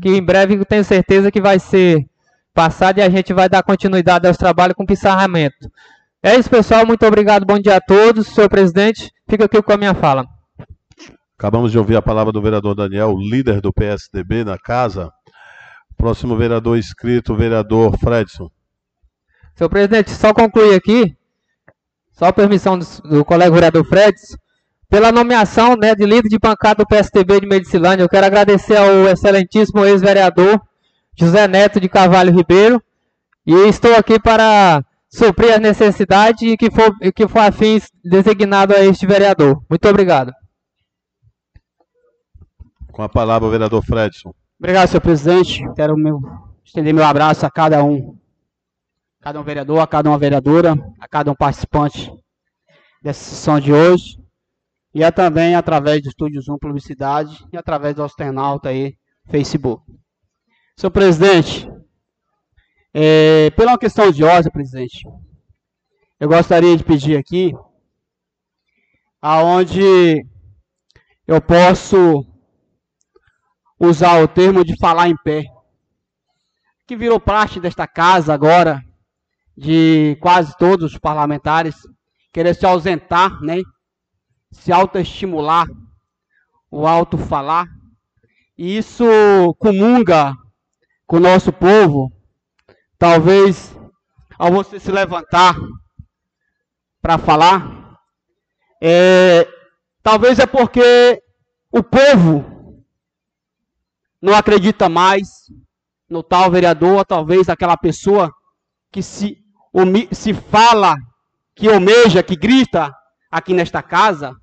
que 0.00 0.08
em 0.08 0.22
breve 0.22 0.64
tenho 0.64 0.84
certeza 0.84 1.30
que 1.30 1.42
vai 1.42 1.58
ser 1.58 2.06
passado 2.54 2.98
e 2.98 3.02
a 3.02 3.10
gente 3.10 3.34
vai 3.34 3.50
dar 3.50 3.62
continuidade 3.62 4.26
aos 4.26 4.38
trabalhos 4.38 4.74
com 4.74 4.86
pissarramento. 4.86 5.68
É 6.26 6.34
isso, 6.34 6.50
pessoal. 6.50 6.84
Muito 6.84 7.06
obrigado. 7.06 7.46
Bom 7.46 7.56
dia 7.56 7.76
a 7.76 7.80
todos. 7.80 8.26
Senhor 8.26 8.48
presidente, 8.48 9.12
fica 9.30 9.44
aqui 9.44 9.62
com 9.62 9.72
a 9.72 9.76
minha 9.76 9.94
fala. 9.94 10.26
Acabamos 11.38 11.70
de 11.70 11.78
ouvir 11.78 11.94
a 11.94 12.02
palavra 12.02 12.32
do 12.32 12.42
vereador 12.42 12.74
Daniel, 12.74 13.14
líder 13.16 13.60
do 13.60 13.72
PSDB 13.72 14.42
na 14.42 14.58
casa. 14.58 15.08
Próximo 15.96 16.36
vereador 16.36 16.76
inscrito, 16.76 17.36
vereador 17.36 17.96
Fredson. 17.96 18.50
Senhor 19.54 19.70
presidente, 19.70 20.10
só 20.10 20.34
concluir 20.34 20.74
aqui, 20.74 21.16
só 22.10 22.32
permissão 22.32 22.76
do, 22.76 22.84
do 23.08 23.24
colega 23.24 23.54
vereador 23.54 23.84
Fredson, 23.84 24.34
pela 24.90 25.12
nomeação 25.12 25.76
né, 25.76 25.94
de 25.94 26.04
líder 26.04 26.28
de 26.28 26.40
bancada 26.40 26.82
do 26.82 26.88
PSTB 26.88 27.42
de 27.42 27.46
Medicilândia, 27.46 28.02
eu 28.02 28.08
quero 28.08 28.26
agradecer 28.26 28.76
ao 28.76 29.06
excelentíssimo 29.06 29.84
ex-vereador 29.84 30.60
José 31.16 31.46
Neto 31.46 31.78
de 31.78 31.88
Carvalho 31.88 32.34
Ribeiro, 32.34 32.82
e 33.46 33.54
estou 33.68 33.94
aqui 33.94 34.18
para 34.18 34.82
suprir 35.16 35.54
as 35.54 35.60
necessidades 35.60 36.42
e 36.42 36.56
que 36.56 36.70
for, 36.70 36.94
que 37.14 37.26
for 37.26 37.38
afins 37.38 37.88
designado 38.04 38.74
a 38.74 38.84
este 38.84 39.06
vereador. 39.06 39.62
Muito 39.68 39.88
obrigado. 39.88 40.32
Com 42.92 43.02
a 43.02 43.08
palavra 43.08 43.48
o 43.48 43.50
vereador 43.50 43.82
Fredson. 43.82 44.34
Obrigado, 44.58 44.88
senhor 44.88 45.00
presidente. 45.00 45.62
Quero 45.74 45.96
meu, 45.96 46.20
estender 46.64 46.92
meu 46.92 47.04
abraço 47.04 47.46
a 47.46 47.50
cada 47.50 47.82
um, 47.82 48.18
cada 49.20 49.40
um 49.40 49.42
vereador, 49.42 49.80
a 49.80 49.86
cada 49.86 50.10
uma 50.10 50.18
vereadora, 50.18 50.74
a 51.00 51.08
cada 51.08 51.30
um 51.30 51.34
participante 51.34 52.12
dessa 53.02 53.22
sessão 53.22 53.58
de 53.58 53.72
hoje. 53.72 54.18
E 54.94 55.02
é 55.02 55.10
também 55.10 55.54
através 55.54 56.02
do 56.02 56.08
Estúdio 56.08 56.40
Zoom 56.40 56.58
Publicidade 56.58 57.46
e 57.52 57.56
através 57.56 57.94
do 57.94 58.02
alternauta 58.02 58.70
aí, 58.70 58.94
Facebook. 59.28 59.82
Senhor 60.74 60.90
presidente, 60.90 61.68
é, 62.98 63.50
pela 63.50 63.76
questão 63.76 64.10
ordem, 64.24 64.50
presidente, 64.50 65.06
eu 66.18 66.26
gostaria 66.26 66.74
de 66.74 66.82
pedir 66.82 67.18
aqui 67.18 67.52
aonde 69.20 70.26
eu 71.26 71.38
posso 71.42 72.24
usar 73.78 74.22
o 74.22 74.26
termo 74.26 74.64
de 74.64 74.78
falar 74.78 75.10
em 75.10 75.16
pé, 75.22 75.44
que 76.86 76.96
virou 76.96 77.20
parte 77.20 77.60
desta 77.60 77.86
casa 77.86 78.32
agora, 78.32 78.82
de 79.54 80.16
quase 80.22 80.56
todos 80.56 80.94
os 80.94 80.98
parlamentares, 80.98 81.76
querer 82.32 82.54
se 82.54 82.64
ausentar, 82.64 83.42
né? 83.42 83.60
se 84.50 84.72
autoestimular, 84.72 85.66
o 86.70 86.86
alto 86.86 87.18
falar, 87.18 87.66
e 88.56 88.78
isso 88.78 89.04
comunga 89.58 90.32
com 91.06 91.18
o 91.18 91.20
nosso 91.20 91.52
povo, 91.52 92.15
talvez 92.98 93.74
ao 94.38 94.52
você 94.52 94.78
se 94.78 94.90
levantar 94.90 95.56
para 97.00 97.18
falar, 97.18 97.98
é, 98.82 99.46
talvez 100.02 100.38
é 100.38 100.46
porque 100.46 101.22
o 101.70 101.82
povo 101.82 102.84
não 104.20 104.34
acredita 104.34 104.88
mais 104.88 105.28
no 106.08 106.22
tal 106.22 106.50
vereador, 106.50 107.04
talvez 107.04 107.48
aquela 107.48 107.76
pessoa 107.76 108.32
que 108.90 109.02
se, 109.02 109.38
se 110.12 110.32
fala, 110.32 110.96
que 111.54 111.68
almeja, 111.68 112.22
que 112.22 112.36
grita 112.36 112.94
aqui 113.30 113.52
nesta 113.52 113.82
casa, 113.82 114.34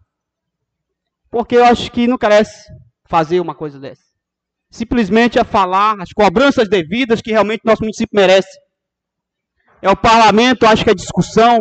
porque 1.29 1.55
eu 1.55 1.65
acho 1.65 1.91
que 1.91 2.07
não 2.07 2.17
carece 2.17 2.71
fazer 3.05 3.39
uma 3.39 3.55
coisa 3.55 3.79
dessa. 3.79 4.12
Simplesmente 4.73 5.37
é 5.37 5.43
falar 5.43 6.01
as 6.01 6.11
cobranças 6.11 6.67
devidas 6.67 7.21
que 7.21 7.29
realmente 7.29 7.61
nosso 7.63 7.83
município 7.83 8.19
merece. 8.19 8.49
É 9.79 9.87
o 9.87 9.95
parlamento, 9.95 10.65
acho 10.65 10.83
que 10.83 10.89
é 10.89 10.95
discussão. 10.95 11.59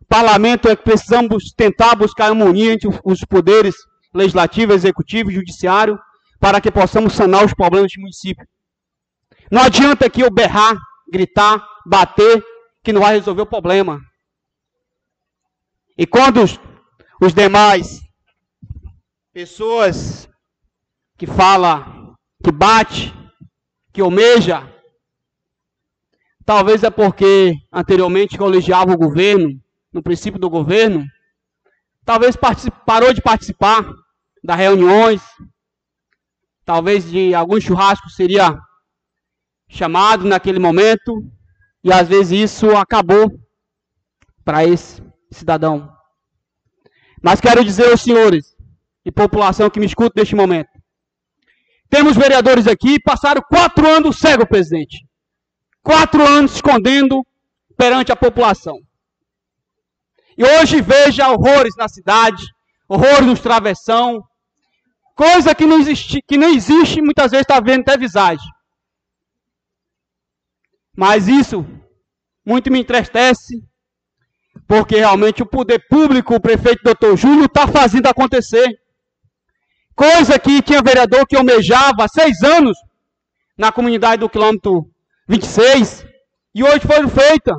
O 0.00 0.04
parlamento 0.08 0.68
é 0.68 0.76
que 0.76 0.84
precisamos 0.84 1.52
tentar 1.56 1.96
buscar 1.96 2.26
harmonia 2.26 2.74
entre 2.74 2.88
os 3.04 3.20
poderes 3.28 3.74
legislativo, 4.14 4.72
executivo 4.72 5.32
e 5.32 5.34
judiciário 5.34 5.98
para 6.38 6.60
que 6.60 6.70
possamos 6.70 7.12
sanar 7.12 7.44
os 7.44 7.52
problemas 7.52 7.90
do 7.92 8.00
município. 8.00 8.46
Não 9.50 9.62
adianta 9.62 10.06
aqui 10.06 10.20
eu 10.20 10.32
berrar, 10.32 10.76
gritar, 11.10 11.60
bater, 11.84 12.40
que 12.84 12.92
não 12.92 13.00
vai 13.00 13.14
resolver 13.16 13.42
o 13.42 13.46
problema. 13.46 14.00
E 15.98 16.06
quando 16.06 16.40
os, 16.40 16.60
os 17.20 17.34
demais 17.34 18.00
pessoas 19.32 20.28
que 21.16 21.26
fala, 21.26 22.14
que 22.42 22.52
bate, 22.52 23.14
que 23.92 24.00
almeja, 24.00 24.70
talvez 26.44 26.82
é 26.82 26.90
porque 26.90 27.54
anteriormente 27.72 28.36
colegiava 28.36 28.92
o 28.92 28.98
governo, 28.98 29.58
no 29.92 30.02
princípio 30.02 30.38
do 30.38 30.50
governo, 30.50 31.06
talvez 32.04 32.36
parou 32.84 33.14
de 33.14 33.22
participar 33.22 33.84
das 34.44 34.56
reuniões, 34.56 35.22
talvez 36.64 37.10
de 37.10 37.34
algum 37.34 37.60
churrasco 37.60 38.10
seria 38.10 38.58
chamado 39.68 40.24
naquele 40.24 40.58
momento, 40.58 41.24
e 41.82 41.92
às 41.92 42.06
vezes 42.06 42.50
isso 42.50 42.76
acabou 42.76 43.40
para 44.44 44.64
esse 44.64 45.02
cidadão. 45.30 45.92
Mas 47.22 47.40
quero 47.40 47.64
dizer 47.64 47.90
aos 47.90 48.02
senhores 48.02 48.54
e 49.04 49.10
população 49.10 49.70
que 49.70 49.80
me 49.80 49.86
escuta 49.86 50.20
neste 50.20 50.36
momento. 50.36 50.75
Temos 51.88 52.16
vereadores 52.16 52.66
aqui, 52.66 53.00
passaram 53.00 53.42
quatro 53.42 53.86
anos 53.86 54.18
cego, 54.18 54.46
presidente. 54.46 55.04
quatro 55.82 56.26
anos 56.26 56.54
escondendo 56.54 57.24
perante 57.76 58.10
a 58.10 58.16
população. 58.16 58.78
E 60.36 60.44
hoje 60.44 60.80
veja 60.80 61.30
horrores 61.30 61.74
na 61.76 61.88
cidade, 61.88 62.42
horrores 62.88 63.26
nos 63.26 63.40
travessão, 63.40 64.22
coisa 65.14 65.54
que 65.54 65.64
não 65.64 65.78
existe, 65.78 66.20
que 66.26 66.36
não 66.36 66.48
existe 66.48 67.00
muitas 67.00 67.30
vezes 67.30 67.44
está 67.44 67.60
vendo 67.60 67.82
até 67.82 67.96
visagem. 67.96 68.50
Mas 70.94 71.28
isso 71.28 71.64
muito 72.44 72.70
me 72.70 72.80
entristece, 72.80 73.62
porque 74.66 74.96
realmente 74.96 75.42
o 75.42 75.46
poder 75.46 75.86
público, 75.88 76.34
o 76.34 76.40
prefeito 76.40 76.82
doutor 76.82 77.16
Júlio, 77.16 77.44
está 77.44 77.66
fazendo 77.68 78.06
acontecer. 78.06 78.66
Coisa 79.96 80.38
que 80.38 80.60
tinha 80.60 80.82
vereador 80.82 81.26
que 81.26 81.34
almejava 81.34 82.04
há 82.04 82.08
seis 82.08 82.42
anos 82.42 82.76
na 83.56 83.72
comunidade 83.72 84.20
do 84.20 84.28
quilômetro 84.28 84.86
26, 85.26 86.06
e 86.54 86.62
hoje 86.62 86.80
foi 86.80 87.08
feita. 87.08 87.54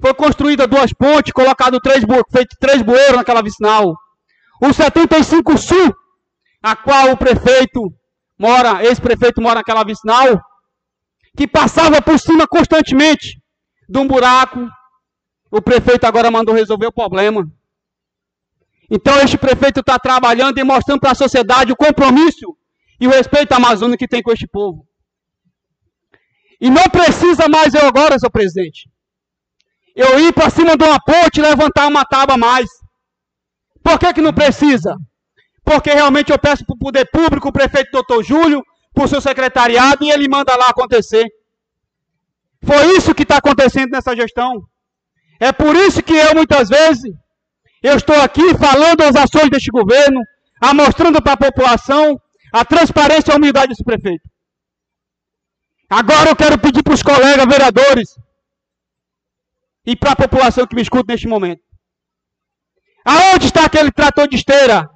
Foi 0.00 0.12
construída 0.12 0.66
duas 0.66 0.92
pontes, 0.92 1.32
colocado 1.32 1.78
três, 1.78 2.04
feito 2.32 2.56
três 2.58 2.82
bueiros 2.82 3.16
naquela 3.16 3.42
vicinal. 3.42 3.94
O 4.60 4.72
75 4.72 5.56
Sul, 5.56 5.94
a 6.60 6.74
qual 6.74 7.12
o 7.12 7.16
prefeito 7.16 7.80
mora, 8.36 8.84
ex-prefeito 8.84 9.40
mora 9.40 9.60
naquela 9.60 9.84
vicinal, 9.84 10.40
que 11.36 11.46
passava 11.46 12.02
por 12.02 12.18
cima 12.18 12.44
constantemente 12.48 13.40
de 13.88 13.98
um 13.98 14.06
buraco. 14.06 14.68
O 15.48 15.62
prefeito 15.62 16.04
agora 16.06 16.30
mandou 16.30 16.54
resolver 16.54 16.86
o 16.86 16.92
problema. 16.92 17.48
Então 18.90 19.16
este 19.20 19.38
prefeito 19.38 19.80
está 19.80 19.98
trabalhando 19.98 20.58
e 20.58 20.64
mostrando 20.64 21.00
para 21.00 21.12
a 21.12 21.14
sociedade 21.14 21.72
o 21.72 21.76
compromisso 21.76 22.56
e 23.00 23.06
o 23.06 23.10
respeito 23.10 23.52
amazônico 23.52 23.98
que 23.98 24.08
tem 24.08 24.22
com 24.22 24.32
este 24.32 24.48
povo. 24.48 24.84
E 26.60 26.68
não 26.68 26.84
precisa 26.84 27.48
mais 27.48 27.72
eu 27.72 27.86
agora, 27.86 28.18
seu 28.18 28.30
presidente, 28.30 28.90
eu 29.94 30.18
ir 30.20 30.32
para 30.32 30.50
cima 30.50 30.76
de 30.76 30.84
uma 30.84 31.00
ponte 31.00 31.38
e 31.38 31.42
levantar 31.42 31.86
uma 31.86 32.04
tábua 32.04 32.36
mais. 32.36 32.68
Por 33.82 33.98
que, 33.98 34.12
que 34.12 34.20
não 34.20 34.32
precisa? 34.32 34.94
Porque 35.64 35.90
realmente 35.90 36.30
eu 36.32 36.38
peço 36.38 36.66
para 36.66 36.74
o 36.74 36.78
poder 36.78 37.08
público, 37.10 37.48
o 37.48 37.52
prefeito 37.52 37.90
doutor 37.92 38.22
Júlio, 38.22 38.62
para 38.92 39.04
o 39.04 39.08
seu 39.08 39.20
secretariado, 39.20 40.04
e 40.04 40.10
ele 40.10 40.28
manda 40.28 40.54
lá 40.56 40.68
acontecer. 40.68 41.26
Foi 42.62 42.96
isso 42.96 43.14
que 43.14 43.22
está 43.22 43.38
acontecendo 43.38 43.90
nessa 43.90 44.14
gestão. 44.14 44.62
É 45.38 45.52
por 45.52 45.74
isso 45.74 46.02
que 46.02 46.12
eu, 46.12 46.34
muitas 46.34 46.68
vezes, 46.68 47.10
eu 47.82 47.96
estou 47.96 48.20
aqui 48.20 48.54
falando 48.58 48.98
das 48.98 49.16
ações 49.16 49.50
deste 49.50 49.70
governo, 49.70 50.20
mostrando 50.74 51.22
para 51.22 51.32
a 51.32 51.36
população 51.36 52.20
a 52.52 52.64
transparência 52.64 53.30
e 53.30 53.32
a 53.32 53.36
humildade 53.36 53.68
desse 53.68 53.84
prefeito. 53.84 54.28
Agora 55.88 56.30
eu 56.30 56.36
quero 56.36 56.58
pedir 56.58 56.82
para 56.82 56.94
os 56.94 57.02
colegas 57.02 57.46
vereadores 57.46 58.16
e 59.84 59.96
para 59.96 60.12
a 60.12 60.16
população 60.16 60.66
que 60.66 60.74
me 60.74 60.82
escuta 60.82 61.12
neste 61.12 61.26
momento. 61.26 61.62
Aonde 63.04 63.46
está 63.46 63.64
aquele 63.64 63.90
trator 63.90 64.28
de 64.28 64.36
esteira? 64.36 64.88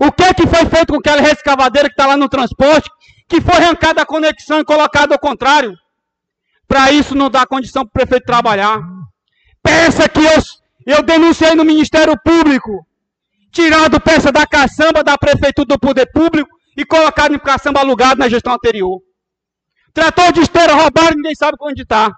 O 0.00 0.10
que 0.10 0.22
é 0.22 0.32
que 0.32 0.46
foi 0.46 0.64
feito 0.66 0.92
com 0.92 0.98
aquela 0.98 1.20
rescavadeira 1.20 1.88
que 1.88 1.92
está 1.92 2.06
lá 2.06 2.16
no 2.16 2.28
transporte, 2.28 2.88
que 3.28 3.40
foi 3.40 3.56
arrancada 3.56 4.00
a 4.00 4.06
conexão 4.06 4.60
e 4.60 4.64
colocada 4.64 5.14
ao 5.14 5.20
contrário? 5.20 5.76
Para 6.66 6.90
isso 6.92 7.14
não 7.14 7.28
dá 7.28 7.44
condição 7.44 7.82
para 7.82 7.90
o 7.90 7.92
prefeito 7.92 8.24
trabalhar. 8.24 8.80
Peça 9.62 10.08
que 10.08 10.20
eu, 10.20 10.42
eu 10.86 11.02
denunciei 11.02 11.54
no 11.54 11.64
Ministério 11.64 12.14
Público, 12.22 12.86
tirando 13.52 14.00
peça 14.00 14.32
da 14.32 14.46
caçamba 14.46 15.02
da 15.02 15.18
Prefeitura 15.18 15.66
do 15.66 15.78
Poder 15.78 16.10
Público 16.12 16.50
e 16.76 16.84
colocado 16.84 17.34
em 17.34 17.38
caçamba 17.38 17.80
alugado 17.80 18.18
na 18.18 18.28
gestão 18.28 18.54
anterior. 18.54 19.00
Trator 19.92 20.32
de 20.32 20.40
esteira 20.40 20.74
roubaram, 20.74 21.16
ninguém 21.16 21.34
sabe 21.34 21.56
onde 21.60 21.82
está. 21.82 22.10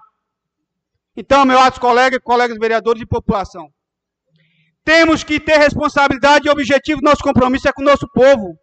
Então, 1.15 1.45
meus 1.45 1.59
altos 1.59 1.79
colegas, 1.79 2.19
colegas 2.23 2.57
vereadores 2.57 3.01
e 3.01 3.05
população, 3.05 3.69
temos 4.83 5.23
que 5.23 5.39
ter 5.39 5.57
responsabilidade 5.57 6.47
e 6.47 6.51
objetivo, 6.51 7.01
nosso 7.01 7.23
compromisso 7.23 7.67
é 7.67 7.73
com 7.73 7.81
o 7.81 7.85
nosso 7.85 8.07
povo. 8.13 8.55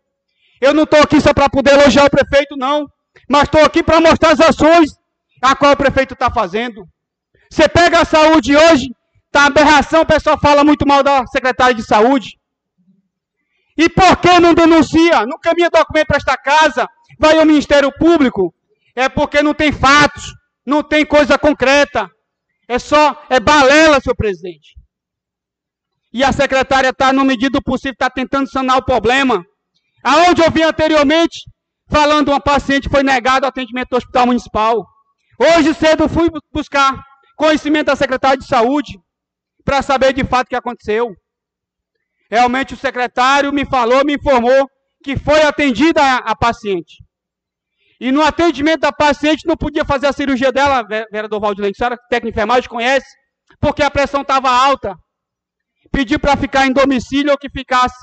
Eu 0.61 0.75
não 0.75 0.83
estou 0.83 1.01
aqui 1.01 1.21
só 1.21 1.33
para 1.33 1.49
poder 1.49 1.73
elogiar 1.73 2.05
o 2.05 2.11
prefeito, 2.11 2.57
não, 2.57 2.87
mas 3.29 3.45
estou 3.45 3.65
aqui 3.65 3.83
para 3.83 4.01
mostrar 4.01 4.33
as 4.33 4.41
ações 4.41 4.91
a 5.41 5.57
qual 5.57 5.73
o 5.73 5.77
prefeito 5.77 6.15
está 6.15 6.31
fazendo. 6.31 6.85
Você 7.51 7.69
pega 7.69 8.01
a 8.01 8.05
saúde 8.05 8.55
hoje, 8.55 8.89
tá 9.31 9.47
aberração, 9.47 10.03
o 10.03 10.07
pessoal 10.07 10.39
fala 10.39 10.65
muito 10.65 10.87
mal 10.87 11.03
da 11.03 11.27
secretária 11.27 11.75
de 11.75 11.85
saúde. 11.85 12.39
E 13.77 13.89
por 13.89 14.17
que 14.17 14.39
não 14.39 14.53
denuncia? 14.53 15.25
Não 15.25 15.39
caminha 15.39 15.71
documento 15.71 16.09
para 16.09 16.17
esta 16.17 16.37
casa, 16.37 16.87
vai 17.19 17.39
ao 17.39 17.47
Ministério 17.47 17.91
Público. 17.99 18.55
É 18.95 19.09
porque 19.09 19.43
não 19.43 19.55
tem 19.55 19.73
fatos, 19.73 20.35
não 20.67 20.83
tem 20.83 21.07
coisa 21.07 21.39
concreta. 21.39 22.09
É 22.69 22.79
só, 22.79 23.25
é 23.31 23.41
balela, 23.41 24.01
senhor 24.01 24.15
presidente. 24.15 24.75
E 26.13 26.25
a 26.25 26.33
secretária 26.33 26.89
está, 26.89 27.13
no 27.13 27.25
medida 27.25 27.59
do 27.59 27.63
possível, 27.63 27.93
está 27.93 28.11
tentando 28.11 28.51
sanar 28.51 28.79
o 28.79 28.85
problema. 28.85 29.45
Aonde 30.03 30.43
eu 30.43 30.51
vi 30.51 30.63
anteriormente, 30.63 31.39
falando 31.89 32.29
uma 32.29 32.41
paciente 32.41 32.89
foi 32.89 33.03
negado 33.03 33.47
atendimento 33.47 33.91
do 33.91 33.97
hospital 33.97 34.27
municipal. 34.27 34.85
Hoje 35.39 35.73
cedo 35.75 36.09
fui 36.09 36.29
buscar 36.53 37.01
conhecimento 37.37 37.87
da 37.87 37.97
secretária 37.97 38.37
de 38.37 38.47
saúde 38.47 38.99
para 39.71 39.83
saber 39.83 40.13
de 40.13 40.25
fato 40.25 40.47
o 40.47 40.51
que 40.51 40.57
aconteceu. 40.57 41.15
Realmente 42.29 42.75
o 42.75 42.77
secretário 42.77 43.53
me 43.53 43.65
falou, 43.65 44.05
me 44.05 44.15
informou 44.15 44.69
que 45.01 45.17
foi 45.17 45.43
atendida 45.43 46.03
a, 46.03 46.17
a 46.33 46.37
paciente. 46.37 46.97
E 48.01 48.11
no 48.11 48.21
atendimento 48.21 48.81
da 48.81 48.91
paciente 48.91 49.47
não 49.47 49.57
podia 49.57 49.85
fazer 49.85 50.09
a 50.09 50.13
cirurgia 50.13 50.51
dela, 50.51 50.83
vereador 50.83 51.39
Valdilene, 51.41 51.73
senhora 51.73 51.97
técnica 51.97 52.25
de 52.25 52.31
enfermagem 52.31 52.69
conhece, 52.69 53.07
porque 53.61 53.81
a 53.81 53.91
pressão 53.91 54.23
estava 54.23 54.51
alta. 54.51 54.97
Pediu 55.93 56.19
para 56.19 56.37
ficar 56.37 56.67
em 56.67 56.73
domicílio 56.73 57.31
ou 57.31 57.39
que 57.39 57.49
ficasse 57.49 57.95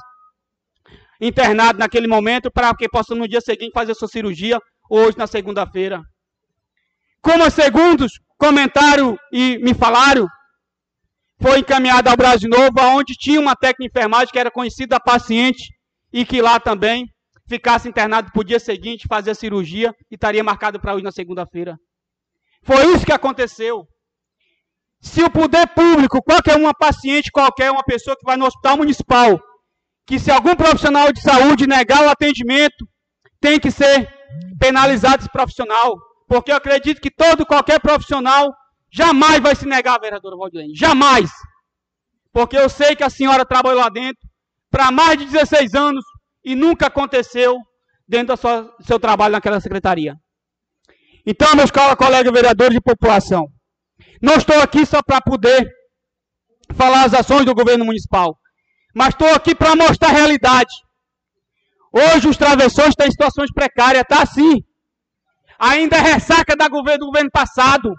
internado 1.19 1.79
naquele 1.79 2.07
momento 2.07 2.49
para 2.49 2.73
que 2.75 2.87
possa 2.87 3.13
no 3.13 3.27
dia 3.27 3.41
seguinte 3.41 3.73
fazer 3.73 3.93
sua 3.93 4.07
cirurgia, 4.07 4.57
hoje 4.89 5.17
na 5.17 5.27
segunda-feira. 5.27 6.01
Como 7.21 7.51
segundos 7.51 8.13
comentaram 8.37 9.17
e 9.33 9.57
me 9.57 9.73
falaram, 9.73 10.29
foi 11.39 11.59
encaminhado 11.59 12.09
ao 12.09 12.17
Brasil 12.17 12.49
Novo, 12.49 12.79
onde 12.81 13.13
tinha 13.13 13.39
uma 13.39 13.55
técnica 13.55 13.83
de 13.83 13.99
enfermagem 13.99 14.29
que 14.31 14.39
era 14.39 14.51
conhecida 14.51 14.95
da 14.95 14.99
paciente 14.99 15.73
e 16.11 16.25
que 16.25 16.41
lá 16.41 16.59
também 16.59 17.05
ficasse 17.47 17.87
internado 17.87 18.31
para 18.31 18.41
o 18.41 18.43
dia 18.43 18.59
seguinte, 18.59 19.07
fazer 19.07 19.31
a 19.31 19.35
cirurgia 19.35 19.93
e 20.11 20.15
estaria 20.15 20.43
marcado 20.43 20.79
para 20.79 20.93
hoje 20.93 21.03
na 21.03 21.11
segunda-feira. 21.11 21.77
Foi 22.63 22.93
isso 22.93 23.05
que 23.05 23.13
aconteceu. 23.13 23.87
Se 24.99 25.23
o 25.23 25.29
poder 25.29 25.67
público, 25.67 26.21
qualquer 26.23 26.57
uma 26.57 26.73
paciente, 26.73 27.31
qualquer 27.31 27.71
uma 27.71 27.83
pessoa 27.83 28.17
que 28.17 28.25
vai 28.25 28.35
no 28.35 28.45
hospital 28.45 28.77
municipal, 28.77 29.39
que 30.05 30.19
se 30.19 30.31
algum 30.31 30.55
profissional 30.55 31.11
de 31.13 31.21
saúde 31.21 31.67
negar 31.67 32.03
o 32.03 32.09
atendimento, 32.09 32.87
tem 33.39 33.59
que 33.59 33.69
ser 33.69 34.11
penalizado 34.59 35.19
esse 35.19 35.31
profissional. 35.31 35.95
Porque 36.27 36.51
eu 36.51 36.55
acredito 36.55 36.99
que 36.99 37.11
todo 37.11 37.45
qualquer 37.45 37.79
profissional 37.79 38.53
jamais 38.91 39.39
vai 39.39 39.55
se 39.55 39.65
negar, 39.65 39.99
vereadora 39.99 40.35
Valdilene. 40.35 40.75
Jamais. 40.75 41.29
Porque 42.31 42.57
eu 42.57 42.69
sei 42.69 42.95
que 42.95 43.03
a 43.03 43.09
senhora 43.09 43.45
trabalhou 43.45 43.79
lá 43.79 43.89
dentro 43.89 44.27
para 44.69 44.91
mais 44.91 45.17
de 45.17 45.25
16 45.25 45.73
anos, 45.73 46.03
e 46.47 46.55
nunca 46.55 46.87
aconteceu 46.87 47.57
dentro 48.07 48.33
do 48.33 48.39
sua, 48.39 48.73
seu 48.81 48.97
trabalho 48.97 49.33
naquela 49.33 49.59
secretaria. 49.59 50.15
Então, 51.25 51.53
meus 51.55 51.71
colegas 51.71 52.31
vereadores 52.31 52.77
e 52.77 52.81
população, 52.81 53.47
não 54.21 54.35
estou 54.35 54.57
aqui 54.61 54.85
só 54.85 55.01
para 55.03 55.19
poder 55.19 55.69
falar 56.73 57.03
as 57.03 57.13
ações 57.13 57.45
do 57.45 57.53
governo 57.53 57.83
municipal, 57.83 58.37
mas 58.95 59.09
estou 59.09 59.27
aqui 59.33 59.53
para 59.53 59.75
mostrar 59.75 60.09
a 60.09 60.13
realidade. 60.13 60.73
Hoje 61.91 62.29
os 62.29 62.37
travessões 62.37 62.95
têm 62.95 63.11
situações 63.11 63.51
precárias, 63.51 64.03
está 64.03 64.21
assim. 64.21 64.63
Ainda 65.59 65.97
é 65.97 66.01
ressaca 66.01 66.55
da 66.55 66.69
governo, 66.69 66.99
do 66.99 67.05
governo 67.07 67.29
passado. 67.31 67.93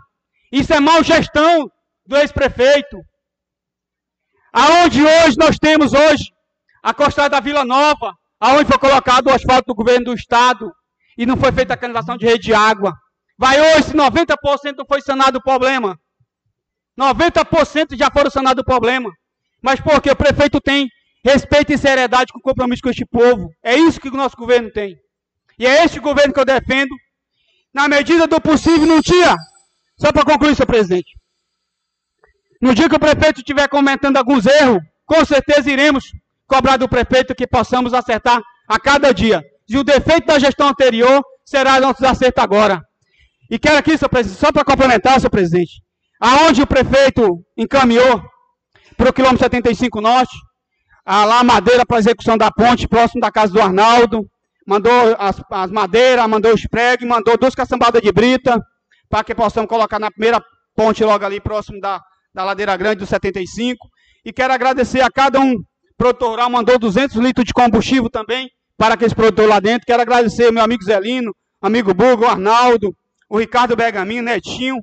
Isso 0.50 0.72
é 0.72 0.80
mal 0.80 1.02
gestão 1.02 1.70
do 2.06 2.16
ex-prefeito. 2.16 2.98
Aonde 4.52 5.02
hoje 5.04 5.36
nós 5.38 5.58
temos 5.58 5.92
hoje 5.92 6.32
a 6.82 6.94
costa 6.94 7.28
da 7.28 7.40
Vila 7.40 7.64
Nova, 7.64 8.14
aonde 8.40 8.66
foi 8.66 8.78
colocado 8.78 9.26
o 9.26 9.32
asfalto 9.32 9.66
do 9.66 9.74
governo 9.74 10.06
do 10.06 10.14
estado 10.14 10.72
e 11.16 11.26
não 11.26 11.36
foi 11.36 11.52
feita 11.52 11.74
a 11.74 11.76
canalização 11.76 12.16
de 12.16 12.26
rede 12.26 12.44
de 12.44 12.54
água. 12.54 12.92
Vai 13.36 13.60
hoje, 13.60 13.92
90% 13.92 14.76
não 14.76 14.86
foi 14.86 15.00
sanado 15.00 15.38
o 15.38 15.42
problema. 15.42 15.98
90% 16.98 17.96
já 17.96 18.10
foram 18.10 18.30
sanado 18.30 18.62
o 18.62 18.64
problema. 18.64 19.12
Mas 19.62 19.80
porque 19.80 20.10
o 20.10 20.16
prefeito 20.16 20.60
tem 20.60 20.88
respeito 21.24 21.72
e 21.72 21.78
seriedade 21.78 22.32
com 22.32 22.40
compromisso 22.40 22.82
com 22.82 22.88
este 22.88 23.04
povo. 23.04 23.50
É 23.62 23.76
isso 23.76 24.00
que 24.00 24.08
o 24.08 24.12
nosso 24.12 24.36
governo 24.36 24.70
tem. 24.72 24.96
E 25.58 25.66
é 25.66 25.84
este 25.84 26.00
governo 26.00 26.32
que 26.32 26.40
eu 26.40 26.44
defendo. 26.44 26.94
Na 27.72 27.88
medida 27.88 28.26
do 28.26 28.40
possível, 28.40 28.86
num 28.86 29.00
dia. 29.00 29.36
Só 29.98 30.12
para 30.12 30.24
concluir, 30.24 30.54
senhor 30.54 30.66
presidente. 30.66 31.10
No 32.60 32.74
dia 32.74 32.88
que 32.88 32.96
o 32.96 33.00
prefeito 33.00 33.38
estiver 33.38 33.68
comentando 33.68 34.16
alguns 34.16 34.46
erros, 34.46 34.80
com 35.04 35.24
certeza 35.24 35.70
iremos 35.70 36.04
cobrar 36.46 36.76
do 36.76 36.88
prefeito 36.88 37.34
que 37.34 37.46
possamos 37.46 37.92
acertar 37.92 38.40
a 38.68 38.78
cada 38.78 39.12
dia. 39.12 39.42
E 39.68 39.76
o 39.76 39.84
defeito 39.84 40.26
da 40.26 40.38
gestão 40.38 40.68
anterior 40.68 41.22
será 41.44 41.78
nosso 41.80 42.04
acerto 42.06 42.40
agora. 42.40 42.82
E 43.50 43.58
quero 43.58 43.78
aqui, 43.78 43.96
senhor 43.96 44.08
presidente, 44.08 44.40
só 44.40 44.52
para 44.52 44.64
complementar, 44.64 45.20
senhor 45.20 45.30
presidente, 45.30 45.82
aonde 46.20 46.62
o 46.62 46.66
prefeito 46.66 47.44
encaminhou 47.56 48.22
para 48.96 49.10
o 49.10 49.12
quilômetro 49.12 49.44
75 49.44 50.00
norte, 50.00 50.36
a 51.04 51.24
lá 51.24 51.42
madeira 51.42 51.86
para 51.86 51.98
execução 51.98 52.36
da 52.36 52.50
ponte 52.50 52.86
próximo 52.86 53.20
da 53.20 53.30
casa 53.30 53.52
do 53.52 53.62
Arnaldo, 53.62 54.26
mandou 54.66 55.16
as, 55.18 55.40
as 55.50 55.70
madeiras, 55.70 56.28
mandou 56.28 56.52
os 56.52 56.66
pregos, 56.66 57.08
mandou 57.08 57.38
duas 57.38 57.54
caçambadas 57.54 58.02
de 58.02 58.12
brita, 58.12 58.60
para 59.08 59.24
que 59.24 59.34
possamos 59.34 59.68
colocar 59.68 59.98
na 59.98 60.10
primeira 60.10 60.42
ponte 60.74 61.02
logo 61.02 61.24
ali 61.24 61.40
próximo 61.40 61.80
da, 61.80 62.00
da 62.32 62.44
ladeira 62.44 62.76
grande 62.76 63.00
do 63.00 63.06
75. 63.06 63.88
E 64.24 64.32
quero 64.32 64.52
agradecer 64.52 65.00
a 65.00 65.10
cada 65.10 65.40
um 65.40 65.54
produtor 65.96 66.30
rural, 66.30 66.50
mandou 66.50 66.78
200 66.78 67.16
litros 67.16 67.44
de 67.44 67.52
combustível 67.52 68.08
também 68.08 68.48
para 68.76 68.94
aqueles 68.94 69.12
produtores 69.12 69.50
lá 69.50 69.58
dentro. 69.58 69.86
Quero 69.86 70.02
agradecer 70.02 70.52
meu 70.52 70.62
amigo 70.62 70.84
Zelino, 70.84 71.34
amigo 71.60 71.92
Bugo, 71.92 72.24
o 72.24 72.28
Arnaldo, 72.28 72.94
o 73.28 73.38
Ricardo 73.38 73.74
Bergamin, 73.74 74.20
Netinho, 74.20 74.76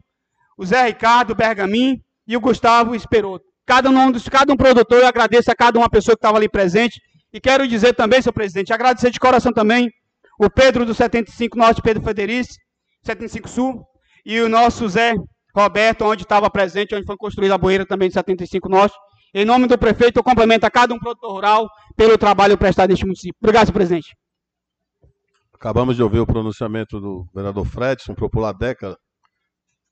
o 0.57 0.65
Zé 0.65 0.87
Ricardo 0.87 1.33
Bergamin 1.33 2.01
e 2.27 2.35
o 2.35 2.41
Gustavo 2.41 2.93
Esperoto. 2.93 3.45
Cada 3.65 3.89
um, 3.89 4.11
cada 4.29 4.53
um 4.53 4.57
produtor, 4.57 4.99
eu 4.99 5.07
agradeço 5.07 5.49
a 5.51 5.55
cada 5.55 5.79
uma 5.79 5.89
pessoa 5.89 6.15
que 6.15 6.19
estava 6.19 6.37
ali 6.37 6.49
presente. 6.49 7.01
E 7.33 7.39
quero 7.39 7.67
dizer 7.67 7.93
também, 7.93 8.21
senhor 8.21 8.33
presidente, 8.33 8.71
agradecer 8.71 9.09
de 9.09 9.19
coração 9.19 9.51
também 9.51 9.89
o 10.39 10.49
Pedro 10.49 10.85
do 10.85 10.93
75 10.93 11.57
Norte, 11.57 11.81
Pedro 11.81 12.03
Federici, 12.03 12.57
75 13.03 13.49
Sul, 13.49 13.85
e 14.25 14.41
o 14.41 14.49
nosso 14.49 14.87
Zé 14.89 15.13
Roberto, 15.55 16.03
onde 16.03 16.23
estava 16.23 16.49
presente, 16.49 16.95
onde 16.95 17.05
foi 17.05 17.15
construída 17.15 17.55
a 17.55 17.57
boeira 17.57 17.85
também 17.85 18.09
de 18.09 18.13
75 18.15 18.67
Norte. 18.67 18.95
Em 19.33 19.45
nome 19.45 19.67
do 19.67 19.77
prefeito, 19.77 20.17
eu 20.17 20.23
complemento 20.23 20.65
a 20.65 20.71
cada 20.71 20.93
um 20.93 20.99
produtor 20.99 21.31
rural 21.31 21.69
pelo 21.95 22.17
trabalho 22.17 22.57
prestado 22.57 22.89
neste 22.89 23.05
município. 23.05 23.35
Obrigado, 23.41 23.71
presidente. 23.71 24.15
Acabamos 25.53 25.95
de 25.95 26.03
ouvir 26.03 26.19
o 26.19 26.25
pronunciamento 26.25 26.99
do 26.99 27.25
vereador 27.33 27.65
Fredson, 27.65 28.13
popular 28.15 28.53
década 28.53 28.97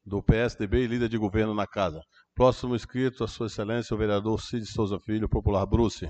do 0.05 0.21
PSDB 0.21 0.83
e 0.83 0.87
líder 0.87 1.09
de 1.09 1.17
governo 1.17 1.53
na 1.53 1.65
casa. 1.65 2.01
Próximo 2.35 2.75
inscrito, 2.75 3.23
a 3.23 3.27
sua 3.27 3.47
excelência, 3.47 3.93
o 3.93 3.97
vereador 3.97 4.41
Cid 4.41 4.65
Souza 4.65 4.99
Filho, 4.99 5.29
popular 5.29 5.65
Bruce. 5.65 6.09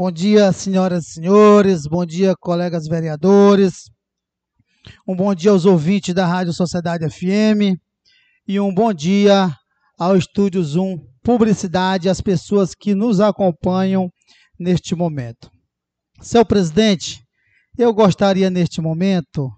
Bom 0.00 0.10
dia, 0.10 0.50
senhoras 0.50 1.08
e 1.08 1.10
senhores. 1.10 1.86
Bom 1.86 2.06
dia, 2.06 2.34
colegas 2.34 2.88
vereadores. 2.88 3.90
Um 5.06 5.14
bom 5.14 5.34
dia 5.34 5.50
aos 5.50 5.66
ouvintes 5.66 6.14
da 6.14 6.26
Rádio 6.26 6.54
Sociedade 6.54 7.06
FM. 7.06 7.78
E 8.48 8.58
um 8.58 8.74
bom 8.74 8.94
dia 8.94 9.54
ao 9.98 10.16
Estúdio 10.16 10.64
Zoom 10.64 10.96
Publicidade, 11.22 12.08
às 12.08 12.22
pessoas 12.22 12.74
que 12.74 12.94
nos 12.94 13.20
acompanham 13.20 14.10
neste 14.58 14.94
momento. 14.94 15.50
Seu 16.22 16.46
presidente, 16.46 17.22
eu 17.76 17.92
gostaria 17.92 18.48
neste 18.48 18.80
momento 18.80 19.50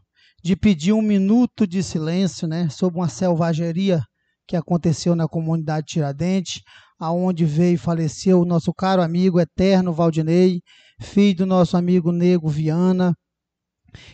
de 0.43 0.57
pedir 0.57 0.93
um 0.93 1.03
minuto 1.03 1.69
de 1.69 1.85
silêncio 1.85 2.49
né, 2.49 2.69
sobre 2.69 2.99
uma 2.99 3.09
selvageria 3.09 4.03
que 4.49 4.57
aconteceu 4.57 5.15
na 5.15 5.29
comunidade 5.29 5.87
Tiradentes, 5.87 6.63
aonde 7.03 7.45
veio 7.45 7.75
e 7.75 7.79
faleceu 7.79 8.41
o 8.41 8.45
nosso 8.45 8.73
caro 8.73 9.03
amigo 9.03 9.41
eterno 9.41 9.93
Valdinei, 9.93 10.63
filho 11.01 11.39
do 11.39 11.47
nosso 11.47 11.77
amigo 11.77 12.13
Nego 12.13 12.49
Viana. 12.49 13.13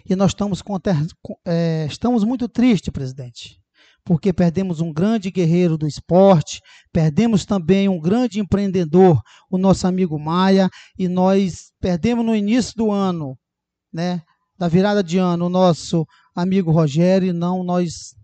E 0.09 0.17
nós 0.17 0.31
estamos, 0.31 0.63
é, 1.47 1.87
estamos 1.87 2.25
muito 2.25 2.49
tristes, 2.49 2.91
presidente, 2.91 3.61
porque 4.03 4.33
perdemos 4.33 4.81
um 4.81 4.91
grande 4.91 5.31
guerreiro 5.31 5.77
do 5.77 5.87
esporte, 5.87 6.63
perdemos 6.91 7.45
também 7.45 7.91
um 7.91 8.01
grande 8.01 8.41
empreendedor, 8.41 9.21
o 9.51 9.59
nosso 9.59 9.87
amigo 9.87 10.19
Maia, 10.19 10.71
e 10.99 11.09
nós 11.09 11.71
perdemos 11.79 12.25
no 12.25 12.35
início 12.35 12.73
do 12.75 12.91
ano, 12.91 13.39
né, 13.93 14.23
da 14.57 14.67
virada 14.67 15.05
de 15.05 15.19
ano, 15.19 15.45
o 15.45 15.51
nosso 15.51 16.07
amigo 16.35 16.73
Rogério, 16.73 17.29
e 17.29 17.33
não 17.35 17.63
nós 17.63 18.15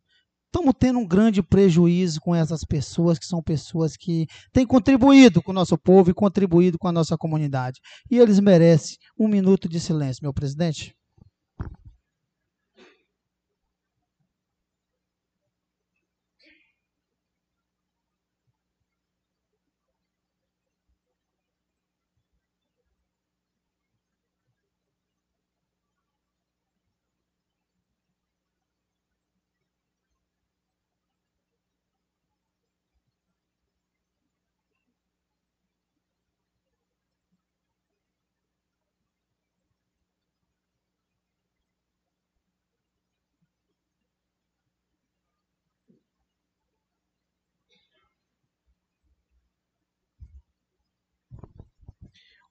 estamos 0.54 0.72
tendo 0.78 1.00
um 1.00 1.06
grande 1.06 1.42
prejuízo 1.42 2.20
com 2.20 2.32
essas 2.32 2.62
pessoas, 2.62 3.18
que 3.18 3.26
são 3.26 3.42
pessoas 3.42 3.96
que 3.96 4.28
têm 4.52 4.64
contribuído 4.64 5.42
com 5.42 5.50
o 5.50 5.54
nosso 5.54 5.76
povo 5.76 6.10
e 6.10 6.14
contribuído 6.14 6.78
com 6.78 6.86
a 6.86 6.92
nossa 6.92 7.18
comunidade. 7.18 7.80
E 8.08 8.18
eles 8.18 8.38
merecem 8.38 8.96
um 9.18 9.26
minuto 9.26 9.68
de 9.68 9.80
silêncio, 9.80 10.22
meu 10.22 10.32
presidente. 10.32 10.94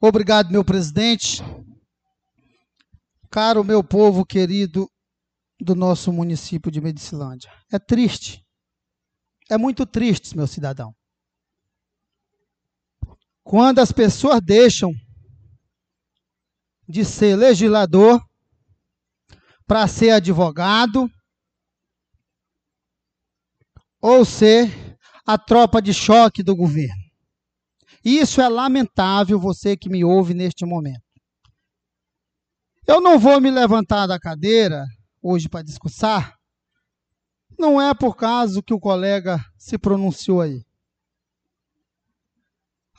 Obrigado, 0.05 0.51
meu 0.51 0.65
presidente. 0.65 1.41
Caro 3.31 3.63
meu 3.63 3.81
povo 3.81 4.25
querido 4.25 4.91
do 5.57 5.75
nosso 5.75 6.11
município 6.11 6.69
de 6.69 6.81
Medicilândia. 6.81 7.49
É 7.71 7.80
triste. 7.80 8.45
É 9.49 9.57
muito 9.57 9.85
triste, 9.85 10.35
meu 10.35 10.45
cidadão. 10.45 10.93
Quando 13.45 13.80
as 13.80 13.93
pessoas 13.93 14.41
deixam 14.43 14.91
de 16.85 17.05
ser 17.05 17.38
legislador 17.38 18.21
para 19.65 19.88
ser 19.88 20.09
advogado 20.09 21.09
ou 24.01 24.25
ser 24.25 24.97
a 25.25 25.38
tropa 25.38 25.81
de 25.81 25.93
choque 25.93 26.43
do 26.43 26.53
governo. 26.53 27.02
Isso 28.03 28.41
é 28.41 28.49
lamentável, 28.49 29.39
você 29.39 29.77
que 29.77 29.89
me 29.89 30.03
ouve 30.03 30.34
neste 30.34 30.65
momento. 30.65 31.01
Eu 32.85 32.99
não 32.99 33.17
vou 33.17 33.39
me 33.39 33.49
levantar 33.49 34.07
da 34.07 34.19
cadeira 34.19 34.85
hoje 35.21 35.47
para 35.47 35.63
discursar, 35.63 36.38
não 37.57 37.81
é 37.81 37.93
por 37.93 38.17
causa 38.17 38.61
que 38.61 38.73
o 38.73 38.80
colega 38.80 39.39
se 39.57 39.77
pronunciou 39.77 40.41
aí. 40.41 40.61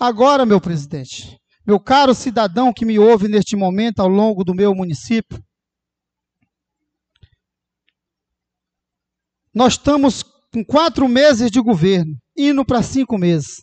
Agora, 0.01 0.47
meu 0.47 0.59
presidente, 0.59 1.39
meu 1.67 1.79
caro 1.79 2.15
cidadão 2.15 2.73
que 2.73 2.87
me 2.87 2.99
ouve 2.99 3.29
neste 3.29 3.57
momento 3.57 4.01
ao 4.01 4.09
longo 4.09 4.43
do 4.43 4.55
meu 4.55 4.75
município, 4.75 5.39
nós 9.53 9.75
estamos 9.75 10.23
com 10.51 10.65
quatro 10.65 11.07
meses 11.07 11.51
de 11.51 11.61
governo, 11.61 12.17
indo 12.35 12.65
para 12.65 12.83
cinco 12.83 13.19
meses 13.19 13.63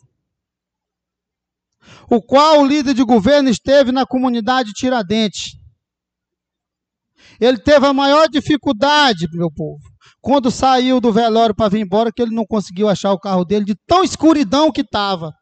o 2.10 2.20
qual 2.20 2.60
o 2.60 2.66
líder 2.66 2.94
de 2.94 3.04
governo 3.04 3.48
esteve 3.48 3.92
na 3.92 4.06
comunidade 4.06 4.72
Tiradentes. 4.72 5.56
Ele 7.40 7.58
teve 7.58 7.86
a 7.86 7.92
maior 7.92 8.28
dificuldade, 8.28 9.26
meu 9.32 9.50
povo, 9.50 9.82
quando 10.20 10.50
saiu 10.50 11.00
do 11.00 11.12
velório 11.12 11.54
para 11.54 11.68
vir 11.68 11.80
embora, 11.80 12.12
que 12.12 12.22
ele 12.22 12.34
não 12.34 12.46
conseguiu 12.46 12.88
achar 12.88 13.12
o 13.12 13.18
carro 13.18 13.44
dele, 13.44 13.64
de 13.64 13.74
tão 13.86 14.04
escuridão 14.04 14.70
que 14.70 14.82
estava. 14.82 15.32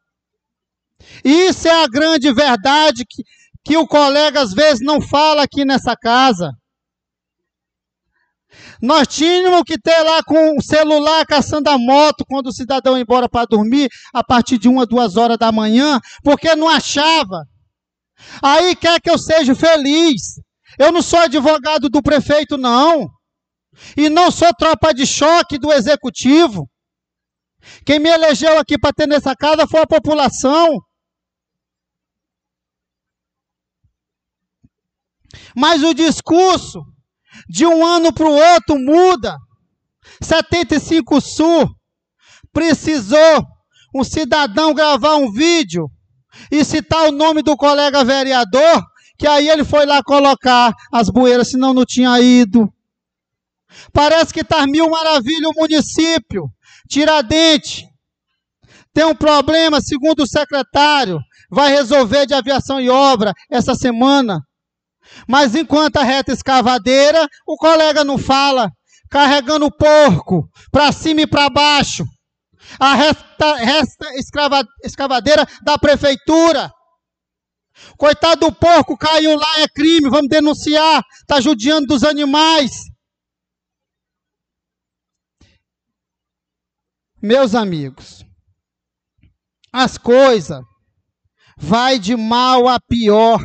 Isso 1.24 1.68
é 1.68 1.84
a 1.84 1.88
grande 1.88 2.32
verdade 2.32 3.04
que, 3.06 3.22
que 3.64 3.76
o 3.76 3.86
colega 3.86 4.40
às 4.40 4.52
vezes 4.52 4.80
não 4.80 5.00
fala 5.00 5.42
aqui 5.42 5.64
nessa 5.64 5.96
casa. 5.96 6.52
Nós 8.82 9.06
tínhamos 9.06 9.62
que 9.64 9.78
ter 9.78 10.02
lá 10.02 10.22
com 10.22 10.56
o 10.56 10.62
celular 10.62 11.24
caçando 11.26 11.70
a 11.70 11.78
moto 11.78 12.24
quando 12.26 12.48
o 12.48 12.52
cidadão 12.52 12.96
ia 12.96 13.02
embora 13.02 13.28
para 13.28 13.46
dormir 13.46 13.88
a 14.12 14.24
partir 14.24 14.58
de 14.58 14.68
uma, 14.68 14.86
duas 14.86 15.16
horas 15.16 15.38
da 15.38 15.52
manhã, 15.52 16.00
porque 16.22 16.54
não 16.54 16.68
achava. 16.68 17.44
Aí 18.42 18.74
quer 18.74 19.00
que 19.00 19.10
eu 19.10 19.18
seja 19.18 19.54
feliz. 19.54 20.40
Eu 20.78 20.92
não 20.92 21.02
sou 21.02 21.20
advogado 21.20 21.88
do 21.88 22.02
prefeito, 22.02 22.56
não. 22.56 23.08
E 23.96 24.08
não 24.08 24.30
sou 24.30 24.52
tropa 24.54 24.92
de 24.92 25.06
choque 25.06 25.58
do 25.58 25.72
executivo. 25.72 26.68
Quem 27.84 27.98
me 27.98 28.08
elegeu 28.08 28.58
aqui 28.58 28.78
para 28.78 28.92
ter 28.92 29.06
nessa 29.06 29.34
casa 29.36 29.66
foi 29.66 29.80
a 29.80 29.86
população. 29.86 30.80
Mas 35.54 35.82
o 35.82 35.94
discurso 35.94 36.82
de 37.48 37.66
um 37.66 37.84
ano 37.84 38.12
para 38.12 38.26
o 38.26 38.32
outro 38.32 38.78
muda. 38.78 39.36
75 40.22 41.20
Sul 41.20 41.70
precisou 42.52 43.44
um 43.94 44.04
cidadão 44.04 44.74
gravar 44.74 45.16
um 45.16 45.32
vídeo 45.32 45.90
e 46.50 46.64
citar 46.64 47.08
o 47.08 47.12
nome 47.12 47.42
do 47.42 47.56
colega 47.56 48.04
vereador, 48.04 48.82
que 49.18 49.26
aí 49.26 49.48
ele 49.48 49.64
foi 49.64 49.84
lá 49.84 50.02
colocar 50.02 50.72
as 50.92 51.08
bueiras, 51.10 51.50
senão 51.50 51.74
não 51.74 51.84
tinha 51.84 52.20
ido. 52.20 52.68
Parece 53.92 54.32
que 54.32 54.40
está 54.40 54.66
mil 54.66 54.88
maravilha 54.90 55.48
o 55.48 55.54
município. 55.54 56.50
Tiradentes 56.88 57.84
tem 58.92 59.04
um 59.04 59.14
problema, 59.14 59.80
segundo 59.80 60.24
o 60.24 60.26
secretário, 60.26 61.20
vai 61.50 61.70
resolver 61.70 62.26
de 62.26 62.34
aviação 62.34 62.80
e 62.80 62.90
obra 62.90 63.32
essa 63.50 63.74
semana. 63.74 64.40
Mas 65.28 65.54
enquanto 65.54 65.96
a 65.96 66.02
reta 66.02 66.32
escavadeira, 66.32 67.28
o 67.46 67.56
colega 67.56 68.04
não 68.04 68.18
fala, 68.18 68.70
carregando 69.10 69.66
o 69.66 69.72
porco 69.72 70.48
para 70.70 70.92
cima 70.92 71.22
e 71.22 71.26
para 71.26 71.50
baixo. 71.50 72.04
A 72.78 72.94
reta, 72.94 73.56
resta 73.56 74.14
escrava, 74.14 74.62
escavadeira 74.84 75.46
da 75.62 75.78
prefeitura. 75.78 76.70
Coitado 77.96 78.46
do 78.46 78.52
porco, 78.52 78.96
caiu 78.96 79.36
lá, 79.36 79.60
é 79.60 79.68
crime, 79.68 80.10
vamos 80.10 80.28
denunciar, 80.28 81.02
está 81.20 81.40
judiando 81.40 81.86
dos 81.86 82.04
animais. 82.04 82.72
Meus 87.22 87.54
amigos, 87.54 88.24
as 89.72 89.98
coisas 89.98 90.62
vai 91.56 91.98
de 91.98 92.16
mal 92.16 92.66
a 92.66 92.80
pior. 92.80 93.40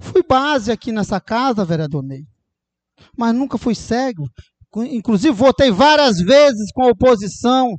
Fui 0.00 0.22
base 0.22 0.70
aqui 0.70 0.92
nessa 0.92 1.20
casa, 1.20 1.64
vereador 1.64 2.02
Ney, 2.02 2.24
mas 3.16 3.34
nunca 3.34 3.58
fui 3.58 3.74
cego. 3.74 4.28
Inclusive, 4.76 5.32
votei 5.32 5.70
várias 5.70 6.18
vezes 6.18 6.72
com 6.72 6.82
a 6.82 6.90
oposição. 6.90 7.78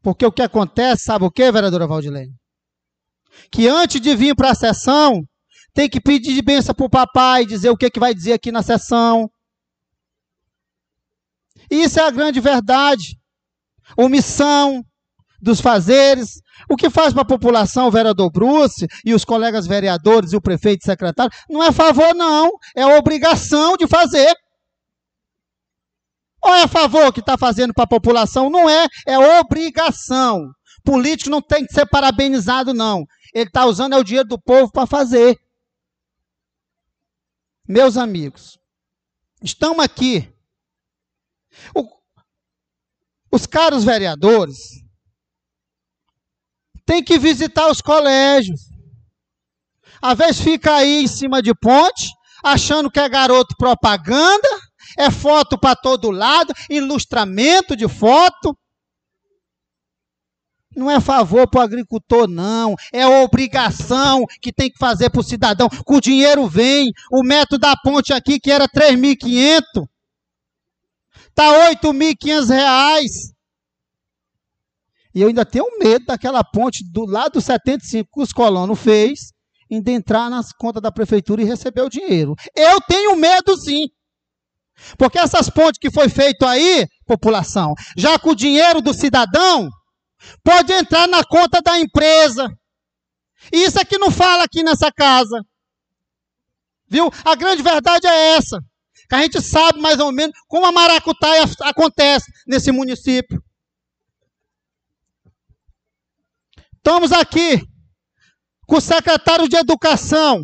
Porque 0.00 0.24
o 0.24 0.30
que 0.30 0.42
acontece, 0.42 1.04
sabe 1.04 1.24
o 1.24 1.30
que, 1.30 1.50
vereadora 1.50 1.86
Valdilene? 1.86 2.34
Que 3.50 3.66
antes 3.66 4.00
de 4.00 4.14
vir 4.14 4.36
para 4.36 4.50
a 4.50 4.54
sessão, 4.54 5.26
tem 5.72 5.88
que 5.88 6.00
pedir 6.00 6.34
de 6.34 6.42
benção 6.42 6.74
para 6.74 6.86
o 6.86 6.90
papai, 6.90 7.44
dizer 7.44 7.70
o 7.70 7.76
que, 7.76 7.90
que 7.90 7.98
vai 7.98 8.14
dizer 8.14 8.34
aqui 8.34 8.52
na 8.52 8.62
sessão. 8.62 9.28
Isso 11.68 11.98
é 11.98 12.06
a 12.06 12.10
grande 12.10 12.40
verdade. 12.40 13.18
Omissão 13.96 14.84
dos 15.44 15.60
fazeres. 15.60 16.42
O 16.68 16.76
que 16.76 16.88
faz 16.88 17.12
para 17.12 17.22
a 17.22 17.26
população 17.26 17.86
o 17.86 17.90
vereador 17.90 18.30
Bruce 18.30 18.88
e 19.04 19.14
os 19.14 19.24
colegas 19.24 19.66
vereadores 19.66 20.32
e 20.32 20.36
o 20.36 20.40
prefeito 20.40 20.82
e 20.82 20.86
secretário 20.86 21.30
não 21.48 21.62
é 21.62 21.70
favor, 21.70 22.14
não. 22.14 22.50
É 22.74 22.84
obrigação 22.86 23.76
de 23.76 23.86
fazer. 23.86 24.34
Ou 26.42 26.54
é 26.54 26.66
favor 26.66 27.12
que 27.12 27.20
está 27.20 27.38
fazendo 27.38 27.72
para 27.72 27.84
a 27.84 27.88
população? 27.88 28.50
Não 28.50 28.68
é, 28.68 28.86
é 29.06 29.18
obrigação. 29.40 30.50
Político 30.84 31.30
não 31.30 31.40
tem 31.40 31.64
que 31.64 31.72
ser 31.72 31.86
parabenizado, 31.86 32.74
não. 32.74 33.06
Ele 33.32 33.48
está 33.48 33.64
usando 33.66 33.94
é 33.94 33.98
o 33.98 34.04
dinheiro 34.04 34.28
do 34.28 34.38
povo 34.38 34.70
para 34.70 34.86
fazer. 34.86 35.38
Meus 37.66 37.96
amigos, 37.96 38.58
estamos 39.42 39.82
aqui. 39.82 40.30
O, 41.74 41.88
os 43.32 43.46
caros 43.46 43.84
vereadores 43.84 44.83
têm 46.86 47.02
que 47.02 47.18
visitar 47.18 47.70
os 47.70 47.80
colégios. 47.80 48.60
Às 50.00 50.18
vezes 50.18 50.40
fica 50.40 50.74
aí 50.74 51.02
em 51.02 51.06
cima 51.06 51.42
de 51.42 51.54
ponte, 51.54 52.10
achando 52.44 52.90
que 52.90 53.00
é 53.00 53.08
garoto 53.08 53.56
propaganda, 53.56 54.48
é 54.98 55.10
foto 55.10 55.58
para 55.58 55.74
todo 55.74 56.10
lado, 56.10 56.52
ilustramento 56.68 57.74
de 57.74 57.88
foto. 57.88 58.56
Não 60.76 60.90
é 60.90 61.00
favor 61.00 61.48
para 61.48 61.60
o 61.60 61.62
agricultor, 61.62 62.28
não. 62.28 62.74
É 62.92 63.06
obrigação 63.06 64.24
que 64.42 64.52
tem 64.52 64.68
que 64.68 64.78
fazer 64.78 65.08
para 65.08 65.20
o 65.20 65.24
cidadão. 65.24 65.68
Com 65.84 65.96
o 65.96 66.00
dinheiro 66.00 66.48
vem. 66.48 66.90
O 67.12 67.22
metro 67.22 67.56
da 67.58 67.76
ponte 67.76 68.12
aqui, 68.12 68.40
que 68.40 68.50
era 68.50 68.68
3.500, 68.68 69.86
Está 71.36 71.50
R$ 71.50 71.74
8.500. 71.74 73.33
E 75.14 75.20
eu 75.20 75.28
ainda 75.28 75.44
tenho 75.44 75.78
medo 75.78 76.06
daquela 76.06 76.42
ponte 76.42 76.84
do 76.90 77.06
lado 77.06 77.34
do 77.34 77.40
75 77.40 78.10
que 78.12 78.20
os 78.20 78.32
colonos 78.32 78.78
fez, 78.78 79.32
ainda 79.70 79.90
entrar 79.90 80.28
nas 80.28 80.52
contas 80.52 80.82
da 80.82 80.90
prefeitura 80.90 81.42
e 81.42 81.44
receber 81.44 81.82
o 81.82 81.88
dinheiro. 81.88 82.34
Eu 82.54 82.80
tenho 82.80 83.16
medo 83.16 83.56
sim. 83.56 83.86
Porque 84.98 85.18
essas 85.18 85.48
pontes 85.48 85.78
que 85.78 85.90
foi 85.90 86.08
feito 86.08 86.44
aí, 86.44 86.86
população, 87.06 87.74
já 87.96 88.18
com 88.18 88.30
o 88.30 88.36
dinheiro 88.36 88.80
do 88.80 88.92
cidadão, 88.92 89.68
pode 90.42 90.72
entrar 90.72 91.06
na 91.06 91.22
conta 91.24 91.62
da 91.62 91.78
empresa. 91.78 92.48
Isso 93.52 93.78
é 93.78 93.84
que 93.84 93.98
não 93.98 94.10
fala 94.10 94.44
aqui 94.44 94.62
nessa 94.62 94.90
casa. 94.90 95.40
Viu? 96.88 97.10
A 97.24 97.34
grande 97.34 97.62
verdade 97.62 98.06
é 98.06 98.36
essa 98.36 98.58
que 99.08 99.14
a 99.14 99.22
gente 99.22 99.40
sabe 99.40 99.80
mais 99.80 99.98
ou 99.98 100.10
menos 100.10 100.34
como 100.48 100.66
a 100.66 100.72
maracutaia 100.72 101.44
acontece 101.60 102.30
nesse 102.46 102.72
município. 102.72 103.42
Estamos 106.86 107.12
aqui 107.12 107.66
com 108.66 108.76
o 108.76 108.80
secretário 108.80 109.48
de 109.48 109.56
Educação 109.56 110.42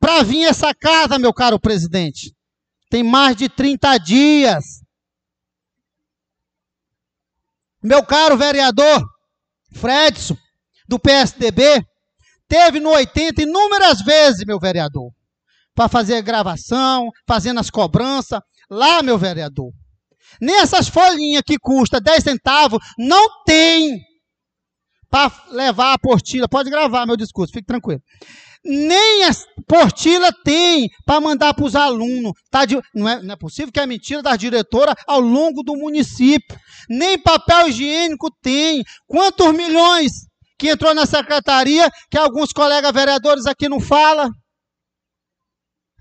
para 0.00 0.24
vir 0.24 0.44
essa 0.44 0.74
casa, 0.74 1.16
meu 1.16 1.32
caro 1.32 1.60
presidente. 1.60 2.34
Tem 2.90 3.04
mais 3.04 3.36
de 3.36 3.48
30 3.48 3.98
dias. 3.98 4.64
Meu 7.80 8.04
caro 8.04 8.36
vereador 8.36 9.00
Fredson, 9.76 10.36
do 10.88 10.98
PSDB, 10.98 11.84
teve 12.48 12.80
no 12.80 12.90
80 12.90 13.42
inúmeras 13.42 14.02
vezes, 14.02 14.44
meu 14.44 14.58
vereador 14.58 15.12
para 15.72 15.88
fazer 15.88 16.20
gravação, 16.22 17.08
fazendo 17.24 17.60
as 17.60 17.70
cobranças. 17.70 18.40
Lá, 18.68 19.00
meu 19.00 19.16
vereador, 19.16 19.70
nessas 20.40 20.88
folhinhas 20.88 21.42
que 21.46 21.56
custa 21.56 22.00
10 22.00 22.24
centavos, 22.24 22.80
não 22.98 23.44
tem 23.44 24.07
para 25.10 25.32
levar 25.50 25.94
a 25.94 25.98
portilha. 25.98 26.48
Pode 26.48 26.70
gravar 26.70 27.06
meu 27.06 27.16
discurso, 27.16 27.52
fique 27.52 27.66
tranquilo. 27.66 28.02
Nem 28.64 29.24
a 29.24 29.30
portilha 29.66 30.30
tem 30.44 30.88
para 31.04 31.20
mandar 31.20 31.54
para 31.54 31.64
os 31.64 31.76
alunos. 31.76 32.32
Tá 32.50 32.64
de, 32.64 32.78
não, 32.94 33.08
é, 33.08 33.22
não 33.22 33.34
é 33.34 33.36
possível 33.36 33.72
que 33.72 33.80
é 33.80 33.86
mentira 33.86 34.22
da 34.22 34.36
diretora 34.36 34.94
ao 35.06 35.20
longo 35.20 35.62
do 35.62 35.76
município. 35.76 36.58
Nem 36.88 37.18
papel 37.18 37.68
higiênico 37.68 38.30
tem. 38.42 38.82
Quantos 39.06 39.52
milhões 39.54 40.12
que 40.58 40.70
entrou 40.70 40.92
na 40.94 41.06
secretaria 41.06 41.88
que 42.10 42.18
alguns 42.18 42.52
colegas 42.52 42.92
vereadores 42.92 43.46
aqui 43.46 43.68
não 43.68 43.80
falam? 43.80 44.30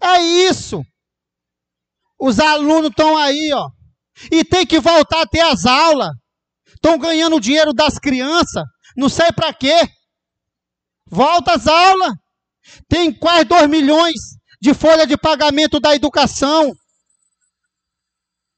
É 0.01 0.21
isso. 0.21 0.83
Os 2.19 2.39
alunos 2.39 2.89
estão 2.89 3.15
aí, 3.15 3.51
ó. 3.53 3.69
E 4.31 4.43
tem 4.43 4.65
que 4.65 4.79
voltar 4.79 5.21
a 5.21 5.27
ter 5.27 5.41
as 5.41 5.65
aulas. 5.65 6.09
Estão 6.73 6.97
ganhando 6.97 7.35
o 7.35 7.39
dinheiro 7.39 7.73
das 7.73 7.99
crianças. 7.99 8.63
Não 8.97 9.07
sei 9.07 9.31
para 9.31 9.53
quê. 9.53 9.87
Volta 11.05 11.53
às 11.53 11.67
aulas. 11.67 12.13
Tem 12.89 13.13
quase 13.13 13.45
2 13.45 13.69
milhões 13.69 14.15
de 14.59 14.73
folha 14.73 15.05
de 15.05 15.15
pagamento 15.15 15.79
da 15.79 15.95
educação. 15.95 16.73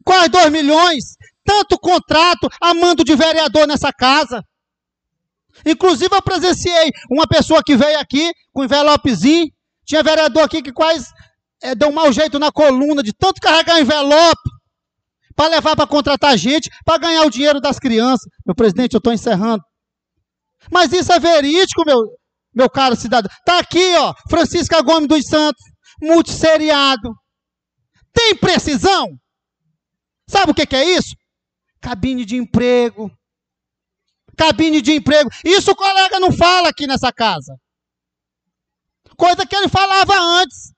Quase 0.05 0.29
2 0.29 0.49
milhões. 0.49 1.03
Tanto 1.43 1.77
contrato 1.77 2.47
a 2.61 2.73
mando 2.73 3.03
de 3.03 3.15
vereador 3.15 3.67
nessa 3.67 3.91
casa. 3.91 4.41
Inclusive, 5.65 6.15
eu 6.15 6.21
presenciei 6.21 6.91
uma 7.11 7.27
pessoa 7.27 7.61
que 7.61 7.75
veio 7.75 7.99
aqui 7.99 8.31
com 8.53 8.63
envelopezinho. 8.63 9.51
Tinha 9.85 10.01
vereador 10.01 10.43
aqui 10.43 10.61
que 10.61 10.71
quase 10.71 11.07
é, 11.61 11.75
deu 11.75 11.89
um 11.89 11.93
mau 11.93 12.11
jeito 12.13 12.39
na 12.39 12.51
coluna 12.51 13.03
de 13.03 13.11
tanto 13.11 13.41
carregar 13.41 13.79
envelope 13.79 14.49
para 15.35 15.49
levar 15.49 15.75
para 15.75 15.87
contratar 15.87 16.37
gente, 16.37 16.69
para 16.85 16.97
ganhar 16.97 17.23
o 17.23 17.29
dinheiro 17.29 17.59
das 17.59 17.79
crianças. 17.79 18.29
Meu 18.45 18.55
presidente, 18.55 18.93
eu 18.93 18.99
estou 18.99 19.11
encerrando. 19.11 19.63
Mas 20.71 20.91
isso 20.91 21.11
é 21.11 21.19
verídico, 21.19 21.83
meu, 21.85 21.97
meu 22.53 22.69
caro 22.69 22.95
cidadão. 22.95 23.29
Está 23.31 23.59
aqui, 23.59 23.95
ó, 23.97 24.13
Francisca 24.29 24.81
Gomes 24.81 25.07
dos 25.07 25.25
Santos, 25.27 25.63
multisseriado. 26.01 27.13
Tem 28.13 28.35
precisão? 28.35 29.07
Sabe 30.27 30.51
o 30.51 30.55
que, 30.55 30.65
que 30.65 30.75
é 30.75 30.97
isso? 30.97 31.15
Cabine 31.81 32.25
de 32.25 32.35
emprego. 32.35 33.11
Cabine 34.37 34.81
de 34.81 34.93
emprego. 34.93 35.29
Isso 35.45 35.71
o 35.71 35.75
colega 35.75 36.19
não 36.19 36.31
fala 36.31 36.69
aqui 36.69 36.87
nessa 36.87 37.11
casa. 37.11 37.55
Coisa 39.17 39.45
que 39.45 39.55
ele 39.55 39.67
falava 39.67 40.13
antes 40.17 40.73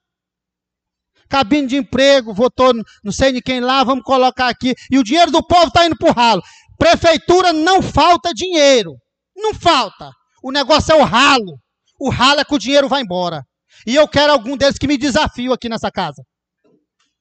cabine 1.32 1.66
de 1.66 1.76
emprego, 1.78 2.34
votou 2.34 2.74
não 3.02 3.10
sei 3.10 3.32
de 3.32 3.40
quem 3.40 3.58
lá, 3.58 3.82
vamos 3.82 4.04
colocar 4.04 4.48
aqui. 4.48 4.74
E 4.90 4.98
o 4.98 5.02
dinheiro 5.02 5.30
do 5.30 5.42
povo 5.42 5.68
está 5.68 5.86
indo 5.86 5.96
para 5.96 6.10
o 6.10 6.12
ralo. 6.12 6.42
Prefeitura 6.76 7.54
não 7.54 7.80
falta 7.80 8.34
dinheiro. 8.34 8.92
Não 9.36 9.54
falta. 9.54 10.10
O 10.42 10.50
negócio 10.50 10.92
é 10.92 10.94
o 10.94 11.04
ralo. 11.04 11.58
O 11.98 12.10
ralo 12.10 12.40
é 12.40 12.44
que 12.44 12.54
o 12.54 12.58
dinheiro 12.58 12.88
vai 12.88 13.02
embora. 13.02 13.44
E 13.86 13.94
eu 13.94 14.06
quero 14.08 14.32
algum 14.32 14.56
deles 14.56 14.78
que 14.78 14.86
me 14.86 14.98
desafio 14.98 15.52
aqui 15.52 15.68
nessa 15.68 15.90
casa. 15.90 16.22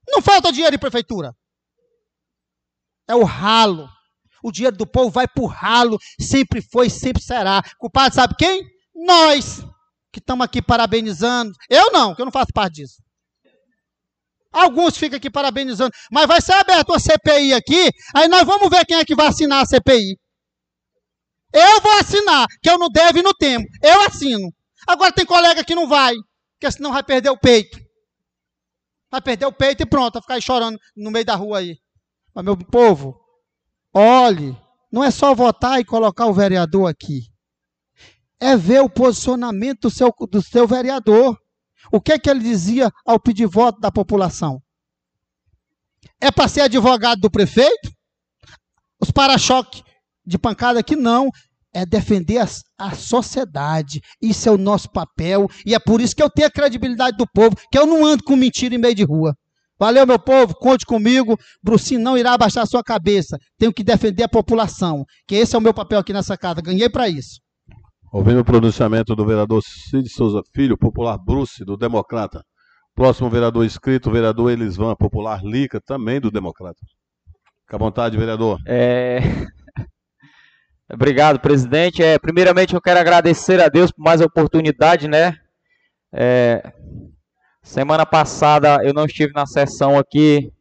Não 0.08 0.22
falta 0.22 0.52
dinheiro 0.52 0.76
em 0.76 0.80
prefeitura. 0.80 1.34
É 3.08 3.16
o 3.16 3.24
ralo. 3.24 3.88
O 4.44 4.52
dinheiro 4.52 4.76
do 4.76 4.88
povo 4.88 5.12
vai 5.12 5.28
pro 5.28 5.46
ralo, 5.46 6.00
sempre 6.20 6.62
foi, 6.62 6.90
sempre 6.90 7.22
será. 7.22 7.62
Culpado 7.78 8.16
sabe 8.16 8.36
quem? 8.38 8.64
Nós, 8.96 9.64
que 10.12 10.20
estamos 10.20 10.44
aqui 10.44 10.62
parabenizando. 10.62 11.54
Eu 11.70 11.92
não, 11.92 12.16
que 12.16 12.22
eu 12.22 12.26
não 12.26 12.32
faço 12.32 12.52
parte 12.54 12.76
disso. 12.76 13.02
Alguns 14.52 14.98
ficam 14.98 15.18
aqui 15.18 15.30
parabenizando, 15.30 15.92
mas 16.12 16.28
vai 16.28 16.42
ser 16.42 16.54
aberta 16.54 16.92
uma 16.92 17.00
CPI 17.00 17.54
aqui, 17.54 17.90
aí 18.14 18.28
nós 18.28 18.44
vamos 18.44 18.70
ver 18.70 18.86
quem 18.86 18.98
é 18.98 19.06
que 19.06 19.16
vai 19.16 19.28
assinar 19.28 19.64
a 19.64 19.66
CPI. 19.66 20.20
Eu 21.54 21.82
vou 21.82 21.92
assinar, 21.94 22.48
que 22.62 22.70
eu 22.70 22.78
não 22.78 22.90
devo 22.90 23.20
e 23.20 23.24
não 23.24 23.34
temo. 23.34 23.66
Eu 23.84 24.02
assino. 24.02 24.54
Agora 24.88 25.12
tem 25.12 25.26
colega 25.26 25.64
que 25.64 25.76
não 25.76 25.88
vai, 25.88 26.16
porque 26.54 26.72
senão 26.72 26.92
vai 26.92 27.04
perder 27.04 27.30
o 27.30 27.38
peito. 27.38 27.80
Vai 29.10 29.22
perder 29.22 29.46
o 29.46 29.52
peito 29.52 29.84
e 29.84 29.86
pronto, 29.86 30.14
vai 30.14 30.22
ficar 30.22 30.34
aí 30.36 30.42
chorando 30.42 30.80
no 30.96 31.12
meio 31.12 31.26
da 31.26 31.36
rua 31.36 31.60
aí. 31.60 31.78
Mas, 32.34 32.46
meu 32.46 32.58
povo, 32.58 33.20
olhe, 33.94 34.58
não 34.92 35.04
é 35.04 35.12
só 35.12 35.36
votar 35.36 35.80
e 35.80 35.86
colocar 35.86 36.28
o 36.28 36.34
vereador 36.34 36.90
aqui. 36.90 37.24
É 38.40 38.56
ver 38.56 38.82
o 38.82 38.90
posicionamento 38.90 39.82
do 39.82 39.90
seu, 39.90 40.14
do 40.30 40.42
seu 40.42 40.66
vereador. 40.66 41.38
O 41.92 42.00
que, 42.00 42.14
é 42.14 42.20
que 42.20 42.30
ele 42.30 42.40
dizia 42.40 42.90
ao 43.06 43.20
pedir 43.20 43.46
voto 43.48 43.80
da 43.80 43.92
população? 43.92 44.62
É 46.20 46.32
para 46.32 46.48
ser 46.48 46.62
advogado 46.62 47.20
do 47.20 47.30
prefeito? 47.30 47.92
Os 49.00 49.12
para-choque 49.12 49.84
de 50.32 50.40
pancada 50.40 50.80
aqui 50.80 50.96
não. 50.96 51.30
É 51.74 51.86
defender 51.86 52.40
a, 52.40 52.48
a, 52.78 52.92
sociedade. 52.92 54.02
Isso 54.22 54.50
é 54.50 54.52
o 54.52 54.58
nosso 54.58 54.92
papel. 54.92 55.48
E 55.66 55.74
é 55.74 55.80
por 55.80 56.02
isso 56.02 56.16
que 56.16 56.22
eu 56.22 56.30
tenho 56.30 56.48
a 56.48 56.52
credibilidade 56.52 57.16
do 57.16 57.26
povo, 57.34 57.56
que 57.72 57.78
eu 57.78 57.86
não 57.86 58.06
ando 58.06 58.24
com 58.24 58.36
mentira 58.36 58.76
em 58.76 58.78
meio 58.78 58.96
de 58.96 59.04
rua. 59.04 59.34
Valeu, 59.80 60.06
meu 60.06 60.20
povo, 60.20 60.54
conte 60.54 60.86
comigo. 60.86 61.38
Brucinho 61.64 62.02
não 62.02 62.18
irá 62.18 62.34
abaixar 62.34 62.64
a 62.64 62.68
sua 62.68 62.84
cabeça. 62.84 63.38
Tenho 63.58 63.74
que 63.74 63.84
defender 63.84 64.24
a 64.24 64.30
população. 64.30 65.04
Que 65.28 65.36
esse 65.36 65.56
é 65.56 65.58
o 65.58 65.62
meu 65.62 65.74
papel 65.74 66.00
aqui 66.00 66.14
nessa 66.14 66.38
casa. 66.38 66.62
Ganhei 66.62 66.90
para 66.90 67.10
isso. 67.10 67.40
Ouvindo 68.12 68.42
o 68.42 68.46
pronunciamento 68.46 69.16
do 69.16 69.26
vereador 69.26 69.62
Cid 69.64 70.10
Souza 70.10 70.42
Filho, 70.54 70.78
popular 70.78 71.18
Bruce, 71.18 71.64
do 71.64 71.78
Democrata. 71.78 72.44
Próximo 72.94 73.30
vereador 73.30 73.66
inscrito, 73.66 74.10
o 74.10 74.12
vereador 74.12 74.52
Elisvan, 74.52 74.94
popular 74.96 75.42
Lica, 75.44 75.80
também 75.80 76.20
do 76.20 76.30
Democrata. 76.30 76.78
Fica 77.62 77.78
à 77.78 77.80
vontade, 77.80 78.18
vereador. 78.18 78.60
É... 78.68 79.22
Obrigado, 80.94 81.40
presidente. 81.40 82.04
É, 82.04 82.20
primeiramente, 82.20 82.74
eu 82.74 82.82
quero 82.82 83.00
agradecer 83.00 83.62
a 83.62 83.70
Deus 83.70 83.92
por 83.92 84.04
mais 84.04 84.22
a 84.22 84.26
oportunidade, 84.26 85.08
né? 85.08 85.38
É, 86.12 86.74
semana 87.64 88.06
passada 88.06 88.84
eu 88.84 88.94
não 88.94 89.06
estive 89.06 89.32
na 89.34 89.46
sessão 89.46 89.98
aqui 89.98 90.52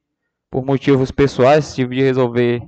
por 0.49 0.65
motivos 0.65 1.11
pessoais, 1.11 1.75
tive 1.75 1.97
de 1.97 2.03
resolver 2.03 2.63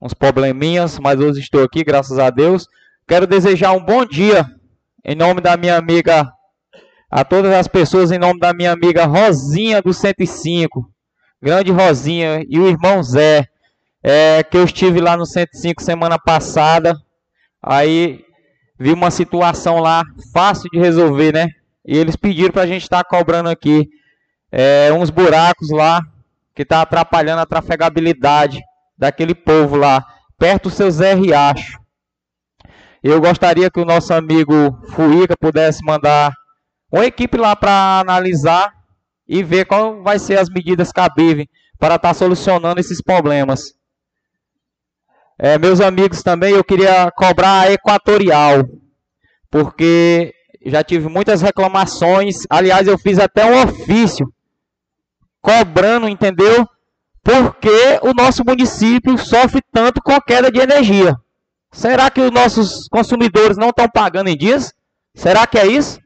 uns 0.00 0.14
probleminhas, 0.14 0.98
mas 0.98 1.20
hoje 1.20 1.40
estou 1.40 1.62
aqui, 1.62 1.84
graças 1.84 2.18
a 2.18 2.30
Deus. 2.30 2.66
Quero 3.06 3.26
desejar 3.26 3.72
um 3.72 3.84
bom 3.84 4.06
dia 4.06 4.46
em 5.04 5.14
nome 5.14 5.42
da 5.42 5.56
minha 5.58 5.76
amiga, 5.76 6.32
a 7.10 7.24
todas 7.24 7.52
as 7.52 7.68
pessoas, 7.68 8.10
em 8.10 8.18
nome 8.18 8.40
da 8.40 8.54
minha 8.54 8.72
amiga 8.72 9.04
Rosinha 9.04 9.82
do 9.82 9.92
105, 9.92 10.90
grande 11.42 11.70
Rosinha, 11.70 12.42
e 12.48 12.58
o 12.58 12.66
irmão 12.66 13.02
Zé 13.02 13.46
é, 14.02 14.42
que 14.42 14.56
eu 14.56 14.64
estive 14.64 15.00
lá 15.00 15.16
no 15.16 15.24
105 15.24 15.82
semana 15.82 16.18
passada, 16.18 16.96
aí 17.62 18.24
vi 18.78 18.92
uma 18.92 19.10
situação 19.10 19.78
lá 19.78 20.02
fácil 20.32 20.68
de 20.72 20.78
resolver, 20.78 21.32
né? 21.32 21.48
E 21.86 21.96
eles 21.96 22.16
pediram 22.16 22.52
para 22.52 22.62
a 22.62 22.66
gente 22.66 22.82
estar 22.82 23.04
tá 23.04 23.08
cobrando 23.08 23.48
aqui 23.48 23.88
é, 24.50 24.92
uns 24.92 25.10
buracos 25.10 25.70
lá 25.70 26.00
que 26.54 26.64
tá 26.64 26.82
atrapalhando 26.82 27.40
a 27.40 27.46
trafegabilidade 27.46 28.60
daquele 28.98 29.34
povo 29.34 29.76
lá, 29.76 30.04
perto 30.38 30.68
do 30.68 30.74
seu 30.74 30.90
Zé 30.90 31.14
Riacho. 31.14 31.80
Eu 33.02 33.20
gostaria 33.20 33.70
que 33.70 33.80
o 33.80 33.84
nosso 33.84 34.12
amigo 34.12 34.78
Fuica 34.90 35.36
pudesse 35.36 35.84
mandar 35.84 36.32
uma 36.90 37.06
equipe 37.06 37.36
lá 37.36 37.56
para 37.56 38.00
analisar 38.00 38.72
e 39.26 39.42
ver 39.42 39.64
qual 39.64 40.02
vai 40.02 40.18
ser 40.18 40.38
as 40.38 40.48
medidas 40.48 40.92
cabíveis 40.92 41.48
para 41.78 41.96
estar 41.96 42.08
tá 42.08 42.14
solucionando 42.14 42.78
esses 42.78 43.00
problemas. 43.00 43.74
É, 45.44 45.58
meus 45.58 45.80
amigos 45.80 46.22
também, 46.22 46.54
eu 46.54 46.62
queria 46.62 47.10
cobrar 47.16 47.62
a 47.62 47.72
Equatorial, 47.72 48.62
porque 49.50 50.32
já 50.64 50.84
tive 50.84 51.08
muitas 51.08 51.42
reclamações. 51.42 52.44
Aliás, 52.48 52.86
eu 52.86 52.96
fiz 52.96 53.18
até 53.18 53.44
um 53.44 53.60
ofício 53.60 54.32
cobrando, 55.40 56.08
entendeu? 56.08 56.64
Porque 57.24 57.98
o 58.02 58.14
nosso 58.14 58.44
município 58.44 59.18
sofre 59.18 59.60
tanto 59.72 60.00
com 60.00 60.12
a 60.12 60.22
queda 60.22 60.48
de 60.48 60.60
energia. 60.60 61.16
Será 61.72 62.08
que 62.08 62.20
os 62.20 62.30
nossos 62.30 62.86
consumidores 62.86 63.56
não 63.56 63.70
estão 63.70 63.88
pagando 63.92 64.28
em 64.28 64.36
dias? 64.36 64.72
Será 65.12 65.44
que 65.44 65.58
é 65.58 65.66
isso? 65.66 65.98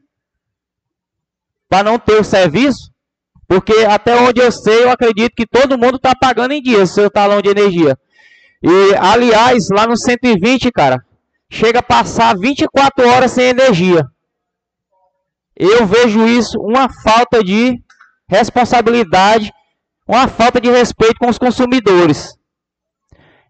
Para 1.69 1.83
não 1.83 1.99
ter 1.99 2.19
o 2.19 2.23
serviço? 2.23 2.89
Porque 3.47 3.85
até 3.87 4.19
onde 4.19 4.41
eu 4.41 4.51
sei, 4.51 4.85
eu 4.85 4.89
acredito 4.89 5.35
que 5.35 5.45
todo 5.45 5.77
mundo 5.77 5.97
está 5.97 6.15
pagando 6.15 6.53
em 6.53 6.61
dias 6.61 6.89
seu 6.89 7.07
talão 7.07 7.39
de 7.39 7.49
energia. 7.49 7.95
E, 8.61 8.95
aliás, 8.95 9.67
lá 9.69 9.85
no 9.85 9.95
120, 9.95 10.71
cara, 10.71 11.03
chega 11.49 11.79
a 11.79 11.83
passar 11.83 12.37
24 12.37 13.07
horas 13.07 13.31
sem 13.31 13.45
energia. 13.45 14.05
Eu 15.55 15.85
vejo 15.85 16.27
isso 16.27 16.59
uma 16.59 16.87
falta 16.89 17.43
de 17.43 17.81
responsabilidade, 18.27 19.51
uma 20.07 20.27
falta 20.27 20.59
de 20.61 20.69
respeito 20.69 21.15
com 21.19 21.29
os 21.29 21.37
consumidores. 21.37 22.37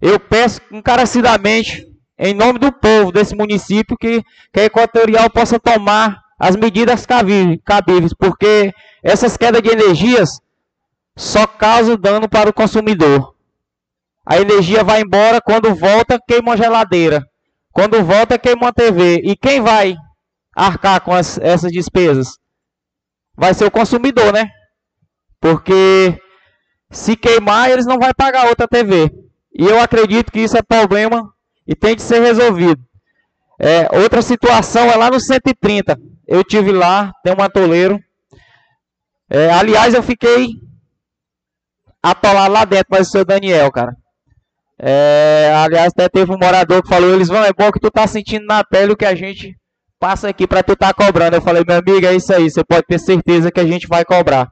Eu 0.01 0.19
peço 0.19 0.61
encarecidamente, 0.71 1.85
em 2.17 2.33
nome 2.33 2.59
do 2.59 2.71
povo 2.71 3.11
desse 3.11 3.35
município, 3.35 3.97
que, 3.97 4.23
que 4.53 4.59
a 4.59 4.65
Equatorial 4.65 5.29
possa 5.29 5.59
tomar 5.59 6.21
as 6.39 6.55
medidas 6.55 7.05
cabíveis, 7.05 8.13
porque 8.17 8.71
essas 9.03 9.35
quedas 9.35 9.61
de 9.61 9.69
energias 9.69 10.39
só 11.15 11.47
causam 11.47 11.97
dano 11.97 12.29
para 12.29 12.49
o 12.49 12.53
consumidor. 12.53 13.36
A 14.29 14.37
energia 14.41 14.83
vai 14.83 15.01
embora, 15.01 15.39
quando 15.39 15.73
volta, 15.73 16.19
queima 16.27 16.49
uma 16.49 16.57
geladeira. 16.57 17.23
Quando 17.71 18.03
volta, 18.03 18.37
queima 18.37 18.63
uma 18.63 18.73
TV. 18.73 19.21
E 19.23 19.37
quem 19.37 19.61
vai 19.61 19.95
arcar 20.53 20.99
com 20.99 21.13
as, 21.13 21.37
essas 21.37 21.71
despesas? 21.71 22.37
Vai 23.37 23.53
ser 23.53 23.63
o 23.63 23.71
consumidor, 23.71 24.33
né? 24.33 24.49
Porque 25.39 26.19
se 26.91 27.15
queimar, 27.15 27.69
eles 27.69 27.85
não 27.85 27.97
vão 27.97 28.09
pagar 28.17 28.47
outra 28.47 28.67
TV. 28.67 29.09
E 29.57 29.63
eu 29.65 29.79
acredito 29.79 30.29
que 30.29 30.41
isso 30.41 30.57
é 30.57 30.61
problema 30.61 31.23
e 31.65 31.73
tem 31.73 31.95
de 31.95 32.01
ser 32.01 32.19
resolvido. 32.19 32.83
É, 33.57 33.87
outra 33.97 34.21
situação 34.21 34.91
é 34.91 34.95
lá 34.97 35.09
no 35.09 35.21
130. 35.21 35.97
Eu 36.27 36.43
tive 36.43 36.73
lá, 36.73 37.13
tem 37.23 37.33
um 37.33 37.41
atoleiro. 37.41 37.97
É, 39.29 39.51
aliás, 39.51 39.93
eu 39.93 40.03
fiquei 40.03 40.49
atolado 42.03 42.51
lá 42.51 42.65
dentro, 42.65 42.87
mas 42.89 43.07
o 43.07 43.11
seu 43.11 43.23
Daniel, 43.23 43.71
cara. 43.71 43.95
É, 44.79 45.51
aliás, 45.55 45.87
até 45.87 46.07
teve 46.07 46.31
um 46.31 46.37
morador 46.37 46.83
que 46.83 46.89
falou, 46.89 47.13
eles 47.13 47.27
vão, 47.27 47.43
é 47.43 47.51
bom 47.51 47.71
que 47.71 47.79
tu 47.79 47.89
tá 47.89 48.05
sentindo 48.05 48.45
na 48.45 48.63
pele 48.63 48.93
o 48.93 48.97
que 48.97 49.05
a 49.05 49.15
gente 49.15 49.55
passa 49.99 50.29
aqui 50.29 50.45
para 50.45 50.61
tu 50.61 50.75
tá 50.75 50.93
cobrando. 50.93 51.35
Eu 51.35 51.41
falei, 51.41 51.63
meu 51.67 51.77
amigo, 51.77 52.05
é 52.05 52.15
isso 52.15 52.33
aí, 52.33 52.49
você 52.49 52.63
pode 52.63 52.85
ter 52.87 52.99
certeza 52.99 53.51
que 53.51 53.59
a 53.59 53.65
gente 53.65 53.87
vai 53.87 54.05
cobrar. 54.05 54.49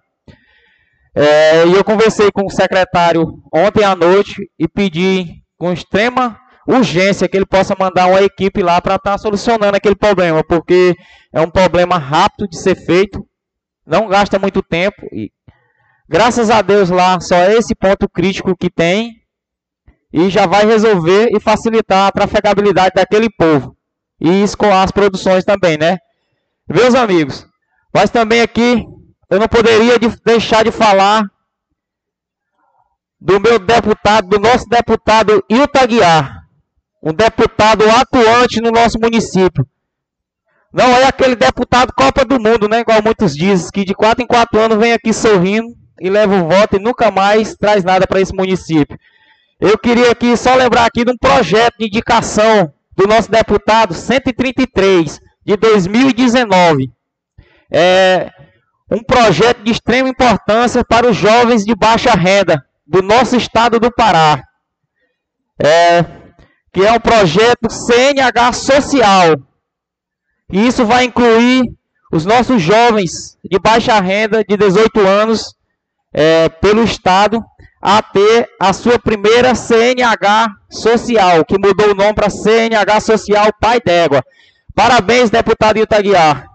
É, 1.15 1.65
e 1.65 1.73
eu 1.73 1.83
conversei 1.83 2.29
com 2.31 2.45
o 2.45 2.49
secretário 2.49 3.25
ontem 3.53 3.85
à 3.85 3.95
noite 3.95 4.35
e 4.59 4.67
pedi 4.67 5.27
com 5.57 5.71
extrema 5.71 6.37
urgência 6.67 7.27
que 7.27 7.37
ele 7.37 7.45
possa 7.45 7.75
mandar 7.79 8.07
uma 8.07 8.21
equipe 8.21 8.61
lá 8.61 8.81
para 8.81 8.95
estar 8.95 9.11
tá 9.11 9.17
solucionando 9.17 9.77
aquele 9.77 9.95
problema, 9.95 10.43
porque 10.43 10.95
é 11.31 11.39
um 11.39 11.49
problema 11.49 11.97
rápido 11.97 12.49
de 12.49 12.57
ser 12.57 12.75
feito, 12.75 13.25
não 13.85 14.07
gasta 14.07 14.39
muito 14.39 14.61
tempo 14.63 15.05
e 15.13 15.29
graças 16.09 16.49
a 16.49 16.61
Deus 16.61 16.89
lá 16.89 17.19
só 17.19 17.35
é 17.35 17.53
esse 17.53 17.75
ponto 17.75 18.09
crítico 18.09 18.57
que 18.57 18.69
tem 18.69 19.11
e 20.11 20.29
já 20.29 20.45
vai 20.45 20.65
resolver 20.65 21.29
e 21.31 21.39
facilitar 21.39 22.07
a 22.07 22.11
trafegabilidade 22.11 22.93
daquele 22.95 23.29
povo 23.29 23.75
e 24.19 24.43
escoar 24.43 24.83
as 24.83 24.91
produções 24.91 25.43
também, 25.43 25.77
né? 25.77 25.97
Meus 26.67 26.95
amigos, 26.95 27.45
mas 27.93 28.09
também 28.09 28.41
aqui 28.41 28.85
eu 29.29 29.39
não 29.39 29.47
poderia 29.47 29.99
de 29.99 30.07
deixar 30.23 30.63
de 30.63 30.71
falar 30.71 31.23
do 33.19 33.39
meu 33.39 33.57
deputado, 33.59 34.27
do 34.27 34.39
nosso 34.39 34.67
deputado 34.67 35.43
Ilta 35.49 35.85
Guiar, 35.85 36.43
um 37.01 37.13
deputado 37.13 37.83
atuante 37.89 38.61
no 38.61 38.71
nosso 38.71 38.99
município. 38.99 39.65
Não 40.71 40.85
é 40.87 41.05
aquele 41.05 41.35
deputado 41.35 41.93
Copa 41.93 42.25
do 42.25 42.39
Mundo, 42.39 42.67
né? 42.67 42.81
Igual 42.81 43.01
muitos 43.01 43.35
dizem, 43.35 43.69
que 43.71 43.85
de 43.85 43.95
4 43.95 44.23
em 44.23 44.27
4 44.27 44.59
anos 44.59 44.77
vem 44.77 44.91
aqui 44.91 45.13
sorrindo 45.13 45.67
e 45.99 46.09
leva 46.09 46.35
o 46.35 46.49
voto 46.49 46.75
e 46.75 46.79
nunca 46.79 47.09
mais 47.09 47.55
traz 47.55 47.83
nada 47.83 48.05
para 48.05 48.19
esse 48.19 48.35
município. 48.35 48.97
Eu 49.67 49.79
queria 49.79 50.11
aqui 50.11 50.37
só 50.37 50.53
lembrar 50.53 50.85
aqui 50.85 51.03
de 51.03 51.11
um 51.11 51.17
projeto 51.17 51.77
de 51.79 51.87
indicação 51.87 52.71
do 52.95 53.07
nosso 53.07 53.31
deputado 53.31 53.95
133 53.95 55.19
de 55.43 55.57
2019. 55.57 56.91
É 57.71 58.31
um 58.91 59.01
projeto 59.01 59.63
de 59.63 59.71
extrema 59.71 60.07
importância 60.07 60.85
para 60.85 61.09
os 61.09 61.17
jovens 61.17 61.65
de 61.65 61.73
baixa 61.73 62.11
renda 62.11 62.63
do 62.85 63.01
nosso 63.01 63.35
estado 63.35 63.79
do 63.79 63.91
Pará. 63.91 64.43
é, 65.59 66.05
que 66.71 66.85
é 66.85 66.91
um 66.91 66.99
projeto 66.99 67.67
CNH 67.67 68.53
social. 68.53 69.35
E 70.51 70.67
isso 70.67 70.85
vai 70.85 71.05
incluir 71.05 71.63
os 72.13 72.23
nossos 72.23 72.61
jovens 72.61 73.35
de 73.43 73.57
baixa 73.57 73.99
renda, 73.99 74.43
de 74.43 74.55
18 74.55 74.99
anos, 74.99 75.55
é, 76.13 76.49
pelo 76.49 76.83
Estado, 76.83 77.43
a 77.87 78.01
ter 78.01 78.49
a 78.59 78.73
sua 78.73 78.97
primeira 78.97 79.53
CNH 79.53 80.47
social, 80.71 81.45
que 81.45 81.53
mudou 81.53 81.91
o 81.91 81.95
nome 81.95 82.15
para 82.15 82.31
CNH 82.31 82.99
Social 82.99 83.51
Pai 83.61 83.79
d'Égua. 83.79 84.23
Parabéns, 84.73 85.29
deputado 85.29 85.77
Itaguiar. 85.77 86.47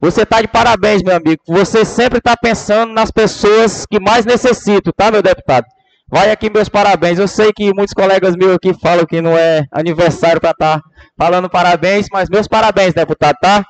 Você 0.00 0.22
está 0.22 0.40
de 0.40 0.48
parabéns, 0.48 1.02
meu 1.02 1.14
amigo. 1.14 1.42
Você 1.46 1.84
sempre 1.84 2.16
está 2.16 2.34
pensando 2.34 2.94
nas 2.94 3.10
pessoas 3.10 3.84
que 3.84 4.00
mais 4.00 4.24
necessitam, 4.24 4.90
tá, 4.96 5.10
meu 5.10 5.22
deputado? 5.22 5.66
Vai 6.10 6.30
aqui 6.30 6.48
meus 6.48 6.68
parabéns. 6.70 7.18
Eu 7.18 7.28
sei 7.28 7.52
que 7.52 7.70
muitos 7.74 7.92
colegas 7.92 8.34
meus 8.34 8.56
aqui 8.56 8.72
falam 8.80 9.04
que 9.04 9.20
não 9.20 9.36
é 9.36 9.64
aniversário 9.70 10.40
para 10.40 10.52
estar 10.52 10.78
tá 10.78 10.82
falando 11.14 11.50
parabéns, 11.50 12.06
mas 12.10 12.30
meus 12.30 12.48
parabéns, 12.48 12.94
deputado, 12.94 13.36
tá? 13.38 13.62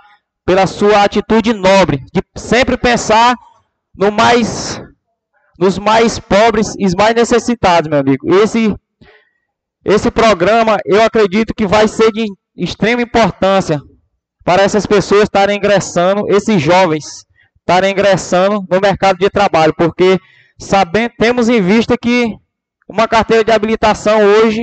Pela 0.47 0.69
sua 0.69 1.03
atitude 1.03 1.53
nobre 1.53 2.05
de 2.15 2.23
sempre 2.37 2.77
pensar 2.77 3.35
no 3.97 4.13
mais 4.13 4.81
nos 5.59 5.79
mais 5.79 6.19
pobres 6.19 6.75
e 6.79 6.87
mais 6.97 7.15
necessitados, 7.15 7.89
meu 7.89 8.01
amigo. 8.01 8.35
Esse 8.35 8.75
esse 9.85 10.13
programa, 10.13 10.79
eu 10.85 11.03
acredito 11.03 11.53
que 11.53 11.67
vai 11.67 11.89
ser 11.89 12.13
de 12.13 12.25
extrema 12.57 13.03
importância 13.03 13.81
para 14.45 14.63
essas 14.63 14.87
pessoas 14.87 15.25
estarem 15.25 15.57
ingressando, 15.57 16.25
esses 16.29 16.63
jovens 16.63 17.25
estarem 17.59 17.91
ingressando 17.91 18.65
no 18.71 18.81
mercado 18.81 19.19
de 19.19 19.29
trabalho, 19.29 19.75
porque 19.77 20.21
sabendo, 20.59 21.13
temos 21.19 21.49
em 21.49 21.61
vista 21.61 21.97
que 22.01 22.33
uma 22.89 23.09
carteira 23.09 23.43
de 23.43 23.51
habilitação 23.51 24.21
hoje 24.23 24.63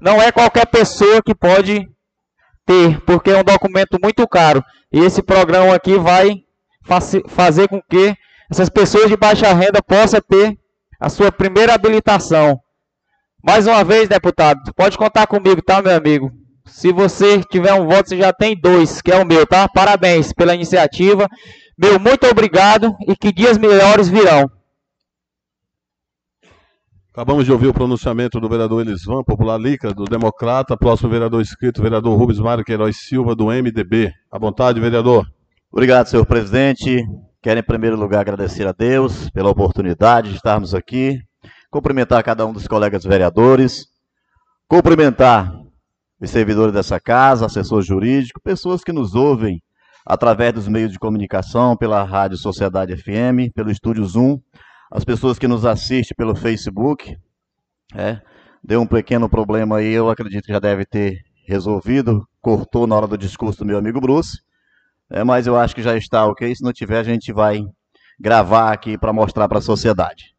não 0.00 0.20
é 0.22 0.32
qualquer 0.32 0.66
pessoa 0.66 1.22
que 1.22 1.34
pode 1.34 1.86
ter, 2.64 3.00
porque 3.02 3.30
é 3.30 3.38
um 3.38 3.44
documento 3.44 3.98
muito 4.02 4.26
caro. 4.26 4.62
E 4.92 5.00
esse 5.00 5.22
programa 5.22 5.74
aqui 5.74 5.98
vai 5.98 6.44
fazer 7.28 7.68
com 7.68 7.80
que 7.90 8.14
essas 8.50 8.68
pessoas 8.68 9.08
de 9.08 9.16
baixa 9.16 9.52
renda 9.52 9.82
possam 9.82 10.20
ter 10.20 10.58
a 11.00 11.08
sua 11.08 11.30
primeira 11.32 11.74
habilitação. 11.74 12.58
Mais 13.42 13.66
uma 13.66 13.84
vez, 13.84 14.08
deputado, 14.08 14.72
pode 14.74 14.96
contar 14.96 15.26
comigo, 15.26 15.60
tá, 15.60 15.82
meu 15.82 15.94
amigo? 15.94 16.32
Se 16.66 16.92
você 16.92 17.42
tiver 17.44 17.74
um 17.74 17.86
voto, 17.86 18.08
você 18.08 18.16
já 18.16 18.32
tem 18.32 18.58
dois, 18.58 19.02
que 19.02 19.12
é 19.12 19.16
o 19.16 19.26
meu, 19.26 19.46
tá? 19.46 19.68
Parabéns 19.68 20.32
pela 20.32 20.54
iniciativa. 20.54 21.28
Meu 21.76 22.00
muito 22.00 22.26
obrigado 22.26 22.96
e 23.06 23.14
que 23.14 23.32
dias 23.32 23.58
melhores 23.58 24.08
virão. 24.08 24.50
Acabamos 27.12 27.44
de 27.44 27.52
ouvir 27.52 27.68
o 27.68 27.72
pronunciamento 27.74 28.40
do 28.40 28.48
vereador 28.48 28.80
Elisvan, 28.80 29.22
popular 29.22 29.56
Lica, 29.56 29.92
do 29.92 30.04
Democrata. 30.04 30.76
Próximo 30.76 31.10
vereador 31.10 31.40
inscrito, 31.40 31.82
vereador 31.82 32.18
Rubens 32.18 32.40
Mário 32.40 32.64
Queiroz 32.64 32.96
Silva, 32.96 33.36
do 33.36 33.46
MDB. 33.46 34.10
À 34.32 34.38
vontade, 34.38 34.80
vereador. 34.80 35.24
Obrigado, 35.70 36.06
senhor 36.06 36.26
presidente. 36.26 37.04
Quero, 37.44 37.60
em 37.60 37.62
primeiro 37.62 37.94
lugar, 37.94 38.22
agradecer 38.22 38.66
a 38.66 38.72
Deus 38.72 39.28
pela 39.28 39.50
oportunidade 39.50 40.30
de 40.30 40.36
estarmos 40.36 40.74
aqui. 40.74 41.20
Cumprimentar 41.70 42.24
cada 42.24 42.46
um 42.46 42.54
dos 42.54 42.66
colegas 42.66 43.04
vereadores. 43.04 43.84
Cumprimentar 44.66 45.54
os 46.18 46.30
servidores 46.30 46.72
dessa 46.72 46.98
casa, 46.98 47.44
assessor 47.44 47.82
jurídico, 47.82 48.40
pessoas 48.42 48.82
que 48.82 48.94
nos 48.94 49.14
ouvem 49.14 49.60
através 50.06 50.54
dos 50.54 50.66
meios 50.68 50.90
de 50.90 50.98
comunicação, 50.98 51.76
pela 51.76 52.02
Rádio 52.02 52.38
Sociedade 52.38 52.96
FM, 52.96 53.52
pelo 53.54 53.70
Estúdio 53.70 54.06
Zoom 54.06 54.40
as 54.90 55.04
pessoas 55.04 55.38
que 55.38 55.46
nos 55.46 55.66
assistem 55.66 56.16
pelo 56.16 56.34
Facebook. 56.34 57.14
É, 57.94 58.22
deu 58.62 58.80
um 58.80 58.86
pequeno 58.86 59.28
problema 59.28 59.76
aí, 59.76 59.92
eu 59.92 60.08
acredito 60.08 60.46
que 60.46 60.52
já 60.52 60.58
deve 60.58 60.86
ter 60.86 61.18
resolvido. 61.46 62.26
Cortou 62.40 62.86
na 62.86 62.96
hora 62.96 63.06
do 63.06 63.18
discurso 63.18 63.58
do 63.58 63.66
meu 63.66 63.76
amigo 63.76 64.00
Bruce. 64.00 64.38
É, 65.14 65.22
mas 65.22 65.46
eu 65.46 65.56
acho 65.56 65.76
que 65.76 65.82
já 65.82 65.96
está 65.96 66.26
ok. 66.26 66.52
Se 66.52 66.64
não 66.64 66.72
tiver, 66.72 66.98
a 66.98 67.04
gente 67.04 67.32
vai 67.32 67.64
gravar 68.18 68.72
aqui 68.72 68.98
para 68.98 69.12
mostrar 69.12 69.48
para 69.48 69.58
a 69.58 69.62
sociedade. 69.62 70.34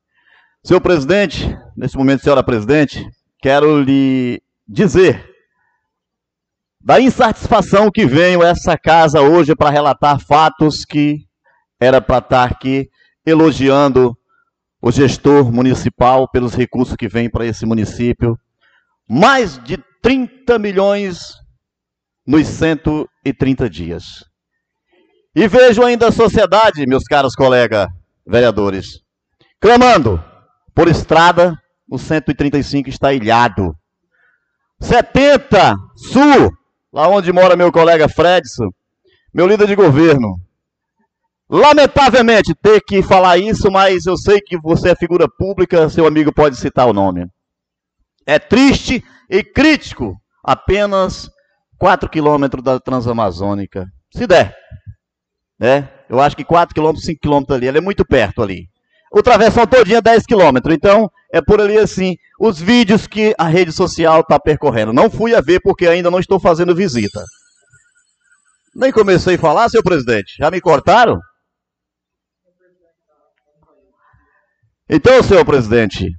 Senhor 0.61 0.81
presidente, 0.81 1.57
nesse 1.77 1.95
momento, 1.95 2.23
senhora 2.23 2.43
presidente, 2.43 3.07
quero 3.41 3.81
lhe 3.81 4.41
dizer 4.67 5.33
da 6.81 6.99
insatisfação 6.99 7.89
que 7.89 8.05
venho 8.05 8.43
essa 8.43 8.77
casa 8.77 9.21
hoje 9.21 9.55
para 9.55 9.69
relatar 9.69 10.19
fatos 10.19 10.83
que 10.83 11.19
era 11.79 12.01
para 12.01 12.17
estar 12.17 12.43
aqui 12.43 12.89
elogiando 13.25 14.13
o 14.81 14.91
gestor 14.91 15.53
municipal 15.53 16.29
pelos 16.29 16.53
recursos 16.53 16.97
que 16.97 17.07
vêm 17.07 17.29
para 17.29 17.45
esse 17.45 17.65
município. 17.65 18.37
Mais 19.09 19.57
de 19.63 19.77
30 20.01 20.59
milhões 20.59 21.29
nos 22.27 22.45
130 22.45 23.69
dias. 23.69 24.34
E 25.35 25.47
vejo 25.47 25.83
ainda 25.83 26.07
a 26.07 26.11
sociedade, 26.11 26.87
meus 26.87 27.03
caros 27.03 27.35
colegas 27.35 27.87
vereadores, 28.25 29.01
clamando 29.59 30.23
por 30.73 30.87
estrada, 30.87 31.57
o 31.89 31.97
135 31.97 32.89
está 32.89 33.13
ilhado. 33.13 33.75
70 34.79 35.75
Sul, 35.95 36.51
lá 36.91 37.07
onde 37.07 37.31
mora 37.31 37.55
meu 37.55 37.71
colega 37.71 38.07
Fredson, 38.07 38.69
meu 39.33 39.47
líder 39.47 39.67
de 39.67 39.75
governo, 39.75 40.39
Lamentavelmente 41.49 42.55
ter 42.55 42.81
que 42.81 43.03
falar 43.03 43.37
isso, 43.37 43.71
mas 43.71 44.07
eu 44.07 44.17
sei 44.17 44.41
que 44.41 44.57
você 44.57 44.89
é 44.89 44.95
figura 44.95 45.27
pública, 45.29 45.87
seu 45.89 46.07
amigo 46.07 46.33
pode 46.33 46.55
citar 46.55 46.87
o 46.87 46.93
nome. 46.93 47.27
É 48.25 48.39
triste 48.39 49.03
e 49.29 49.43
crítico 49.43 50.19
apenas 50.43 51.29
4 51.77 52.09
quilômetros 52.09 52.63
da 52.63 52.79
Transamazônica. 52.79 53.85
Se 54.11 54.25
der. 54.25 54.55
Né? 55.59 55.89
Eu 56.09 56.19
acho 56.19 56.35
que 56.35 56.43
4 56.43 56.73
quilômetros, 56.73 57.05
5 57.05 57.19
quilômetros 57.21 57.55
ali, 57.55 57.67
ela 57.67 57.77
é 57.77 57.81
muito 57.81 58.05
perto 58.05 58.41
ali. 58.41 58.67
O 59.11 59.23
travessão 59.23 59.65
todinha 59.65 59.99
é 59.99 60.01
10 60.01 60.25
quilômetros, 60.25 60.75
então 60.75 61.09
é 61.31 61.41
por 61.41 61.61
ali 61.61 61.77
assim, 61.77 62.17
os 62.39 62.59
vídeos 62.59 63.07
que 63.07 63.33
a 63.37 63.47
rede 63.47 63.71
social 63.71 64.19
está 64.19 64.39
percorrendo. 64.39 64.91
Não 64.91 65.09
fui 65.09 65.33
a 65.33 65.41
ver 65.41 65.61
porque 65.61 65.87
ainda 65.87 66.11
não 66.11 66.19
estou 66.19 66.39
fazendo 66.39 66.75
visita. 66.75 67.23
Nem 68.75 68.91
comecei 68.91 69.35
a 69.35 69.39
falar, 69.39 69.69
seu 69.69 69.81
presidente. 69.81 70.35
Já 70.37 70.51
me 70.51 70.59
cortaram? 70.59 71.19
Então, 74.89 75.23
senhor 75.23 75.45
presidente, 75.45 76.11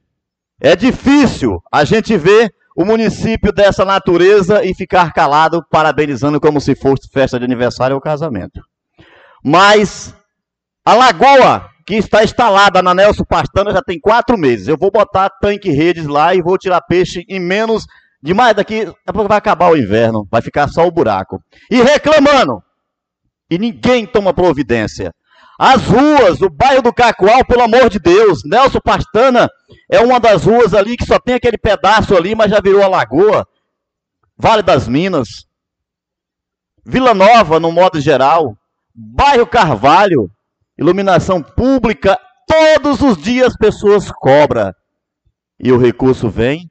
é 0.60 0.74
difícil 0.74 1.62
a 1.70 1.84
gente 1.84 2.16
ver 2.16 2.50
o 2.74 2.84
município 2.84 3.52
dessa 3.52 3.84
natureza 3.84 4.64
e 4.64 4.74
ficar 4.74 5.12
calado, 5.12 5.62
parabenizando 5.70 6.40
como 6.40 6.60
se 6.60 6.74
fosse 6.74 7.08
festa 7.12 7.38
de 7.38 7.44
aniversário 7.44 7.94
ou 7.94 8.00
casamento. 8.00 8.60
Mas 9.48 10.12
a 10.85 10.93
lagoa 10.93 11.70
que 11.86 11.94
está 11.94 12.24
instalada 12.24 12.82
na 12.82 12.93
Nelson 12.93 13.23
Pastana 13.23 13.70
já 13.70 13.81
tem 13.81 14.01
quatro 14.01 14.36
meses. 14.36 14.66
Eu 14.66 14.77
vou 14.77 14.90
botar 14.90 15.31
tanque 15.31 15.70
redes 15.70 16.05
lá 16.05 16.35
e 16.35 16.43
vou 16.43 16.59
tirar 16.59 16.81
peixe 16.81 17.24
em 17.28 17.39
menos 17.39 17.86
de 18.20 18.35
mais 18.35 18.56
daqui. 18.56 18.93
Vai 19.14 19.39
acabar 19.39 19.70
o 19.70 19.77
inverno, 19.77 20.27
vai 20.28 20.43
ficar 20.43 20.66
só 20.66 20.85
o 20.85 20.90
buraco. 20.90 21.40
E 21.70 21.81
reclamando. 21.81 22.60
E 23.48 23.56
ninguém 23.56 24.05
toma 24.05 24.35
providência. 24.35 25.14
As 25.56 25.85
ruas, 25.85 26.43
o 26.43 26.51
bairro 26.51 26.82
do 26.82 26.93
Cacoal, 26.93 27.44
pelo 27.44 27.62
amor 27.62 27.89
de 27.89 28.01
Deus, 28.01 28.40
Nelson 28.44 28.81
Pastana 28.81 29.48
é 29.89 30.01
uma 30.01 30.18
das 30.18 30.44
ruas 30.44 30.74
ali 30.74 30.97
que 30.97 31.06
só 31.06 31.20
tem 31.20 31.36
aquele 31.36 31.56
pedaço 31.56 32.16
ali, 32.16 32.35
mas 32.35 32.51
já 32.51 32.60
virou 32.60 32.82
a 32.82 32.89
lagoa. 32.89 33.47
Vale 34.36 34.62
das 34.62 34.89
Minas. 34.89 35.47
Vila 36.85 37.14
Nova, 37.14 37.60
no 37.60 37.70
modo 37.70 38.01
geral. 38.01 38.56
Bairro 38.97 39.47
Carvalho, 39.47 40.31
iluminação 40.78 41.43
pública, 41.43 42.18
todos 42.47 43.02
os 43.02 43.23
dias 43.23 43.56
pessoas 43.56 44.10
cobram. 44.10 44.73
E 45.60 45.70
o 45.70 45.78
recurso 45.78 46.31
vem. 46.31 46.70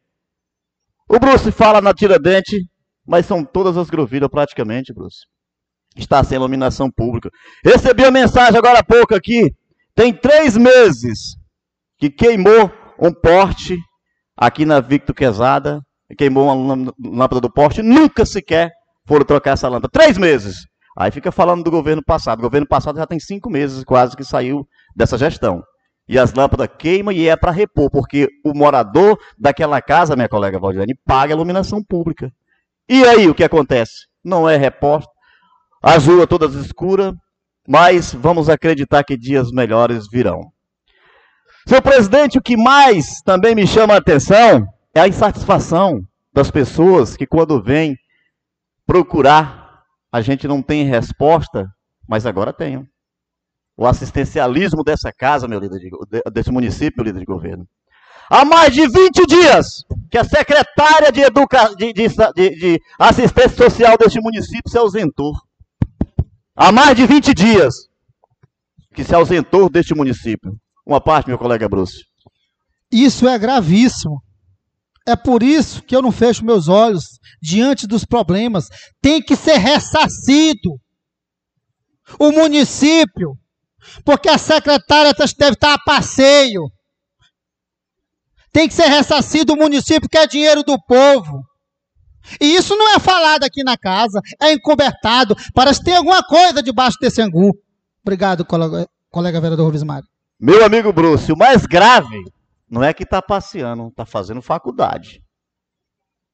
O 1.07 1.19
Bruce 1.19 1.51
fala 1.51 1.81
na 1.81 1.93
Tiradente, 1.93 2.57
mas 3.05 3.25
são 3.25 3.43
todas 3.45 3.77
as 3.77 3.89
grovilhas 3.89 4.29
praticamente, 4.29 4.93
Bruce 4.93 5.25
está 5.95 6.23
sem 6.23 6.35
iluminação 6.35 6.91
pública. 6.91 7.29
Recebi 7.63 8.03
a 8.03 8.11
mensagem 8.11 8.57
agora 8.57 8.79
há 8.79 8.83
pouco 8.83 9.15
aqui. 9.15 9.53
Tem 9.95 10.13
três 10.13 10.57
meses 10.57 11.35
que 11.97 12.09
queimou 12.09 12.71
um 12.99 13.13
porte 13.13 13.77
aqui 14.35 14.65
na 14.65 14.79
Victor 14.79 15.15
Quezada. 15.15 15.81
Queimou 16.17 16.45
uma 16.45 16.93
lâmpada 16.99 17.41
do 17.41 17.51
porte. 17.51 17.81
Nunca 17.81 18.25
sequer 18.25 18.71
foram 19.07 19.25
trocar 19.25 19.51
essa 19.51 19.69
lâmpada. 19.69 19.91
Três 19.91 20.17
meses. 20.17 20.65
Aí 20.95 21.11
fica 21.11 21.31
falando 21.31 21.63
do 21.63 21.71
governo 21.71 22.03
passado. 22.03 22.39
O 22.39 22.43
governo 22.43 22.67
passado 22.67 22.97
já 22.97 23.05
tem 23.05 23.19
cinco 23.19 23.49
meses 23.49 23.83
quase 23.83 24.15
que 24.15 24.23
saiu 24.23 24.67
dessa 24.95 25.17
gestão. 25.17 25.61
E 26.07 26.19
as 26.19 26.33
lâmpadas 26.33 26.69
queimam 26.77 27.11
e 27.11 27.27
é 27.27 27.35
para 27.35 27.51
repor, 27.51 27.89
porque 27.89 28.29
o 28.45 28.53
morador 28.53 29.17
daquela 29.37 29.81
casa, 29.81 30.15
minha 30.15 30.29
colega 30.29 30.59
Valdirene, 30.59 30.95
paga 31.03 31.33
a 31.33 31.35
iluminação 31.35 31.83
pública. 31.83 32.31
E 32.87 33.03
aí 33.03 33.27
o 33.27 33.33
que 33.33 33.43
acontece? 33.43 34.05
Não 34.23 34.47
é 34.47 34.55
reposto, 34.55 35.11
as 35.81 36.05
ruas 36.05 36.27
todas 36.27 36.53
escuras, 36.55 37.13
mas 37.67 38.13
vamos 38.13 38.49
acreditar 38.49 39.03
que 39.03 39.17
dias 39.17 39.51
melhores 39.51 40.07
virão. 40.09 40.51
Senhor 41.67 41.81
presidente, 41.81 42.37
o 42.37 42.41
que 42.41 42.55
mais 42.55 43.21
também 43.23 43.55
me 43.55 43.65
chama 43.65 43.95
a 43.95 43.97
atenção 43.97 44.67
é 44.93 45.01
a 45.01 45.07
insatisfação 45.07 45.99
das 46.31 46.51
pessoas 46.51 47.17
que 47.17 47.25
quando 47.25 47.61
vêm 47.61 47.95
procurar, 48.85 49.64
a 50.15 50.21
gente 50.21 50.47
não 50.47 50.61
tem 50.61 50.85
resposta, 50.85 51.67
mas 52.07 52.25
agora 52.25 52.53
tenho. 52.53 52.87
O 53.75 53.85
assistencialismo 53.85 54.81
dessa 54.81 55.11
casa, 55.11 55.45
meu 55.45 55.59
líder 55.59 55.77
de, 55.77 56.21
desse 56.31 56.49
município, 56.49 57.03
líder 57.03 57.19
de 57.19 57.25
governo. 57.25 57.67
Há 58.29 58.45
mais 58.45 58.73
de 58.73 58.87
20 58.87 59.25
dias 59.25 59.83
que 60.09 60.17
a 60.17 60.23
secretária 60.23 61.11
de, 61.11 61.19
educa... 61.19 61.67
de, 61.75 61.91
de, 61.91 62.07
de 62.07 62.81
assistência 62.97 63.57
social 63.57 63.97
deste 63.97 64.21
município 64.21 64.71
se 64.71 64.77
ausentou. 64.77 65.33
Há 66.55 66.71
mais 66.71 66.95
de 66.95 67.05
20 67.05 67.33
dias 67.33 67.75
que 68.93 69.03
se 69.03 69.13
ausentou 69.13 69.69
deste 69.69 69.93
município. 69.93 70.57
Uma 70.85 71.01
parte, 71.01 71.27
meu 71.27 71.37
colega 71.37 71.67
Bruce. 71.67 72.05
Isso 72.89 73.27
é 73.27 73.37
gravíssimo. 73.37 74.23
É 75.05 75.15
por 75.15 75.43
isso 75.43 75.83
que 75.83 75.95
eu 75.95 76.01
não 76.01 76.11
fecho 76.11 76.43
meus 76.43 76.67
olhos 76.67 77.19
diante 77.41 77.85
dos 77.85 78.03
problemas. 78.03 78.67
Tem 79.01 79.21
que 79.21 79.35
ser 79.35 79.57
ressarcido. 79.57 80.79
O 82.19 82.31
município, 82.31 83.37
porque 84.03 84.29
a 84.29 84.37
secretária 84.37 85.13
deve 85.37 85.53
estar 85.53 85.73
a 85.73 85.79
passeio. 85.79 86.69
Tem 88.51 88.67
que 88.67 88.73
ser 88.73 88.87
ressarcido 88.87 89.53
o 89.53 89.57
município, 89.57 90.09
que 90.09 90.17
é 90.17 90.27
dinheiro 90.27 90.63
do 90.63 90.77
povo. 90.87 91.43
E 92.39 92.55
isso 92.55 92.75
não 92.75 92.95
é 92.95 92.99
falado 92.99 93.43
aqui 93.43 93.63
na 93.63 93.77
casa, 93.77 94.19
é 94.41 94.53
encobertado. 94.53 95.35
Parece 95.53 95.79
que 95.79 95.85
tem 95.85 95.95
alguma 95.95 96.23
coisa 96.23 96.63
debaixo 96.63 96.97
desse 96.99 97.21
angu. 97.21 97.51
Obrigado, 98.01 98.45
colega, 98.45 98.87
colega 99.11 99.41
vereador 99.41 99.65
Rubens 99.65 99.83
Mário. 99.83 100.07
Meu 100.39 100.65
amigo 100.65 100.91
Bruce, 100.91 101.31
o 101.31 101.37
mais 101.37 101.65
grave 101.65 102.23
não 102.69 102.83
é 102.83 102.93
que 102.93 103.03
está 103.03 103.21
passeando, 103.21 103.87
está 103.87 104.05
fazendo 104.05 104.41
faculdade. 104.41 105.21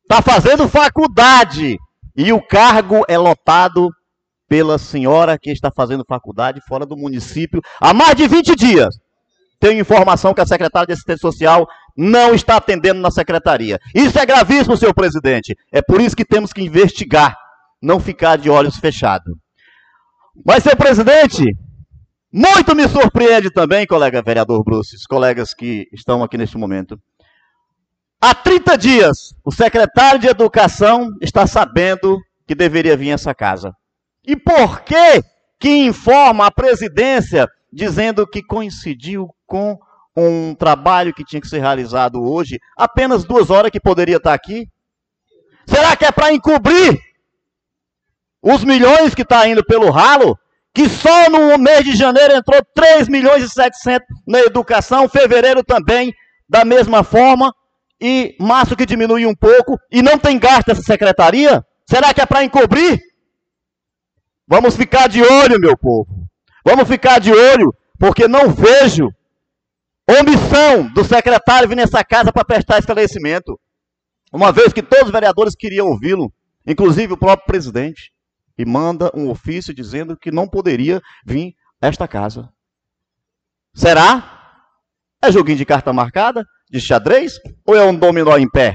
Está 0.03 0.21
fazendo 0.21 0.67
faculdade. 0.67 1.77
E 2.15 2.33
o 2.33 2.41
cargo 2.45 3.03
é 3.07 3.17
lotado 3.17 3.89
pela 4.47 4.77
senhora 4.77 5.37
que 5.39 5.49
está 5.49 5.71
fazendo 5.73 6.03
faculdade 6.07 6.59
fora 6.67 6.85
do 6.85 6.97
município 6.97 7.61
há 7.79 7.93
mais 7.93 8.15
de 8.15 8.27
20 8.27 8.55
dias. 8.55 8.93
Tenho 9.59 9.79
informação 9.79 10.33
que 10.33 10.41
a 10.41 10.45
secretária 10.45 10.87
de 10.87 10.93
Assistência 10.93 11.21
Social 11.21 11.67
não 11.95 12.33
está 12.33 12.57
atendendo 12.57 12.99
na 12.99 13.11
secretaria. 13.11 13.79
Isso 13.93 14.17
é 14.17 14.25
gravíssimo, 14.25 14.75
senhor 14.75 14.93
presidente. 14.93 15.55
É 15.71 15.81
por 15.81 16.01
isso 16.01 16.15
que 16.15 16.25
temos 16.25 16.51
que 16.51 16.61
investigar, 16.61 17.37
não 17.81 17.99
ficar 17.99 18.37
de 18.37 18.49
olhos 18.49 18.75
fechados. 18.77 19.33
Mas, 20.45 20.63
senhor 20.63 20.77
presidente, 20.77 21.45
muito 22.31 22.75
me 22.75 22.87
surpreende 22.87 23.51
também, 23.51 23.85
colega 23.85 24.21
vereador 24.21 24.63
Bruce, 24.63 24.95
colegas 25.07 25.53
que 25.53 25.87
estão 25.91 26.23
aqui 26.23 26.37
neste 26.37 26.57
momento. 26.57 26.99
Há 28.21 28.35
30 28.35 28.77
dias, 28.77 29.33
o 29.43 29.51
secretário 29.51 30.19
de 30.19 30.27
Educação 30.27 31.09
está 31.21 31.47
sabendo 31.47 32.19
que 32.47 32.55
deveria 32.55 32.95
vir 32.95 33.09
essa 33.09 33.33
casa. 33.33 33.73
E 34.25 34.35
por 34.35 34.81
que 34.81 35.23
que 35.59 35.85
informa 35.85 36.45
a 36.45 36.51
presidência 36.51 37.47
dizendo 37.71 38.27
que 38.27 38.43
coincidiu 38.43 39.29
com 39.45 39.77
um 40.15 40.53
trabalho 40.53 41.13
que 41.13 41.23
tinha 41.23 41.41
que 41.41 41.47
ser 41.47 41.59
realizado 41.59 42.21
hoje, 42.21 42.59
apenas 42.77 43.23
duas 43.23 43.49
horas 43.49 43.71
que 43.71 43.79
poderia 43.79 44.17
estar 44.17 44.33
aqui? 44.33 44.67
Será 45.65 45.95
que 45.95 46.05
é 46.05 46.11
para 46.11 46.33
encobrir 46.33 46.99
os 48.41 48.63
milhões 48.63 49.15
que 49.15 49.21
está 49.21 49.47
indo 49.47 49.63
pelo 49.63 49.89
ralo? 49.89 50.37
Que 50.73 50.88
só 50.88 51.30
no 51.30 51.57
mês 51.57 51.84
de 51.84 51.95
janeiro 51.95 52.34
entrou 52.34 52.61
3 52.73 53.10
milhões 53.10 53.43
e 53.43 53.49
700 53.49 54.07
na 54.27 54.39
educação, 54.39 55.10
fevereiro 55.10 55.64
também, 55.64 56.14
da 56.48 56.64
mesma 56.64 57.03
forma, 57.03 57.53
e 57.99 58.35
março 58.39 58.76
que 58.76 58.85
diminui 58.85 59.26
um 59.26 59.35
pouco, 59.35 59.77
e 59.91 60.02
não 60.02 60.18
tem 60.18 60.39
gasto 60.39 60.69
essa 60.69 60.81
secretaria? 60.81 61.64
Será 61.88 62.14
que 62.14 62.22
é 62.22 62.26
para 62.26 62.43
encobrir? 62.43 62.99
Vamos 64.48 64.76
ficar 64.76 65.07
de 65.07 65.22
olho, 65.22 65.60
meu 65.60 65.77
povo. 65.77 66.07
Vamos 66.65 66.88
ficar 66.88 67.19
de 67.19 67.31
olho, 67.31 67.73
porque 67.99 68.27
não 68.27 68.49
vejo 68.49 69.10
omissão 70.19 70.91
do 70.93 71.03
secretário 71.03 71.69
vir 71.69 71.76
nessa 71.76 72.03
casa 72.03 72.31
para 72.31 72.45
prestar 72.45 72.80
esclarecimento. 72.80 73.60
Uma 74.34 74.52
vez 74.52 74.73
que 74.73 74.81
todos 74.81 75.06
os 75.06 75.11
vereadores 75.11 75.56
queriam 75.56 75.88
ouvi-lo, 75.88 76.31
inclusive 76.65 77.14
o 77.14 77.18
próprio 77.18 77.48
presidente, 77.48 78.11
e 78.57 78.65
manda 78.65 79.11
um 79.15 79.30
ofício 79.30 79.73
dizendo 79.73 80.18
que 80.18 80.32
não 80.32 80.48
poderia 80.48 81.02
vir 81.26 81.53
a 81.82 81.88
esta 81.88 82.07
casa. 82.07 82.49
Será? 83.73 84.40
É 85.22 85.32
joguinho 85.32 85.57
de 85.57 85.65
carta 85.65 85.94
marcada? 85.94 86.44
De 86.69 86.80
xadrez? 86.80 87.34
Ou 87.65 87.76
é 87.76 87.84
um 87.84 87.95
dominó 87.95 88.38
em 88.38 88.49
pé? 88.49 88.73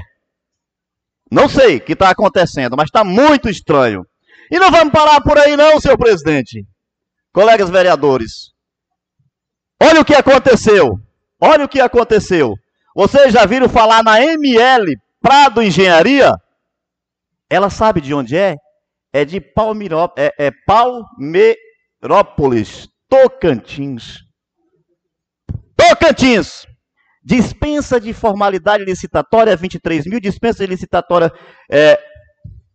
Não 1.29 1.49
sei 1.49 1.77
o 1.77 1.81
que 1.81 1.93
está 1.93 2.09
acontecendo, 2.09 2.75
mas 2.77 2.85
está 2.85 3.03
muito 3.03 3.49
estranho. 3.49 4.05
E 4.49 4.57
não 4.59 4.71
vamos 4.71 4.93
parar 4.93 5.21
por 5.21 5.37
aí, 5.37 5.57
não, 5.57 5.79
senhor 5.79 5.97
presidente. 5.97 6.65
Colegas 7.33 7.69
vereadores, 7.69 8.51
olha 9.81 10.01
o 10.01 10.05
que 10.05 10.15
aconteceu. 10.15 10.97
Olha 11.39 11.65
o 11.65 11.69
que 11.69 11.79
aconteceu. 11.79 12.55
Vocês 12.95 13.31
já 13.31 13.45
viram 13.45 13.69
falar 13.69 14.03
na 14.03 14.19
ML 14.23 14.97
Prado 15.21 15.61
Engenharia? 15.61 16.31
Ela 17.49 17.69
sabe 17.69 18.01
de 18.01 18.13
onde 18.13 18.35
é? 18.35 18.55
É 19.17 19.25
de 19.25 19.41
Palmiró, 19.41 20.13
é, 20.15 20.31
é 20.37 20.51
Palmeirópolis, 20.67 22.87
Tocantins. 23.09 24.19
Tocantins. 25.75 26.67
Dispensa 27.23 27.99
de 27.99 28.13
formalidade 28.13 28.85
licitatória 28.85 29.55
23 29.55 30.05
mil, 30.05 30.19
dispensa 30.19 30.59
de 30.59 30.67
licitatória 30.69 31.33
é, 31.71 31.99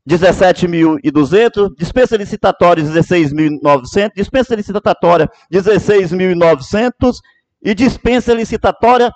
17.200, 0.05 1.77
dispensa 1.78 2.16
licitatória 2.16 2.82
16.900, 2.82 4.10
dispensa 4.12 4.56
licitatória 4.56 5.31
16.900 5.48 7.19
e 7.64 7.73
dispensa 7.73 8.35
licitatória 8.35 9.12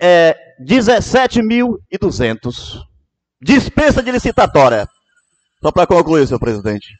é, 0.00 0.36
17.200. 0.64 2.78
Dispensa 3.42 4.00
de 4.00 4.12
licitatória. 4.12 4.86
Só 5.64 5.72
para 5.72 5.86
concluir, 5.86 6.26
senhor 6.26 6.38
presidente. 6.38 6.94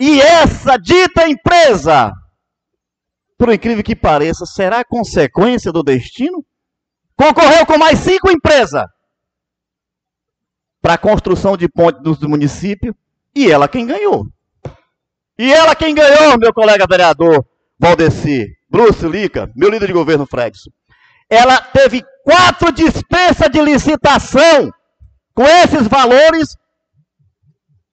E 0.00 0.22
essa 0.22 0.78
dita 0.78 1.28
empresa, 1.28 2.10
por 3.36 3.52
incrível 3.52 3.84
que 3.84 3.94
pareça, 3.94 4.46
será 4.46 4.82
consequência 4.82 5.70
do 5.70 5.82
destino? 5.82 6.42
Concorreu 7.14 7.66
com 7.66 7.76
mais 7.76 7.98
cinco 7.98 8.30
empresas 8.30 8.84
para 10.80 10.94
a 10.94 10.98
construção 10.98 11.58
de 11.58 11.68
pontes 11.68 12.16
do 12.18 12.26
município 12.26 12.96
e 13.34 13.50
ela 13.50 13.68
quem 13.68 13.84
ganhou. 13.84 14.26
E 15.38 15.52
ela 15.52 15.76
quem 15.76 15.94
ganhou, 15.94 16.38
meu 16.38 16.54
colega 16.54 16.86
vereador 16.88 17.44
Valdeci. 17.78 18.46
Bruce 18.66 19.06
Lica, 19.06 19.52
meu 19.54 19.68
líder 19.68 19.88
de 19.88 19.92
governo 19.92 20.24
Fredson, 20.24 20.70
ela 21.28 21.60
teve 21.60 22.02
quatro 22.24 22.72
dispensas 22.72 23.50
de 23.50 23.60
licitação 23.60 24.72
com 25.34 25.44
esses 25.44 25.86
valores, 25.86 26.56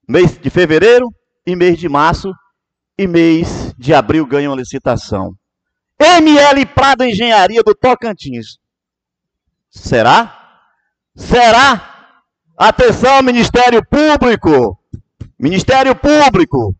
mês 0.07 0.37
de 0.39 0.49
fevereiro 0.49 1.13
e 1.45 1.55
mês 1.55 1.77
de 1.77 1.89
março 1.89 2.31
e 2.97 3.05
mês 3.05 3.73
de 3.77 3.93
abril 3.93 4.25
ganham 4.25 4.55
licitação. 4.55 5.33
ML 5.99 6.65
Prado 6.67 7.03
Engenharia 7.03 7.61
do 7.61 7.75
Tocantins. 7.75 8.57
Será? 9.69 10.61
Será? 11.15 12.15
Atenção, 12.57 13.21
Ministério 13.21 13.83
Público. 13.85 14.79
Ministério 15.37 15.95
Público 15.95 16.75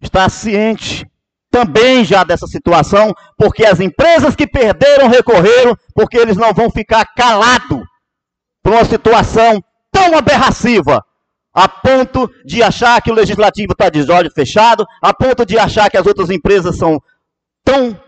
está 0.00 0.28
ciente 0.28 1.06
também 1.50 2.04
já 2.04 2.22
dessa 2.22 2.46
situação, 2.46 3.14
porque 3.38 3.64
as 3.64 3.80
empresas 3.80 4.36
que 4.36 4.46
perderam 4.46 5.08
recorreram, 5.08 5.74
porque 5.94 6.18
eles 6.18 6.36
não 6.36 6.52
vão 6.52 6.70
ficar 6.70 7.06
calados 7.14 7.82
por 8.62 8.72
uma 8.72 8.84
situação 8.84 9.62
tão 9.90 10.18
aberrativa, 10.18 11.02
a 11.56 11.66
ponto 11.66 12.30
de 12.44 12.62
achar 12.62 13.00
que 13.00 13.10
o 13.10 13.14
legislativo 13.14 13.72
está 13.72 13.88
de 13.88 14.02
olho 14.12 14.30
fechado, 14.30 14.84
a 15.00 15.14
ponto 15.14 15.46
de 15.46 15.58
achar 15.58 15.90
que 15.90 15.96
as 15.96 16.06
outras 16.06 16.28
empresas 16.28 16.76
são 16.76 17.00
tão 17.64 17.98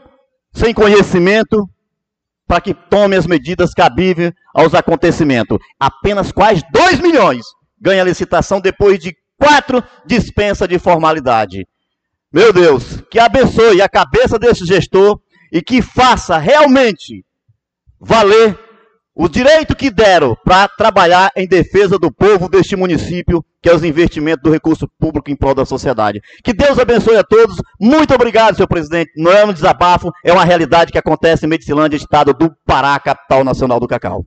sem 0.53 0.75
conhecimento 0.75 1.67
para 2.47 2.61
que 2.61 2.75
tome 2.75 3.17
as 3.17 3.27
medidas 3.27 3.73
cabíveis 3.73 4.33
aos 4.55 4.75
acontecimentos. 4.75 5.57
Apenas 5.81 6.31
quase 6.31 6.63
2 6.71 7.01
milhões 7.01 7.47
ganha 7.81 8.05
licitação 8.05 8.61
depois 8.61 8.99
de 8.99 9.17
quatro 9.39 9.83
dispensas 10.05 10.69
de 10.69 10.79
formalidade. 10.79 11.67
Meu 12.31 12.53
Deus, 12.53 13.01
que 13.11 13.19
abençoe 13.19 13.81
a 13.81 13.89
cabeça 13.89 14.39
desse 14.39 14.67
gestor 14.67 15.19
e 15.51 15.63
que 15.63 15.81
faça 15.81 16.37
realmente 16.37 17.25
valer 17.99 18.59
o 19.19 19.29
direito 19.29 19.75
que 19.75 19.91
deram 19.91 20.37
para 20.45 20.69
trabalhar 20.69 21.31
em 21.37 21.47
defesa 21.49 21.99
do 21.99 22.11
povo 22.13 22.49
deste 22.49 22.77
município, 22.77 23.45
que 23.61 23.69
é 23.69 23.75
os 23.75 23.83
investimentos 23.83 24.43
do 24.45 24.51
recurso 24.51 24.87
público 24.97 25.29
em 25.29 25.37
prol 25.37 25.57
da 25.57 25.65
sociedade. 25.65 26.21
Que 26.45 26.53
Deus 26.53 26.79
abençoe 26.79 27.17
a 27.17 27.25
todos. 27.25 27.57
Muito 27.81 28.15
obrigado, 28.15 28.55
senhor 28.55 28.69
presidente. 28.69 29.11
Não 29.17 29.33
é 29.33 29.45
um 29.45 29.53
desabafo, 29.53 30.13
é 30.25 30.33
uma 30.33 30.45
realidade 30.45 30.93
que 30.93 30.99
acontece 30.99 31.45
em 31.45 31.49
Medicilândia, 31.49 31.97
estado 31.97 32.33
do 32.33 32.55
Pará, 32.65 32.99
capital 33.01 33.43
nacional 33.43 33.81
do 33.81 33.89
cacau. 33.89 34.25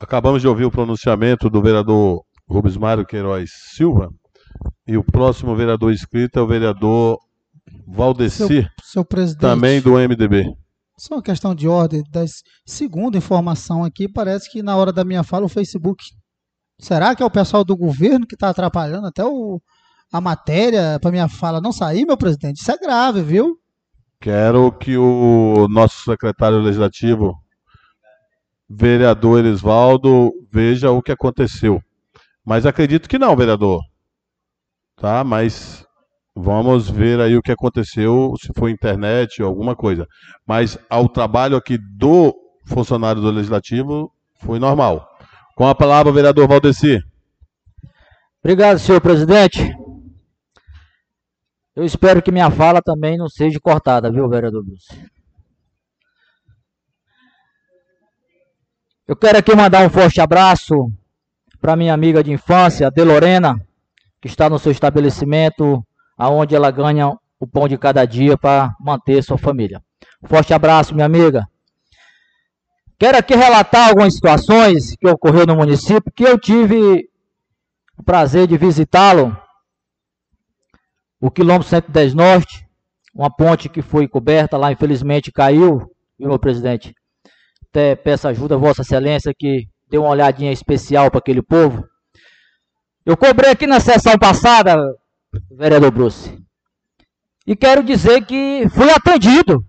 acabamos 0.00 0.40
de 0.40 0.48
ouvir 0.48 0.64
o 0.64 0.70
pronunciamento 0.70 1.50
do 1.50 1.60
vereador 1.62 2.22
Rubens 2.48 2.76
Mário 2.78 3.04
Queiroz 3.06 3.50
Silva. 3.74 4.08
E 4.86 4.96
o 4.96 5.04
próximo 5.04 5.54
vereador 5.54 5.92
inscrito 5.92 6.38
é 6.38 6.42
o 6.42 6.46
vereador 6.46 7.18
Valdeci, 7.86 8.46
Seu, 8.46 8.64
seu 8.82 9.04
presidente. 9.04 9.40
também 9.40 9.80
do 9.80 9.92
MDB. 9.98 10.46
Só 10.98 11.16
uma 11.16 11.22
questão 11.22 11.54
de 11.54 11.68
ordem. 11.68 12.02
Das, 12.10 12.42
segunda 12.64 13.18
informação 13.18 13.84
aqui, 13.84 14.08
parece 14.08 14.50
que 14.50 14.62
na 14.62 14.76
hora 14.76 14.92
da 14.92 15.04
minha 15.04 15.22
fala 15.22 15.46
o 15.46 15.48
Facebook. 15.48 16.04
Será 16.78 17.14
que 17.14 17.22
é 17.22 17.26
o 17.26 17.30
pessoal 17.30 17.64
do 17.64 17.76
governo 17.76 18.26
que 18.26 18.34
está 18.34 18.50
atrapalhando 18.50 19.06
até 19.06 19.24
o, 19.24 19.60
a 20.12 20.20
matéria 20.20 20.98
para 21.00 21.10
minha 21.10 21.28
fala 21.28 21.60
não 21.60 21.72
sair, 21.72 22.04
meu 22.04 22.16
presidente? 22.16 22.60
Isso 22.60 22.70
é 22.70 22.78
grave, 22.78 23.22
viu? 23.22 23.58
Quero 24.20 24.72
que 24.72 24.96
o 24.96 25.68
nosso 25.68 26.04
secretário 26.04 26.58
legislativo, 26.58 27.36
vereador 28.68 29.38
Elisvaldo, 29.38 30.32
veja 30.50 30.90
o 30.90 31.02
que 31.02 31.12
aconteceu. 31.12 31.82
Mas 32.44 32.66
acredito 32.66 33.08
que 33.08 33.18
não, 33.18 33.36
vereador. 33.36 33.80
Tá? 34.96 35.24
Mas 35.24 35.83
vamos 36.34 36.90
ver 36.90 37.20
aí 37.20 37.36
o 37.36 37.42
que 37.42 37.52
aconteceu, 37.52 38.34
se 38.40 38.52
foi 38.56 38.70
internet 38.70 39.42
ou 39.42 39.48
alguma 39.48 39.76
coisa. 39.76 40.06
Mas 40.46 40.78
ao 40.90 41.08
trabalho 41.08 41.56
aqui 41.56 41.78
do 41.78 42.34
funcionário 42.66 43.20
do 43.20 43.30
legislativo 43.30 44.12
foi 44.40 44.58
normal. 44.58 45.08
Com 45.54 45.66
a 45.66 45.74
palavra, 45.74 46.12
vereador 46.12 46.48
Valdeci. 46.48 46.98
Obrigado, 48.42 48.78
senhor 48.78 49.00
presidente. 49.00 49.74
Eu 51.76 51.84
espero 51.84 52.22
que 52.22 52.30
minha 52.30 52.50
fala 52.50 52.80
também 52.82 53.16
não 53.16 53.28
seja 53.28 53.58
cortada, 53.60 54.10
viu, 54.10 54.28
vereador 54.28 54.64
Bruce? 54.64 54.86
Eu 59.06 59.16
quero 59.16 59.38
aqui 59.38 59.54
mandar 59.54 59.84
um 59.84 59.90
forte 59.90 60.20
abraço 60.20 60.74
para 61.60 61.76
minha 61.76 61.92
amiga 61.92 62.22
de 62.22 62.32
infância, 62.32 62.90
De 62.90 63.04
Lorena, 63.04 63.54
que 64.20 64.28
está 64.28 64.48
no 64.48 64.58
seu 64.58 64.72
estabelecimento, 64.72 65.84
aonde 66.16 66.54
ela 66.54 66.70
ganha 66.70 67.16
o 67.38 67.46
pão 67.46 67.68
de 67.68 67.76
cada 67.76 68.04
dia 68.04 68.36
para 68.38 68.74
manter 68.80 69.22
sua 69.22 69.38
família. 69.38 69.82
Forte 70.24 70.54
abraço, 70.54 70.94
minha 70.94 71.06
amiga. 71.06 71.46
Quero 72.98 73.18
aqui 73.18 73.34
relatar 73.34 73.88
algumas 73.88 74.14
situações 74.14 74.94
que 74.96 75.08
ocorreu 75.08 75.46
no 75.46 75.56
município 75.56 76.12
que 76.14 76.24
eu 76.24 76.38
tive 76.38 77.08
o 77.98 78.02
prazer 78.02 78.46
de 78.46 78.56
visitá-lo. 78.56 79.36
O 81.20 81.30
quilômetro 81.30 81.68
110 81.68 82.14
Norte, 82.14 82.66
uma 83.14 83.34
ponte 83.34 83.68
que 83.68 83.82
foi 83.82 84.08
coberta 84.08 84.56
lá, 84.56 84.72
infelizmente 84.72 85.32
caiu, 85.32 85.90
viu, 86.18 86.38
presidente? 86.38 86.94
Até 87.68 87.96
peço 87.96 88.28
ajuda 88.28 88.54
a 88.54 88.58
Vossa 88.58 88.82
Excelência 88.82 89.32
que 89.36 89.66
dê 89.90 89.98
uma 89.98 90.10
olhadinha 90.10 90.52
especial 90.52 91.10
para 91.10 91.18
aquele 91.18 91.42
povo. 91.42 91.84
Eu 93.04 93.16
cobrei 93.16 93.50
aqui 93.50 93.66
na 93.66 93.80
sessão 93.80 94.18
passada, 94.18 94.76
vereador 95.50 95.90
Bruce, 95.90 96.38
e 97.46 97.54
quero 97.54 97.82
dizer 97.82 98.24
que 98.24 98.66
fui 98.70 98.90
atendido, 98.90 99.64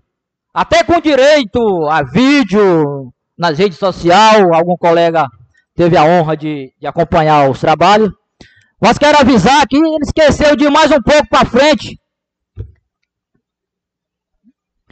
até 0.52 0.82
com 0.82 1.00
direito 1.00 1.60
a 1.88 2.02
vídeo, 2.02 3.12
nas 3.36 3.58
redes 3.58 3.78
sociais, 3.78 4.42
algum 4.52 4.76
colega 4.76 5.28
teve 5.74 5.96
a 5.96 6.04
honra 6.04 6.36
de, 6.36 6.72
de 6.80 6.86
acompanhar 6.86 7.50
os 7.50 7.60
trabalhos. 7.60 8.10
Mas 8.80 8.98
quero 8.98 9.18
avisar 9.18 9.66
que 9.66 9.76
ele 9.76 9.98
esqueceu 10.02 10.56
de 10.56 10.64
ir 10.64 10.70
mais 10.70 10.90
um 10.90 11.02
pouco 11.02 11.28
para 11.28 11.46
frente. 11.46 11.98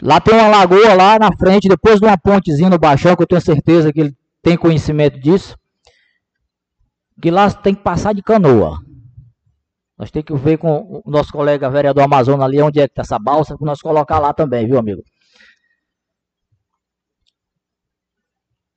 Lá 0.03 0.21
tem 0.21 0.35
uma 0.35 0.49
lagoa 0.49 0.93
lá 0.93 1.19
na 1.19 1.35
frente, 1.35 1.69
depois 1.69 1.99
de 1.99 2.07
uma 2.07 2.19
pontezinha 2.19 2.69
no 2.69 2.79
Baixão, 2.79 3.17
que 3.17 3.23
eu 3.23 3.27
tenho 3.27 3.41
certeza 3.41 3.93
que 3.93 4.01
ele 4.01 4.17
tem 4.43 4.57
conhecimento 4.57 5.19
disso. 5.19 5.57
Que 7.23 7.31
lá 7.31 7.51
tem 7.51 7.75
que 7.75 7.83
passar 7.83 8.13
de 8.13 8.23
canoa. 8.23 8.84
Nós 9.97 10.11
temos 10.11 10.27
que 10.27 10.35
ver 10.35 10.59
com 10.59 11.01
o 11.05 11.11
nosso 11.11 11.33
colega 11.33 11.71
vereador 11.71 12.03
Amazonas 12.03 12.45
ali 12.45 12.61
onde 12.61 12.81
é 12.81 12.89
que 12.89 12.93
está 12.93 13.03
essa 13.03 13.19
balsa, 13.19 13.57
para 13.57 13.66
nós 13.66 13.81
colocar 13.81 14.19
lá 14.19 14.35
também, 14.35 14.66
viu, 14.66 14.79
amigo? 14.79 15.03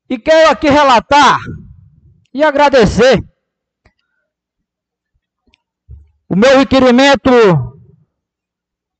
E 0.09 0.19
quero 0.19 0.51
aqui 0.51 0.69
relatar 0.69 1.39
e 2.33 2.43
agradecer 2.43 3.19
o 6.29 6.35
meu 6.35 6.59
requerimento, 6.59 7.31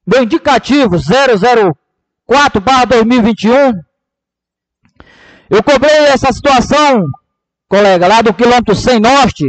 meu 0.05 0.23
indicativo 0.23 0.97
004-2021. 0.97 3.73
Eu 5.49 5.63
cobrei 5.63 6.07
essa 6.07 6.33
situação, 6.33 7.05
colega, 7.69 8.05
lá 8.07 8.21
do 8.21 8.33
quilômetro 8.33 8.75
100 8.75 8.99
norte. 8.99 9.45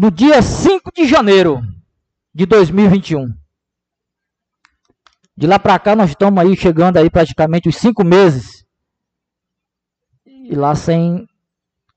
No 0.00 0.10
dia 0.10 0.40
5 0.40 0.92
de 0.96 1.04
janeiro 1.06 1.60
de 2.34 2.46
2021. 2.46 3.34
De 5.36 5.46
lá 5.46 5.58
para 5.58 5.78
cá 5.78 5.94
nós 5.94 6.08
estamos 6.08 6.42
aí 6.42 6.56
chegando 6.56 6.96
aí 6.96 7.10
praticamente 7.10 7.68
os 7.68 7.76
cinco 7.76 8.02
meses. 8.02 8.64
E 10.24 10.54
lá 10.54 10.74
sem 10.74 11.28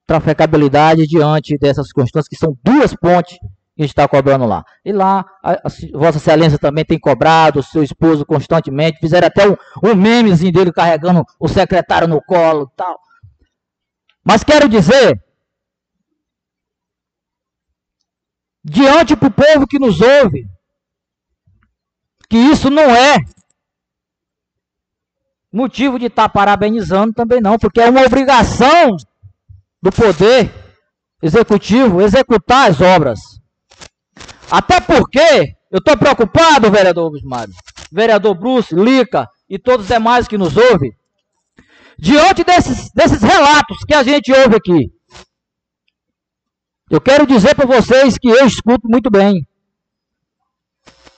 trafegabilidade 0.06 1.08
diante 1.08 1.58
dessas 1.58 1.94
constâncias, 1.94 2.28
que 2.28 2.36
são 2.36 2.58
duas 2.62 2.94
pontes 2.94 3.38
que 3.40 3.46
a 3.80 3.84
gente 3.84 3.92
está 3.92 4.06
cobrando 4.06 4.46
lá. 4.46 4.66
E 4.84 4.92
lá, 4.92 5.24
a, 5.42 5.54
a, 5.54 5.98
Vossa 5.98 6.18
Excelência 6.18 6.60
também 6.60 6.84
tem 6.84 7.00
cobrado, 7.00 7.62
o 7.62 7.64
seu 7.64 7.82
esposo 7.82 8.26
constantemente, 8.26 9.00
fizeram 9.00 9.28
até 9.28 9.48
um, 9.48 9.56
um 9.82 9.96
memezinho 9.96 10.52
dele 10.52 10.74
carregando 10.74 11.24
o 11.40 11.48
secretário 11.48 12.10
no 12.10 12.22
colo 12.22 12.70
tal. 12.76 13.00
Mas 14.26 14.44
quero 14.44 14.68
dizer, 14.68 15.23
diante 18.64 19.15
para 19.15 19.27
o 19.27 19.31
povo 19.31 19.68
que 19.68 19.80
nos 19.80 19.99
ouve, 19.99 20.45
que 22.30 22.38
isso 22.38 22.69
não 22.69 22.95
é 22.95 23.18
motivo 25.52 25.99
de 25.99 26.07
estar 26.07 26.23
tá 26.23 26.30
parabenizando 26.30 27.14
também 27.14 27.40
não, 27.40 27.60
porque 27.60 27.80
é 27.80 27.90
uma 27.90 28.02
obrigação 28.02 28.98
do 29.81 29.91
poder 29.91 30.52
executivo 31.22 32.02
executar 32.02 32.69
as 32.69 32.81
obras. 32.81 33.19
Até 34.49 34.80
porque 34.80 35.56
eu 35.72 35.80
estou 35.80 35.98
preocupado, 35.98 36.72
vereador 36.72 37.11
Gusmário, 37.11 37.53
vereador 37.91 38.35
Bruce, 38.35 38.73
Lica 38.73 39.27
e 39.49 39.60
todos 39.60 39.85
os 39.85 39.91
demais 39.91 40.27
que 40.27 40.38
nos 40.38 40.57
ouvem, 40.57 40.91
diante 41.98 42.44
desses, 42.44 42.91
desses 42.94 43.22
relatos 43.22 43.77
que 43.88 43.94
a 43.94 44.03
gente 44.03 44.31
ouve 44.31 44.56
aqui. 44.56 44.93
Eu 46.94 47.02
quero 47.02 47.26
dizer 47.26 47.56
para 47.56 47.65
vocês 47.65 48.20
que 48.20 48.28
eu 48.28 48.45
escuto 48.45 48.88
muito 48.88 49.10
bem. 49.10 49.48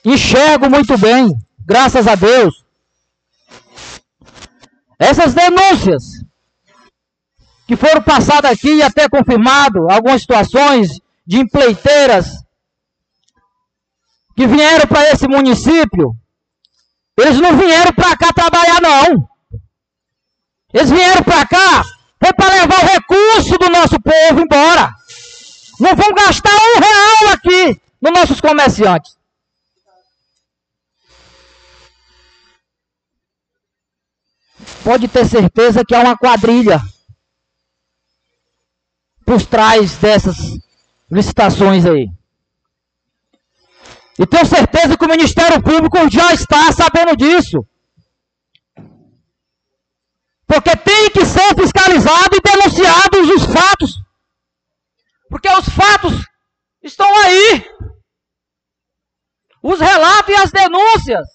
Enxergo 0.06 0.70
muito 0.70 0.98
bem, 0.98 1.36
graças 1.66 2.08
a 2.08 2.16
Deus. 2.16 2.64
Essas 4.98 5.34
denúncias 5.34 6.02
que 7.68 7.76
foram 7.76 8.02
passadas 8.02 8.52
aqui 8.52 8.76
e 8.76 8.84
até 8.84 9.10
confirmado 9.10 9.92
algumas 9.92 10.22
situações 10.22 10.98
de 11.28 11.40
empleiteiras 11.40 12.42
que 14.34 14.48
vieram 14.48 14.88
para 14.88 15.12
esse 15.12 15.28
município, 15.28 16.16
eles 17.20 17.38
não 17.42 17.58
vieram 17.58 17.92
para 17.92 18.16
cá 18.16 18.32
trabalhar 18.32 18.82
não. 18.82 19.28
Eles 20.74 20.90
vieram 20.90 21.22
para 21.22 21.46
cá 21.46 21.84
foi 22.26 22.34
para 22.34 22.56
levar 22.56 22.84
o 22.84 22.88
recurso 22.88 23.58
do 23.58 23.70
nosso 23.70 24.00
povo 24.02 24.42
embora. 24.42 24.90
Não 25.80 25.96
vão 25.96 26.14
gastar 26.14 26.54
um 26.54 26.80
real 26.80 27.34
aqui 27.34 27.82
nos 28.02 28.14
nossos 28.14 28.42
comerciantes. 28.42 29.16
pode 34.86 35.08
ter 35.08 35.26
certeza 35.26 35.84
que 35.84 35.96
há 35.96 36.02
uma 36.02 36.16
quadrilha 36.16 36.80
por 39.26 39.44
trás 39.44 39.98
dessas 39.98 40.38
licitações 41.12 41.84
aí. 41.88 42.08
E 44.20 44.28
tenho 44.28 44.46
certeza 44.46 44.96
que 44.96 45.04
o 45.04 45.10
Ministério 45.10 45.62
Público 45.62 45.98
já 46.10 46.32
está 46.34 46.72
sabendo 46.72 47.18
disso. 47.18 47.66
Porque 50.46 50.76
tem 50.78 51.10
que 51.10 51.26
ser 51.26 51.56
fiscalizado 51.56 52.36
e 52.36 52.40
denunciados 52.40 53.30
os 53.36 53.44
fatos. 53.46 54.05
Porque 55.30 55.50
os 55.50 55.68
fatos 55.70 56.14
estão 56.84 57.08
aí. 57.22 57.66
Os 59.62 59.80
relatos 59.80 60.34
e 60.34 60.38
as 60.38 60.52
denúncias. 60.52 61.28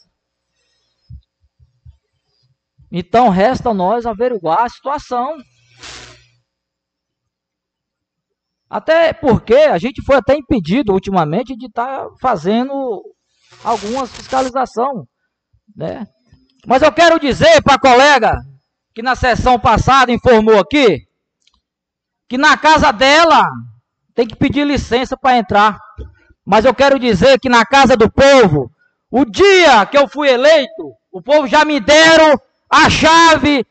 Então 2.92 3.28
resta 3.28 3.72
nós 3.72 4.06
averiguar 4.06 4.64
a 4.64 4.68
situação. 4.68 5.36
Até 8.68 9.12
porque 9.12 9.54
a 9.54 9.78
gente 9.78 10.02
foi 10.04 10.16
até 10.16 10.36
impedido 10.36 10.92
ultimamente 10.92 11.56
de 11.56 11.66
estar 11.66 12.04
tá 12.04 12.08
fazendo 12.20 13.02
algumas 13.64 14.12
fiscalização, 14.12 15.08
né? 15.74 16.06
Mas 16.66 16.82
eu 16.82 16.92
quero 16.92 17.18
dizer 17.18 17.62
para 17.62 17.74
a 17.74 17.80
colega 17.80 18.32
que 18.94 19.02
na 19.02 19.16
sessão 19.16 19.58
passada 19.58 20.12
informou 20.12 20.58
aqui 20.58 21.08
que 22.28 22.38
na 22.38 22.56
casa 22.56 22.92
dela 22.92 23.42
tem 24.20 24.28
que 24.28 24.36
pedir 24.36 24.66
licença 24.66 25.16
para 25.16 25.38
entrar. 25.38 25.80
Mas 26.44 26.66
eu 26.66 26.74
quero 26.74 26.98
dizer 26.98 27.40
que 27.40 27.48
na 27.48 27.64
casa 27.64 27.96
do 27.96 28.10
povo, 28.10 28.70
o 29.10 29.24
dia 29.24 29.86
que 29.86 29.96
eu 29.96 30.06
fui 30.06 30.28
eleito, 30.28 30.94
o 31.10 31.22
povo 31.22 31.46
já 31.46 31.64
me 31.64 31.80
deram 31.80 32.38
a 32.68 32.90
chave 32.90 33.64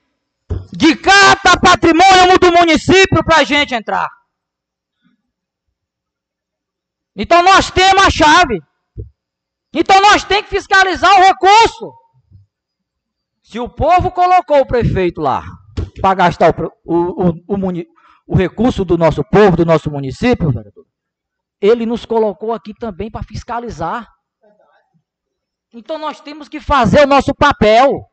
de 0.71 0.95
cada 0.95 1.55
patrimônio 1.61 2.39
do 2.39 2.51
município 2.51 3.23
para 3.23 3.38
a 3.38 3.43
gente 3.43 3.76
entrar. 3.76 4.09
Então 7.15 7.43
nós 7.43 7.69
temos 7.69 8.03
a 8.03 8.09
chave. 8.09 8.59
Então 9.71 10.01
nós 10.01 10.23
temos 10.23 10.45
que 10.45 10.55
fiscalizar 10.55 11.11
o 11.11 11.26
recurso. 11.26 11.93
Se 13.43 13.59
o 13.59 13.69
povo 13.69 14.09
colocou 14.09 14.61
o 14.61 14.65
prefeito 14.65 15.21
lá 15.21 15.43
para 16.01 16.15
gastar 16.15 16.55
o, 16.84 17.30
o, 17.30 17.55
o, 17.55 17.57
o, 18.30 18.35
recurso 18.35 18.85
do 18.85 18.95
nosso 18.95 19.23
povo, 19.23 19.57
do 19.57 19.65
nosso 19.65 19.89
município, 19.89 20.51
vereador, 20.51 20.85
ele 21.60 21.84
nos 21.84 22.06
colocou 22.06 22.53
aqui 22.53 22.76
também 22.76 23.10
para 23.10 23.23
fiscalizar. 23.23 24.07
Então 25.73 25.97
nós 25.97 26.22
temos 26.22 26.47
que 26.47 26.60
fazer 26.60 27.01
o 27.01 27.07
nosso 27.07 27.34
papel. 27.34 28.06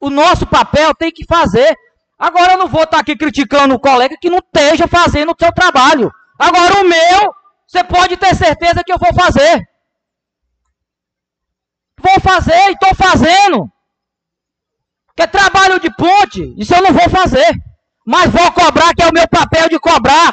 O 0.00 0.08
nosso 0.08 0.46
papel 0.46 0.94
tem 0.94 1.10
que 1.10 1.24
fazer. 1.26 1.76
Agora 2.16 2.52
eu 2.52 2.58
não 2.58 2.68
vou 2.68 2.84
estar 2.84 3.00
aqui 3.00 3.16
criticando 3.16 3.74
o 3.74 3.80
colega 3.80 4.16
que 4.20 4.30
não 4.30 4.38
esteja 4.38 4.86
fazendo 4.86 5.32
o 5.32 5.36
seu 5.38 5.52
trabalho. 5.52 6.10
Agora 6.38 6.80
o 6.80 6.88
meu, 6.88 7.34
você 7.66 7.82
pode 7.82 8.16
ter 8.16 8.36
certeza 8.36 8.84
que 8.84 8.92
eu 8.92 8.98
vou 8.98 9.12
fazer. 9.12 9.60
Vou 11.98 12.20
fazer 12.20 12.68
e 12.68 12.72
estou 12.72 12.94
fazendo. 12.94 13.68
Que 15.16 15.22
é 15.22 15.26
trabalho 15.26 15.80
de 15.80 15.90
ponte, 15.94 16.54
isso 16.56 16.72
eu 16.72 16.82
não 16.82 16.92
vou 16.92 17.08
fazer. 17.10 17.66
Mas 18.06 18.30
vou 18.30 18.52
cobrar, 18.52 18.94
que 18.94 19.02
é 19.02 19.08
o 19.08 19.12
meu 19.12 19.28
papel 19.28 19.68
de 19.68 19.80
cobrar. 19.80 20.32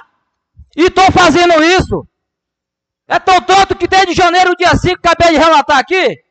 E 0.78 0.84
estou 0.84 1.12
fazendo 1.12 1.62
isso. 1.64 2.08
É 3.08 3.20
tão 3.20 3.42
tanto 3.42 3.76
que 3.76 3.88
desde 3.88 4.14
janeiro, 4.14 4.56
dia 4.56 4.76
5, 4.76 4.96
acabei 4.96 5.32
de 5.32 5.44
relatar 5.44 5.80
aqui, 5.80 6.24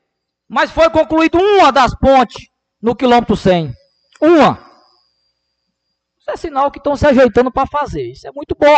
mas 0.48 0.70
foi 0.70 0.88
concluído 0.90 1.38
uma 1.38 1.72
das 1.72 1.94
pontes 1.98 2.46
no 2.80 2.94
quilômetro 2.94 3.36
100. 3.36 3.74
Uma. 4.20 4.70
Isso 6.18 6.30
é 6.30 6.36
sinal 6.36 6.70
que 6.70 6.78
estão 6.78 6.94
se 6.94 7.06
ajeitando 7.06 7.50
para 7.50 7.66
fazer. 7.66 8.12
Isso 8.12 8.26
é 8.26 8.30
muito 8.32 8.54
bom. 8.54 8.76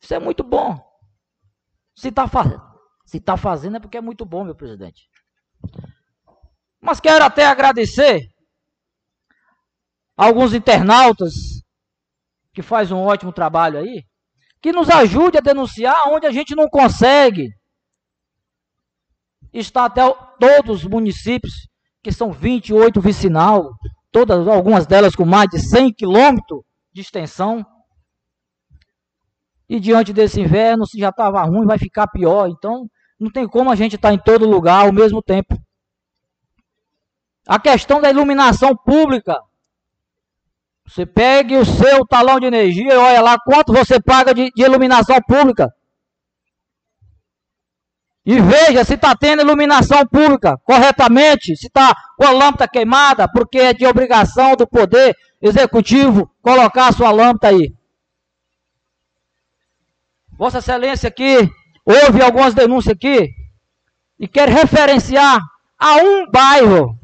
Isso 0.00 0.14
é 0.14 0.18
muito 0.20 0.44
bom. 0.44 0.80
Se 1.96 2.08
está 2.08 2.28
fazendo, 2.28 2.62
se 3.04 3.18
tá 3.20 3.36
fazendo 3.36 3.76
é 3.76 3.80
porque 3.80 3.96
é 3.96 4.00
muito 4.00 4.24
bom, 4.24 4.44
meu 4.44 4.54
presidente. 4.54 5.08
Mas 6.80 7.00
quero 7.00 7.24
até 7.24 7.44
agradecer 7.44 8.30
alguns 10.16 10.54
internautas 10.54 11.34
que 12.54 12.62
faz 12.62 12.90
um 12.90 12.98
ótimo 12.98 13.32
trabalho 13.32 13.78
aí, 13.78 14.02
que 14.62 14.72
nos 14.72 14.88
ajude 14.88 15.36
a 15.36 15.42
denunciar 15.42 16.08
onde 16.08 16.26
a 16.26 16.32
gente 16.32 16.54
não 16.54 16.68
consegue. 16.68 17.50
Está 19.52 19.84
até 19.84 20.02
todos 20.40 20.82
os 20.82 20.88
municípios, 20.88 21.52
que 22.02 22.10
são 22.10 22.32
28 22.32 23.00
vicinal, 23.00 23.70
todas, 24.10 24.46
algumas 24.48 24.86
delas 24.86 25.14
com 25.14 25.24
mais 25.24 25.48
de 25.50 25.58
100 25.58 25.92
quilômetros 25.92 26.62
de 26.92 27.00
extensão. 27.00 27.64
E 29.68 29.78
diante 29.78 30.12
desse 30.12 30.40
inverno, 30.40 30.86
se 30.86 30.98
já 30.98 31.10
estava 31.10 31.42
ruim, 31.42 31.66
vai 31.66 31.78
ficar 31.78 32.06
pior. 32.06 32.48
Então, 32.48 32.86
não 33.18 33.30
tem 33.30 33.46
como 33.46 33.70
a 33.70 33.74
gente 33.74 33.96
estar 33.96 34.08
tá 34.08 34.14
em 34.14 34.18
todo 34.18 34.48
lugar 34.48 34.86
ao 34.86 34.92
mesmo 34.92 35.22
tempo. 35.22 35.60
A 37.46 37.58
questão 37.58 38.00
da 38.00 38.10
iluminação 38.10 38.76
pública. 38.76 39.40
Você 40.86 41.04
pegue 41.04 41.56
o 41.56 41.64
seu 41.64 42.06
talão 42.06 42.38
de 42.38 42.46
energia 42.46 42.94
e 42.94 42.96
olha 42.96 43.20
lá 43.20 43.38
quanto 43.38 43.72
você 43.72 44.00
paga 44.00 44.32
de, 44.32 44.50
de 44.54 44.62
iluminação 44.62 45.20
pública. 45.26 45.72
E 48.24 48.40
veja 48.40 48.84
se 48.84 48.94
está 48.94 49.14
tendo 49.14 49.42
iluminação 49.42 50.06
pública 50.06 50.58
corretamente, 50.64 51.56
se 51.56 51.66
está 51.66 51.94
com 52.16 52.26
a 52.26 52.32
lâmpada 52.32 52.68
queimada, 52.68 53.28
porque 53.30 53.58
é 53.58 53.72
de 53.72 53.86
obrigação 53.86 54.56
do 54.56 54.66
poder 54.66 55.16
executivo 55.40 56.30
colocar 56.42 56.88
a 56.88 56.92
sua 56.92 57.10
lâmpada 57.10 57.48
aí. 57.48 57.72
Vossa 60.36 60.58
Excelência 60.58 61.08
aqui, 61.08 61.48
houve 61.84 62.20
algumas 62.20 62.52
denúncias 62.52 62.94
aqui, 62.94 63.30
e 64.18 64.26
quer 64.26 64.48
referenciar 64.48 65.40
a 65.78 65.96
um 65.96 66.30
bairro 66.30 66.98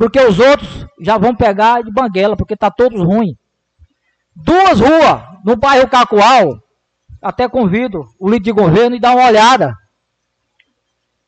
porque 0.00 0.18
os 0.18 0.38
outros 0.38 0.86
já 0.98 1.18
vão 1.18 1.36
pegar 1.36 1.82
de 1.82 1.92
banguela, 1.92 2.34
porque 2.34 2.54
está 2.54 2.70
todos 2.70 2.98
ruins. 2.98 3.36
Duas 4.34 4.80
ruas 4.80 5.22
no 5.44 5.56
bairro 5.56 5.90
Cacoal. 5.90 6.58
Até 7.20 7.46
convido 7.46 8.08
o 8.18 8.26
líder 8.26 8.44
de 8.44 8.52
governo 8.52 8.96
e 8.96 8.98
dar 8.98 9.14
uma 9.14 9.26
olhada. 9.26 9.76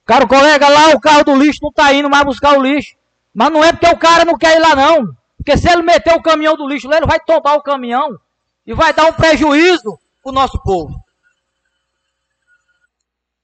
Cara, 0.06 0.24
o 0.24 0.28
colega 0.28 0.70
lá, 0.70 0.88
o 0.94 1.00
carro 1.00 1.22
do 1.22 1.36
lixo 1.36 1.58
não 1.60 1.68
está 1.68 1.92
indo 1.92 2.08
mais 2.08 2.24
buscar 2.24 2.58
o 2.58 2.62
lixo. 2.62 2.96
Mas 3.34 3.52
não 3.52 3.62
é 3.62 3.72
porque 3.72 3.88
o 3.88 3.98
cara 3.98 4.24
não 4.24 4.38
quer 4.38 4.56
ir 4.56 4.60
lá, 4.60 4.74
não. 4.74 5.14
Porque 5.36 5.54
se 5.58 5.70
ele 5.70 5.82
meter 5.82 6.14
o 6.14 6.22
caminhão 6.22 6.56
do 6.56 6.66
lixo 6.66 6.88
lá, 6.88 6.96
ele 6.96 7.04
vai 7.04 7.20
tomar 7.20 7.56
o 7.56 7.62
caminhão 7.62 8.18
e 8.66 8.72
vai 8.72 8.94
dar 8.94 9.04
um 9.04 9.12
prejuízo 9.12 9.98
para 10.22 10.30
o 10.30 10.34
nosso 10.34 10.58
povo. 10.62 10.98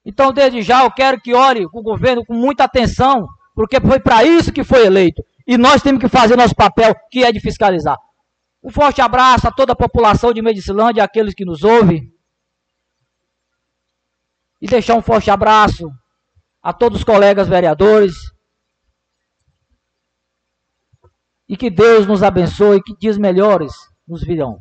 Então, 0.07 0.33
desde 0.33 0.63
já, 0.63 0.85
eu 0.85 0.91
quero 0.91 1.21
que 1.21 1.35
ore 1.35 1.67
o 1.71 1.83
governo 1.83 2.25
com 2.25 2.33
muita 2.33 2.65
atenção 2.65 3.29
porque 3.59 3.81
foi 3.81 3.99
para 3.99 4.23
isso 4.23 4.53
que 4.53 4.63
foi 4.63 4.87
eleito. 4.87 5.21
E 5.45 5.59
nós 5.59 5.83
temos 5.83 6.01
que 6.01 6.09
fazer 6.09 6.37
nosso 6.37 6.55
papel, 6.55 6.95
que 7.11 7.25
é 7.25 7.33
de 7.33 7.41
fiscalizar. 7.41 7.97
Um 8.63 8.71
forte 8.71 9.01
abraço 9.01 9.49
a 9.49 9.51
toda 9.51 9.73
a 9.73 9.77
população 9.77 10.33
de 10.33 10.41
Medicilândia, 10.41 11.03
aqueles 11.03 11.35
que 11.35 11.45
nos 11.45 11.65
ouvem. 11.65 12.09
E 14.61 14.69
deixar 14.69 14.95
um 14.95 15.03
forte 15.03 15.29
abraço 15.29 15.91
a 16.63 16.73
todos 16.73 16.99
os 16.99 17.05
colegas 17.05 17.49
vereadores. 17.49 18.15
E 21.49 21.57
que 21.57 21.69
Deus 21.69 22.07
nos 22.07 22.23
abençoe, 22.23 22.81
que 22.81 22.97
dias 22.97 23.19
melhores 23.19 23.73
nos 24.07 24.23
virão. 24.23 24.61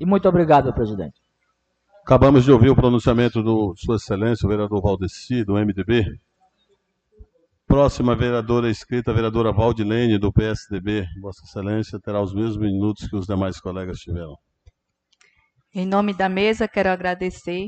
E 0.00 0.06
muito 0.06 0.26
obrigado, 0.26 0.72
presidente. 0.72 1.20
Acabamos 2.02 2.44
de 2.44 2.50
ouvir 2.50 2.70
o 2.70 2.74
pronunciamento 2.74 3.42
do 3.42 3.74
Sua 3.76 3.96
Excelência, 3.96 4.46
o 4.46 4.48
vereador 4.48 4.80
Valdeci, 4.80 5.44
do 5.44 5.52
MDB. 5.52 6.23
Próxima 7.66 8.14
vereadora 8.14 8.70
escrita, 8.70 9.10
a 9.10 9.14
vereadora 9.14 9.52
Valdilene, 9.52 10.18
do 10.18 10.32
PSDB. 10.32 11.06
Vossa 11.20 11.42
Excelência 11.44 11.98
terá 11.98 12.20
os 12.20 12.34
mesmos 12.34 12.58
minutos 12.58 13.08
que 13.08 13.16
os 13.16 13.26
demais 13.26 13.58
colegas 13.58 13.98
tiveram. 13.98 14.36
Em 15.74 15.86
nome 15.86 16.14
da 16.14 16.28
mesa, 16.28 16.68
quero 16.68 16.90
agradecer, 16.90 17.66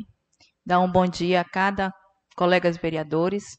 dar 0.65 0.81
um 0.81 0.91
bom 0.91 1.07
dia 1.07 1.41
a 1.41 1.45
cada 1.45 1.93
colegas 2.37 2.77
vereadores, 2.77 3.59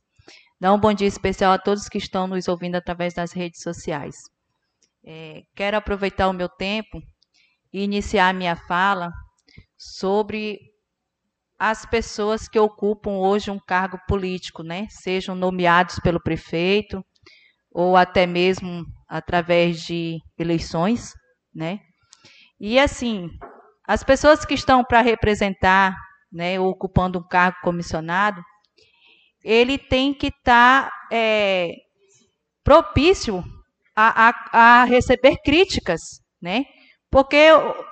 dar 0.59 0.73
um 0.73 0.79
bom 0.79 0.93
dia 0.93 1.07
especial 1.07 1.51
a 1.51 1.57
todos 1.57 1.89
que 1.89 1.97
estão 1.97 2.27
nos 2.27 2.47
ouvindo 2.47 2.75
através 2.75 3.13
das 3.13 3.33
redes 3.33 3.61
sociais. 3.61 4.15
É, 5.03 5.41
quero 5.55 5.75
aproveitar 5.75 6.29
o 6.29 6.33
meu 6.33 6.47
tempo 6.47 7.01
e 7.73 7.83
iniciar 7.83 8.29
a 8.29 8.33
minha 8.33 8.55
fala 8.55 9.11
sobre 9.77 10.59
as 11.59 11.85
pessoas 11.85 12.47
que 12.47 12.59
ocupam 12.59 13.11
hoje 13.17 13.49
um 13.49 13.59
cargo 13.59 13.99
político, 14.07 14.61
né? 14.63 14.87
Sejam 14.89 15.33
nomeados 15.33 15.99
pelo 15.99 16.21
prefeito 16.21 17.03
ou 17.71 17.97
até 17.97 18.25
mesmo 18.25 18.85
através 19.07 19.81
de 19.81 20.19
eleições, 20.37 21.13
né? 21.53 21.79
E 22.59 22.79
assim, 22.79 23.29
as 23.87 24.03
pessoas 24.03 24.45
que 24.45 24.53
estão 24.53 24.83
para 24.83 25.01
representar, 25.01 25.95
né, 26.31 26.59
ocupando 26.59 27.19
um 27.19 27.27
cargo 27.27 27.57
comissionado, 27.63 28.41
ele 29.43 29.77
tem 29.77 30.13
que 30.13 30.27
estar 30.27 30.89
tá, 30.89 30.91
é, 31.11 31.71
propício 32.63 33.43
a, 33.95 34.29
a, 34.29 34.81
a 34.81 34.83
receber 34.83 35.37
críticas, 35.43 36.01
né? 36.41 36.65
Porque 37.09 37.37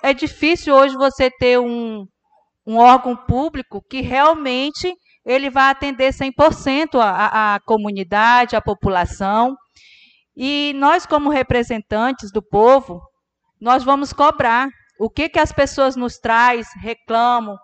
é 0.04 0.14
difícil 0.14 0.76
hoje 0.76 0.96
você 0.96 1.32
ter 1.32 1.58
um, 1.58 2.06
um 2.66 2.78
órgão 2.78 3.16
público 3.16 3.82
que 3.90 4.02
realmente 4.02 4.94
ele 5.26 5.50
vai 5.50 5.72
atender 5.72 6.14
100% 6.14 7.00
a, 7.00 7.56
a 7.56 7.60
comunidade, 7.62 8.56
a 8.56 8.62
população. 8.62 9.56
E 10.36 10.74
nós, 10.76 11.06
como 11.06 11.30
representantes 11.30 12.32
do 12.32 12.42
povo, 12.42 13.02
nós 13.60 13.84
vamos 13.84 14.14
cobrar. 14.14 14.68
O 15.00 15.10
que, 15.10 15.28
que 15.28 15.40
as 15.40 15.52
pessoas 15.52 15.96
nos 15.96 16.18
traz, 16.18 16.68
reclamam, 16.82 17.58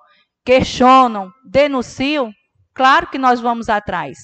questionam, 0.43 1.31
denunciam, 1.49 2.31
claro 2.73 3.07
que 3.07 3.17
nós 3.17 3.39
vamos 3.39 3.69
atrás. 3.69 4.17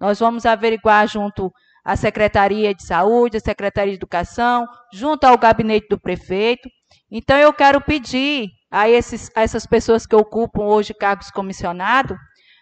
Nós 0.00 0.18
vamos 0.18 0.46
averiguar 0.46 1.06
junto 1.08 1.52
à 1.84 1.96
Secretaria 1.96 2.74
de 2.74 2.84
Saúde, 2.84 3.36
à 3.36 3.40
Secretaria 3.40 3.92
de 3.92 3.98
Educação, 3.98 4.66
junto 4.92 5.24
ao 5.24 5.36
gabinete 5.36 5.88
do 5.88 6.00
prefeito. 6.00 6.68
Então, 7.10 7.36
eu 7.36 7.52
quero 7.52 7.80
pedir 7.80 8.48
a, 8.74 8.90
esses, 8.90 9.30
a 9.36 9.42
essas 9.42 9.64
pessoas 9.64 10.04
que 10.04 10.16
ocupam 10.16 10.64
hoje 10.64 10.92
cargos 10.92 11.30
comissionados 11.30 12.18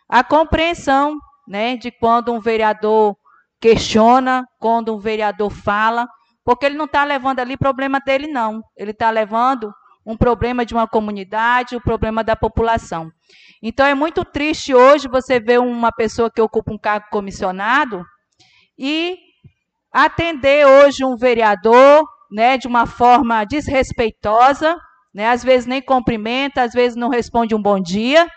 a 0.07 0.23
compreensão 0.23 1.17
né, 1.49 1.75
de 1.75 1.91
quando 1.91 2.35
um 2.35 2.39
vereador 2.39 3.17
questiona, 3.59 4.47
quando 4.59 4.95
um 4.95 4.99
vereador 4.99 5.51
fala, 5.51 6.07
porque 6.45 6.67
ele 6.67 6.77
não 6.77 6.85
está 6.85 7.03
levando 7.03 7.39
ali 7.41 7.57
problema 7.57 7.99
dele, 7.99 8.27
não. 8.27 8.63
Ele 8.77 8.91
está 8.91 9.09
levando 9.09 9.73
um 10.05 10.15
problema 10.15 10.67
de 10.67 10.75
uma 10.75 10.87
comunidade, 10.87 11.75
o 11.75 11.79
um 11.79 11.81
problema 11.81 12.23
da 12.23 12.37
população. 12.37 13.11
Então 13.63 13.87
é 13.87 13.95
muito 13.95 14.23
triste 14.23 14.75
hoje 14.75 15.09
você 15.09 15.41
ver 15.41 15.61
uma 15.61 15.91
pessoa 15.91 16.31
que 16.31 16.43
ocupa 16.43 16.75
um 16.75 16.79
cargo 16.79 17.07
comissionado 17.11 18.05
e 18.79 19.17
atender 19.91 20.67
hoje 20.67 21.07
um 21.07 21.17
vereador, 21.17 22.05
né, 22.31 22.59
de 22.59 22.69
uma 22.69 22.85
forma 22.85 23.45
desrespeitosa, 23.45 24.77
né, 25.15 25.29
às 25.29 25.43
vezes 25.43 25.67
nem 25.67 25.83
cumprimenta, 25.83 26.63
às 26.63 26.73
vezes 26.73 26.97
não 26.97 27.09
responde 27.09 27.55
um 27.55 27.63
bom 27.63 27.81
dia, 27.81 28.29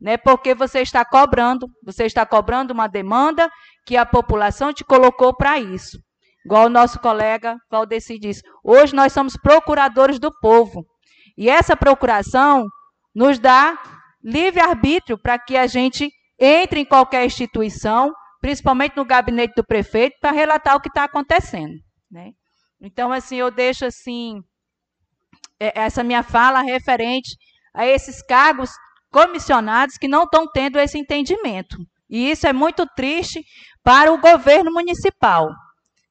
né, 0.00 0.16
porque 0.16 0.54
você 0.54 0.80
está 0.80 1.04
cobrando, 1.04 1.68
você 1.84 2.04
está 2.04 2.26
cobrando 2.26 2.72
uma 2.72 2.88
demanda 2.88 3.50
que 3.86 3.96
a 3.96 4.06
população 4.06 4.72
te 4.72 4.84
colocou 4.84 5.34
para 5.34 5.58
isso. 5.58 5.98
Igual 6.44 6.66
o 6.66 6.70
nosso 6.70 6.98
colega 6.98 7.56
Valdeci 7.70 8.18
disse, 8.18 8.42
hoje 8.64 8.94
nós 8.94 9.12
somos 9.12 9.36
procuradores 9.36 10.18
do 10.18 10.30
povo. 10.40 10.84
E 11.36 11.48
essa 11.48 11.76
procuração 11.76 12.66
nos 13.14 13.38
dá 13.38 13.78
livre-arbítrio 14.22 15.18
para 15.18 15.38
que 15.38 15.56
a 15.56 15.66
gente 15.66 16.10
entre 16.38 16.80
em 16.80 16.84
qualquer 16.84 17.24
instituição, 17.24 18.12
principalmente 18.40 18.96
no 18.96 19.04
gabinete 19.04 19.54
do 19.54 19.64
prefeito, 19.64 20.16
para 20.20 20.32
relatar 20.32 20.74
o 20.74 20.80
que 20.80 20.88
está 20.88 21.04
acontecendo. 21.04 21.74
Né? 22.10 22.32
Então, 22.80 23.12
assim, 23.12 23.36
eu 23.36 23.50
deixo 23.50 23.84
assim 23.84 24.42
essa 25.74 26.02
minha 26.02 26.22
fala 26.22 26.62
referente 26.62 27.36
a 27.74 27.86
esses 27.86 28.22
cargos 28.22 28.70
comissionados 29.10 29.96
que 29.96 30.08
não 30.08 30.24
estão 30.24 30.50
tendo 30.50 30.78
esse 30.78 30.98
entendimento. 30.98 31.76
E 32.08 32.30
isso 32.30 32.46
é 32.46 32.52
muito 32.52 32.86
triste 32.94 33.44
para 33.82 34.12
o 34.12 34.18
governo 34.18 34.72
municipal. 34.72 35.50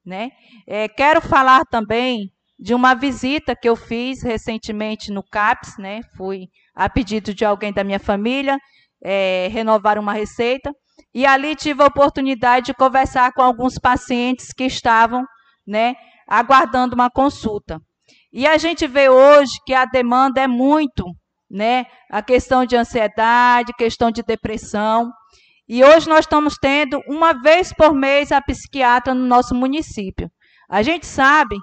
Né? 0.05 0.29
É, 0.67 0.87
quero 0.87 1.21
falar 1.21 1.63
também 1.65 2.31
de 2.57 2.73
uma 2.73 2.93
visita 2.93 3.55
que 3.55 3.67
eu 3.67 3.75
fiz 3.75 4.21
recentemente 4.21 5.11
no 5.11 5.23
CAPS, 5.23 5.77
né? 5.77 6.01
fui 6.15 6.47
a 6.75 6.89
pedido 6.89 7.33
de 7.33 7.43
alguém 7.43 7.73
da 7.73 7.83
minha 7.83 7.99
família, 7.99 8.57
é, 9.03 9.47
renovar 9.51 9.97
uma 9.97 10.13
receita, 10.13 10.71
e 11.13 11.25
ali 11.25 11.55
tive 11.55 11.83
a 11.83 11.87
oportunidade 11.87 12.67
de 12.67 12.73
conversar 12.73 13.33
com 13.33 13.41
alguns 13.41 13.77
pacientes 13.77 14.53
que 14.53 14.63
estavam 14.63 15.25
né, 15.67 15.95
aguardando 16.27 16.95
uma 16.95 17.09
consulta. 17.09 17.81
E 18.33 18.47
a 18.47 18.57
gente 18.57 18.87
vê 18.87 19.09
hoje 19.09 19.51
que 19.65 19.73
a 19.73 19.85
demanda 19.85 20.41
é 20.41 20.47
muito, 20.47 21.03
né? 21.49 21.85
A 22.09 22.21
questão 22.21 22.65
de 22.65 22.75
ansiedade, 22.75 23.73
questão 23.77 24.09
de 24.09 24.23
depressão. 24.23 25.11
E 25.67 25.83
hoje 25.83 26.07
nós 26.07 26.21
estamos 26.21 26.55
tendo 26.61 27.01
uma 27.07 27.33
vez 27.33 27.73
por 27.73 27.93
mês 27.93 28.31
a 28.31 28.41
psiquiatra 28.41 29.13
no 29.13 29.25
nosso 29.25 29.53
município. 29.53 30.29
A 30.69 30.81
gente 30.81 31.05
sabe 31.05 31.57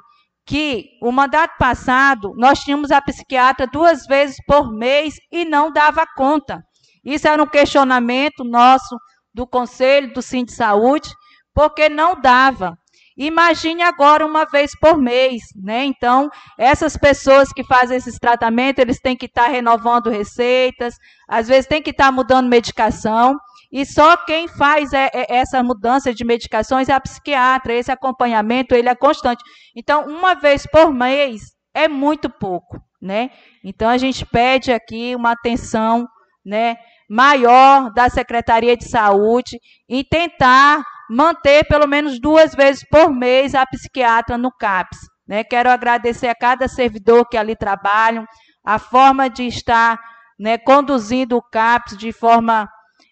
que 0.47 0.87
o 1.03 1.11
mandato 1.13 1.57
passado 1.59 2.33
nós 2.37 2.61
tínhamos 2.61 2.91
a 2.91 3.01
psiquiatra 3.01 3.67
duas 3.67 4.07
vezes 4.07 4.37
por 4.47 4.73
mês 4.73 5.15
e 5.31 5.45
não 5.45 5.71
dava 5.71 6.07
conta. 6.17 6.63
Isso 7.05 7.29
era 7.29 7.43
um 7.43 7.47
questionamento 7.47 8.45
nosso 8.45 8.97
do 9.33 9.47
Conselho 9.47 10.13
do 10.13 10.21
Sim 10.21 10.45
de 10.45 10.53
Saúde, 10.53 11.11
porque 11.55 11.89
não 11.89 12.21
dava. 12.21 12.77
Imagine 13.19 13.83
agora 13.83 14.25
uma 14.25 14.45
vez 14.45 14.71
por 14.79 14.97
mês, 14.97 15.43
né? 15.61 15.85
Então, 15.85 16.31
essas 16.57 16.97
pessoas 16.97 17.53
que 17.53 17.65
fazem 17.65 17.97
esses 17.97 18.17
tratamentos, 18.17 18.81
eles 18.81 19.01
têm 19.01 19.17
que 19.17 19.27
estar 19.27 19.49
renovando 19.49 20.09
receitas, 20.09 20.95
às 21.29 21.49
vezes 21.49 21.67
tem 21.67 21.83
que 21.83 21.91
estar 21.91 22.13
mudando 22.13 22.49
medicação, 22.49 23.37
e 23.73 23.85
só 23.85 24.17
quem 24.17 24.47
faz 24.47 24.93
é, 24.93 25.11
é, 25.13 25.37
essa 25.37 25.61
mudança 25.65 26.15
de 26.15 26.25
medicações 26.25 26.89
é 26.89 26.93
a 26.93 27.01
psiquiatra, 27.01 27.75
esse 27.75 27.91
acompanhamento, 27.91 28.73
ele 28.73 28.89
é 28.89 28.95
constante. 28.95 29.43
Então, 29.77 30.07
uma 30.07 30.37
vez 30.37 30.65
por 30.65 30.95
mês 30.95 31.43
é 31.75 31.89
muito 31.89 32.31
pouco, 32.31 32.81
né? 33.03 33.31
Então, 33.65 33.89
a 33.89 33.99
gente 33.99 34.25
pede 34.25 34.73
aqui 34.73 35.17
uma 35.17 35.33
atenção, 35.33 36.07
né, 36.47 36.77
maior 37.11 37.93
da 37.93 38.09
Secretaria 38.09 38.77
de 38.77 38.89
Saúde 38.89 39.59
em 39.89 40.05
tentar 40.05 40.85
manter 41.09 41.65
pelo 41.67 41.87
menos 41.87 42.21
duas 42.21 42.55
vezes 42.55 42.85
por 42.91 43.13
mês 43.13 43.55
a 43.55 43.65
psiquiatra 43.67 44.37
no 44.37 44.51
CAPS. 44.53 44.99
Né? 45.27 45.45
Quero 45.45 45.71
agradecer 45.71 46.29
a 46.29 46.35
cada 46.35 46.69
servidor 46.69 47.29
que 47.29 47.37
ali 47.37 47.57
trabalham, 47.57 48.27
a 48.65 48.79
forma 48.79 49.29
de 49.29 49.47
estar 49.47 49.99
né, 50.39 50.59
conduzindo 50.59 51.37
o 51.37 51.43
CAPS 51.43 51.97
de 51.97 52.13
forma 52.13 52.69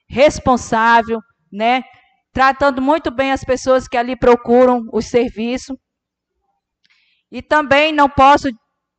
responsável, 0.09 1.21
né, 1.53 1.83
tratando 2.33 2.81
muito 2.81 3.11
bem 3.11 3.33
as 3.33 3.43
pessoas 3.43 3.89
que 3.89 3.97
ali 3.97 4.17
procuram 4.17 4.83
o 4.93 5.03
serviço. 5.03 5.77
E 7.31 7.43
também 7.43 7.93
não 7.93 8.09
posso 8.09 8.49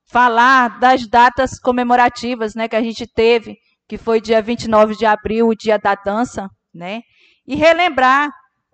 falar 0.09 0.79
das 0.79 1.07
datas 1.07 1.59
comemorativas 1.59 2.55
né, 2.55 2.67
que 2.67 2.75
a 2.75 2.81
gente 2.81 3.05
teve, 3.05 3.55
que 3.87 3.97
foi 3.97 4.19
dia 4.19 4.41
29 4.41 4.95
de 4.95 5.05
abril, 5.05 5.47
o 5.47 5.55
dia 5.55 5.77
da 5.77 5.95
dança, 5.95 6.49
né? 6.73 7.01
E 7.45 7.55
relembrar 7.55 8.29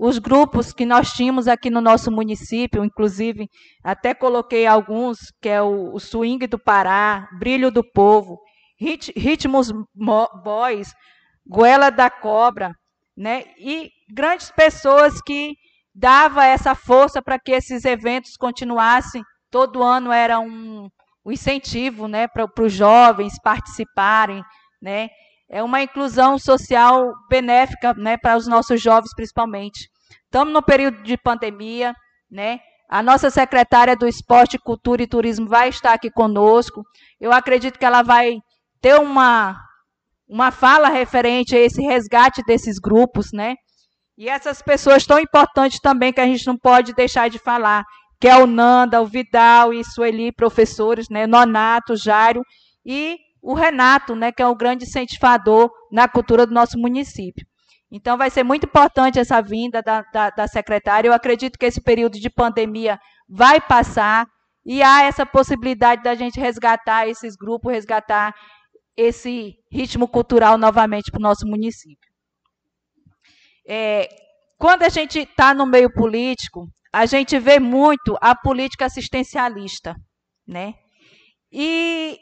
os 0.06 0.20
grupos 0.20 0.74
que 0.74 0.86
nós 0.86 1.14
tínhamos 1.14 1.48
aqui 1.48 1.70
no 1.70 1.80
nosso 1.80 2.12
município, 2.12 2.84
inclusive 2.84 3.48
até 3.82 4.14
coloquei 4.14 4.68
alguns, 4.68 5.32
que 5.42 5.48
é 5.48 5.62
o, 5.62 5.94
o 5.94 5.98
Swing 5.98 6.46
do 6.46 6.60
Pará, 6.60 7.30
Brilho 7.40 7.72
do 7.72 7.82
Povo, 7.82 8.38
Rit, 8.78 9.14
Ritmos 9.16 9.72
Boys, 10.44 10.94
Goela 11.48 11.90
da 11.90 12.10
Cobra, 12.10 12.76
né? 13.16 13.46
E 13.58 13.92
grandes 14.14 14.52
pessoas 14.52 15.22
que 15.22 15.56
davam 15.96 16.44
essa 16.44 16.76
força 16.76 17.22
para 17.22 17.40
que 17.40 17.54
esses 17.54 17.86
eventos 17.86 18.36
continuassem. 18.36 19.24
Todo 19.50 19.82
ano 19.82 20.12
era 20.12 20.38
um, 20.38 20.90
um 21.26 21.32
incentivo 21.32 22.10
né, 22.10 22.28
para 22.28 22.46
os 22.62 22.74
jovens 22.74 23.40
participarem, 23.42 24.44
né? 24.82 25.08
É 25.50 25.64
uma 25.64 25.82
inclusão 25.82 26.38
social 26.38 27.14
benéfica 27.30 27.94
né, 27.94 28.18
para 28.18 28.36
os 28.36 28.48
nossos 28.48 28.82
jovens, 28.82 29.14
principalmente. 29.16 29.93
Estamos 30.34 30.52
no 30.52 30.64
período 30.64 31.04
de 31.04 31.16
pandemia, 31.16 31.94
né? 32.28 32.60
A 32.90 33.04
nossa 33.04 33.30
secretária 33.30 33.96
do 33.96 34.08
Esporte, 34.08 34.58
Cultura 34.58 35.04
e 35.04 35.08
Turismo 35.08 35.48
vai 35.48 35.70
estar 35.70 35.94
aqui 35.94 36.10
conosco. 36.10 36.82
Eu 37.22 37.32
acredito 37.32 37.78
que 37.78 37.86
ela 37.86 38.02
vai 38.02 38.40
ter 38.82 39.00
uma, 39.00 39.56
uma 40.28 40.50
fala 40.50 40.90
referente 40.90 41.56
a 41.56 41.60
esse 41.60 41.84
resgate 41.84 42.42
desses 42.48 42.80
grupos, 42.80 43.28
né? 43.32 43.54
E 44.18 44.28
essas 44.28 44.60
pessoas 44.60 45.06
tão 45.06 45.20
importantes 45.20 45.80
também 45.80 46.12
que 46.12 46.20
a 46.20 46.26
gente 46.26 46.48
não 46.48 46.58
pode 46.58 46.96
deixar 46.96 47.30
de 47.30 47.38
falar, 47.38 47.86
que 48.20 48.28
é 48.28 48.36
o 48.36 48.48
Nanda, 48.48 49.04
o 49.04 49.06
Vidal 49.06 49.72
e 49.72 49.84
Sueli, 49.84 50.32
professores, 50.32 51.10
né? 51.10 51.28
Nonato, 51.28 51.96
Jário 51.96 52.42
e 52.84 53.20
o 53.40 53.54
Renato, 53.54 54.16
né? 54.16 54.32
Que 54.32 54.42
é 54.42 54.48
o 54.48 54.56
grande 54.56 54.86
incentivador 54.86 55.70
na 55.92 56.08
cultura 56.08 56.48
do 56.48 56.56
nosso 56.56 56.80
município. 56.80 57.46
Então, 57.96 58.18
vai 58.18 58.32
ser 58.32 58.44
muito 58.44 58.66
importante 58.66 59.20
essa 59.20 59.40
vinda 59.40 59.80
da, 59.80 60.02
da, 60.12 60.32
da 60.32 60.48
secretária. 60.48 61.08
Eu 61.08 61.14
acredito 61.14 61.60
que 61.60 61.66
esse 61.68 61.80
período 61.80 62.20
de 62.20 62.28
pandemia 62.28 63.00
vai 63.30 63.62
passar 63.62 64.26
e 64.66 64.82
há 64.82 65.04
essa 65.04 65.28
possibilidade 65.28 66.02
da 66.02 66.16
gente 66.16 66.40
resgatar 66.40 67.08
esses 67.08 67.36
grupos, 67.36 67.72
resgatar 67.72 68.34
esse 68.98 69.54
ritmo 69.72 70.08
cultural 70.08 70.58
novamente 70.58 71.12
para 71.12 71.20
o 71.20 71.22
nosso 71.22 71.46
município. 71.46 72.10
É, 73.68 74.10
quando 74.58 74.82
a 74.82 74.90
gente 74.90 75.20
está 75.20 75.54
no 75.54 75.68
meio 75.68 75.94
político, 75.94 76.68
a 76.92 77.06
gente 77.06 77.38
vê 77.38 77.60
muito 77.60 78.18
a 78.20 78.36
política 78.36 78.86
assistencialista, 78.86 79.96
né? 80.48 80.74
E 81.52 82.18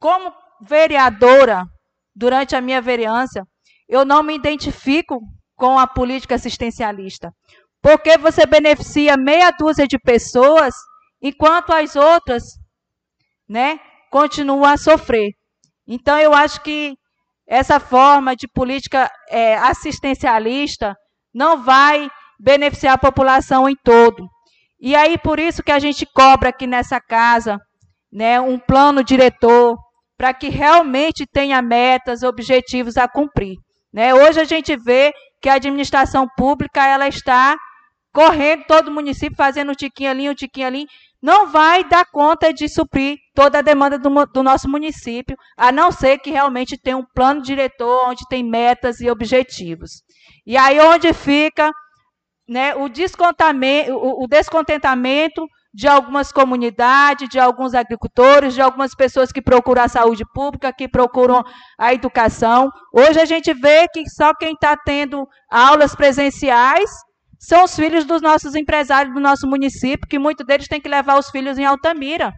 como 0.00 0.34
vereadora, 0.60 1.64
durante 2.12 2.56
a 2.56 2.60
minha 2.60 2.80
vereança, 2.82 3.44
eu 3.88 4.04
não 4.04 4.22
me 4.22 4.34
identifico 4.34 5.20
com 5.56 5.78
a 5.78 5.86
política 5.86 6.34
assistencialista. 6.34 7.32
Porque 7.80 8.18
você 8.18 8.46
beneficia 8.46 9.16
meia 9.16 9.50
dúzia 9.50 9.86
de 9.86 9.98
pessoas, 9.98 10.74
enquanto 11.22 11.72
as 11.72 11.96
outras 11.96 12.42
né, 13.48 13.78
continuam 14.10 14.64
a 14.64 14.76
sofrer. 14.76 15.30
Então, 15.86 16.18
eu 16.18 16.34
acho 16.34 16.60
que 16.62 16.94
essa 17.46 17.80
forma 17.80 18.36
de 18.36 18.46
política 18.46 19.10
é, 19.30 19.56
assistencialista 19.56 20.94
não 21.32 21.62
vai 21.62 22.08
beneficiar 22.38 22.94
a 22.94 22.98
população 22.98 23.68
em 23.68 23.74
todo. 23.82 24.28
E 24.80 24.94
aí, 24.94 25.18
por 25.18 25.40
isso 25.40 25.62
que 25.62 25.72
a 25.72 25.78
gente 25.78 26.06
cobra 26.06 26.50
aqui 26.50 26.66
nessa 26.66 27.00
casa 27.00 27.58
né, 28.12 28.40
um 28.40 28.58
plano 28.58 29.02
diretor 29.02 29.76
para 30.16 30.34
que 30.34 30.48
realmente 30.48 31.26
tenha 31.26 31.62
metas, 31.62 32.22
objetivos 32.22 32.96
a 32.96 33.08
cumprir. 33.08 33.56
Né? 33.92 34.14
Hoje 34.14 34.40
a 34.40 34.44
gente 34.44 34.76
vê 34.76 35.12
que 35.40 35.48
a 35.48 35.54
administração 35.54 36.26
pública 36.36 36.84
ela 36.86 37.08
está 37.08 37.56
correndo 38.12 38.64
todo 38.66 38.88
o 38.88 38.92
município, 38.92 39.36
fazendo 39.36 39.70
um 39.70 39.74
tiquinho 39.74 40.10
ali, 40.10 40.28
um 40.28 40.34
tiquinho 40.34 40.66
ali, 40.66 40.86
não 41.22 41.48
vai 41.48 41.84
dar 41.84 42.04
conta 42.06 42.52
de 42.52 42.68
suprir 42.68 43.16
toda 43.34 43.58
a 43.58 43.62
demanda 43.62 43.98
do, 43.98 44.10
do, 44.26 44.42
nosso 44.42 44.68
município, 44.68 45.36
a 45.56 45.70
não 45.72 45.90
ser 45.90 46.18
que 46.18 46.30
realmente 46.30 46.76
tenha 46.76 46.96
um 46.96 47.04
plano 47.14 47.42
diretor 47.42 48.08
onde 48.08 48.26
tem 48.28 48.42
metas 48.42 49.00
e 49.00 49.10
objetivos. 49.10 50.02
E 50.46 50.56
aí 50.56 50.80
onde 50.80 51.12
fica 51.12 51.72
né, 52.48 52.74
o, 52.74 52.86
o, 52.86 54.24
o 54.24 54.28
descontentamento 54.28 55.46
de 55.78 55.86
algumas 55.86 56.32
comunidades, 56.32 57.28
de 57.28 57.38
alguns 57.38 57.72
agricultores, 57.72 58.52
de 58.52 58.60
algumas 58.60 58.96
pessoas 58.96 59.30
que 59.30 59.40
procuram 59.40 59.84
a 59.84 59.88
saúde 59.88 60.24
pública, 60.34 60.72
que 60.72 60.88
procuram 60.88 61.44
a 61.78 61.94
educação. 61.94 62.68
Hoje 62.92 63.20
a 63.20 63.24
gente 63.24 63.54
vê 63.54 63.86
que 63.86 64.02
só 64.10 64.34
quem 64.34 64.54
está 64.54 64.76
tendo 64.76 65.24
aulas 65.48 65.94
presenciais 65.94 66.90
são 67.38 67.62
os 67.62 67.76
filhos 67.76 68.04
dos 68.04 68.20
nossos 68.20 68.56
empresários 68.56 69.14
do 69.14 69.20
nosso 69.20 69.46
município, 69.46 70.08
que 70.08 70.18
muitos 70.18 70.44
deles 70.44 70.66
têm 70.66 70.80
que 70.80 70.88
levar 70.88 71.16
os 71.16 71.30
filhos 71.30 71.56
em 71.58 71.64
Altamira. 71.64 72.32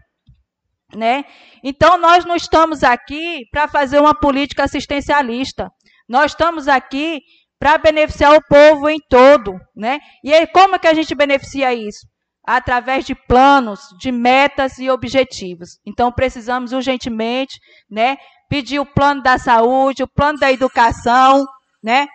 Né? 0.95 1.23
Então, 1.63 1.97
nós 1.97 2.23
não 2.23 2.35
estamos 2.35 2.83
aqui 2.83 3.45
para 3.51 3.67
fazer 3.67 3.99
uma 3.99 4.13
política 4.13 4.65
assistencialista. 4.65 5.67
Nós 6.07 6.33
estamos 6.33 6.67
aqui 6.67 7.21
para 7.57 7.79
beneficiar 7.79 8.35
o 8.35 8.47
povo 8.47 8.87
em 8.87 8.99
todo. 9.09 9.55
Né? 9.75 9.99
E 10.23 10.31
aí, 10.31 10.45
como 10.45 10.75
é 10.75 10.79
que 10.79 10.87
a 10.87 10.93
gente 10.93 11.15
beneficia 11.15 11.73
isso? 11.73 12.10
Através 12.45 13.05
de 13.05 13.13
planos, 13.13 13.81
de 13.99 14.11
metas 14.11 14.79
e 14.79 14.89
objetivos. 14.89 15.79
Então, 15.85 16.11
precisamos 16.11 16.73
urgentemente 16.73 17.59
né, 17.89 18.17
pedir 18.49 18.79
o 18.79 18.85
plano 18.85 19.21
da 19.21 19.37
saúde, 19.37 20.03
o 20.03 20.07
plano 20.07 20.39
da 20.39 20.51
educação, 20.51 21.45
né, 21.83 22.07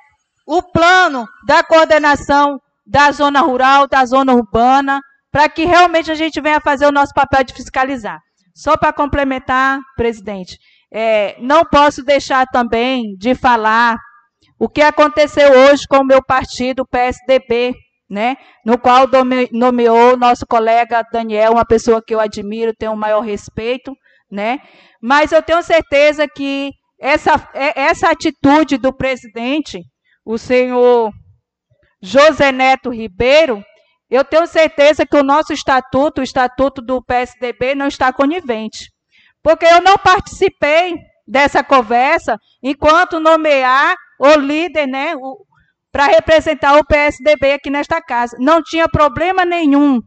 o 0.47 0.62
plano 0.62 1.27
da 1.47 1.62
coordenação 1.62 2.61
da 2.86 3.11
zona 3.11 3.40
rural, 3.40 3.89
da 3.89 4.05
zona 4.05 4.32
urbana, 4.32 5.01
para 5.31 5.48
que 5.48 5.65
realmente 5.65 6.11
a 6.11 6.15
gente 6.15 6.40
venha 6.40 6.61
fazer 6.61 6.86
o 6.86 6.93
nosso 6.93 7.12
papel 7.12 7.44
de 7.44 7.53
fiscalizar. 7.53 8.20
Só 8.55 8.77
para 8.77 8.93
complementar, 8.93 9.78
presidente, 9.97 10.59
é, 10.90 11.36
não 11.40 11.65
posso 11.65 12.03
deixar 12.03 12.47
também 12.47 13.15
de 13.19 13.35
falar 13.35 13.98
o 14.59 14.69
que 14.69 14.81
aconteceu 14.81 15.51
hoje 15.51 15.86
com 15.86 15.98
o 15.98 16.07
meu 16.07 16.24
partido, 16.24 16.81
o 16.81 16.86
PSDB, 16.86 17.74
né, 18.09 18.37
no 18.65 18.78
qual 18.78 19.07
nomeou 19.53 20.16
nosso 20.16 20.47
colega 20.47 21.05
Daniel, 21.12 21.53
uma 21.53 21.65
pessoa 21.65 22.03
que 22.05 22.15
eu 22.15 22.20
admiro, 22.20 22.74
tenho 22.74 22.93
o 22.93 22.97
maior 22.97 23.20
respeito, 23.20 23.95
né, 24.31 24.61
mas 25.01 25.33
eu 25.33 25.43
tenho 25.43 25.62
certeza 25.62 26.27
que 26.28 26.70
essa, 27.01 27.49
é, 27.53 27.81
essa 27.81 28.11
atitude 28.11 28.78
do 28.78 28.93
presidente, 28.93 29.81
o 30.24 30.39
senhor 30.39 31.12
José 32.03 32.53
Neto 32.53 32.91
Ribeiro, 32.91 33.62
eu 34.09 34.24
tenho 34.24 34.47
certeza 34.47 35.05
que 35.05 35.16
o 35.16 35.24
nosso 35.24 35.53
estatuto, 35.53 36.20
o 36.20 36.24
estatuto 36.24 36.81
do 36.81 37.03
PSDB, 37.03 37.74
não 37.74 37.89
está 37.89 38.12
conivente. 38.12 38.91
Porque 39.43 39.66
eu 39.66 39.81
não 39.81 39.97
participei 39.97 40.95
dessa 41.27 41.62
conversa 41.62 42.39
enquanto 42.62 43.19
nomear 43.19 43.97
o 44.19 44.35
líder, 44.37 44.87
né, 44.87 45.12
para 45.97 46.09
representar 46.09 46.78
o 46.78 46.85
PSDB 46.85 47.52
aqui 47.52 47.70
nesta 47.70 48.02
casa. 48.02 48.36
Não 48.39 48.62
tinha 48.62 48.86
problema 48.86 49.47
nenhum, 49.47 50.02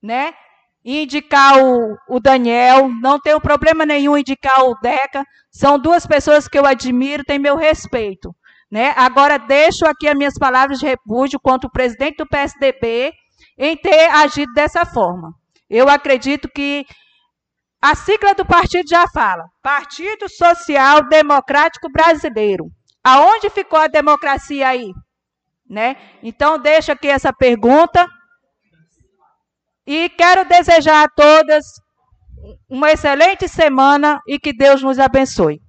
né, 0.00 0.32
indicar 0.84 1.58
o, 1.58 1.96
o 2.08 2.20
Daniel, 2.20 2.88
não 2.88 3.18
tenho 3.18 3.40
problema 3.40 3.84
nenhum 3.84 4.16
indicar 4.16 4.62
o 4.62 4.78
Deca. 4.80 5.26
São 5.50 5.80
duas 5.80 6.06
pessoas 6.06 6.46
que 6.46 6.56
eu 6.56 6.64
admiro, 6.64 7.24
têm 7.24 7.40
meu 7.40 7.56
respeito. 7.56 8.32
Né? 8.70 8.94
Agora, 8.96 9.36
deixo 9.36 9.84
aqui 9.84 10.06
as 10.06 10.14
minhas 10.14 10.34
palavras 10.38 10.78
de 10.78 10.86
repúdio 10.86 11.40
contra 11.42 11.66
o 11.66 11.72
presidente 11.72 12.18
do 12.18 12.28
PSDB 12.28 13.12
em 13.58 13.76
ter 13.76 14.10
agido 14.10 14.52
dessa 14.52 14.86
forma. 14.86 15.34
Eu 15.68 15.88
acredito 15.88 16.48
que 16.48 16.86
a 17.82 17.96
sigla 17.96 18.32
do 18.32 18.46
partido 18.46 18.88
já 18.88 19.08
fala: 19.12 19.42
Partido 19.60 20.28
Social 20.28 21.08
Democrático 21.08 21.90
Brasileiro. 21.90 22.66
Aonde 23.02 23.50
ficou 23.50 23.80
a 23.80 23.88
democracia 23.88 24.68
aí? 24.68 24.92
Né? 25.72 25.96
Então, 26.22 26.58
deixo 26.58 26.92
aqui 26.92 27.08
essa 27.08 27.32
pergunta. 27.32 28.06
E 29.86 30.10
quero 30.10 30.46
desejar 30.46 31.04
a 31.04 31.08
todas 31.08 31.64
uma 32.68 32.92
excelente 32.92 33.48
semana 33.48 34.20
e 34.28 34.38
que 34.38 34.52
Deus 34.52 34.82
nos 34.82 34.98
abençoe. 34.98 35.62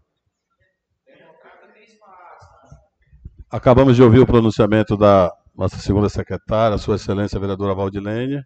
Acabamos 3.49 3.95
de 3.95 4.03
ouvir 4.03 4.19
o 4.19 4.25
pronunciamento 4.25 4.97
da 4.97 5.31
nossa 5.55 5.77
segunda 5.77 6.09
secretária, 6.09 6.77
Sua 6.77 6.95
Excelência 6.95 7.37
a 7.37 7.39
Vereadora 7.39 7.73
Valdilene, 7.73 8.41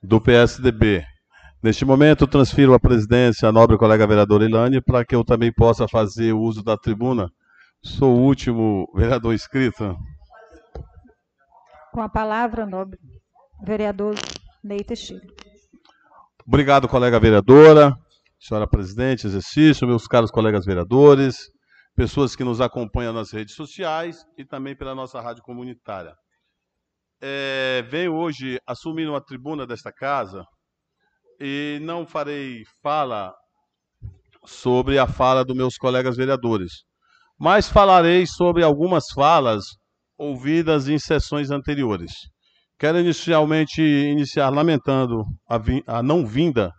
do 0.00 0.20
PSDB. 0.20 1.04
Neste 1.60 1.84
momento, 1.84 2.28
transfiro 2.28 2.72
a 2.72 2.78
presidência 2.78 3.48
à 3.48 3.52
nobre 3.52 3.76
colega 3.76 4.06
vereadora 4.06 4.44
Ilane, 4.44 4.80
para 4.80 5.04
que 5.04 5.16
eu 5.16 5.24
também 5.24 5.52
possa 5.52 5.88
fazer 5.88 6.32
uso 6.34 6.62
da 6.62 6.76
tribuna. 6.76 7.28
Sou 7.82 8.16
o 8.16 8.20
último 8.20 8.86
vereador 8.94 9.34
inscrito. 9.34 9.96
Com 11.98 12.02
a 12.02 12.08
palavra, 12.08 12.64
nobre 12.64 12.96
vereador 13.60 14.14
Ney 14.62 14.84
Teixeira. 14.84 15.26
Obrigado, 16.46 16.86
colega 16.86 17.18
vereadora, 17.18 17.92
senhora 18.38 18.68
presidente, 18.68 19.26
exercício, 19.26 19.84
meus 19.84 20.06
caros 20.06 20.30
colegas 20.30 20.64
vereadores, 20.64 21.50
pessoas 21.96 22.36
que 22.36 22.44
nos 22.44 22.60
acompanham 22.60 23.12
nas 23.12 23.32
redes 23.32 23.56
sociais 23.56 24.24
e 24.36 24.44
também 24.44 24.76
pela 24.76 24.94
nossa 24.94 25.20
rádio 25.20 25.42
comunitária. 25.42 26.14
É, 27.20 27.84
venho 27.90 28.14
hoje 28.14 28.60
assumir 28.64 29.08
uma 29.08 29.20
tribuna 29.20 29.66
desta 29.66 29.92
casa 29.92 30.44
e 31.40 31.80
não 31.82 32.06
farei 32.06 32.62
fala 32.80 33.34
sobre 34.46 35.00
a 35.00 35.08
fala 35.08 35.44
dos 35.44 35.56
meus 35.56 35.76
colegas 35.76 36.16
vereadores, 36.16 36.84
mas 37.36 37.68
falarei 37.68 38.24
sobre 38.24 38.62
algumas 38.62 39.02
falas 39.12 39.64
ouvidas 40.18 40.88
em 40.88 40.98
sessões 40.98 41.50
anteriores. 41.50 42.12
Quero 42.78 42.98
inicialmente 42.98 43.80
iniciar 43.80 44.50
lamentando 44.50 45.24
a, 45.48 45.98
a 45.98 46.02
não 46.02 46.26
vinda 46.26 46.72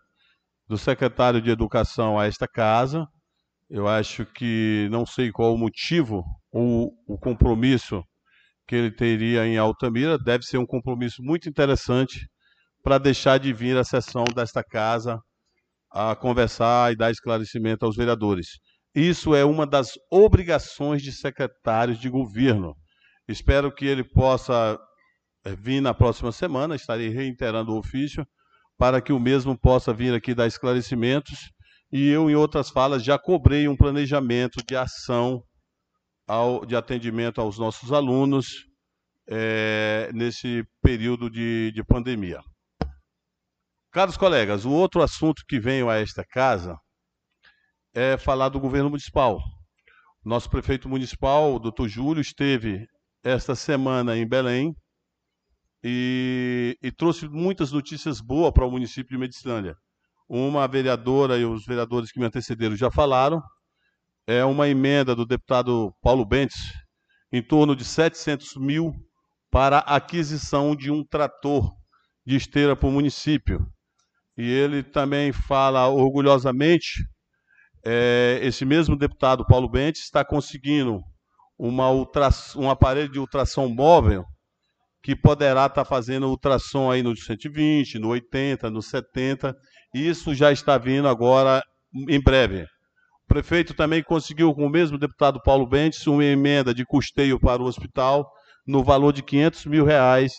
do 0.67 0.77
secretário 0.77 1.41
de 1.41 1.49
Educação 1.49 2.19
a 2.19 2.27
esta 2.27 2.47
casa, 2.47 3.07
eu 3.69 3.87
acho 3.87 4.25
que 4.25 4.87
não 4.89 5.05
sei 5.05 5.31
qual 5.31 5.53
o 5.53 5.57
motivo 5.57 6.23
ou 6.51 6.91
o 7.07 7.19
compromisso 7.19 8.03
que 8.67 8.75
ele 8.75 8.91
teria 8.91 9.45
em 9.45 9.57
Altamira. 9.57 10.17
Deve 10.17 10.43
ser 10.43 10.57
um 10.57 10.65
compromisso 10.65 11.21
muito 11.21 11.47
interessante 11.47 12.27
para 12.83 12.97
deixar 12.97 13.37
de 13.39 13.53
vir 13.53 13.77
à 13.77 13.83
sessão 13.83 14.23
desta 14.35 14.63
casa 14.63 15.19
a 15.91 16.15
conversar 16.15 16.91
e 16.91 16.95
dar 16.95 17.11
esclarecimento 17.11 17.85
aos 17.85 17.95
vereadores. 17.95 18.57
Isso 18.95 19.35
é 19.35 19.45
uma 19.45 19.67
das 19.67 19.91
obrigações 20.11 21.03
de 21.03 21.11
secretários 21.11 21.99
de 21.99 22.09
governo. 22.09 22.75
Espero 23.29 23.71
que 23.71 23.85
ele 23.85 24.03
possa 24.03 24.79
eh, 25.45 25.55
vir 25.55 25.81
na 25.81 25.93
próxima 25.93 26.31
semana, 26.31 26.75
estarei 26.75 27.09
reiterando 27.09 27.71
o 27.71 27.77
ofício, 27.77 28.25
para 28.75 28.99
que 28.99 29.13
o 29.13 29.19
mesmo 29.19 29.55
possa 29.55 29.93
vir 29.93 30.15
aqui 30.15 30.33
dar 30.33 30.47
esclarecimentos 30.47 31.51
e 31.91 32.09
eu, 32.09 32.27
em 32.27 32.35
outras 32.35 32.71
falas, 32.71 33.03
já 33.03 33.19
cobrei 33.19 33.67
um 33.67 33.77
planejamento 33.77 34.63
de 34.67 34.75
ação 34.75 35.43
ao, 36.27 36.65
de 36.65 36.75
atendimento 36.75 37.39
aos 37.39 37.59
nossos 37.59 37.93
alunos 37.93 38.65
é, 39.27 40.09
nesse 40.11 40.63
período 40.81 41.29
de, 41.29 41.71
de 41.71 41.83
pandemia. 41.83 42.41
Caros 43.91 44.17
colegas, 44.17 44.65
o 44.65 44.71
outro 44.71 45.03
assunto 45.03 45.43
que 45.47 45.59
venho 45.59 45.87
a 45.87 45.97
esta 45.97 46.23
casa 46.23 46.75
é 47.93 48.17
falar 48.17 48.49
do 48.49 48.59
governo 48.59 48.89
municipal. 48.89 49.39
Nosso 50.25 50.49
prefeito 50.49 50.89
municipal, 50.89 51.53
o 51.53 51.59
doutor 51.59 51.87
Júlio, 51.87 52.21
esteve 52.21 52.87
esta 53.23 53.55
semana 53.55 54.17
em 54.17 54.27
Belém 54.27 54.75
e, 55.83 56.77
e 56.81 56.91
trouxe 56.91 57.27
muitas 57.27 57.71
notícias 57.71 58.21
boas 58.21 58.51
para 58.53 58.65
o 58.65 58.71
município 58.71 59.11
de 59.11 59.17
Medicilândia 59.17 59.75
uma 60.29 60.67
vereadora 60.67 61.39
e 61.39 61.43
os 61.43 61.65
vereadores 61.65 62.11
que 62.11 62.19
me 62.19 62.25
antecederam 62.25 62.75
já 62.75 62.91
falaram, 62.91 63.41
é 64.27 64.45
uma 64.45 64.69
emenda 64.69 65.15
do 65.15 65.25
deputado 65.25 65.91
Paulo 66.01 66.23
Bentes, 66.23 66.71
em 67.31 67.41
torno 67.41 67.75
de 67.75 67.83
700 67.83 68.55
mil 68.57 68.93
para 69.49 69.79
aquisição 69.79 70.75
de 70.75 70.91
um 70.91 71.03
trator 71.03 71.71
de 72.23 72.35
esteira 72.35 72.75
para 72.75 72.87
o 72.87 72.91
município. 72.91 73.65
E 74.37 74.43
ele 74.43 74.83
também 74.83 75.31
fala 75.31 75.87
orgulhosamente, 75.87 77.03
é, 77.83 78.39
esse 78.43 78.63
mesmo 78.65 78.95
deputado 78.95 79.43
Paulo 79.45 79.67
Bentes 79.67 80.03
está 80.03 80.23
conseguindo 80.23 81.01
uma 81.59 81.91
ultra, 81.91 82.29
um 82.55 82.69
aparelho 82.69 83.11
de 83.11 83.19
ultrassom 83.19 83.67
móvel 83.67 84.23
que 85.03 85.15
poderá 85.15 85.65
estar 85.65 85.83
fazendo 85.83 86.27
ultrassom 86.27 86.89
aí 86.89 87.03
no 87.03 87.15
120, 87.15 87.99
no 87.99 88.09
80, 88.09 88.69
no 88.69 88.81
70 88.81 89.55
isso 89.93 90.33
já 90.35 90.51
está 90.51 90.77
vindo 90.77 91.07
agora 91.07 91.61
em 92.07 92.21
breve. 92.21 92.63
O 92.63 93.27
prefeito 93.27 93.73
também 93.73 94.03
conseguiu, 94.03 94.53
com 94.53 94.65
o 94.65 94.69
mesmo 94.69 94.97
deputado 94.97 95.41
Paulo 95.43 95.67
Bentes, 95.67 96.05
uma 96.07 96.23
emenda 96.23 96.73
de 96.73 96.85
custeio 96.85 97.39
para 97.39 97.61
o 97.61 97.65
hospital 97.65 98.29
no 98.65 98.83
valor 98.83 99.11
de 99.11 99.23
500 99.23 99.65
mil 99.65 99.85
reais 99.85 100.31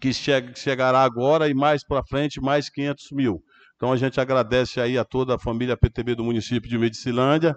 que 0.00 0.12
che 0.12 0.30
chegará 0.54 1.02
agora 1.02 1.48
e 1.48 1.54
mais 1.54 1.84
para 1.84 2.04
frente 2.04 2.40
mais 2.40 2.70
500 2.70 3.10
mil. 3.12 3.42
Então 3.76 3.92
a 3.92 3.96
gente 3.96 4.20
agradece 4.20 4.80
aí 4.80 4.96
a 4.96 5.04
toda 5.04 5.34
a 5.34 5.38
família 5.38 5.76
PTB 5.76 6.14
do 6.14 6.24
município 6.24 6.68
de 6.68 6.78
Medicilândia 6.78 7.56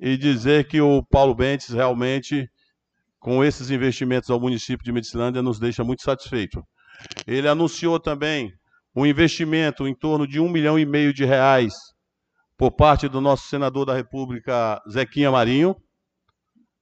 e 0.00 0.16
dizer 0.16 0.66
que 0.66 0.80
o 0.80 1.04
Paulo 1.04 1.34
Bentes 1.34 1.68
realmente, 1.68 2.48
com 3.18 3.44
esses 3.44 3.70
investimentos 3.70 4.30
ao 4.30 4.40
município 4.40 4.84
de 4.84 4.92
Medicilândia, 4.92 5.42
nos 5.42 5.58
deixa 5.58 5.84
muito 5.84 6.02
satisfeito. 6.02 6.62
Ele 7.26 7.46
anunciou 7.46 8.00
também 8.00 8.50
um 8.96 9.04
investimento 9.04 9.86
em 9.86 9.94
torno 9.94 10.26
de 10.26 10.40
um 10.40 10.48
milhão 10.48 10.78
e 10.78 10.86
meio 10.86 11.12
de 11.12 11.24
reais 11.24 11.74
por 12.56 12.72
parte 12.72 13.08
do 13.08 13.20
nosso 13.20 13.48
senador 13.48 13.86
da 13.86 13.94
República, 13.94 14.82
Zequinha 14.90 15.30
Marinho, 15.30 15.76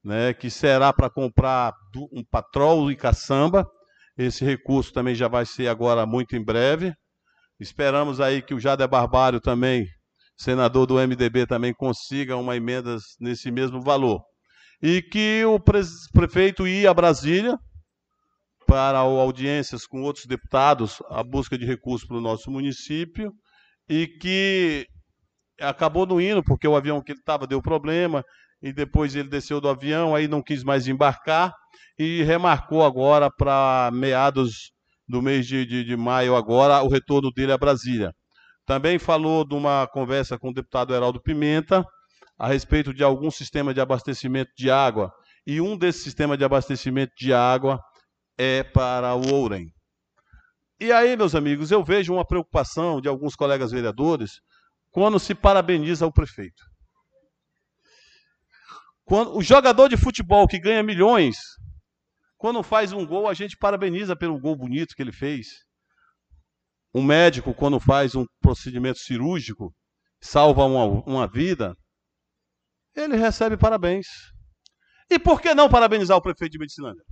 né, 0.02 0.32
que 0.32 0.50
será 0.50 0.92
para 0.92 1.10
comprar 1.10 1.72
um 2.12 2.24
patrol 2.24 2.90
e 2.90 2.96
caçamba. 2.96 3.68
Esse 4.16 4.44
recurso 4.44 4.92
também 4.92 5.14
já 5.14 5.28
vai 5.28 5.44
ser 5.44 5.68
agora 5.68 6.06
muito 6.06 6.34
em 6.34 6.44
breve. 6.44 6.92
Esperamos 7.60 8.20
aí 8.20 8.42
que 8.42 8.54
o 8.54 8.60
Jader 8.60 8.88
Barbário 8.88 9.40
também, 9.40 9.86
senador 10.39 10.86
do 10.86 10.94
MDB, 10.94 11.47
também 11.47 11.74
consiga 11.74 12.36
uma 12.36 12.56
emenda 12.56 12.97
nesse 13.20 13.51
mesmo 13.51 13.82
valor. 13.82 14.23
E 14.81 15.02
que 15.02 15.44
o 15.44 15.59
prefeito 15.59 16.66
ia 16.66 16.90
a 16.90 16.94
Brasília 16.94 17.59
para 18.65 18.98
audiências 18.98 19.86
com 19.86 20.02
outros 20.02 20.27
deputados 20.27 21.02
a 21.09 21.24
busca 21.24 21.59
de 21.59 21.66
recursos 21.66 22.06
para 22.06 22.19
o 22.19 22.20
nosso 22.20 22.51
município 22.51 23.32
e 23.89 24.06
que 24.06 24.86
acabou 25.60 26.06
não 26.06 26.20
indo 26.20 26.44
porque 26.44 26.69
o 26.69 26.77
avião 26.77 27.02
que 27.02 27.12
ele 27.12 27.19
estava 27.19 27.47
deu 27.47 27.60
problema 27.60 28.23
e 28.62 28.73
depois 28.73 29.16
ele 29.16 29.28
desceu 29.28 29.60
do 29.60 29.69
avião, 29.69 30.15
aí 30.15 30.28
não 30.28 30.43
quis 30.43 30.62
mais 30.62 30.86
embarcar 30.86 31.52
e 31.98 32.23
remarcou 32.23 32.85
agora 32.85 33.31
para 33.31 33.90
meados 33.93 34.70
do 35.09 35.23
mês 35.23 35.47
de, 35.47 35.65
de, 35.65 35.82
de, 35.82 35.97
maio 35.97 36.36
agora 36.36 36.82
o 36.82 36.89
retorno 36.89 37.32
dele 37.32 37.52
a 37.52 37.59
Brasília. 37.59 38.12
Também 38.68 38.98
falou 38.98 39.46
de 39.46 39.54
uma 39.54 39.86
conversa 39.86 40.38
com 40.38 40.50
o 40.50 40.52
deputado 40.52 40.94
Heraldo 40.94 41.22
Pimenta 41.22 41.82
a 42.38 42.48
respeito 42.48 42.92
de 42.92 43.02
algum 43.02 43.30
sistema 43.30 43.72
de 43.72 43.80
abastecimento 43.80 44.50
de 44.54 44.70
água 44.70 45.10
e 45.46 45.58
um 45.58 45.74
desses 45.74 46.02
sistemas 46.02 46.36
de 46.36 46.44
abastecimento 46.44 47.14
de 47.16 47.32
água 47.32 47.80
é 48.36 48.62
para 48.62 49.14
o 49.14 49.32
Ourem. 49.32 49.72
E 50.78 50.92
aí, 50.92 51.16
meus 51.16 51.34
amigos, 51.34 51.70
eu 51.70 51.82
vejo 51.82 52.12
uma 52.12 52.26
preocupação 52.26 53.00
de 53.00 53.08
alguns 53.08 53.34
colegas 53.34 53.70
vereadores 53.70 54.32
quando 54.90 55.18
se 55.18 55.34
parabeniza 55.34 56.06
o 56.06 56.12
prefeito. 56.12 56.62
Quando, 59.02 59.34
o 59.34 59.42
jogador 59.42 59.88
de 59.88 59.96
futebol 59.96 60.46
que 60.46 60.60
ganha 60.60 60.82
milhões, 60.82 61.38
quando 62.36 62.62
faz 62.62 62.92
um 62.92 63.06
gol, 63.06 63.28
a 63.28 63.32
gente 63.32 63.56
parabeniza 63.56 64.14
pelo 64.14 64.38
gol 64.38 64.54
bonito 64.54 64.94
que 64.94 65.00
ele 65.00 65.10
fez. 65.10 65.66
Um 66.94 67.02
médico, 67.02 67.55
quando 67.55 67.78
faz 67.78 68.15
um 68.15 68.24
procedimento 68.40 68.98
cirúrgico, 68.98 69.73
salva 70.20 70.65
uma, 70.65 70.85
uma 71.06 71.27
vida, 71.28 71.74
ele 72.94 73.16
recebe 73.16 73.56
parabéns. 73.56 74.06
E 75.10 75.19
por 75.19 75.40
que 75.40 75.55
não 75.55 75.69
parabenizar 75.69 76.16
o 76.16 76.23
prefeito 76.23 76.52
de 76.52 76.59
Medicilândia? 76.59 77.02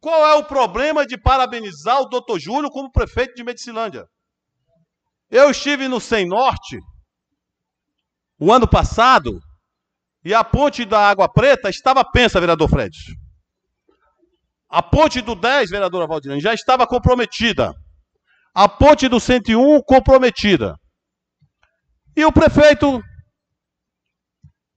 Qual 0.00 0.26
é 0.26 0.34
o 0.34 0.44
problema 0.44 1.06
de 1.06 1.18
parabenizar 1.18 2.00
o 2.00 2.08
doutor 2.08 2.38
Júlio 2.38 2.70
como 2.70 2.92
prefeito 2.92 3.34
de 3.34 3.44
Medicilândia? 3.44 4.06
Eu 5.30 5.50
estive 5.50 5.88
no 5.88 6.00
Sem 6.00 6.26
Norte 6.28 6.78
o 8.38 8.52
ano 8.52 8.68
passado 8.68 9.40
e 10.24 10.34
a 10.34 10.44
ponte 10.44 10.84
da 10.84 11.08
Água 11.08 11.28
Preta 11.28 11.68
estava 11.68 12.04
pensa, 12.04 12.40
vereador 12.40 12.68
Fred. 12.68 12.96
A 14.68 14.82
ponte 14.82 15.20
do 15.20 15.34
10, 15.34 15.70
vereadora 15.70 16.06
Valdirene, 16.06 16.40
já 16.40 16.52
estava 16.52 16.86
comprometida. 16.86 17.72
A 18.56 18.66
ponte 18.66 19.06
do 19.06 19.20
101 19.20 19.82
comprometida. 19.82 20.76
E 22.16 22.24
o 22.24 22.32
prefeito 22.32 23.02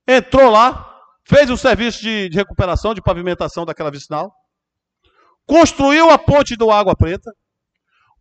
entrou 0.06 0.52
lá, 0.52 1.00
fez 1.26 1.50
o 1.50 1.56
serviço 1.56 2.02
de, 2.02 2.28
de 2.28 2.36
recuperação, 2.36 2.94
de 2.94 3.02
pavimentação 3.02 3.66
daquela 3.66 3.90
vicinal, 3.90 4.34
construiu 5.46 6.10
a 6.10 6.18
ponte 6.18 6.58
do 6.58 6.70
Água 6.70 6.94
Preta, 6.94 7.32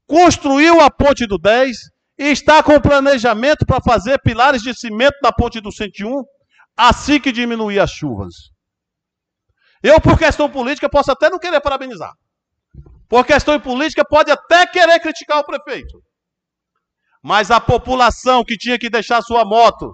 construiu 0.07 0.81
a 0.81 0.89
ponte 0.89 1.27
do 1.27 1.37
10 1.37 1.77
e 2.19 2.27
está 2.27 2.63
com 2.63 2.81
planejamento 2.81 3.67
para 3.67 3.83
fazer 3.83 4.21
pilares 4.21 4.63
de 4.63 4.73
cimento 4.73 5.19
da 5.21 5.33
ponte 5.33 5.61
do 5.61 5.73
101 5.73 6.23
assim 6.77 7.19
que 7.19 7.33
diminuir 7.33 7.81
as 7.81 7.91
chuvas. 7.91 8.35
Eu, 9.83 10.01
por 10.01 10.17
questão 10.17 10.49
política, 10.49 10.89
posso 10.89 11.11
até 11.11 11.29
não 11.29 11.41
querer 11.41 11.61
parabenizar. 11.61 12.13
Por 13.09 13.25
questão 13.25 13.59
política, 13.59 14.05
pode 14.05 14.31
até 14.31 14.67
querer 14.67 15.01
criticar 15.01 15.39
o 15.39 15.45
prefeito. 15.45 16.03
Mas 17.23 17.51
a 17.51 17.61
população 17.61 18.45
que 18.45 18.57
tinha 18.57 18.79
que 18.79 18.91
deixar 18.91 19.23
sua 19.23 19.45
moto 19.45 19.93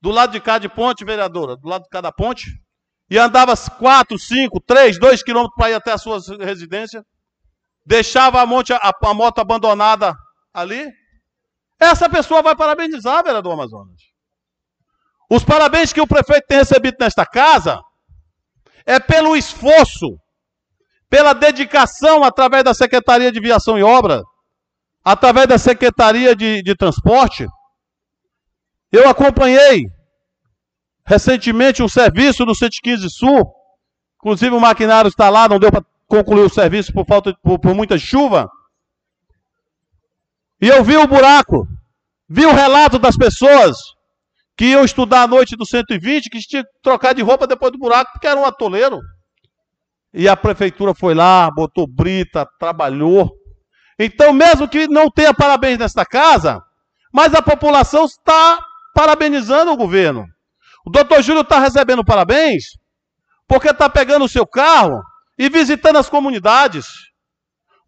do 0.00 0.10
lado 0.10 0.32
de 0.32 0.40
cá 0.40 0.58
de 0.58 0.68
ponte, 0.68 1.04
vereadora, 1.04 1.56
do 1.56 1.68
lado 1.68 1.82
de 1.82 1.88
cada 1.88 2.12
ponte, 2.12 2.50
e 3.10 3.18
andava 3.18 3.54
4, 3.56 4.18
5, 4.18 4.60
3, 4.60 4.98
2 4.98 5.22
quilômetros 5.22 5.56
para 5.56 5.70
ir 5.70 5.74
até 5.74 5.92
a 5.92 5.98
sua 5.98 6.18
residência, 6.38 7.02
deixava 7.84 8.40
a, 8.40 8.46
monte, 8.46 8.72
a, 8.72 8.78
a 8.80 9.14
moto 9.14 9.40
abandonada 9.40 10.14
ali, 10.54 10.86
essa 11.78 12.08
pessoa 12.08 12.42
vai 12.42 12.54
parabenizar, 12.54 13.24
vereador 13.24 13.54
Amazonas. 13.54 14.00
Os 15.30 15.42
parabéns 15.44 15.92
que 15.92 16.00
o 16.00 16.06
prefeito 16.06 16.46
tem 16.46 16.58
recebido 16.58 16.96
nesta 17.00 17.24
casa 17.24 17.80
é 18.84 19.00
pelo 19.00 19.36
esforço, 19.36 20.18
pela 21.10 21.32
dedicação 21.32 22.22
através 22.22 22.62
da 22.62 22.72
Secretaria 22.72 23.32
de 23.32 23.40
Viação 23.40 23.76
e 23.76 23.82
Obra, 23.82 24.22
através 25.04 25.48
da 25.48 25.58
Secretaria 25.58 26.36
de, 26.36 26.62
de 26.62 26.74
Transporte. 26.76 27.46
Eu 28.92 29.08
acompanhei 29.08 29.86
recentemente 31.04 31.82
um 31.82 31.88
serviço 31.88 32.46
do 32.46 32.54
115 32.54 33.10
Sul, 33.10 33.52
inclusive 34.20 34.54
o 34.54 34.60
maquinário 34.60 35.08
está 35.08 35.28
lá, 35.28 35.48
não 35.48 35.58
deu 35.58 35.72
para 35.72 35.84
concluir 36.06 36.42
o 36.42 36.48
serviço 36.48 36.92
por 36.92 37.04
falta 37.04 37.34
por, 37.42 37.58
por 37.58 37.74
muita 37.74 37.98
chuva. 37.98 38.48
E 40.62 40.68
eu 40.68 40.84
vi 40.84 40.96
o 40.96 41.08
buraco, 41.08 41.66
vi 42.28 42.46
o 42.46 42.52
relato 42.52 42.98
das 42.98 43.16
pessoas 43.16 43.76
que 44.56 44.66
iam 44.66 44.84
estudar 44.84 45.22
à 45.22 45.26
noite 45.26 45.56
do 45.56 45.66
120, 45.66 46.28
que 46.28 46.38
tinha 46.38 46.62
que 46.62 46.70
trocar 46.82 47.14
de 47.14 47.22
roupa 47.22 47.46
depois 47.46 47.72
do 47.72 47.78
buraco, 47.78 48.12
porque 48.12 48.26
era 48.26 48.38
um 48.38 48.44
atoleiro. 48.44 49.00
E 50.12 50.28
a 50.28 50.36
prefeitura 50.36 50.94
foi 50.94 51.14
lá, 51.14 51.50
botou 51.50 51.86
brita, 51.86 52.46
trabalhou. 52.58 53.30
Então, 53.98 54.32
mesmo 54.32 54.68
que 54.68 54.88
não 54.88 55.10
tenha 55.10 55.32
parabéns 55.32 55.78
nesta 55.78 56.04
casa, 56.04 56.60
mas 57.12 57.34
a 57.34 57.42
população 57.42 58.04
está 58.04 58.58
parabenizando 58.94 59.72
o 59.72 59.76
governo. 59.76 60.26
O 60.84 60.90
doutor 60.90 61.22
Júlio 61.22 61.42
está 61.42 61.58
recebendo 61.58 62.04
parabéns 62.04 62.64
porque 63.46 63.68
está 63.68 63.88
pegando 63.88 64.24
o 64.24 64.28
seu 64.28 64.46
carro 64.46 65.02
e 65.38 65.48
visitando 65.48 65.96
as 65.96 66.08
comunidades, 66.08 66.86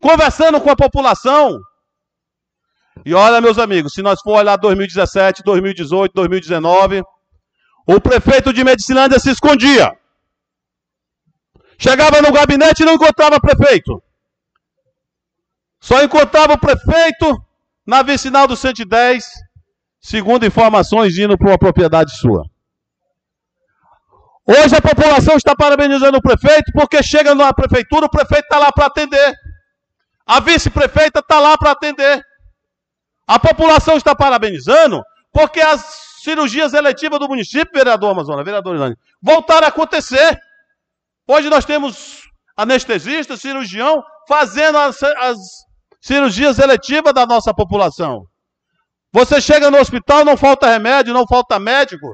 conversando 0.01 0.61
com 0.61 0.71
a 0.71 0.77
população, 0.77 1.59
e 3.05 3.15
olha, 3.15 3.41
meus 3.41 3.59
amigos, 3.59 3.95
se 3.95 4.03
nós 4.03 4.21
for 4.21 4.39
olhar 4.39 4.57
2017, 4.57 5.43
2018, 5.43 6.13
2019, 6.15 7.03
o 7.87 8.01
prefeito 8.01 8.53
de 8.53 8.63
Medicilândia 8.63 9.19
se 9.19 9.31
escondia. 9.31 9.91
Chegava 11.79 12.23
no 12.23 12.33
gabinete 12.33 12.83
e 12.83 12.87
não 12.87 12.95
encontrava 12.95 13.41
prefeito. 13.41 14.03
Só 15.81 16.03
encontrava 16.03 16.55
o 16.55 16.59
prefeito 16.59 17.45
na 17.87 18.03
vicinal 18.03 18.47
do 18.47 18.57
110, 18.57 19.25
segundo 20.01 20.47
informações, 20.47 21.19
indo 21.19 21.37
para 21.37 21.49
uma 21.49 21.59
propriedade 21.59 22.17
sua. 22.17 22.45
Hoje 24.47 24.75
a 24.77 24.83
população 24.83 25.37
está 25.37 25.55
parabenizando 25.55 26.19
o 26.19 26.23
prefeito 26.23 26.73
porque 26.73 27.03
chega 27.03 27.35
na 27.35 27.53
prefeitura, 27.53 28.07
o 28.07 28.11
prefeito 28.11 28.45
está 28.45 28.59
lá 28.59 28.73
para 28.73 28.87
atender. 28.87 29.35
A 30.27 30.41
vice-prefeita 30.41 31.21
está 31.21 31.39
lá 31.39 31.57
para 31.57 31.73
atender. 31.73 32.25
A 33.27 33.39
população 33.39 33.97
está 33.97 34.15
parabenizando 34.15 35.03
porque 35.33 35.61
as 35.61 35.81
cirurgias 36.23 36.75
eletivas 36.75 37.19
do 37.19 37.29
município, 37.29 37.73
vereador 37.73 38.11
Amazonas, 38.11 38.45
vereador 38.45 38.77
Ilane, 38.77 38.97
voltaram 39.21 39.67
a 39.67 39.71
acontecer. 39.71 40.41
Hoje 41.33 41.49
nós 41.49 41.65
temos 41.65 42.23
anestesista, 42.57 43.37
cirurgião, 43.37 44.03
fazendo 44.29 44.77
as, 44.77 45.03
as 45.03 45.39
cirurgias 46.01 46.59
eletivas 46.59 47.15
da 47.15 47.25
nossa 47.25 47.55
população. 47.55 48.27
Você 49.13 49.41
chega 49.41 49.71
no 49.71 49.79
hospital, 49.79 50.25
não 50.25 50.37
falta 50.37 50.69
remédio, 50.69 51.15
não 51.15 51.27
falta 51.27 51.59
médico. 51.59 52.07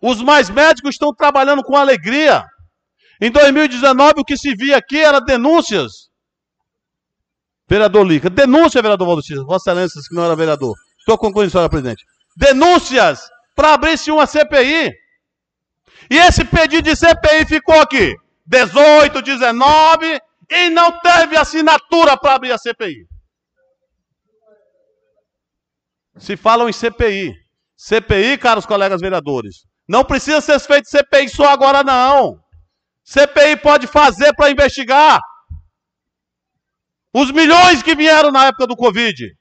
Os 0.00 0.22
mais 0.22 0.48
médicos 0.48 0.94
estão 0.94 1.12
trabalhando 1.12 1.64
com 1.64 1.76
alegria. 1.76 2.44
Em 3.20 3.30
2019, 3.30 4.14
o 4.18 4.24
que 4.24 4.36
se 4.36 4.54
via 4.54 4.76
aqui 4.76 5.00
era 5.00 5.20
denúncias 5.20 6.06
Vereador 7.68 8.06
Lica. 8.06 8.30
Denúncia, 8.30 8.80
vereador 8.80 9.06
Valdocista. 9.08 9.42
Vossa 9.42 9.70
Excelência, 9.70 10.00
que 10.08 10.14
não 10.14 10.24
era 10.24 10.36
vereador. 10.36 10.74
Estou 11.00 11.18
concluindo, 11.18 11.50
senhora 11.50 11.68
presidente. 11.68 12.04
Denúncias 12.36 13.28
para 13.56 13.74
abrir-se 13.74 14.12
uma 14.12 14.26
CPI. 14.26 14.92
E 16.10 16.16
esse 16.18 16.44
pedido 16.44 16.90
de 16.90 16.96
CPI 16.96 17.46
ficou 17.46 17.80
aqui. 17.80 18.16
18, 18.46 19.22
19 19.22 20.20
e 20.50 20.70
não 20.70 21.00
teve 21.00 21.36
assinatura 21.36 22.16
para 22.16 22.34
abrir 22.34 22.52
a 22.52 22.58
CPI. 22.58 23.06
Se 26.18 26.36
falam 26.36 26.68
em 26.68 26.72
CPI. 26.72 27.34
CPI, 27.76 28.38
caros 28.38 28.64
colegas 28.64 29.02
vereadores, 29.02 29.66
não 29.86 30.02
precisa 30.02 30.40
ser 30.40 30.58
feito 30.60 30.88
CPI 30.88 31.28
só 31.28 31.48
agora, 31.48 31.84
não. 31.84 32.40
CPI 33.04 33.56
pode 33.58 33.86
fazer 33.86 34.34
para 34.34 34.50
investigar 34.50 35.20
os 37.12 37.30
milhões 37.30 37.82
que 37.82 37.94
vieram 37.94 38.30
na 38.30 38.46
época 38.46 38.66
do 38.66 38.76
Covid. 38.76 39.36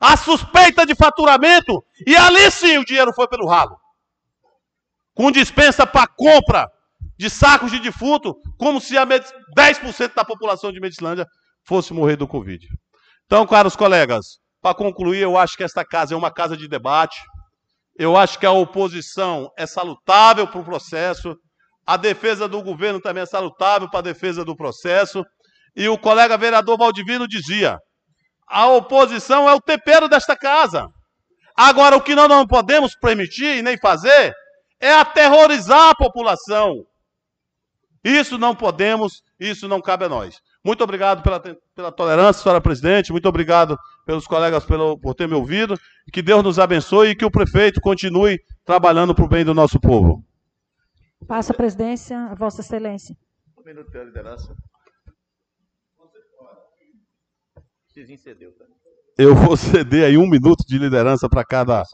A 0.00 0.16
suspeita 0.16 0.84
de 0.84 0.94
faturamento, 0.94 1.82
e 2.06 2.14
ali 2.14 2.50
sim 2.50 2.76
o 2.78 2.84
dinheiro 2.84 3.12
foi 3.14 3.26
pelo 3.26 3.48
ralo. 3.48 3.76
Com 5.14 5.30
dispensa 5.30 5.86
para 5.86 6.06
compra 6.06 6.68
de 7.18 7.28
sacos 7.28 7.70
de 7.70 7.78
defunto, 7.78 8.34
como 8.58 8.80
se 8.80 8.96
a 8.96 9.06
10% 9.06 10.14
da 10.14 10.24
população 10.24 10.72
de 10.72 10.80
Medicilândia 10.80 11.26
fosse 11.64 11.92
morrer 11.92 12.16
do 12.16 12.26
Covid. 12.26 12.66
Então, 13.26 13.46
caros 13.46 13.76
colegas, 13.76 14.38
para 14.60 14.74
concluir, 14.74 15.20
eu 15.20 15.36
acho 15.36 15.56
que 15.56 15.64
esta 15.64 15.84
casa 15.84 16.14
é 16.14 16.16
uma 16.16 16.32
casa 16.32 16.56
de 16.56 16.68
debate. 16.68 17.20
Eu 17.98 18.16
acho 18.16 18.38
que 18.38 18.46
a 18.46 18.52
oposição 18.52 19.50
é 19.56 19.66
salutável 19.66 20.46
para 20.46 20.60
o 20.60 20.64
processo. 20.64 21.36
A 21.86 21.96
defesa 21.96 22.48
do 22.48 22.62
governo 22.62 23.00
também 23.00 23.22
é 23.22 23.26
salutável 23.26 23.90
para 23.90 24.00
a 24.00 24.02
defesa 24.02 24.44
do 24.44 24.56
processo. 24.56 25.24
E 25.76 25.88
o 25.88 25.98
colega 25.98 26.38
vereador 26.38 26.78
Valdivino 26.78 27.26
dizia: 27.28 27.78
a 28.48 28.66
oposição 28.68 29.48
é 29.48 29.54
o 29.54 29.60
tempero 29.60 30.08
desta 30.08 30.36
casa. 30.36 30.86
Agora, 31.56 31.96
o 31.96 32.02
que 32.02 32.14
nós 32.14 32.28
não 32.28 32.46
podemos 32.46 32.94
permitir 32.96 33.58
e 33.58 33.62
nem 33.62 33.78
fazer 33.78 34.34
é 34.82 34.92
aterrorizar 34.92 35.90
a 35.90 35.94
população. 35.94 36.84
Isso 38.04 38.36
não 38.36 38.54
podemos, 38.54 39.22
isso 39.38 39.68
não 39.68 39.80
cabe 39.80 40.06
a 40.06 40.08
nós. 40.08 40.40
Muito 40.64 40.82
obrigado 40.82 41.22
pela, 41.22 41.40
pela 41.74 41.92
tolerância, 41.92 42.42
senhora 42.42 42.60
presidente. 42.60 43.12
Muito 43.12 43.28
obrigado 43.28 43.78
pelos 44.04 44.26
colegas 44.26 44.64
pelo, 44.64 44.98
por 44.98 45.14
ter 45.14 45.28
me 45.28 45.34
ouvido. 45.34 45.78
Que 46.12 46.20
Deus 46.20 46.42
nos 46.42 46.58
abençoe 46.58 47.10
e 47.10 47.16
que 47.16 47.24
o 47.24 47.30
prefeito 47.30 47.80
continue 47.80 48.40
trabalhando 48.64 49.14
para 49.14 49.24
o 49.24 49.28
bem 49.28 49.44
do 49.44 49.54
nosso 49.54 49.80
povo. 49.80 50.24
Passa 51.28 51.52
a 51.52 51.56
presidência 51.56 52.18
a 52.18 52.34
Vossa 52.34 52.60
Excelência. 52.60 53.16
Um 53.56 53.62
minuto 53.64 53.88
de 53.88 54.04
liderança. 54.04 54.52
Eu 59.16 59.34
vou 59.34 59.56
ceder 59.56 60.06
aí 60.06 60.16
um 60.16 60.28
minuto 60.28 60.64
de 60.66 60.76
liderança 60.78 61.28
para 61.28 61.44
cada, 61.44 61.84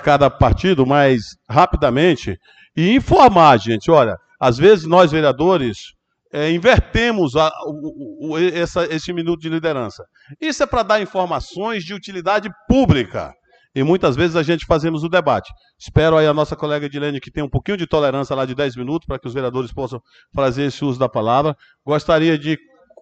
cada 0.00 0.30
partido, 0.30 0.86
mas 0.86 1.20
rapidamente, 1.48 2.38
e 2.76 2.94
informar, 2.94 3.58
gente, 3.58 3.90
olha, 3.90 4.16
às 4.38 4.56
vezes 4.56 4.86
nós 4.86 5.10
vereadores 5.10 5.94
é, 6.32 6.50
invertemos 6.50 7.34
a, 7.34 7.50
o, 7.66 8.32
o, 8.32 8.38
essa, 8.38 8.84
esse 8.84 9.12
minuto 9.12 9.40
de 9.40 9.48
liderança. 9.48 10.04
Isso 10.40 10.62
é 10.62 10.66
para 10.66 10.82
dar 10.82 11.02
informações 11.02 11.82
de 11.84 11.92
utilidade 11.92 12.48
pública. 12.68 13.32
E 13.74 13.82
muitas 13.82 14.16
vezes 14.16 14.34
a 14.34 14.42
gente 14.42 14.66
fazemos 14.66 15.04
o 15.04 15.08
debate. 15.08 15.52
Espero 15.78 16.16
aí 16.16 16.26
a 16.26 16.34
nossa 16.34 16.56
colega 16.56 16.86
Edilene 16.86 17.20
que 17.20 17.30
tenha 17.30 17.46
um 17.46 17.50
pouquinho 17.50 17.76
de 17.76 17.86
tolerância 17.86 18.34
lá 18.34 18.44
de 18.44 18.54
10 18.54 18.76
minutos 18.76 19.06
para 19.06 19.18
que 19.18 19.28
os 19.28 19.34
vereadores 19.34 19.72
possam 19.72 20.00
fazer 20.34 20.64
esse 20.64 20.84
uso 20.84 20.98
da 20.98 21.08
palavra. 21.08 21.56
Gostaria 21.84 22.36
de 22.36 22.58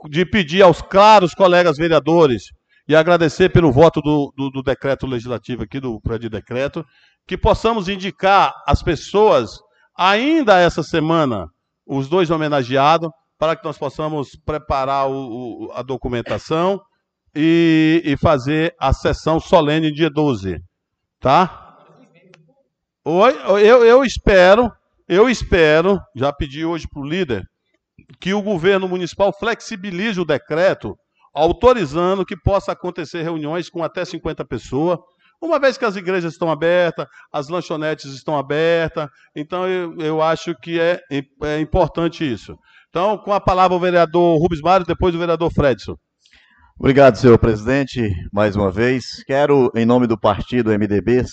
de 0.08 0.24
pedir 0.24 0.62
aos 0.62 0.80
claros 0.80 1.34
colegas 1.34 1.76
vereadores 1.76 2.52
e 2.88 2.96
agradecer 2.96 3.50
pelo 3.50 3.70
voto 3.70 4.00
do, 4.00 4.32
do, 4.34 4.50
do 4.50 4.62
decreto 4.62 5.06
legislativo 5.06 5.62
aqui, 5.62 5.78
do 5.78 6.00
de 6.18 6.28
decreto, 6.30 6.84
que 7.26 7.36
possamos 7.36 7.86
indicar 7.86 8.54
as 8.66 8.82
pessoas, 8.82 9.50
ainda 9.94 10.58
essa 10.58 10.82
semana, 10.82 11.46
os 11.86 12.08
dois 12.08 12.30
homenageados, 12.30 13.10
para 13.38 13.54
que 13.54 13.62
nós 13.62 13.76
possamos 13.76 14.30
preparar 14.44 15.08
o, 15.08 15.66
o, 15.66 15.72
a 15.72 15.82
documentação 15.82 16.80
e, 17.34 18.02
e, 18.04 18.16
fazer 18.16 18.74
a 18.80 18.92
sessão 18.92 19.38
solene 19.38 19.92
dia 19.92 20.08
12. 20.10 20.56
Tá? 21.20 21.76
Oi, 23.04 23.32
eu, 23.62 23.84
eu 23.84 24.02
espero, 24.02 24.72
eu 25.06 25.28
espero, 25.28 26.00
já 26.16 26.32
pedi 26.32 26.64
hoje 26.64 26.88
para 26.90 27.02
o 27.02 27.06
líder, 27.06 27.44
que 28.18 28.32
o 28.32 28.42
governo 28.42 28.88
municipal 28.88 29.32
flexibilize 29.38 30.18
o 30.18 30.24
decreto, 30.24 30.96
autorizando 31.34 32.24
que 32.24 32.36
possa 32.36 32.72
acontecer 32.72 33.22
reuniões 33.22 33.68
com 33.68 33.82
até 33.82 34.04
50 34.04 34.44
pessoas, 34.44 34.98
uma 35.40 35.58
vez 35.58 35.78
que 35.78 35.84
as 35.84 35.94
igrejas 35.94 36.32
estão 36.32 36.50
abertas, 36.50 37.06
as 37.32 37.48
lanchonetes 37.48 38.12
estão 38.12 38.36
abertas, 38.36 39.08
então 39.36 39.68
eu, 39.68 39.96
eu 39.98 40.22
acho 40.22 40.54
que 40.56 40.80
é, 40.80 41.00
é 41.42 41.60
importante 41.60 42.30
isso. 42.30 42.56
Então, 42.90 43.16
com 43.18 43.32
a 43.32 43.40
palavra 43.40 43.76
o 43.76 43.80
vereador 43.80 44.38
Rubens 44.40 44.60
Mário, 44.60 44.86
depois 44.86 45.14
o 45.14 45.18
vereador 45.18 45.52
Fredson. 45.52 45.96
Obrigado, 46.78 47.16
senhor 47.16 47.38
presidente, 47.38 48.12
mais 48.32 48.56
uma 48.56 48.70
vez. 48.70 49.22
Quero, 49.24 49.70
em 49.74 49.84
nome 49.84 50.06
do 50.06 50.18
partido 50.18 50.70
MDB, 50.70 51.24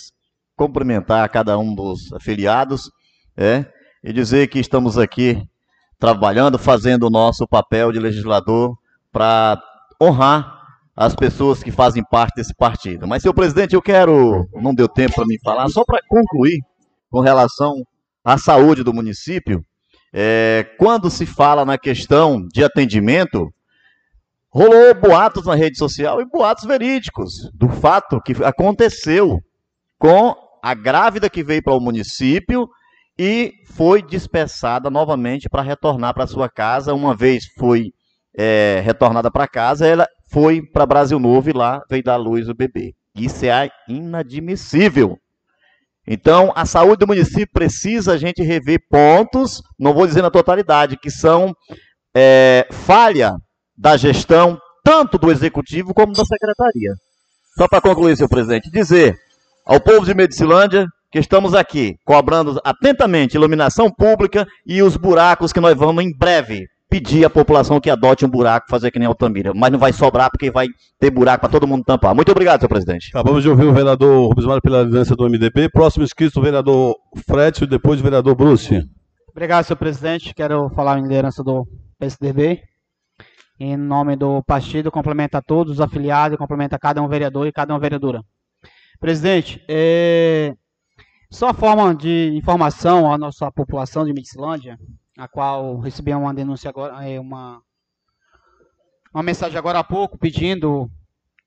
cumprimentar 0.56 1.28
cada 1.30 1.58
um 1.58 1.74
dos 1.74 2.12
afiliados 2.12 2.90
é, 3.36 3.64
e 4.02 4.12
dizer 4.12 4.48
que 4.48 4.58
estamos 4.58 4.98
aqui 4.98 5.42
trabalhando, 5.98 6.58
fazendo 6.58 7.06
o 7.06 7.10
nosso 7.10 7.46
papel 7.46 7.92
de 7.92 7.98
legislador 7.98 8.76
para 9.12 9.62
honrar 10.00 10.56
as 10.96 11.14
pessoas 11.14 11.62
que 11.62 11.70
fazem 11.70 12.02
parte 12.02 12.36
desse 12.36 12.54
partido. 12.54 13.06
Mas, 13.06 13.22
senhor 13.22 13.34
presidente, 13.34 13.74
eu 13.74 13.82
quero, 13.82 14.48
não 14.54 14.74
deu 14.74 14.88
tempo 14.88 15.14
para 15.14 15.26
me 15.26 15.38
falar, 15.40 15.68
só 15.68 15.84
para 15.84 16.00
concluir 16.08 16.60
com 17.10 17.20
relação 17.20 17.84
à 18.24 18.38
saúde 18.38 18.82
do 18.82 18.94
município, 18.94 19.62
é, 20.12 20.66
quando 20.78 21.10
se 21.10 21.26
fala 21.26 21.64
na 21.64 21.76
questão 21.76 22.46
de 22.52 22.64
atendimento, 22.64 23.52
rolou 24.48 24.94
boatos 24.94 25.44
na 25.44 25.54
rede 25.54 25.76
social 25.76 26.20
e 26.20 26.24
boatos 26.24 26.64
verídicos 26.64 27.50
do 27.52 27.68
fato 27.68 28.20
que 28.22 28.32
aconteceu 28.42 29.38
com 29.98 30.34
a 30.62 30.74
grávida 30.74 31.28
que 31.28 31.44
veio 31.44 31.62
para 31.62 31.74
o 31.74 31.80
município 31.80 32.68
e 33.18 33.52
foi 33.66 34.02
dispersada 34.02 34.90
novamente 34.90 35.48
para 35.48 35.62
retornar 35.62 36.14
para 36.14 36.26
sua 36.26 36.48
casa. 36.48 36.94
Uma 36.94 37.14
vez 37.14 37.44
foi 37.58 37.92
é, 38.36 38.82
retornada 38.84 39.30
para 39.30 39.48
casa, 39.48 39.86
ela 39.86 40.06
foi 40.30 40.60
para 40.62 40.86
Brasil 40.86 41.18
Novo 41.18 41.48
e 41.48 41.52
lá 41.52 41.82
veio 41.88 42.02
dar 42.02 42.16
luz 42.16 42.48
o 42.48 42.54
bebê. 42.54 42.92
Isso 43.14 43.46
é 43.46 43.70
inadmissível. 43.88 45.16
Então, 46.06 46.52
a 46.54 46.64
saúde 46.64 46.98
do 46.98 47.06
município 47.06 47.48
precisa 47.52 48.12
a 48.12 48.16
gente 48.16 48.42
rever 48.42 48.78
pontos, 48.88 49.60
não 49.78 49.92
vou 49.92 50.06
dizer 50.06 50.22
na 50.22 50.30
totalidade, 50.30 50.96
que 50.96 51.10
são 51.10 51.52
é, 52.14 52.66
falha 52.70 53.32
da 53.76 53.96
gestão, 53.96 54.58
tanto 54.84 55.18
do 55.18 55.32
executivo 55.32 55.92
como 55.92 56.12
da 56.12 56.24
secretaria. 56.24 56.92
Só 57.58 57.66
para 57.66 57.80
concluir, 57.80 58.16
senhor 58.16 58.28
presidente, 58.28 58.70
dizer 58.70 59.16
ao 59.66 59.80
povo 59.80 60.04
de 60.04 60.14
Medicilândia 60.14 60.86
que 61.10 61.18
estamos 61.18 61.54
aqui 61.54 61.96
cobrando 62.04 62.60
atentamente 62.64 63.36
iluminação 63.36 63.90
pública 63.90 64.46
e 64.64 64.82
os 64.82 64.96
buracos 64.96 65.52
que 65.52 65.60
nós 65.60 65.76
vamos 65.76 66.04
em 66.04 66.16
breve 66.16 66.66
pedir 66.88 67.24
à 67.24 67.30
população 67.30 67.80
que 67.80 67.90
adote 67.90 68.24
um 68.24 68.28
buraco, 68.28 68.66
fazer 68.70 68.90
que 68.90 68.98
nem 68.98 69.06
Altamira. 69.06 69.52
Mas 69.54 69.70
não 69.70 69.78
vai 69.78 69.92
sobrar 69.92 70.30
porque 70.30 70.50
vai 70.50 70.68
ter 70.98 71.10
buraco 71.10 71.40
para 71.40 71.50
todo 71.50 71.66
mundo 71.66 71.84
tampar. 71.84 72.14
Muito 72.14 72.30
obrigado, 72.30 72.60
senhor 72.60 72.68
presidente. 72.68 73.10
Acabamos 73.10 73.42
de 73.42 73.48
ouvir 73.48 73.64
o 73.64 73.72
vereador 73.72 74.28
Rubens 74.28 74.46
Mário 74.46 74.62
pela 74.62 74.82
liderança 74.82 75.16
do 75.16 75.28
MDB. 75.28 75.68
Próximo 75.68 76.04
inscrito, 76.04 76.38
o 76.38 76.42
vereador 76.42 76.96
Fred 77.26 77.64
e 77.64 77.66
depois 77.66 78.00
o 78.00 78.02
vereador 78.02 78.34
Bruce. 78.34 78.82
Obrigado, 79.28 79.64
senhor 79.64 79.76
presidente. 79.76 80.34
Quero 80.34 80.70
falar 80.70 80.98
em 80.98 81.02
liderança 81.02 81.42
do 81.42 81.66
PSDB. 81.98 82.62
Em 83.58 83.76
nome 83.76 84.16
do 84.16 84.42
partido, 84.42 84.90
cumprimento 84.90 85.34
a 85.34 85.42
todos 85.42 85.74
os 85.74 85.80
afiliados, 85.80 86.36
cumprimento 86.36 86.74
a 86.74 86.78
cada 86.78 87.02
um 87.02 87.08
vereador 87.08 87.46
e 87.46 87.52
cada 87.52 87.72
uma 87.72 87.80
vereadora. 87.80 88.22
Presidente, 89.00 89.62
é, 89.68 90.54
só 91.30 91.52
forma 91.52 91.94
de 91.94 92.32
informação 92.34 93.10
à 93.10 93.18
nossa 93.18 93.50
população 93.50 94.04
de 94.04 94.12
Mixlândia, 94.12 94.78
a 95.16 95.26
qual 95.26 95.78
recebi 95.78 96.12
uma 96.12 96.34
denúncia 96.34 96.68
agora, 96.68 97.08
é 97.08 97.18
uma, 97.18 97.62
uma 99.12 99.22
mensagem 99.22 99.58
agora 99.58 99.78
há 99.78 99.84
pouco 99.84 100.18
pedindo 100.18 100.90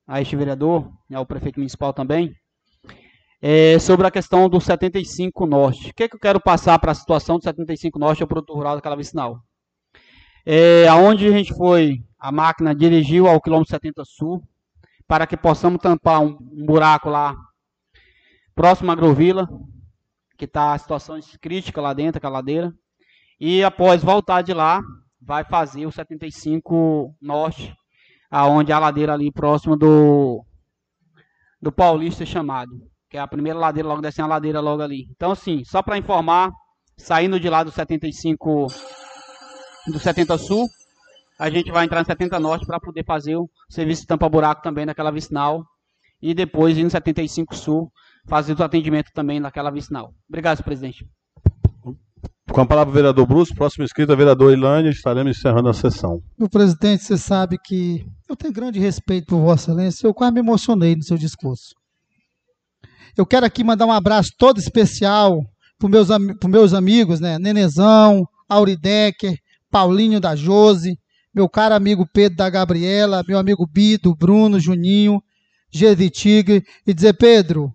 a 0.07 0.19
este 0.19 0.35
vereador, 0.35 0.91
e 1.09 1.15
ao 1.15 1.25
prefeito 1.25 1.59
municipal 1.59 1.93
também, 1.93 2.33
é, 3.41 3.77
sobre 3.79 4.07
a 4.07 4.11
questão 4.11 4.49
do 4.49 4.59
75 4.59 5.45
Norte. 5.45 5.91
O 5.91 5.93
que, 5.93 6.03
é 6.03 6.09
que 6.09 6.15
eu 6.15 6.19
quero 6.19 6.41
passar 6.41 6.79
para 6.79 6.91
a 6.91 6.95
situação 6.95 7.37
do 7.37 7.43
75 7.43 7.99
Norte 7.99 8.19
e 8.19 8.23
o 8.23 8.27
produto 8.27 8.53
rural 8.53 8.75
daquela 8.75 8.95
vicinal? 8.95 9.39
É, 10.45 10.87
aonde 10.87 11.27
a 11.27 11.31
gente 11.31 11.53
foi, 11.53 12.03
a 12.17 12.31
máquina 12.31 12.73
dirigiu 12.73 13.27
ao 13.27 13.39
quilômetro 13.39 13.71
70 13.71 14.03
Sul, 14.03 14.43
para 15.07 15.27
que 15.27 15.37
possamos 15.37 15.79
tampar 15.79 16.21
um, 16.21 16.37
um 16.51 16.65
buraco 16.65 17.09
lá 17.09 17.35
próximo 18.55 18.89
à 18.89 18.93
Agrovila, 18.93 19.47
que 20.37 20.45
está 20.45 20.73
a 20.73 20.77
situação 20.77 21.19
crítica 21.39 21.81
lá 21.81 21.93
dentro, 21.93 22.17
aquela 22.17 22.33
ladeira. 22.33 22.73
E 23.39 23.63
após 23.63 24.03
voltar 24.03 24.41
de 24.41 24.53
lá, 24.53 24.81
vai 25.21 25.45
fazer 25.45 25.85
o 25.85 25.91
75 25.91 27.15
Norte, 27.21 27.73
aonde 28.29 28.71
é 28.71 28.75
a 28.75 28.79
ladeira 28.79 29.13
ali 29.13 29.31
próxima 29.31 29.77
do, 29.77 30.43
do 31.61 31.71
Paulista 31.71 32.25
chamado, 32.25 32.71
que 33.09 33.17
é 33.17 33.21
a 33.21 33.27
primeira 33.27 33.57
ladeira, 33.57 33.87
logo 33.87 34.01
descendo 34.01 34.25
a 34.25 34.35
ladeira 34.35 34.59
logo 34.59 34.81
ali. 34.81 35.07
Então, 35.11 35.31
assim, 35.31 35.63
só 35.63 35.81
para 35.81 35.97
informar, 35.97 36.51
saindo 36.97 37.39
de 37.39 37.49
lá 37.49 37.63
do 37.63 37.71
75 37.71 38.67
do 39.87 39.99
70 39.99 40.37
Sul, 40.37 40.67
a 41.39 41.49
gente 41.49 41.71
vai 41.71 41.85
entrar 41.85 42.01
no 42.01 42.05
70 42.05 42.39
Norte 42.39 42.65
para 42.65 42.79
poder 42.79 43.05
fazer 43.05 43.37
o 43.37 43.49
serviço 43.69 44.01
de 44.01 44.07
tampa-buraco 44.07 44.61
também 44.61 44.85
naquela 44.85 45.11
vicinal. 45.11 45.63
E 46.21 46.33
depois 46.33 46.77
ir 46.77 46.83
no 46.83 46.89
75 46.89 47.55
Sul, 47.55 47.89
fazer 48.27 48.59
o 48.59 48.63
atendimento 48.63 49.09
também 49.13 49.39
naquela 49.39 49.71
vicinal. 49.71 50.13
Obrigado, 50.27 50.61
presidente. 50.61 51.05
Com 52.51 52.61
a 52.61 52.65
palavra 52.65 52.93
vereador 52.93 53.27
Bruce, 53.27 53.53
próximo 53.53 53.83
inscrito 53.83 54.11
é 54.11 54.15
vereador 54.15 54.51
Ilânia, 54.51 54.89
estaremos 54.89 55.37
encerrando 55.37 55.69
a 55.69 55.73
sessão. 55.73 56.19
Meu 56.37 56.49
presidente, 56.49 57.03
você 57.03 57.17
sabe 57.17 57.57
que 57.63 58.03
eu 58.27 58.35
tenho 58.35 58.51
grande 58.51 58.79
respeito 58.79 59.27
por 59.27 59.39
Vossa 59.39 59.71
Excelência, 59.71 60.07
eu 60.07 60.13
quase 60.13 60.33
me 60.33 60.39
emocionei 60.39 60.95
no 60.95 61.03
seu 61.03 61.17
discurso. 61.17 61.75
Eu 63.15 63.25
quero 63.25 63.45
aqui 63.45 63.63
mandar 63.63 63.85
um 63.85 63.91
abraço 63.91 64.31
todo 64.37 64.59
especial 64.59 65.39
para 65.77 65.89
meus, 65.89 66.07
meus 66.45 66.73
amigos, 66.73 67.19
né? 67.19 67.37
Nenezão, 67.37 68.25
Auridecker, 68.47 69.35
Paulinho 69.69 70.19
da 70.19 70.35
Jose, 70.35 70.97
meu 71.33 71.47
caro 71.47 71.75
amigo 71.75 72.07
Pedro 72.11 72.37
da 72.37 72.49
Gabriela, 72.49 73.23
meu 73.27 73.37
amigo 73.37 73.67
Bido, 73.67 74.15
Bruno, 74.15 74.59
Juninho, 74.59 75.21
G 75.71 76.09
Tigre, 76.09 76.63
e 76.85 76.93
dizer, 76.93 77.13
Pedro, 77.13 77.71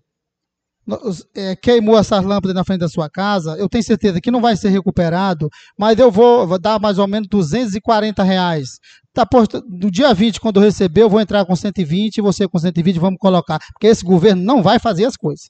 queimou 1.63 1.99
essas 1.99 2.25
lâmpadas 2.25 2.55
na 2.55 2.65
frente 2.65 2.81
da 2.81 2.89
sua 2.89 3.09
casa, 3.09 3.57
eu 3.59 3.69
tenho 3.69 3.85
certeza 3.85 4.21
que 4.21 4.31
não 4.31 4.41
vai 4.41 4.57
ser 4.57 4.69
recuperado, 4.69 5.49
mas 5.79 5.99
eu 5.99 6.11
vou, 6.11 6.47
vou 6.47 6.59
dar 6.59 6.79
mais 6.79 6.99
ou 6.99 7.07
menos 7.07 7.29
240 7.29 8.23
reais. 8.23 8.79
Tá 9.13 9.25
posto, 9.25 9.63
no 9.69 9.91
dia 9.91 10.13
20, 10.13 10.41
quando 10.41 10.57
eu 10.57 10.63
receber, 10.63 11.03
eu 11.03 11.09
vou 11.09 11.21
entrar 11.21 11.45
com 11.45 11.55
120 11.55 12.19
e 12.19 12.21
você 12.21 12.49
com 12.49 12.59
120, 12.59 12.99
vamos 12.99 13.19
colocar. 13.19 13.61
Porque 13.73 13.87
esse 13.87 14.05
governo 14.05 14.43
não 14.43 14.63
vai 14.63 14.79
fazer 14.79 15.05
as 15.05 15.17
coisas. 15.17 15.49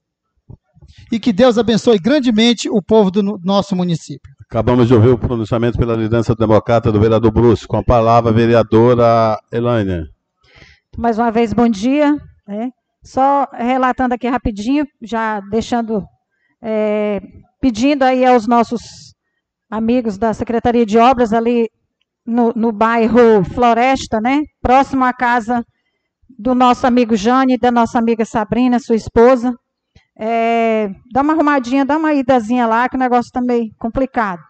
E 1.10 1.18
que 1.18 1.32
Deus 1.32 1.56
abençoe 1.56 1.98
grandemente 1.98 2.68
o 2.68 2.82
povo 2.82 3.10
do 3.10 3.22
nosso 3.42 3.74
município. 3.74 4.32
Acabamos 4.48 4.86
de 4.86 4.94
ouvir 4.94 5.08
o 5.08 5.18
pronunciamento 5.18 5.78
pela 5.78 5.96
liderança 5.96 6.34
democrata 6.34 6.92
do 6.92 7.00
vereador 7.00 7.32
Bruce. 7.32 7.66
Com 7.66 7.78
a 7.78 7.82
palavra, 7.82 8.30
a 8.30 8.34
vereadora 8.34 9.38
Elaine. 9.50 10.04
Mais 10.96 11.18
uma 11.18 11.30
vez, 11.30 11.52
bom 11.52 11.68
dia. 11.68 12.14
Né? 12.46 12.70
Só 13.04 13.46
relatando 13.52 14.14
aqui 14.14 14.26
rapidinho, 14.26 14.86
já 15.02 15.40
deixando, 15.40 16.02
é, 16.62 17.20
pedindo 17.60 18.02
aí 18.02 18.24
aos 18.24 18.46
nossos 18.46 19.14
amigos 19.70 20.16
da 20.16 20.32
Secretaria 20.32 20.86
de 20.86 20.96
Obras 20.98 21.32
ali 21.32 21.68
no, 22.26 22.52
no 22.56 22.72
bairro 22.72 23.44
Floresta, 23.52 24.20
né? 24.20 24.42
Próximo 24.62 25.04
à 25.04 25.12
casa 25.12 25.64
do 26.38 26.54
nosso 26.54 26.86
amigo 26.86 27.14
Jane 27.14 27.58
da 27.58 27.70
nossa 27.70 27.98
amiga 27.98 28.24
Sabrina, 28.24 28.78
sua 28.78 28.96
esposa. 28.96 29.54
É, 30.18 30.90
dá 31.12 31.22
uma 31.22 31.34
arrumadinha, 31.34 31.84
dá 31.84 31.96
uma 31.96 32.14
idazinha 32.14 32.66
lá, 32.66 32.88
que 32.88 32.96
o 32.96 33.00
negócio 33.00 33.28
está 33.28 33.40
meio 33.40 33.70
complicado. 33.78 34.40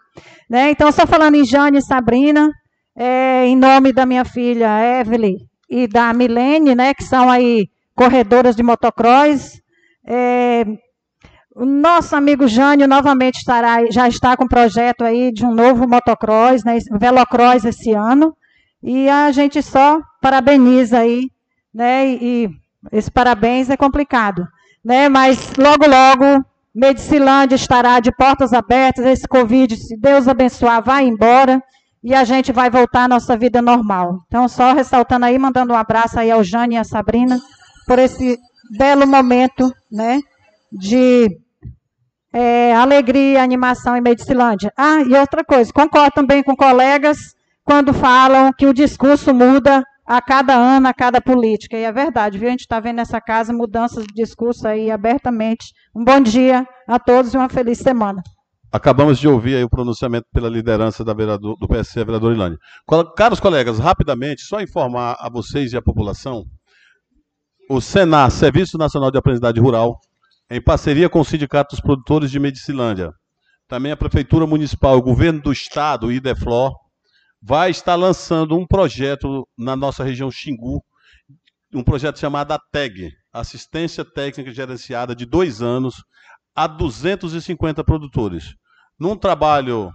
Né? 0.48 0.70
Então, 0.70 0.92
só 0.92 1.06
falando 1.06 1.34
em 1.34 1.44
Jane 1.44 1.78
e 1.78 1.82
Sabrina, 1.82 2.50
é, 2.96 3.46
em 3.46 3.56
nome 3.56 3.92
da 3.92 4.06
minha 4.06 4.24
filha 4.24 5.00
Evelyn 5.00 5.38
e 5.68 5.88
da 5.88 6.12
Milene, 6.12 6.74
né, 6.74 6.94
que 6.94 7.02
são 7.02 7.28
aí 7.28 7.66
corredoras 7.94 8.56
de 8.56 8.62
motocross. 8.62 9.60
É, 10.06 10.64
o 11.54 11.64
nosso 11.64 12.16
amigo 12.16 12.48
Jânio 12.48 12.88
novamente 12.88 13.36
estará, 13.36 13.88
já 13.90 14.08
está 14.08 14.36
com 14.36 14.44
o 14.44 14.48
projeto 14.48 15.04
aí 15.04 15.32
de 15.32 15.44
um 15.44 15.54
novo 15.54 15.88
motocross, 15.88 16.64
né, 16.64 16.78
velocross 16.98 17.64
esse 17.64 17.92
ano. 17.92 18.36
E 18.82 19.08
a 19.08 19.30
gente 19.30 19.62
só 19.62 20.00
parabeniza 20.20 20.98
aí, 20.98 21.30
né? 21.72 22.06
E, 22.06 22.50
esse 22.92 23.10
parabéns 23.10 23.70
é 23.70 23.76
complicado, 23.76 24.46
né? 24.84 25.08
Mas 25.08 25.52
logo 25.56 25.86
logo 25.86 26.44
Medicilândia 26.74 27.54
estará 27.54 28.00
de 28.00 28.10
portas 28.10 28.52
abertas, 28.52 29.06
esse 29.06 29.28
Covid, 29.28 29.76
se 29.76 29.96
Deus 29.96 30.26
abençoar, 30.26 30.82
vai 30.82 31.06
embora 31.06 31.62
e 32.02 32.12
a 32.12 32.24
gente 32.24 32.52
vai 32.52 32.68
voltar 32.68 33.04
à 33.04 33.08
nossa 33.08 33.36
vida 33.36 33.62
normal. 33.62 34.18
Então, 34.26 34.48
só 34.48 34.72
ressaltando 34.72 35.24
aí, 35.24 35.38
mandando 35.38 35.72
um 35.72 35.76
abraço 35.76 36.18
aí 36.18 36.30
ao 36.30 36.42
Jânio 36.42 36.74
e 36.74 36.78
à 36.78 36.84
Sabrina, 36.84 37.40
por 37.86 37.98
esse 37.98 38.38
belo 38.76 39.06
momento 39.06 39.72
né, 39.90 40.20
de 40.72 41.28
é, 42.32 42.74
alegria, 42.74 43.42
animação 43.42 43.96
em 43.96 44.00
Medicilândia. 44.00 44.72
Ah, 44.76 45.02
e 45.02 45.14
outra 45.14 45.44
coisa, 45.44 45.72
concordo 45.72 46.12
também 46.14 46.42
com 46.42 46.56
colegas 46.56 47.18
quando 47.64 47.94
falam 47.94 48.52
que 48.52 48.66
o 48.66 48.74
discurso 48.74 49.32
muda 49.32 49.82
a 50.06 50.20
cada 50.20 50.54
ano, 50.54 50.88
a 50.88 50.92
cada 50.92 51.20
política. 51.20 51.76
E 51.76 51.84
é 51.84 51.92
verdade, 51.92 52.38
viu? 52.38 52.48
A 52.48 52.50
gente 52.50 52.60
está 52.60 52.78
vendo 52.80 52.96
nessa 52.96 53.20
casa 53.20 53.52
mudanças 53.52 54.04
de 54.04 54.12
discurso 54.14 54.66
aí 54.68 54.90
abertamente. 54.90 55.66
Um 55.94 56.04
bom 56.04 56.20
dia 56.20 56.66
a 56.86 56.98
todos 56.98 57.32
e 57.32 57.36
uma 57.36 57.48
feliz 57.48 57.78
semana. 57.78 58.22
Acabamos 58.70 59.20
de 59.20 59.28
ouvir 59.28 59.54
aí 59.54 59.62
o 59.62 59.70
pronunciamento 59.70 60.26
pela 60.32 60.48
liderança 60.48 61.04
da 61.04 61.14
vereador, 61.14 61.56
do 61.56 61.68
PSC, 61.68 62.00
a 62.00 62.04
vereadora 62.04 62.34
Ilane. 62.34 62.56
Caros 63.16 63.38
colegas, 63.38 63.78
rapidamente, 63.78 64.42
só 64.42 64.60
informar 64.60 65.16
a 65.20 65.30
vocês 65.30 65.72
e 65.72 65.76
a 65.76 65.82
população 65.82 66.44
o 67.68 67.80
Senar, 67.80 68.30
Serviço 68.30 68.76
Nacional 68.76 69.10
de 69.10 69.18
Aprendizagem 69.18 69.62
Rural, 69.62 69.98
em 70.50 70.60
parceria 70.60 71.08
com 71.08 71.20
o 71.20 71.24
Sindicato 71.24 71.74
dos 71.74 71.80
Produtores 71.80 72.30
de 72.30 72.38
Medicilândia, 72.38 73.12
também 73.66 73.92
a 73.92 73.96
Prefeitura 73.96 74.46
Municipal, 74.46 74.96
o 74.96 75.02
Governo 75.02 75.40
do 75.40 75.52
Estado, 75.52 76.06
o 76.06 76.12
IDEFLOR, 76.12 76.72
vai 77.42 77.70
estar 77.70 77.94
lançando 77.94 78.56
um 78.56 78.66
projeto 78.66 79.48
na 79.56 79.74
nossa 79.74 80.04
região 80.04 80.30
Xingu, 80.30 80.82
um 81.74 81.82
projeto 81.82 82.18
chamado 82.18 82.52
ATEG, 82.52 83.10
Assistência 83.32 84.04
Técnica 84.04 84.52
Gerenciada, 84.52 85.14
de 85.14 85.26
dois 85.26 85.60
anos, 85.60 85.96
a 86.54 86.66
250 86.66 87.82
produtores. 87.82 88.54
Num 88.98 89.16
trabalho 89.16 89.90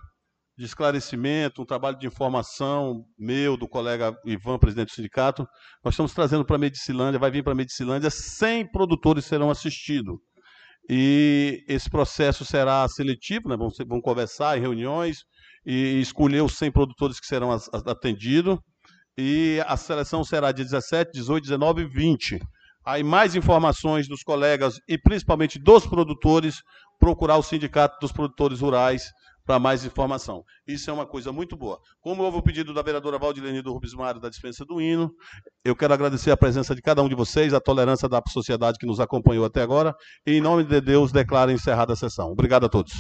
de 0.60 0.66
esclarecimento, 0.66 1.62
um 1.62 1.66
trabalho 1.66 1.98
de 1.98 2.06
informação 2.06 3.06
meu, 3.18 3.56
do 3.56 3.66
colega 3.66 4.14
Ivan, 4.26 4.60
presidente 4.60 4.90
do 4.90 4.94
sindicato. 4.94 5.48
Nós 5.82 5.94
estamos 5.94 6.14
trazendo 6.14 6.44
para 6.44 6.58
a 6.58 6.60
Medicilândia, 6.60 7.18
vai 7.18 7.32
vir 7.32 7.46
para 7.46 7.54
a 7.54 7.56
Medicilândia, 7.56 8.10
100 8.10 8.70
produtores 8.70 9.24
serão 9.24 9.50
assistidos. 9.50 10.18
E 10.90 11.64
esse 11.66 11.90
processo 11.90 12.44
será 12.44 12.86
seletivo, 12.90 13.48
né? 13.48 13.56
vão, 13.56 13.70
vão 13.88 14.02
conversar 14.02 14.58
em 14.58 14.62
reuniões 14.62 15.20
e 15.66 16.02
escolher 16.02 16.42
os 16.42 16.58
100 16.58 16.74
produtores 16.74 17.22
que 17.22 17.26
serão 17.26 17.58
atendidos. 17.86 18.60
E 19.18 19.64
a 19.66 19.78
seleção 19.78 20.26
será 20.26 20.52
de 20.52 20.66
17, 20.66 21.12
18, 21.14 21.42
19 21.42 21.84
e 21.84 21.88
20. 21.88 22.40
Aí 22.86 23.02
mais 23.02 23.34
informações 23.34 24.10
dos 24.10 24.24
colegas 24.24 24.76
e 24.90 24.98
principalmente 24.98 25.58
dos 25.58 25.88
produtores, 25.88 26.58
procurar 27.00 27.38
o 27.38 27.44
Sindicato 27.44 27.98
dos 28.02 28.12
Produtores 28.12 28.60
Rurais 28.60 29.10
para 29.50 29.58
mais 29.58 29.84
informação. 29.84 30.44
Isso 30.68 30.92
é 30.92 30.94
uma 30.94 31.08
coisa 31.08 31.32
muito 31.32 31.58
boa. 31.58 31.80
Como 32.02 32.22
houve 32.22 32.38
o 32.38 32.42
pedido 32.44 32.72
da 32.72 32.84
vereadora 32.84 33.18
Valdilene 33.18 33.64
do 33.64 33.74
Rubens 33.74 33.96
Mário 33.96 34.22
da 34.22 34.30
dispensa 34.30 34.64
do 34.64 34.80
hino, 34.80 35.10
eu 35.66 35.76
quero 35.76 35.92
agradecer 35.92 36.30
a 36.30 36.38
presença 36.38 36.76
de 36.76 36.84
cada 36.84 37.02
um 37.02 37.10
de 37.10 37.16
vocês, 37.16 37.52
a 37.52 37.60
tolerância 37.60 38.08
da 38.08 38.22
sociedade 38.28 38.78
que 38.78 38.86
nos 38.86 39.00
acompanhou 39.00 39.44
até 39.44 39.64
agora, 39.64 39.96
e 40.24 40.34
em 40.34 40.42
nome 40.42 40.64
de 40.66 40.80
Deus 40.80 41.12
declaro 41.12 41.52
encerrada 41.52 41.94
a 41.94 41.96
sessão. 41.96 42.32
Obrigado 42.32 42.68
a 42.68 42.70
todos. 42.70 42.94